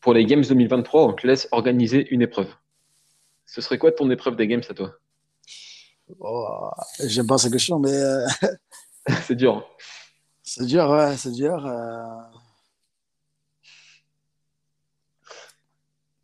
pour 0.00 0.14
les 0.14 0.24
Games 0.24 0.44
2023, 0.44 1.04
on 1.04 1.12
te 1.12 1.26
laisse 1.26 1.48
organiser 1.52 2.08
une 2.10 2.22
épreuve. 2.22 2.48
Ce 3.46 3.60
serait 3.60 3.78
quoi 3.78 3.92
ton 3.92 4.10
épreuve 4.10 4.36
des 4.36 4.46
Games 4.46 4.62
à 4.68 4.74
toi? 4.74 4.94
Oh, 6.20 6.70
J'aime 7.04 7.26
pas 7.26 7.38
cette 7.38 7.52
question, 7.52 7.78
mais. 7.78 7.92
Euh, 7.92 8.26
c'est 9.22 9.34
dur. 9.34 9.66
C'est 10.50 10.64
dur, 10.64 10.88
ouais, 10.88 11.14
c'est 11.18 11.32
dur. 11.32 11.66
Euh. 11.66 12.06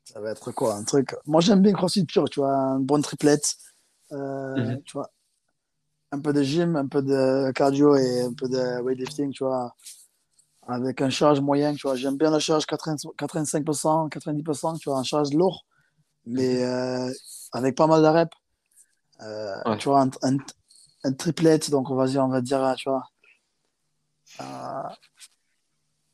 Ça 0.07 0.18
va 0.18 0.31
être 0.31 0.51
quoi 0.51 0.77
Un 0.77 0.85
truc? 0.85 1.14
Moi, 1.27 1.43
j'aime 1.43 1.61
bien 1.61 1.75
CrossFit 1.75 2.07
pur, 2.07 2.25
tu 2.31 2.41
vois, 2.41 2.55
une 2.55 2.87
bonne 2.87 3.03
triplette. 3.03 3.57
Euh, 4.12 4.57
mhm. 4.57 4.83
Tu 4.85 4.95
vois, 4.95 5.11
un 6.11 6.20
peu 6.20 6.33
de 6.33 6.43
gym, 6.43 6.75
un 6.77 6.89
peu 6.89 7.03
de 7.03 7.53
cardio 7.53 7.97
et 7.97 8.22
un 8.22 8.33
peu 8.33 8.49
de 8.49 8.81
weightlifting, 8.81 9.31
tu 9.31 9.45
vois 9.45 9.75
avec 10.66 11.03
un 11.03 11.11
charge 11.11 11.41
moyen, 11.41 11.75
tu 11.75 11.87
vois. 11.87 11.95
J'aime 11.95 12.16
bien 12.16 12.31
la 12.31 12.39
charge 12.39 12.64
85%, 12.64 14.09
90%, 14.09 14.79
tu 14.79 14.89
vois, 14.89 14.99
un 15.01 15.03
charge 15.03 15.35
lourd, 15.35 15.66
mais 16.25 16.64
euh, 16.64 17.12
avec 17.53 17.77
pas 17.77 17.87
mal 17.87 18.01
de 18.01 18.09
reps. 18.09 18.37
Euh, 19.20 19.77
tu 19.77 19.91
vois, 19.91 20.01
un, 20.01 20.11
un, 20.22 20.39
un, 21.05 21.12
triplette, 21.12 21.70
donc 21.70 21.91
on 21.91 21.95
va 21.95 22.07
dire, 22.07 22.25
on 22.25 22.29
va 22.29 22.41
dire, 22.41 22.75
tu 22.79 22.89
vois, 22.89 23.05
euh, 24.41 24.89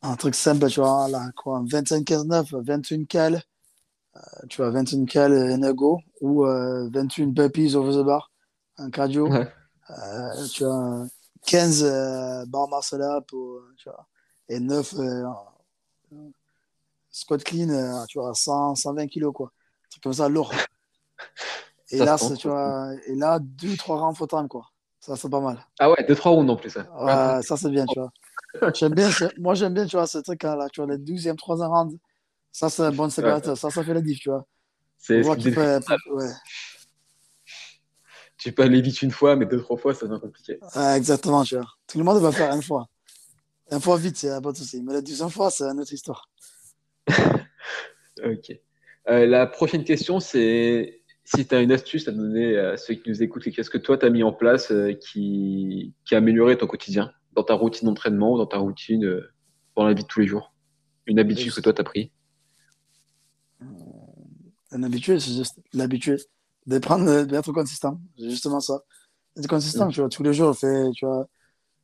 un 0.03 0.17
truc 0.17 0.35
simple, 0.35 0.69
tu 0.69 0.81
vois, 0.81 1.09
là, 1.09 1.31
quoi, 1.37 1.61
25-15-9, 1.63 2.63
21 2.65 3.05
cal, 3.05 3.43
tu 4.49 4.57
vois, 4.59 4.71
21 4.71 5.05
cal 5.07 5.33
en 5.33 5.63
ego, 5.63 6.01
ou 6.21 6.45
21 6.45 7.29
burpees 7.29 7.77
over 7.77 7.93
the 7.93 8.05
bar, 8.05 8.31
un 8.79 8.91
cardio, 8.91 9.29
tu 10.53 10.65
vois, 10.65 11.07
15 11.47 12.47
bar 12.49 12.69
muscle 12.69 13.03
up, 13.03 13.27
tu 13.29 13.89
vois, 13.89 14.07
et 14.51 14.59
9 14.59 14.95
euh, 14.99 15.25
squat 17.11 17.43
clean, 17.43 17.71
euh, 17.71 18.05
tu 18.07 18.19
vois, 18.19 18.35
100, 18.35 18.75
120 18.75 19.07
kilos, 19.07 19.33
quoi. 19.33 19.53
C'est 19.89 20.03
comme 20.03 20.13
ça, 20.13 20.29
lourd. 20.29 20.53
Et 21.93 21.99
là, 21.99 22.17
tu 22.39 22.47
vois, 22.47 22.93
et 23.09 23.17
là, 23.17 23.41
2-3 23.41 23.99
rounds 23.99 24.17
full 24.17 24.29
time, 24.29 24.47
quoi. 24.47 24.70
Ça, 25.01 25.17
c'est 25.17 25.31
pas 25.31 25.41
mal. 25.41 25.59
Ah 25.79 25.91
ouais, 25.91 26.05
2-3 26.07 26.29
rounds 26.29 26.51
en 26.51 26.57
plus. 26.57 26.71
Ça, 26.71 26.81
ouais, 27.01 27.43
ça 27.43 27.57
c'est 27.57 27.71
bien, 27.71 27.87
tu 27.87 27.99
vois. 27.99 28.13
J'aime 28.75 28.95
bien, 28.95 29.09
moi, 29.39 29.55
j'aime 29.55 29.73
bien, 29.73 29.87
tu 29.87 29.97
vois, 29.97 30.07
ce 30.07 30.19
truc-là, 30.19 30.69
tu 30.73 30.83
vois, 30.83 30.95
les 30.95 30.99
12e, 30.99 31.37
3e 31.37 31.67
round. 31.67 31.99
Ça, 32.53 32.69
c'est 32.69 32.83
un 32.83 32.93
bon 32.93 33.09
séparateur. 33.09 33.57
Ça, 33.57 33.71
ça 33.71 33.83
fait 33.83 33.95
la 33.95 34.03
diff, 34.03 34.19
tu 34.19 34.29
vois. 34.29 34.47
C'est 34.99 35.27
ouais. 35.27 35.37
Tu 38.37 38.53
peux 38.53 38.63
aller 38.63 38.81
vite 38.81 39.03
une 39.03 39.11
fois, 39.11 39.37
mais 39.37 39.47
deux, 39.47 39.61
trois 39.61 39.77
fois, 39.77 39.95
ça 39.95 40.07
devient 40.07 40.21
compliqué. 40.21 40.59
Ouais, 40.75 40.97
exactement, 40.97 41.45
tu 41.45 41.57
vois. 41.57 41.67
Tout 41.87 41.99
le 41.99 42.05
monde 42.05 42.21
va 42.21 42.33
faire 42.33 42.55
une 42.55 42.63
fois. 42.63 42.87
Un 43.71 43.81
fois 43.81 43.97
vite, 43.97 44.17
c'est 44.17 44.29
pas 44.43 44.53
de 44.53 44.57
souci. 44.57 44.83
Mais 44.83 44.95
la 44.95 45.01
deuxième 45.01 45.31
fois, 45.31 45.51
c'est 45.51 45.65
une 45.65 45.81
autre 45.81 45.93
histoire. 45.93 46.29
ok. 47.11 48.59
Euh, 49.09 49.27
la 49.27 49.47
prochaine 49.47 49.85
question, 49.85 50.21
c'est 50.21 51.00
si 51.35 51.47
tu 51.47 51.55
as 51.55 51.61
une 51.61 51.73
astuce 51.73 52.09
à 52.09 52.13
donner 52.13 52.59
à 52.59 52.77
ceux 52.77 52.95
qui 52.95 53.09
nous 53.09 53.23
écoutent, 53.23 53.49
qu'est-ce 53.51 53.71
que 53.71 53.79
toi, 53.79 53.97
tu 53.97 54.07
as 54.07 54.11
mis 54.11 54.23
en 54.23 54.33
place 54.33 54.73
euh, 54.73 54.93
qui, 54.93 55.95
qui, 56.05 56.15
a 56.15 56.19
amélioré 56.19 56.59
ton 56.59 56.67
quotidien, 56.67 57.13
dans 57.35 57.45
ta 57.45 57.55
routine 57.55 57.87
d'entraînement 57.87 58.33
ou 58.33 58.39
dans 58.39 58.47
ta 58.47 58.59
routine 58.59 59.05
euh, 59.05 59.31
dans 59.77 59.85
la 59.85 59.95
vie 59.95 60.03
de 60.03 60.09
tous 60.09 60.21
les 60.21 60.27
jours? 60.27 60.53
Une 61.07 61.19
habitude 61.19 61.53
que 61.53 61.61
toi, 61.61 61.73
tu 61.73 61.81
as 61.81 61.85
pris 61.85 62.13
Une 64.73 64.85
habitude, 64.85 65.21
c'est 65.21 65.33
juste 65.33 65.61
l'habitude 65.73 66.21
d'être 66.67 67.53
consistant. 67.53 68.01
C'est 68.19 68.31
justement 68.31 68.61
ça. 68.61 68.83
Être 69.37 69.49
consistant, 69.49 69.87
mm. 69.87 69.93
tu 69.93 70.01
vois, 70.01 70.09
tous 70.09 70.23
les 70.23 70.33
jours, 70.33 70.57
fait, 70.57 70.91
tu 70.93 71.07
vois, 71.07 71.29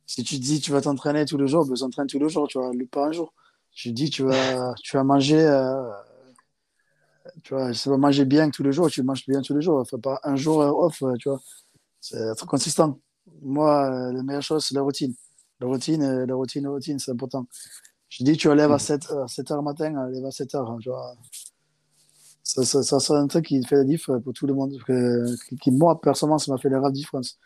si 0.05 0.23
tu 0.23 0.39
dis 0.39 0.59
tu 0.59 0.71
vas 0.71 0.81
t'entraîner 0.81 1.25
tous 1.25 1.37
les 1.37 1.47
jours, 1.47 1.65
ben 1.65 1.75
s'entraîne 1.75 2.07
tous 2.07 2.19
les 2.19 2.29
jours, 2.29 2.47
tu 2.47 2.57
vois, 2.57 2.71
pas 2.91 3.07
un 3.07 3.11
jour. 3.11 3.33
Tu 3.71 3.91
dis 3.91 4.09
tu 4.09 4.23
vas, 4.23 4.73
tu 4.81 4.97
vas 4.97 5.03
manger, 5.03 5.39
euh, 5.39 5.89
tu 7.43 7.53
vois, 7.53 7.73
ça 7.73 7.89
va 7.89 7.97
manger 7.97 8.25
bien 8.25 8.49
tous 8.49 8.63
les 8.63 8.71
jours, 8.71 8.89
tu 8.89 9.03
manges 9.03 9.25
bien 9.27 9.41
tous 9.41 9.55
les 9.55 9.61
jours. 9.61 9.85
Fais 9.87 9.97
pas 9.97 10.19
un 10.23 10.35
jour 10.35 10.57
off, 10.57 11.01
euh, 11.03 11.13
tu 11.19 11.29
vois. 11.29 11.39
C'est 11.99 12.19
être 12.19 12.45
consistant. 12.45 12.99
Moi, 13.41 13.85
euh, 13.85 14.13
la 14.13 14.23
meilleure 14.23 14.41
chose, 14.41 14.65
c'est 14.65 14.75
la 14.75 14.81
routine. 14.81 15.13
La 15.59 15.67
routine, 15.67 16.25
la 16.25 16.35
routine, 16.35 16.63
la 16.63 16.69
routine, 16.69 16.99
c'est 16.99 17.11
important. 17.11 17.47
Je 18.09 18.23
dis, 18.23 18.37
tu 18.37 18.53
lèves 18.53 18.71
à 18.71 18.79
7, 18.79 19.07
7 19.27 19.51
h 19.51 19.63
matin, 19.63 20.09
lève 20.09 20.25
à 20.25 20.31
7 20.31 20.53
h 20.53 20.79
tu 20.81 20.89
vois. 20.89 21.15
Ça, 22.43 22.63
ça, 22.63 22.81
ça 22.81 22.99
c'est 22.99 23.13
un 23.13 23.27
truc 23.27 23.45
qui 23.45 23.61
fait 23.65 23.75
la 23.75 23.83
diff 23.83 24.09
pour 24.23 24.33
tout 24.33 24.47
le 24.47 24.53
monde. 24.53 24.77
Que, 24.85 25.25
qui, 25.57 25.71
moi, 25.71 25.99
personnellement, 25.99 26.37
ça 26.37 26.51
m'a 26.51 26.57
fait 26.57 26.69
la 26.69 26.79
grave 26.79 26.93
différence. 26.93 27.37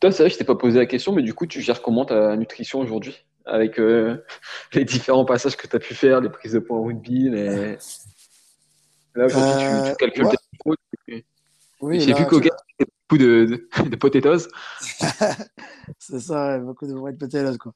Toi, 0.00 0.12
c'est 0.12 0.22
vrai 0.22 0.28
que 0.28 0.34
je 0.34 0.38
t'ai 0.38 0.44
pas 0.44 0.56
posé 0.56 0.78
la 0.78 0.86
question, 0.86 1.12
mais 1.12 1.22
du 1.22 1.32
coup, 1.32 1.46
tu 1.46 1.62
gères 1.62 1.80
comment 1.80 2.04
ta 2.04 2.36
nutrition 2.36 2.80
aujourd'hui? 2.80 3.24
Avec 3.46 3.78
euh, 3.78 4.24
les 4.72 4.84
différents 4.84 5.24
passages 5.24 5.56
que 5.56 5.66
tu 5.66 5.76
as 5.76 5.78
pu 5.80 5.94
faire, 5.94 6.20
les 6.20 6.30
prises 6.30 6.52
de 6.52 6.66
en 6.70 6.82
rugby, 6.84 7.28
les... 7.30 7.76
Là, 9.16 9.26
aujourd'hui, 9.26 9.54
tu, 9.58 9.66
tu, 9.66 9.90
Euh, 9.90 9.94
calcules 9.94 10.24
ouais. 10.24 10.30
tes 10.30 10.36
tu- 11.06 11.26
Oui, 11.80 12.00
J'ai 12.00 12.14
vu 12.14 12.26
qu'au 12.26 12.40
tu- 12.40 12.48
gars, 12.48 12.56
beaucoup 12.80 13.18
de, 13.18 13.68
de, 13.84 13.88
de 13.88 13.96
potatoes. 13.96 14.48
c'est 16.00 16.18
ça, 16.20 16.58
beaucoup 16.58 16.86
de 16.86 16.94
white 16.94 17.18
potatoes, 17.18 17.58
quoi. 17.58 17.72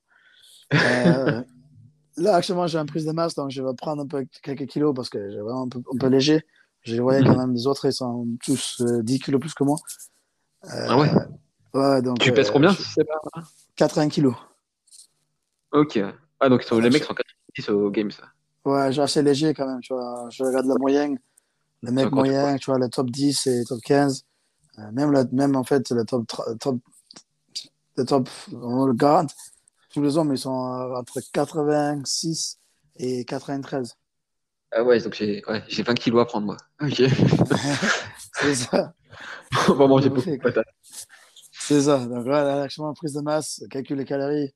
Euh, 0.75 1.43
là, 2.17 2.35
actuellement, 2.35 2.67
j'ai 2.67 2.79
une 2.79 2.87
prise 2.87 3.05
de 3.05 3.13
masse, 3.13 3.37
donc 3.37 3.51
je 3.51 3.63
vais 3.63 3.73
prendre 3.77 4.03
un 4.03 4.07
peu 4.09 4.27
quelques 4.43 4.67
kilos 4.67 4.93
parce 4.97 5.09
que 5.11 5.31
j'ai 5.31 5.39
vraiment 5.39 5.63
un 5.63 5.69
peu, 5.69 5.79
un 5.79 5.97
peu 5.97 6.09
léger. 6.09 6.45
Je 6.83 7.01
voyais 7.01 7.23
quand 7.23 7.37
même 7.37 7.53
les 7.55 7.69
autres, 7.69 7.85
ils 7.87 7.93
sont 7.93 8.27
tous 8.45 8.81
euh, 8.81 9.03
10 9.03 9.21
kilos 9.21 9.41
plus 9.41 9.55
que 9.55 9.63
moi. 9.63 9.77
Ah 10.63 10.99
ouais 10.99 11.11
Ouais, 11.75 12.03
donc. 12.03 12.19
Tu 12.19 12.33
pèses 12.33 12.51
combien 12.51 12.71
je- 12.71 12.83
si 12.83 12.89
c'est 12.95 13.05
pas 13.05 13.21
80 13.77 14.09
kilos. 14.09 14.35
Ok. 15.73 16.01
Ah, 16.41 16.49
donc 16.49 16.69
les 16.71 16.91
mecs 16.91 17.05
sont 17.05 17.15
90 17.15 17.69
au 17.71 17.91
game, 17.91 18.11
ça. 18.11 18.25
Ouais, 18.65 18.93
j'ai 18.93 19.03
assez 19.03 19.23
léger 19.23 19.55
quand 19.55 19.67
même, 19.67 19.81
tu 19.81 19.93
vois. 19.93 20.29
Je 20.31 20.43
regarde 20.43 20.67
la 20.67 20.75
moyenne, 20.77 21.19
le 21.83 21.93
mec 21.93 22.09
tu 22.09 22.15
moyen, 22.15 22.57
tu 22.57 22.71
vois, 22.71 22.79
le 22.79 22.89
top 22.89 23.11
10 23.11 23.47
et 23.47 23.65
top 23.65 23.81
15. 23.83 24.25
Euh, 24.79 24.93
même, 24.93 25.11
le, 25.11 25.25
même 25.33 25.57
en 25.57 25.65
fait, 25.65 25.91
le 25.91 26.05
top, 26.05 26.31
top, 26.61 26.77
le 27.97 28.05
top, 28.05 28.29
on 28.53 28.87
le 28.87 28.93
garde. 28.95 29.31
Tous 29.93 30.03
les 30.03 30.17
hommes, 30.17 30.33
ils 30.33 30.39
sont 30.39 30.67
euh, 30.67 30.97
entre 30.97 31.21
86 31.33 32.59
et 32.97 33.25
93. 33.25 33.97
Ah 34.71 34.85
ouais, 34.85 35.01
donc 35.01 35.15
j'ai 35.15 35.43
ouais, 35.47 35.63
j'ai 35.69 35.83
20 35.83 35.95
kilos 35.95 36.23
à 36.23 36.25
prendre, 36.27 36.47
moi. 36.47 36.57
Ok. 36.81 37.03
C'est 38.35 38.55
ça. 38.55 38.93
On 39.69 39.75
va 39.75 39.87
manger 39.87 40.11
beaucoup 40.11 40.31
de 40.31 40.37
patates. 40.37 40.67
C'est 41.53 41.83
ça. 41.83 41.99
Donc 42.07 42.27
là, 42.27 42.45
là, 42.45 42.63
actuellement, 42.63 42.93
prise 42.95 43.15
de 43.15 43.21
masse, 43.21 43.65
calcul 43.71 43.97
les 43.97 44.05
calories. 44.05 44.53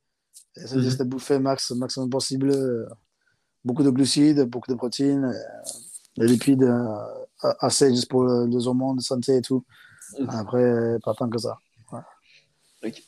Essayer 0.56 0.90
Mhm. 0.90 0.96
de 0.96 1.04
bouffer 1.04 1.38
max, 1.38 1.70
maximum 1.72 2.10
possible. 2.10 2.50
euh, 2.50 2.86
beaucoup 3.64 3.82
de 3.84 3.90
glucides, 3.90 4.42
beaucoup 4.42 4.70
de 4.70 4.76
protéines, 4.76 5.24
euh, 5.24 5.32
des 6.16 6.26
lipides 6.26 6.64
euh, 6.64 7.52
assez 7.60 7.90
juste 7.90 8.08
pour 8.10 8.24
le- 8.24 8.46
les 8.46 8.66
hormones 8.66 8.96
de 8.96 9.02
santé 9.02 9.36
et 9.36 9.42
tout. 9.42 9.64
Mhm. 10.18 10.28
Après, 10.30 10.98
pas 11.04 11.14
tant 11.14 11.28
que 11.28 11.38
ça. 11.38 11.56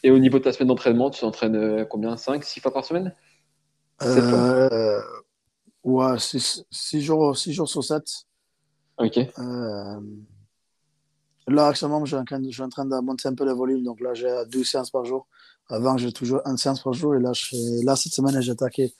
Et 0.04 0.10
au 0.12 0.18
niveau 0.20 0.38
de 0.38 0.44
ta 0.44 0.52
semaine 0.52 0.68
d'entraînement, 0.68 1.10
tu 1.10 1.20
t'entraînes 1.20 1.84
combien? 1.88 2.16
5, 2.16 2.44
6 2.44 2.60
fois 2.60 2.72
par 2.72 2.84
semaine? 2.84 3.12
Euh, 4.02 5.00
ouais, 5.82 6.16
6 6.18 7.00
jours, 7.00 7.36
six 7.36 7.52
jours 7.52 7.68
sur 7.68 7.82
7. 7.82 8.04
Ok. 8.98 9.18
Euh, 9.18 10.00
là, 11.48 11.68
actuellement, 11.68 12.04
je 12.04 12.16
suis, 12.16 12.16
en 12.62 12.68
train, 12.68 12.84
de 12.84 13.00
monter 13.00 13.28
un 13.28 13.34
peu 13.34 13.44
le 13.44 13.52
volume. 13.52 13.82
Donc 13.82 14.00
là, 14.00 14.14
j'ai 14.14 14.30
12 14.50 14.68
séances 14.68 14.90
par 14.90 15.04
jour. 15.04 15.26
Avant, 15.68 15.96
j'ai 15.96 16.12
toujours 16.12 16.40
une 16.46 16.56
séance 16.56 16.82
par 16.82 16.92
jour. 16.92 17.14
Et 17.14 17.20
là, 17.20 17.32
là 17.84 17.96
cette 17.96 18.12
semaine, 18.12 18.40
j'ai 18.40 18.52
attaqué 18.52 18.92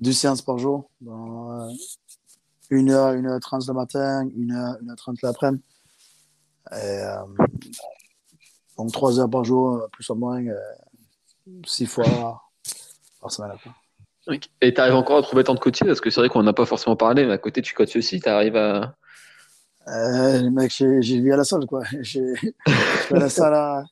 deux 0.00 0.12
séances 0.12 0.42
par 0.42 0.58
jour. 0.58 0.90
Dans, 1.00 1.52
euh, 1.52 1.72
une 2.70 2.90
heure, 2.90 3.14
une 3.14 3.26
heure 3.26 3.40
trente 3.40 3.66
le 3.66 3.74
matin, 3.74 4.28
une 4.36 4.52
heure, 4.52 4.76
une 4.80 4.90
heure 4.90 4.96
trente 4.96 5.20
l'après-midi. 5.22 5.62
Et, 6.72 6.74
euh, 6.74 7.16
donc, 8.76 8.92
trois 8.92 9.18
heures 9.18 9.30
par 9.30 9.44
jour, 9.44 9.88
plus 9.90 10.08
ou 10.10 10.14
moins, 10.14 10.44
euh, 10.44 10.54
six 11.66 11.86
fois 11.86 12.04
par 13.20 13.32
semaine. 13.32 13.52
Et 14.60 14.74
tu 14.74 14.80
arrives 14.80 14.94
encore 14.94 15.18
à 15.18 15.22
trouver 15.22 15.44
tant 15.44 15.54
de 15.54 15.58
coaching? 15.58 15.86
Parce 15.86 16.00
que 16.00 16.10
c'est 16.10 16.20
vrai 16.20 16.28
qu'on 16.28 16.42
n'a 16.42 16.52
pas 16.52 16.66
forcément 16.66 16.96
parlé, 16.96 17.24
mais 17.24 17.32
à 17.32 17.38
côté, 17.38 17.62
tu 17.62 17.74
coaches 17.74 17.96
aussi. 17.96 18.20
Tu 18.20 18.28
arrives 18.28 18.56
à. 18.56 18.94
Euh, 19.88 20.50
mec, 20.50 20.70
j'ai 20.70 21.20
vu 21.20 21.32
à 21.32 21.36
la 21.36 21.44
salle, 21.44 21.66
quoi. 21.66 21.82
Je 22.02 22.02
suis 22.02 23.14
à 23.14 23.18
la 23.18 23.28
salle 23.30 23.54
à, 23.54 23.84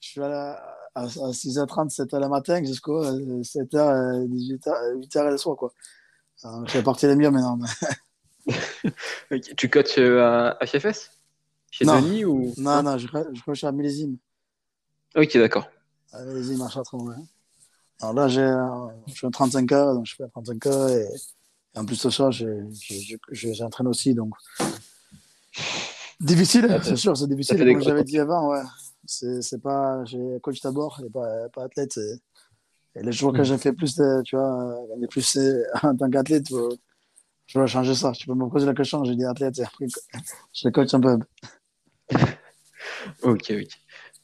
je 0.00 0.08
suis 0.08 0.22
à, 0.22 0.28
la- 0.28 0.76
à, 0.94 1.02
à 1.04 1.06
6h30, 1.06 1.88
7h 1.94 2.20
le 2.20 2.28
matin 2.28 2.62
jusqu'à 2.64 2.90
7h, 2.92 4.26
18h, 4.26 4.94
8h 5.00 5.30
le 5.30 5.36
soir, 5.38 5.56
quoi. 5.56 5.72
Alors, 6.42 6.66
je 6.66 6.70
suis 6.72 6.82
parti 6.82 7.06
les 7.06 7.16
mieux 7.16 7.30
maintenant. 7.30 7.58
Ok. 9.30 9.54
Tu 9.56 9.68
coaches 9.70 9.98
euh, 9.98 10.52
à, 10.58 10.66
FFS 10.66 11.10
Chez 11.70 11.84
Non. 11.84 12.00
Denis 12.00 12.24
ou? 12.24 12.52
Non, 12.56 12.82
non, 12.82 12.98
je, 12.98 13.06
je 13.46 13.54
suis 13.54 13.66
à 13.66 13.70
millésime. 13.70 14.16
Ok, 15.14 15.36
d'accord. 15.36 15.68
À 16.12 16.22
millésime, 16.24 16.60
à 16.62 16.68
Chartres, 16.68 16.94
ouais. 16.94 17.14
Alors 18.00 18.14
là, 18.14 18.28
j'ai, 18.28 18.40
euh, 18.40 18.86
je 19.06 19.12
suis 19.14 19.26
à 19.26 19.30
35 19.30 19.70
heures, 19.72 19.94
donc 19.94 20.06
je 20.06 20.16
fais 20.16 20.26
35 20.26 20.66
heures 20.66 20.88
et, 20.88 21.02
et 21.74 21.78
en 21.78 21.84
plus 21.84 22.02
de 22.02 22.10
ça, 22.10 22.30
j'entraîne 23.30 23.86
aussi, 23.86 24.14
donc. 24.14 24.32
Difficile, 26.20 26.78
c'est 26.82 26.96
sûr, 26.96 27.16
c'est 27.16 27.26
difficile. 27.28 27.58
Comme 27.72 27.80
j'avais 27.82 28.04
dit 28.04 28.18
avant, 28.18 28.50
ouais. 28.50 28.62
C'est 29.06 29.40
c'est 29.42 29.60
pas, 29.60 30.04
j'ai 30.04 30.18
coach 30.42 30.60
d'abord 30.60 31.00
et 31.04 31.10
pas, 31.10 31.48
pas 31.48 31.64
athlète. 31.64 31.96
Et, 31.96 33.02
les 33.02 33.12
jours 33.12 33.32
que 33.32 33.40
Mm. 33.40 33.44
j'ai 33.44 33.58
fait 33.58 33.72
plus 33.72 33.94
de, 33.96 34.22
tu 34.22 34.36
vois, 34.36 34.62
euh, 34.82 34.86
gagner 34.90 35.06
plus 35.06 35.36
euh, 35.36 35.62
en 35.82 35.96
tant 35.96 36.10
qu'athlète, 36.10 36.48
je 36.48 37.54
dois 37.58 37.66
changer 37.66 37.94
ça. 37.94 38.12
Tu 38.12 38.26
peux 38.26 38.34
me 38.34 38.48
poser 38.48 38.66
la 38.66 38.74
question, 38.74 39.02
j'ai 39.04 39.16
dit 39.16 39.24
athlète 39.24 39.58
et 39.58 39.62
après, 39.62 39.86
je 40.52 40.66
les 40.68 40.72
coach 40.72 40.92
un 40.94 41.00
peu. 41.00 41.18
Ok, 43.22 43.50
ok. 43.52 43.68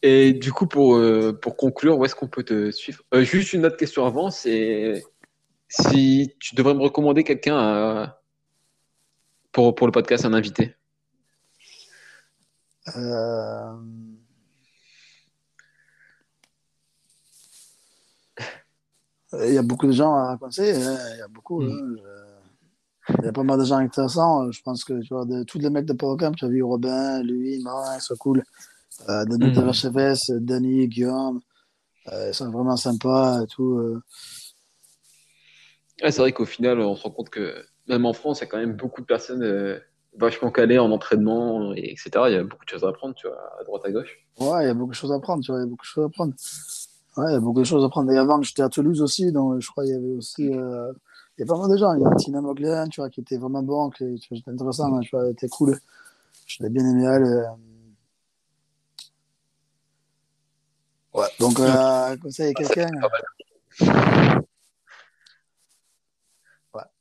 Et 0.02 0.32
du 0.32 0.52
coup, 0.52 0.66
pour, 0.66 0.96
euh, 0.96 1.32
pour 1.32 1.56
conclure, 1.56 1.98
où 1.98 2.04
est-ce 2.04 2.14
qu'on 2.14 2.28
peut 2.28 2.42
te 2.42 2.70
suivre? 2.70 3.02
Euh, 3.14 3.22
Juste 3.22 3.52
une 3.54 3.64
autre 3.66 3.76
question 3.76 4.04
avant, 4.06 4.30
c'est 4.30 5.02
si 5.68 6.34
tu 6.38 6.54
devrais 6.54 6.74
me 6.74 6.80
recommander 6.82 7.24
quelqu'un 7.24 7.56
à- 7.56 8.20
pour, 9.52 9.74
pour 9.74 9.86
le 9.86 9.92
podcast, 9.92 10.24
un 10.24 10.34
invité. 10.34 10.74
Euh, 12.94 13.76
Il 19.48 19.54
y 19.54 19.58
a 19.58 19.62
beaucoup 19.62 19.86
de 19.86 19.92
gens 19.92 20.14
à 20.14 20.36
conseiller. 20.38 20.74
hein. 20.82 20.96
Il 21.14 21.18
y 21.18 21.22
a 21.22 21.28
beaucoup. 21.28 21.60
Mm. 21.62 21.68
hein. 21.68 21.96
Je- 23.08 23.14
Il 23.20 23.24
y 23.24 23.28
a 23.28 23.32
pas 23.32 23.42
mal 23.44 23.58
de 23.58 23.64
gens 23.64 23.76
intéressants. 23.76 24.50
Je 24.50 24.60
pense 24.62 24.84
que 24.84 25.00
tu 25.00 25.14
vois, 25.14 25.24
de 25.24 25.42
tous 25.44 25.58
les 25.58 25.70
mecs 25.70 25.84
de 25.86 25.92
programme, 25.92 26.34
tu 26.34 26.44
as 26.44 26.48
vu 26.48 26.62
Robin, 26.62 27.22
lui, 27.22 27.62
Marin, 27.62 27.98
sont 28.00 28.16
cool. 28.16 28.42
Euh, 29.08 29.24
de 29.26 29.36
HFS, 29.72 30.30
Denis, 30.30 30.88
Guillaume, 30.88 31.40
euh, 32.12 32.28
ils 32.30 32.34
sont 32.34 32.50
vraiment 32.50 32.76
sympas 32.76 33.42
et 33.42 33.46
tout. 33.46 33.74
euh. 33.78 34.02
Ouais, 36.02 36.10
c'est 36.10 36.20
vrai 36.20 36.32
qu'au 36.32 36.46
final, 36.46 36.80
on 36.80 36.96
se 36.96 37.02
rend 37.02 37.10
compte 37.10 37.30
que 37.30 37.64
même 37.88 38.06
en 38.06 38.12
France, 38.12 38.38
il 38.38 38.42
y 38.42 38.44
a 38.44 38.46
quand 38.48 38.58
même 38.58 38.74
beaucoup 38.76 39.00
de 39.02 39.06
personnes 39.06 39.42
vachement 40.18 40.50
calées 40.50 40.78
en 40.78 40.90
entraînement, 40.90 41.72
et 41.74 41.92
etc. 41.92 42.10
Il 42.28 42.32
y 42.32 42.36
a 42.36 42.42
beaucoup 42.44 42.64
de 42.64 42.70
choses 42.70 42.84
à 42.84 42.88
apprendre, 42.88 43.14
tu 43.14 43.26
vois, 43.26 43.36
à 43.60 43.64
droite, 43.64 43.82
à 43.84 43.90
gauche. 43.90 44.18
Ouais, 44.38 44.64
il 44.64 44.66
y 44.66 44.70
a 44.70 44.74
beaucoup 44.74 44.90
de 44.92 44.96
choses 44.96 45.12
à 45.12 45.18
prendre, 45.20 45.42
tu 45.42 45.50
vois, 45.52 45.60
il 45.60 45.64
y 45.64 45.66
a 45.66 45.68
beaucoup 45.68 45.84
de 45.84 45.88
choses 45.88 46.04
à 46.04 46.08
prendre. 46.08 46.32
Ouais, 47.16 47.30
il 47.30 47.32
y 47.32 47.36
a 47.36 47.40
beaucoup 47.40 47.60
de 47.60 47.64
choses 47.64 47.84
à 47.84 47.88
prendre. 47.88 48.10
Et 48.12 48.18
avant, 48.18 48.40
j'étais 48.42 48.62
à 48.62 48.68
Toulouse 48.68 49.00
aussi, 49.02 49.32
donc 49.32 49.60
je 49.60 49.70
crois 49.70 49.84
qu'il 49.84 49.94
y 49.94 49.96
avait 49.96 50.12
aussi. 50.16 50.52
euh, 50.52 50.92
Il 51.38 51.40
y 51.40 51.44
a 51.44 51.46
pas 51.46 51.58
mal 51.58 51.70
de 51.70 51.76
gens. 51.76 51.92
Il 51.94 52.02
y 52.02 52.06
a 52.06 52.14
Tina 52.16 52.40
Moglen, 52.40 52.88
tu 52.88 53.00
vois, 53.00 53.10
qui 53.10 53.20
était 53.20 53.36
vraiment 53.38 53.62
bon, 53.62 53.90
qui 53.90 54.18
tu 54.18 54.28
vois, 54.30 54.38
c'était 54.38 54.50
intéressant, 54.50 54.94
hein, 54.94 55.00
tu 55.00 55.10
vois, 55.16 55.24
elle 55.26 55.32
était 55.32 55.48
cool. 55.48 55.78
Je 56.46 56.62
l'ai 56.62 56.68
bien 56.70 56.84
aimé 56.88 57.04
elle. 57.04 57.22
euh. 57.24 57.44
Ouais, 61.14 61.26
donc, 61.40 61.58
euh, 61.60 62.16
conseil 62.22 62.50
à 62.50 62.54
quelqu'un. 62.54 62.90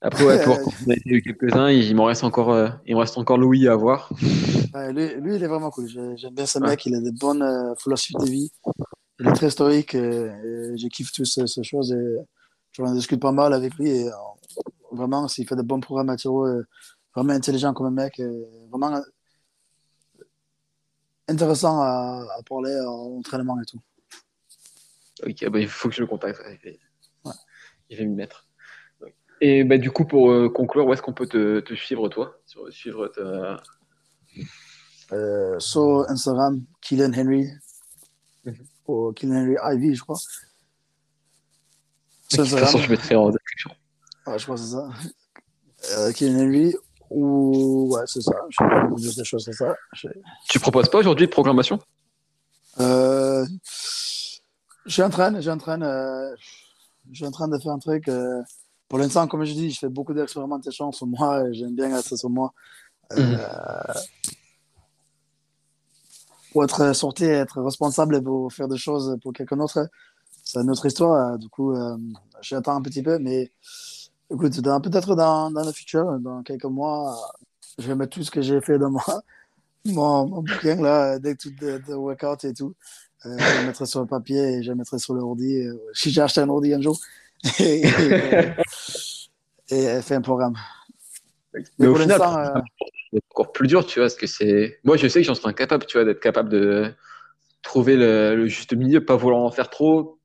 Après, 0.02 0.24
ouais, 0.24 0.44
pour 0.44 0.58
on 0.88 0.92
a 0.92 0.96
eu 1.06 1.22
quelques-uns, 1.22 1.70
il 1.72 1.96
m'en 1.96 2.06
reste 2.06 2.24
encore, 2.24 2.52
euh, 2.52 2.70
il 2.86 2.96
me 2.96 3.00
reste 3.00 3.18
encore 3.18 3.38
Louis 3.38 3.68
à 3.68 3.76
voir. 3.76 4.12
Ouais, 4.74 4.94
lui, 4.94 5.16
lui, 5.16 5.36
il 5.36 5.44
est 5.44 5.48
vraiment 5.48 5.70
cool. 5.72 5.88
J'ai- 5.88 6.18
J'aime 6.18 6.34
bien 6.36 6.46
ce 6.46 6.60
mec. 6.60 6.86
Il 6.86 6.96
a 6.96 7.00
des 7.02 7.12
bonnes 7.12 7.42
euh, 7.42 7.74
philosophies 7.76 8.14
de 8.20 8.26
vie. 8.26 8.52
Il 9.20 9.28
est 9.28 9.34
très 9.34 9.50
stoïque. 9.50 9.96
Et, 9.96 9.98
et 9.98 10.78
j'ai 10.78 10.90
kiffé 10.90 11.12
toutes 11.14 11.26
ces, 11.26 11.48
ces 11.48 11.64
choses. 11.64 11.92
Et 11.94 12.18
j'en 12.74 12.94
discute 12.94 13.20
pas 13.20 13.32
mal 13.32 13.54
avec 13.54 13.74
lui. 13.76 13.90
Et, 13.90 14.08
euh, 14.08 14.12
vraiment, 14.92 15.28
s'il 15.28 15.48
fait 15.48 15.56
de 15.56 15.62
bons 15.62 15.80
programmes 15.80 16.10
à 16.10 16.18
Tiro, 16.18 16.46
euh, 16.46 16.66
vraiment 17.16 17.34
intelligent 17.34 17.74
comme 17.74 17.88
un 17.88 17.92
mec. 17.92 18.22
vraiment 18.70 18.96
euh, 18.96 19.02
intéressant 21.28 21.82
à, 21.82 22.26
à 22.38 22.44
parler 22.48 22.78
en 22.82 23.18
entraînement 23.20 23.60
et 23.62 23.66
tout. 23.66 23.80
Ok, 25.26 25.50
bah, 25.50 25.60
il 25.60 25.68
faut 25.68 25.90
que 25.90 25.96
je 25.96 26.02
le 26.02 26.08
contacte. 26.08 26.40
ouais, 26.42 26.60
Il 26.64 26.72
va, 26.72 26.78
Ouais. 27.32 27.36
il 27.90 27.98
va 27.98 28.04
m'y 28.04 28.16
mettre. 28.16 28.45
Et 29.42 29.64
bah, 29.64 29.78
du 29.78 29.92
coup, 29.92 30.06
pour 30.06 30.32
euh, 30.32 30.50
conclure, 30.50 30.86
où 30.88 30.94
est-ce 30.94 31.02
qu'on 31.02 31.14
peut 31.14 31.28
te, 31.28 31.60
te 31.60 31.74
suivre, 31.74 32.08
toi? 32.10 32.38
Sur- 32.46 32.72
Suivre 32.72 33.08
ta... 33.10 33.62
Euh, 35.12 35.60
sur 35.60 36.06
Instagram, 36.10 36.64
Kylian 36.82 37.12
Henry. 37.14 37.48
Mhm. 38.46 38.56
Ou 38.88 39.12
Kylian 39.14 39.36
Henry 39.44 39.56
Ivy, 39.76 39.96
je 39.96 40.02
crois. 40.02 40.16
De 42.32 42.36
Sur 42.36 42.44
toute 42.46 42.60
façon, 42.60 42.80
je 42.80 42.90
mettrai 42.90 43.16
en 43.16 43.30
description. 43.30 43.72
Ouais, 44.26 44.40
je 44.40 44.44
crois 44.46 44.56
que 44.56 44.62
c'est 44.62 44.72
ça. 44.72 44.90
Euh, 45.92 46.12
Kylian 46.12 46.40
Henry, 46.48 46.74
ou. 47.12 47.94
Ouais, 47.96 48.02
c'est 48.08 48.22
ça. 48.22 48.34
Je 48.50 48.56
sais 48.58 48.68
pas, 48.70 48.90
juste 48.98 49.18
des 49.18 49.24
choses 49.26 49.46
comme 49.46 49.54
ça. 49.54 49.76
Je- 49.94 50.08
Tu 50.50 50.60
proposes 50.60 50.90
pas 50.90 50.98
aujourd'hui 51.00 51.28
de 51.28 51.32
programmation? 51.32 51.80
Euh, 52.80 53.46
je 54.86 54.92
suis 54.92 55.02
en 55.04 55.10
train, 55.10 55.34
je 55.36 55.42
suis 55.42 55.50
en 55.50 55.58
train, 55.58 55.82
euh, 55.82 56.36
je 57.12 57.16
suis 57.18 57.26
en 57.26 57.32
train 57.32 57.48
de 57.48 57.58
faire 57.60 57.72
un 57.74 57.80
truc. 57.80 58.08
euh, 58.08 58.42
pour 58.88 59.00
l'instant, 59.00 59.28
comme 59.28 59.44
je 59.44 59.54
dis, 59.54 59.72
je 59.72 59.80
fais 59.80 59.90
beaucoup 59.90 60.14
d'expérimentations 60.14 60.92
sur 60.92 61.08
moi. 61.08 61.52
J'aime 61.52 61.76
bien 61.76 61.94
rester 61.94 62.18
sur 62.18 62.30
moi. 62.30 62.54
Euh, 63.14 63.38
pour 66.52 66.64
être 66.64 66.94
sorti, 66.94 67.26
être 67.26 67.62
responsable 67.62 68.24
pour 68.24 68.52
faire 68.52 68.68
des 68.68 68.78
choses 68.78 69.18
pour 69.22 69.34
quelqu'un 69.34 69.58
d'autre, 69.58 69.90
c'est 70.44 70.60
une 70.60 70.72
autre 70.72 70.86
histoire. 70.86 71.38
Du 71.38 71.50
coup, 71.50 71.74
euh, 71.74 71.98
j'attends 72.42 72.76
un 72.76 72.82
petit 72.82 73.04
peu, 73.04 73.20
mais 73.20 73.52
écoute, 74.32 74.62
peut-être 74.62 75.16
dans, 75.16 75.52
dans, 75.52 75.66
le 75.66 75.72
futur, 75.72 76.20
dans 76.20 76.44
quelques 76.44 76.66
mois, 76.66 77.16
je 77.78 77.88
vais 77.88 77.96
mettre 77.96 78.16
tout 78.16 78.24
ce 78.24 78.32
que 78.32 78.42
j'ai 78.42 78.62
fait 78.62 78.78
dans 78.78 78.90
moi, 78.92 79.04
mon, 79.86 80.28
mon 80.28 80.42
bouquin, 80.42 80.76
là, 80.82 81.20
dès 81.20 81.36
tout 81.36 81.52
de, 81.60 81.82
de 81.88 81.94
workout 81.94 82.44
et 82.46 82.54
tout. 82.54 82.74
Euh, 83.26 83.38
je 83.38 83.62
le 83.62 83.68
mettrai 83.68 83.86
sur 83.86 84.02
le 84.02 84.06
papier 84.06 84.58
et 84.58 84.64
je 84.64 84.70
le 84.70 84.76
mettrai 84.76 85.00
sur 85.00 85.14
l'ordi. 85.14 85.62
Euh, 85.62 85.76
si 85.94 86.12
j'ai 86.12 86.22
acheté 86.22 86.42
un 86.42 86.50
ordi 86.50 86.74
un 86.74 86.82
jour, 86.82 87.00
et, 87.60 87.84
fait 90.02 90.16
un 90.16 90.22
programme. 90.22 90.56
Mais, 91.54 91.64
mais 91.80 91.88
au 91.88 91.96
final, 91.96 92.22
euh, 92.22 92.62
c'est 93.14 93.22
encore 93.32 93.52
plus 93.52 93.68
dur, 93.68 93.86
tu 93.86 94.00
vois, 94.00 94.06
parce 94.06 94.16
que 94.16 94.28
c'est. 94.28 94.80
Moi, 94.84 94.98
je 94.98 95.08
sais 95.08 95.22
que 95.22 95.28
j'en 95.28 95.36
serais 95.36 95.50
incapable, 95.50 95.86
tu 95.86 95.98
vois, 95.98 96.06
d'être 96.06 96.20
capable 96.20 96.50
de 96.50 96.94
trouver 97.62 97.96
le, 97.96 98.36
le, 98.36 98.48
juste 98.48 98.74
milieu, 98.74 99.04
pas 99.04 99.16
vouloir 99.16 99.42
en 99.42 99.52
faire 99.52 99.70
trop. 99.70 100.20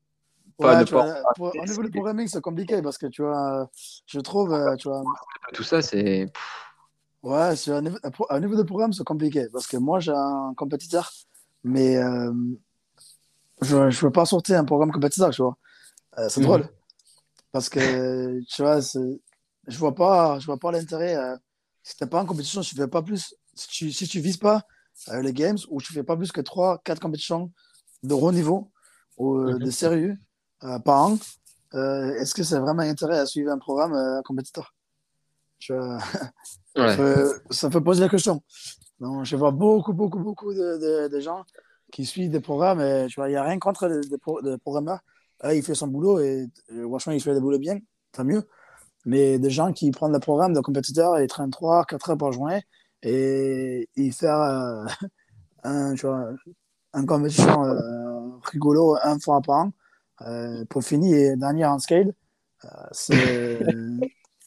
Pas 0.57 0.79
ouais, 0.79 0.85
vois, 0.85 1.15
pour, 1.35 1.55
au 1.55 1.65
niveau 1.65 1.83
du 1.83 1.89
programming, 1.89 2.27
c'est 2.27 2.41
compliqué 2.41 2.81
parce 2.81 2.97
que 2.97 3.07
tu 3.07 3.23
vois, 3.23 3.69
je 4.05 4.19
trouve, 4.19 4.57
tu 4.77 4.89
vois. 4.89 5.03
Tout 5.53 5.63
ça, 5.63 5.81
c'est. 5.81 6.31
Ouais, 7.23 7.55
sur 7.55 7.75
un 7.75 7.81
niveau, 7.81 7.97
un 8.29 8.39
niveau 8.39 8.55
de 8.55 8.63
programme, 8.63 8.93
c'est 8.93 9.03
compliqué 9.03 9.45
parce 9.53 9.67
que 9.67 9.77
moi, 9.77 9.99
j'ai 9.99 10.11
un 10.11 10.53
compétiteur, 10.57 11.11
mais 11.63 11.97
euh, 11.97 12.33
je 13.61 13.75
ne 13.75 13.91
veux 13.91 14.11
pas 14.11 14.25
sortir 14.25 14.59
un 14.59 14.65
programme 14.65 14.91
compétiteur, 14.91 15.29
tu 15.29 15.43
vois. 15.43 15.55
Euh, 16.17 16.29
c'est 16.29 16.41
mmh. 16.41 16.43
drôle 16.43 16.69
parce 17.51 17.69
que, 17.69 18.41
tu 18.41 18.61
vois, 18.61 18.79
je 18.79 19.77
vois 19.77 19.95
pas, 19.95 20.39
je 20.39 20.45
vois 20.45 20.57
pas 20.57 20.71
l'intérêt. 20.71 21.15
Euh, 21.15 21.35
si 21.83 21.95
tu 21.95 22.03
n'es 22.03 22.09
pas 22.09 22.21
en 22.21 22.25
compétition, 22.25 22.61
tu 22.61 22.75
fais 22.75 22.87
pas 22.87 23.01
plus. 23.01 23.35
Si 23.53 23.67
tu, 23.67 23.91
si 23.91 24.07
tu 24.07 24.19
vises 24.19 24.37
pas 24.37 24.63
euh, 25.09 25.21
les 25.21 25.33
games 25.33 25.57
ou 25.69 25.81
tu 25.81 25.93
fais 25.93 26.03
pas 26.03 26.15
plus 26.15 26.31
que 26.31 26.41
3-4 26.41 26.99
compétitions 26.99 27.51
de 28.03 28.13
haut 28.13 28.31
niveau 28.31 28.71
ou 29.17 29.39
mmh. 29.39 29.59
de 29.59 29.71
sérieux 29.71 30.17
par 30.85 31.01
an, 31.03 31.17
est-ce 31.73 32.33
que 32.33 32.43
c'est 32.43 32.59
vraiment 32.59 32.83
intérêt 32.83 33.17
à 33.17 33.25
suivre 33.25 33.51
un 33.51 33.57
programme 33.57 34.21
compétiteur? 34.23 34.73
Tu 35.59 35.73
vois, 35.73 35.97
ouais. 36.77 36.97
ça, 37.49 37.69
fait 37.69 37.81
poser 37.81 38.01
la 38.01 38.09
question. 38.09 38.41
Donc, 38.99 39.25
je 39.25 39.35
vois 39.35 39.51
beaucoup, 39.51 39.93
beaucoup, 39.93 40.19
beaucoup 40.19 40.53
de, 40.53 40.77
de, 40.77 41.07
de 41.07 41.19
gens 41.19 41.45
qui 41.91 42.05
suivent 42.05 42.31
des 42.31 42.39
programmes. 42.39 42.81
Et, 42.81 43.05
tu 43.07 43.19
vois, 43.19 43.29
il 43.29 43.33
n'y 43.33 43.37
a 43.37 43.43
rien 43.43 43.59
contre 43.59 43.87
les, 43.87 44.01
les, 44.01 44.57
programmeurs. 44.57 45.01
Là, 45.43 45.53
il 45.55 45.63
fait 45.63 45.75
son 45.75 45.87
boulot 45.87 46.19
et 46.19 46.47
franchement, 46.87 47.13
il 47.13 47.21
fait 47.21 47.33
le 47.33 47.39
boulot 47.39 47.59
bien, 47.59 47.79
tant 48.11 48.23
mieux. 48.23 48.47
Mais 49.05 49.39
des 49.39 49.49
gens 49.49 49.73
qui 49.73 49.89
prennent 49.91 50.13
le 50.13 50.19
programme 50.19 50.53
de 50.53 50.59
compétiteurs 50.61 51.17
et 51.17 51.27
traînent 51.27 51.49
3, 51.49 51.85
4 51.85 52.11
heures 52.11 52.17
par 52.17 52.31
journée 52.31 52.61
et 53.03 53.89
ils 53.95 54.13
font 54.13 54.27
euh, 54.27 54.85
un, 55.63 55.95
tu 55.95 56.05
vois, 56.05 56.29
un 56.93 57.05
compétition 57.05 57.63
euh, 57.65 58.37
rigolo 58.51 58.97
un 59.01 59.19
fois 59.19 59.41
par 59.41 59.57
an 59.57 59.71
euh, 60.21 60.65
pour 60.69 60.83
finir 60.83 61.15
et 61.15 61.35
dernier 61.35 61.65
en 61.65 61.79
scale. 61.79 62.13
c'est 62.91 63.59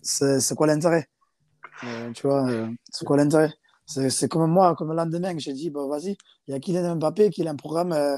c'est 0.03 0.55
quoi 0.55 0.69
l'intérêt? 0.69 1.09
Tu 2.15 2.27
vois, 2.27 2.49
c'est 2.91 3.05
quoi 3.05 3.17
l'intérêt? 3.17 3.53
C'est 3.87 4.29
comme 4.29 4.51
moi, 4.51 4.75
comme 4.77 4.91
le 4.91 4.97
lendemain, 4.97 5.37
j'ai 5.39 5.53
dit, 5.53 5.71
bah, 5.71 5.87
vas-y, 5.87 6.17
il 6.47 6.53
y 6.53 6.55
a 6.55 6.61
Kylian 6.61 6.97
Mbappé 6.97 7.31
qui 7.31 7.47
a 7.47 7.51
un 7.51 7.57
programme, 7.57 7.93
euh, 7.93 8.17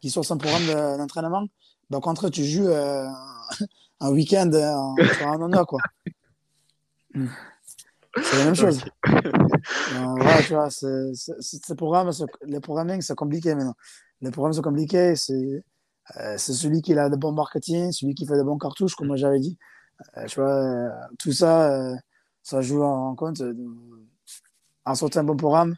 qui 0.00 0.10
sort 0.10 0.24
son 0.24 0.38
programme 0.38 0.98
d'entraînement. 0.98 1.46
Donc, 1.90 2.06
entre 2.06 2.28
tu 2.28 2.44
joues 2.44 2.68
euh, 2.68 3.06
un 4.00 4.10
week-end 4.10 4.50
en, 4.52 4.94
en 5.26 5.42
honneur, 5.42 5.66
quoi. 5.66 5.80
C'est 7.14 8.38
la 8.38 8.44
même 8.44 8.54
chose. 8.54 8.84
voilà, 9.04 10.42
tu 10.42 10.54
vois, 10.54 10.70
c'est, 10.70 11.12
c'est, 11.14 11.74
programmes, 11.74 12.10
les 12.46 12.60
programming, 12.60 13.00
c'est 13.00 13.14
compliqué 13.14 13.54
maintenant. 13.54 13.74
Les 14.20 14.30
programmes 14.30 14.52
sont 14.52 14.62
compliqués, 14.62 15.16
c'est, 15.16 15.64
c'est 16.36 16.52
celui 16.52 16.82
qui 16.82 16.96
a 16.98 17.08
de 17.08 17.16
bons 17.16 17.32
marketing, 17.32 17.92
celui 17.92 18.14
qui 18.14 18.26
fait 18.26 18.36
de 18.36 18.42
bons 18.42 18.58
cartouches, 18.58 18.94
comme 18.94 19.08
moi 19.08 19.16
j'avais 19.16 19.40
dit. 19.40 19.58
Euh, 20.16 20.26
tu 20.26 20.40
vois, 20.40 20.54
euh, 20.54 20.90
tout 21.18 21.32
ça, 21.32 21.72
euh, 21.72 21.96
ça 22.42 22.62
joue 22.62 22.82
en 22.82 23.14
compte. 23.14 23.42
En 24.84 24.94
sortant 24.94 25.20
un 25.20 25.24
bon 25.24 25.36
programme, 25.36 25.76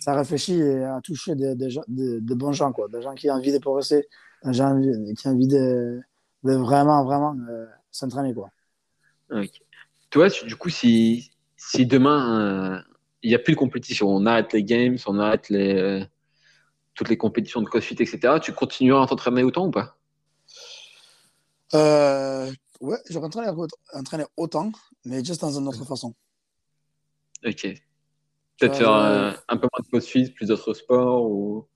ça 0.00 0.14
réfléchit 0.14 0.58
et 0.58 0.84
à 0.84 1.00
toucher 1.02 1.34
des, 1.34 1.54
des, 1.54 2.34
bons 2.34 2.52
gens, 2.52 2.72
quoi. 2.72 2.88
Des 2.88 3.02
gens 3.02 3.14
qui 3.14 3.30
ont 3.30 3.34
envie 3.34 3.52
de 3.52 3.58
progresser, 3.58 4.08
des 4.44 4.52
gens 4.52 4.80
qui 5.16 5.28
ont 5.28 5.30
envie 5.30 5.48
de, 5.48 6.00
de 6.44 6.54
vraiment, 6.54 7.04
vraiment 7.04 7.36
s'entraîner, 7.90 8.34
quoi. 8.34 8.50
Okay. 9.30 9.62
Toi, 10.10 10.28
du 10.28 10.56
coup, 10.56 10.68
si, 10.68 11.30
si 11.56 11.86
demain, 11.86 12.84
il 13.22 13.30
n'y 13.30 13.34
a 13.34 13.38
plus 13.38 13.54
de 13.54 13.58
compétition, 13.58 14.08
on 14.08 14.26
arrête 14.26 14.52
les 14.52 14.64
games, 14.64 14.98
on 15.06 15.18
arrête 15.18 15.48
les, 15.48 16.04
toutes 16.94 17.08
les 17.08 17.16
compétitions 17.16 17.62
de 17.62 17.66
CrossFit, 17.66 17.94
etc., 17.94 18.34
tu 18.42 18.52
continueras 18.52 19.04
à 19.04 19.06
t'entraîner 19.06 19.42
autant 19.42 19.66
ou 19.66 19.70
pas? 19.70 19.96
Euh, 21.74 22.52
Ouais, 22.82 22.98
j'aurais 23.08 23.28
entraîné 23.94 24.24
autant, 24.36 24.72
mais 25.04 25.24
juste 25.24 25.40
dans 25.40 25.56
une 25.56 25.68
autre 25.68 25.84
façon. 25.84 26.12
Ok. 27.46 27.68
Peut-être 28.58 28.76
faire 28.76 28.90
un, 28.90 29.36
un, 29.48 29.56
peu 29.56 29.68
moins 29.72 29.84
de 29.84 29.86
crossfit, 29.86 30.28
plus 30.32 30.46
d'autres 30.46 30.74
sports 30.74 31.30
ou... 31.30 31.68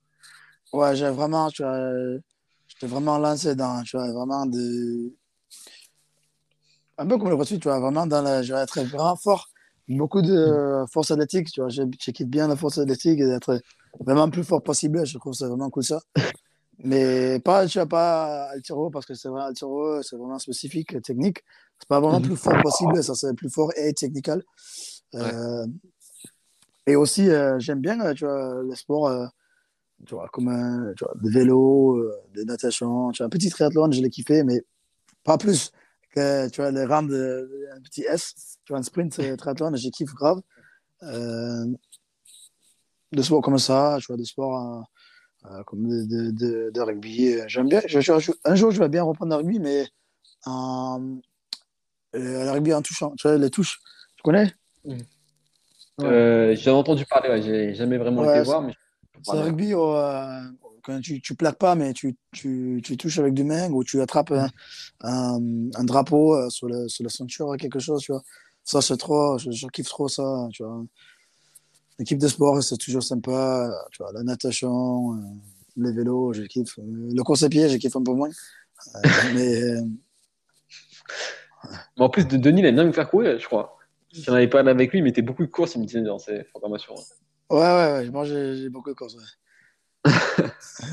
Ouais, 0.72 0.96
j'ai 0.96 1.08
vraiment, 1.10 1.48
tu 1.48 1.62
vois, 1.62 2.18
j'étais 2.76 2.92
vraiment 2.92 3.18
lancé 3.18 3.54
dans, 3.54 3.82
tu 3.82 3.96
vois, 3.96 4.12
vraiment 4.12 4.46
de... 4.46 5.12
Un 6.98 7.06
peu 7.06 7.18
comme 7.18 7.28
le 7.28 7.36
crossfit, 7.36 7.58
tu 7.58 7.68
vois, 7.68 7.80
vraiment 7.80 8.06
dans 8.06 8.22
la... 8.22 8.42
Je 8.42 8.54
vais 8.54 8.60
être 8.60 8.80
vraiment 8.84 9.16
fort. 9.16 9.48
Beaucoup 9.88 10.22
de 10.22 10.84
force 10.92 11.10
athlétique, 11.10 11.50
tu 11.52 11.60
vois, 11.60 11.70
j'équipe 11.70 12.28
bien 12.28 12.48
la 12.48 12.56
force 12.56 12.78
athlétique 12.78 13.20
et 13.20 13.26
d'être 13.26 13.60
vraiment 14.00 14.28
plus 14.28 14.44
fort 14.44 14.62
possible. 14.62 15.06
Je 15.06 15.16
trouve 15.18 15.32
que 15.32 15.38
c'est 15.38 15.46
vraiment 15.46 15.70
cool 15.70 15.84
ça. 15.84 16.00
Mais 16.78 17.38
pas, 17.40 17.66
tu 17.66 17.78
vois, 17.78 17.86
pas 17.86 18.50
Altiro, 18.50 18.90
parce 18.90 19.06
que 19.06 19.14
c'est 19.14 19.28
vrai, 19.28 19.44
Altiro, 19.44 20.02
c'est 20.02 20.16
vraiment 20.16 20.38
spécifique, 20.38 21.00
technique. 21.02 21.38
C'est 21.78 21.88
pas 21.88 22.00
vraiment 22.00 22.20
plus 22.20 22.36
fort 22.36 22.60
possible, 22.62 23.02
ça 23.02 23.14
c'est 23.14 23.34
plus 23.34 23.48
fort 23.50 23.70
et 23.76 23.92
technical. 23.94 24.42
Euh, 25.14 25.66
et 26.86 26.96
aussi, 26.96 27.30
euh, 27.30 27.58
j'aime 27.58 27.80
bien, 27.80 28.00
euh, 28.00 28.12
tu 28.12 28.24
vois, 28.24 28.62
les 28.68 28.76
sports, 28.76 29.06
euh, 29.06 29.26
tu 30.04 30.14
vois, 30.14 30.28
comme 30.32 30.94
tu 30.96 31.04
vois, 31.04 31.14
de 31.14 31.30
vélo, 31.30 32.02
de 32.34 32.42
natation, 32.42 33.10
tu 33.12 33.18
vois, 33.18 33.26
un 33.26 33.30
petit 33.30 33.48
triathlon, 33.50 33.90
je 33.90 34.02
l'ai 34.02 34.10
kiffé, 34.10 34.42
mais 34.44 34.62
pas 35.24 35.38
plus 35.38 35.72
que, 36.10 36.48
tu 36.48 36.60
vois, 36.60 36.70
les 36.70 36.84
rames 36.84 37.08
de, 37.08 37.68
un 37.76 37.80
petit 37.80 38.02
S, 38.02 38.58
tu 38.64 38.72
vois, 38.72 38.78
un 38.78 38.82
sprint 38.82 39.36
triathlon, 39.38 39.74
j'ai 39.74 39.90
kiffé 39.90 40.12
grave. 40.14 40.40
des 43.12 43.22
sports 43.22 43.42
comme 43.42 43.58
ça, 43.58 43.96
tu 44.00 44.06
vois, 44.08 44.16
des 44.16 44.24
sports 44.24 44.86
euh, 45.50 45.62
comme 45.64 45.86
de, 45.86 46.30
de, 46.30 46.70
de, 46.70 46.80
rugby. 46.80 47.36
J'aime 47.46 47.68
bien. 47.68 47.80
Je, 47.86 48.00
je, 48.00 48.32
un 48.44 48.54
jour, 48.54 48.70
je 48.70 48.80
vais 48.80 48.88
bien 48.88 49.02
reprendre 49.02 49.30
le 49.30 49.36
rugby, 49.36 49.60
mais 49.60 49.86
euh, 50.48 51.16
le 52.14 52.50
rugby 52.50 52.72
en 52.72 52.82
touchant. 52.82 53.14
Tu 53.16 53.28
vois, 53.28 53.36
les 53.36 53.50
touches. 53.50 53.78
Tu 54.16 54.22
connais? 54.22 54.52
Mmh. 54.84 54.98
euh, 56.02 56.54
J'ai 56.56 56.70
entendu 56.70 57.04
parler, 57.06 57.28
ouais. 57.28 57.42
j'ai 57.42 57.74
jamais 57.74 57.98
vraiment 57.98 58.22
ouais, 58.22 58.38
été 58.38 58.44
voir. 58.44 58.62
Mais... 58.62 58.72
C'est 59.22 59.34
le 59.34 59.40
rugby 59.40 59.74
où, 59.74 59.82
euh, 59.82 60.40
quand 60.82 61.00
tu, 61.00 61.20
tu 61.20 61.34
plaques 61.34 61.58
pas, 61.58 61.74
mais 61.74 61.92
tu, 61.92 62.16
tu, 62.32 62.80
tu 62.84 62.96
touches 62.96 63.18
avec 63.18 63.34
du 63.34 63.44
main 63.44 63.70
ou 63.70 63.82
tu 63.82 64.00
attrapes 64.00 64.32
un, 64.32 64.48
un, 65.00 65.40
un 65.74 65.84
drapeau 65.84 66.34
euh, 66.34 66.48
sur, 66.48 66.68
le, 66.68 66.88
sur 66.88 67.04
la 67.04 67.10
ceinture, 67.10 67.56
quelque 67.58 67.80
chose. 67.80 68.02
Tu 68.02 68.12
vois. 68.12 68.22
Ça, 68.64 68.80
c'est 68.80 68.96
trop. 68.96 69.38
Je, 69.38 69.50
je, 69.50 69.66
kiffe 69.68 69.88
trop 69.88 70.08
ça. 70.08 70.48
Tu 70.52 70.62
vois. 70.62 70.84
L'équipe 71.98 72.18
de 72.18 72.28
sport, 72.28 72.62
c'est 72.62 72.76
toujours 72.76 73.02
sympa. 73.02 73.70
Tu 73.90 74.02
vois, 74.02 74.12
la 74.12 74.22
natation, 74.22 75.14
euh, 75.14 75.18
les 75.76 75.92
vélos, 75.92 76.32
je 76.34 76.42
kiffe. 76.42 76.78
Le 76.78 77.22
course 77.22 77.42
à 77.42 77.48
pied, 77.48 77.68
je 77.68 77.76
kiffe 77.76 77.96
un 77.96 78.02
peu 78.02 78.12
moins. 78.12 78.30
Euh, 78.94 79.00
mais, 79.34 79.62
euh... 79.62 79.80
en 81.98 82.08
plus 82.08 82.26
de 82.26 82.36
Denis, 82.36 82.60
il 82.60 82.66
aime 82.66 82.74
bien 82.74 82.84
me 82.84 82.92
faire 82.92 83.08
courir, 83.08 83.38
je 83.38 83.46
crois. 83.46 83.76
Si 84.12 84.28
on 84.30 84.32
n'avait 84.32 84.48
pas 84.48 84.60
avec 84.60 84.92
lui, 84.92 84.98
il 84.98 85.02
mettait 85.02 85.22
beaucoup 85.22 85.44
de 85.44 85.50
courses, 85.50 85.74
il 85.74 85.80
me 85.80 85.86
disait 85.86 86.02
dans 86.02 86.18
ses 86.18 86.44
formations. 86.44 86.94
Ouais, 87.50 87.58
ouais, 87.58 87.92
ouais. 87.92 88.10
Moi, 88.10 88.24
j'ai 88.24 88.68
beaucoup 88.68 88.90
de 88.90 88.94
courses. 88.94 89.14
Ouais. 89.14 89.22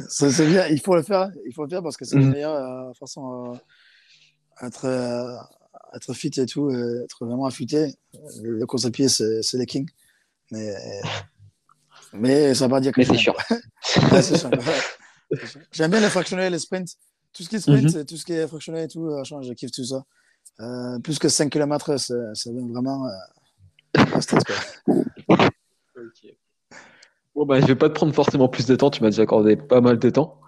c'est 0.09 0.47
bien, 0.47 0.67
il 0.67 0.80
faut 0.80 0.95
le 0.95 1.03
faire. 1.03 1.30
Il 1.45 1.53
faut 1.53 1.63
le 1.63 1.69
faire 1.69 1.84
parce 1.84 1.97
que 1.97 2.05
c'est 2.05 2.15
la 2.15 2.21
mhm. 2.21 2.31
meilleure 2.31 2.55
euh, 2.55 2.93
façon 2.93 3.59
à 4.57 4.67
être, 4.67 4.85
être 5.95 6.13
fit 6.13 6.31
et 6.38 6.45
tout, 6.45 6.71
être 6.71 7.25
vraiment 7.25 7.45
affûté. 7.45 7.93
Le 8.41 8.65
course 8.65 8.85
à 8.85 8.91
pied, 8.91 9.09
c'est 9.09 9.53
les 9.53 9.65
kings. 9.65 9.89
Mais, 10.51 10.75
mais 12.13 12.53
ça 12.53 12.67
va 12.67 12.75
pas 12.75 12.81
dire 12.81 12.91
que 12.91 13.03
c'est 13.03 13.17
sûr. 13.17 13.35
J'aime 15.71 15.91
bien 15.91 15.99
les 15.99 16.09
fractionnels, 16.09 16.51
les 16.51 16.59
sprints. 16.59 16.95
Tout 17.34 17.43
ce 17.43 17.49
qui 17.49 17.55
est 17.55 17.59
sprint, 17.59 17.84
mm 17.84 17.88
-hmm. 17.88 18.05
tout 18.05 18.17
ce 18.17 18.25
qui 18.25 18.34
est 18.34 18.47
fractionnel 18.47 18.85
et 18.85 18.88
tout, 18.88 19.07
euh, 19.07 19.23
je 19.23 19.53
kiffe 19.53 19.71
tout 19.71 19.85
ça. 19.85 20.03
Euh, 20.59 20.99
plus 20.99 21.17
que 21.17 21.30
5 21.30 21.49
km, 21.49 21.97
ça 21.97 22.13
vraiment 22.73 23.07
euh, 23.07 24.21
stress. 24.21 24.43
Bon, 27.35 27.45
bah, 27.45 27.60
je 27.60 27.65
vais 27.65 27.76
pas 27.76 27.89
te 27.89 27.93
prendre 27.95 28.14
forcément 28.14 28.47
plus 28.47 28.65
de 28.68 28.76
temps. 28.76 28.89
Tu 28.91 29.01
m'as 29.01 29.10
déjà 29.10 29.23
accordé 29.23 29.55
pas 29.55 29.81
mal 29.81 29.97
de 29.99 30.10
temps. 30.10 30.39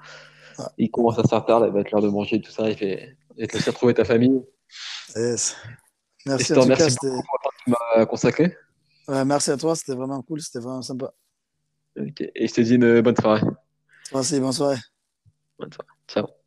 Ah. 0.58 0.72
Il 0.78 0.90
commence 0.92 1.18
à 1.20 1.24
se 1.24 1.28
faire 1.30 1.46
tard, 1.46 1.66
il 1.66 1.72
va 1.74 1.82
être 1.82 1.92
l'heure 1.92 2.02
de 2.02 2.10
manger 2.10 2.40
tout 2.42 2.52
ça. 2.52 2.70
Il, 2.70 2.78
fait... 2.78 3.18
il 3.38 3.48
te 3.48 3.58
laisser 3.58 3.70
retrouver 3.72 3.94
ta 3.94 4.06
famille. 4.06 4.42
Yes. 5.16 5.56
Et 6.26 6.30
Merci 6.30 6.54
remercie 6.54 6.92
c'était- 6.92 7.08
beaucoup 7.10 7.22
pour 7.24 7.38
le 7.40 7.44
temps 7.44 7.50
que 7.58 7.64
tu 7.64 7.70
m'as 8.00 8.06
consacré. 8.06 8.58
ouais, 9.08 9.26
merci 9.26 9.52
à 9.52 9.58
toi, 9.58 9.76
c'était 9.76 9.94
vraiment 9.94 10.22
cool, 10.24 10.42
c'était 10.42 10.60
vraiment 10.60 10.82
sympa. 10.82 11.14
Ok. 12.00 12.22
Et 12.34 12.48
je 12.48 12.54
te 12.54 12.62
dis 12.62 12.76
une 12.76 13.02
bonne 13.02 13.16
soirée. 13.16 13.42
Merci, 14.14 14.40
bonne 14.40 14.52
soirée. 14.54 14.78
Bonne 15.60 15.72
soirée. 15.72 15.90
Ciao. 16.08 16.45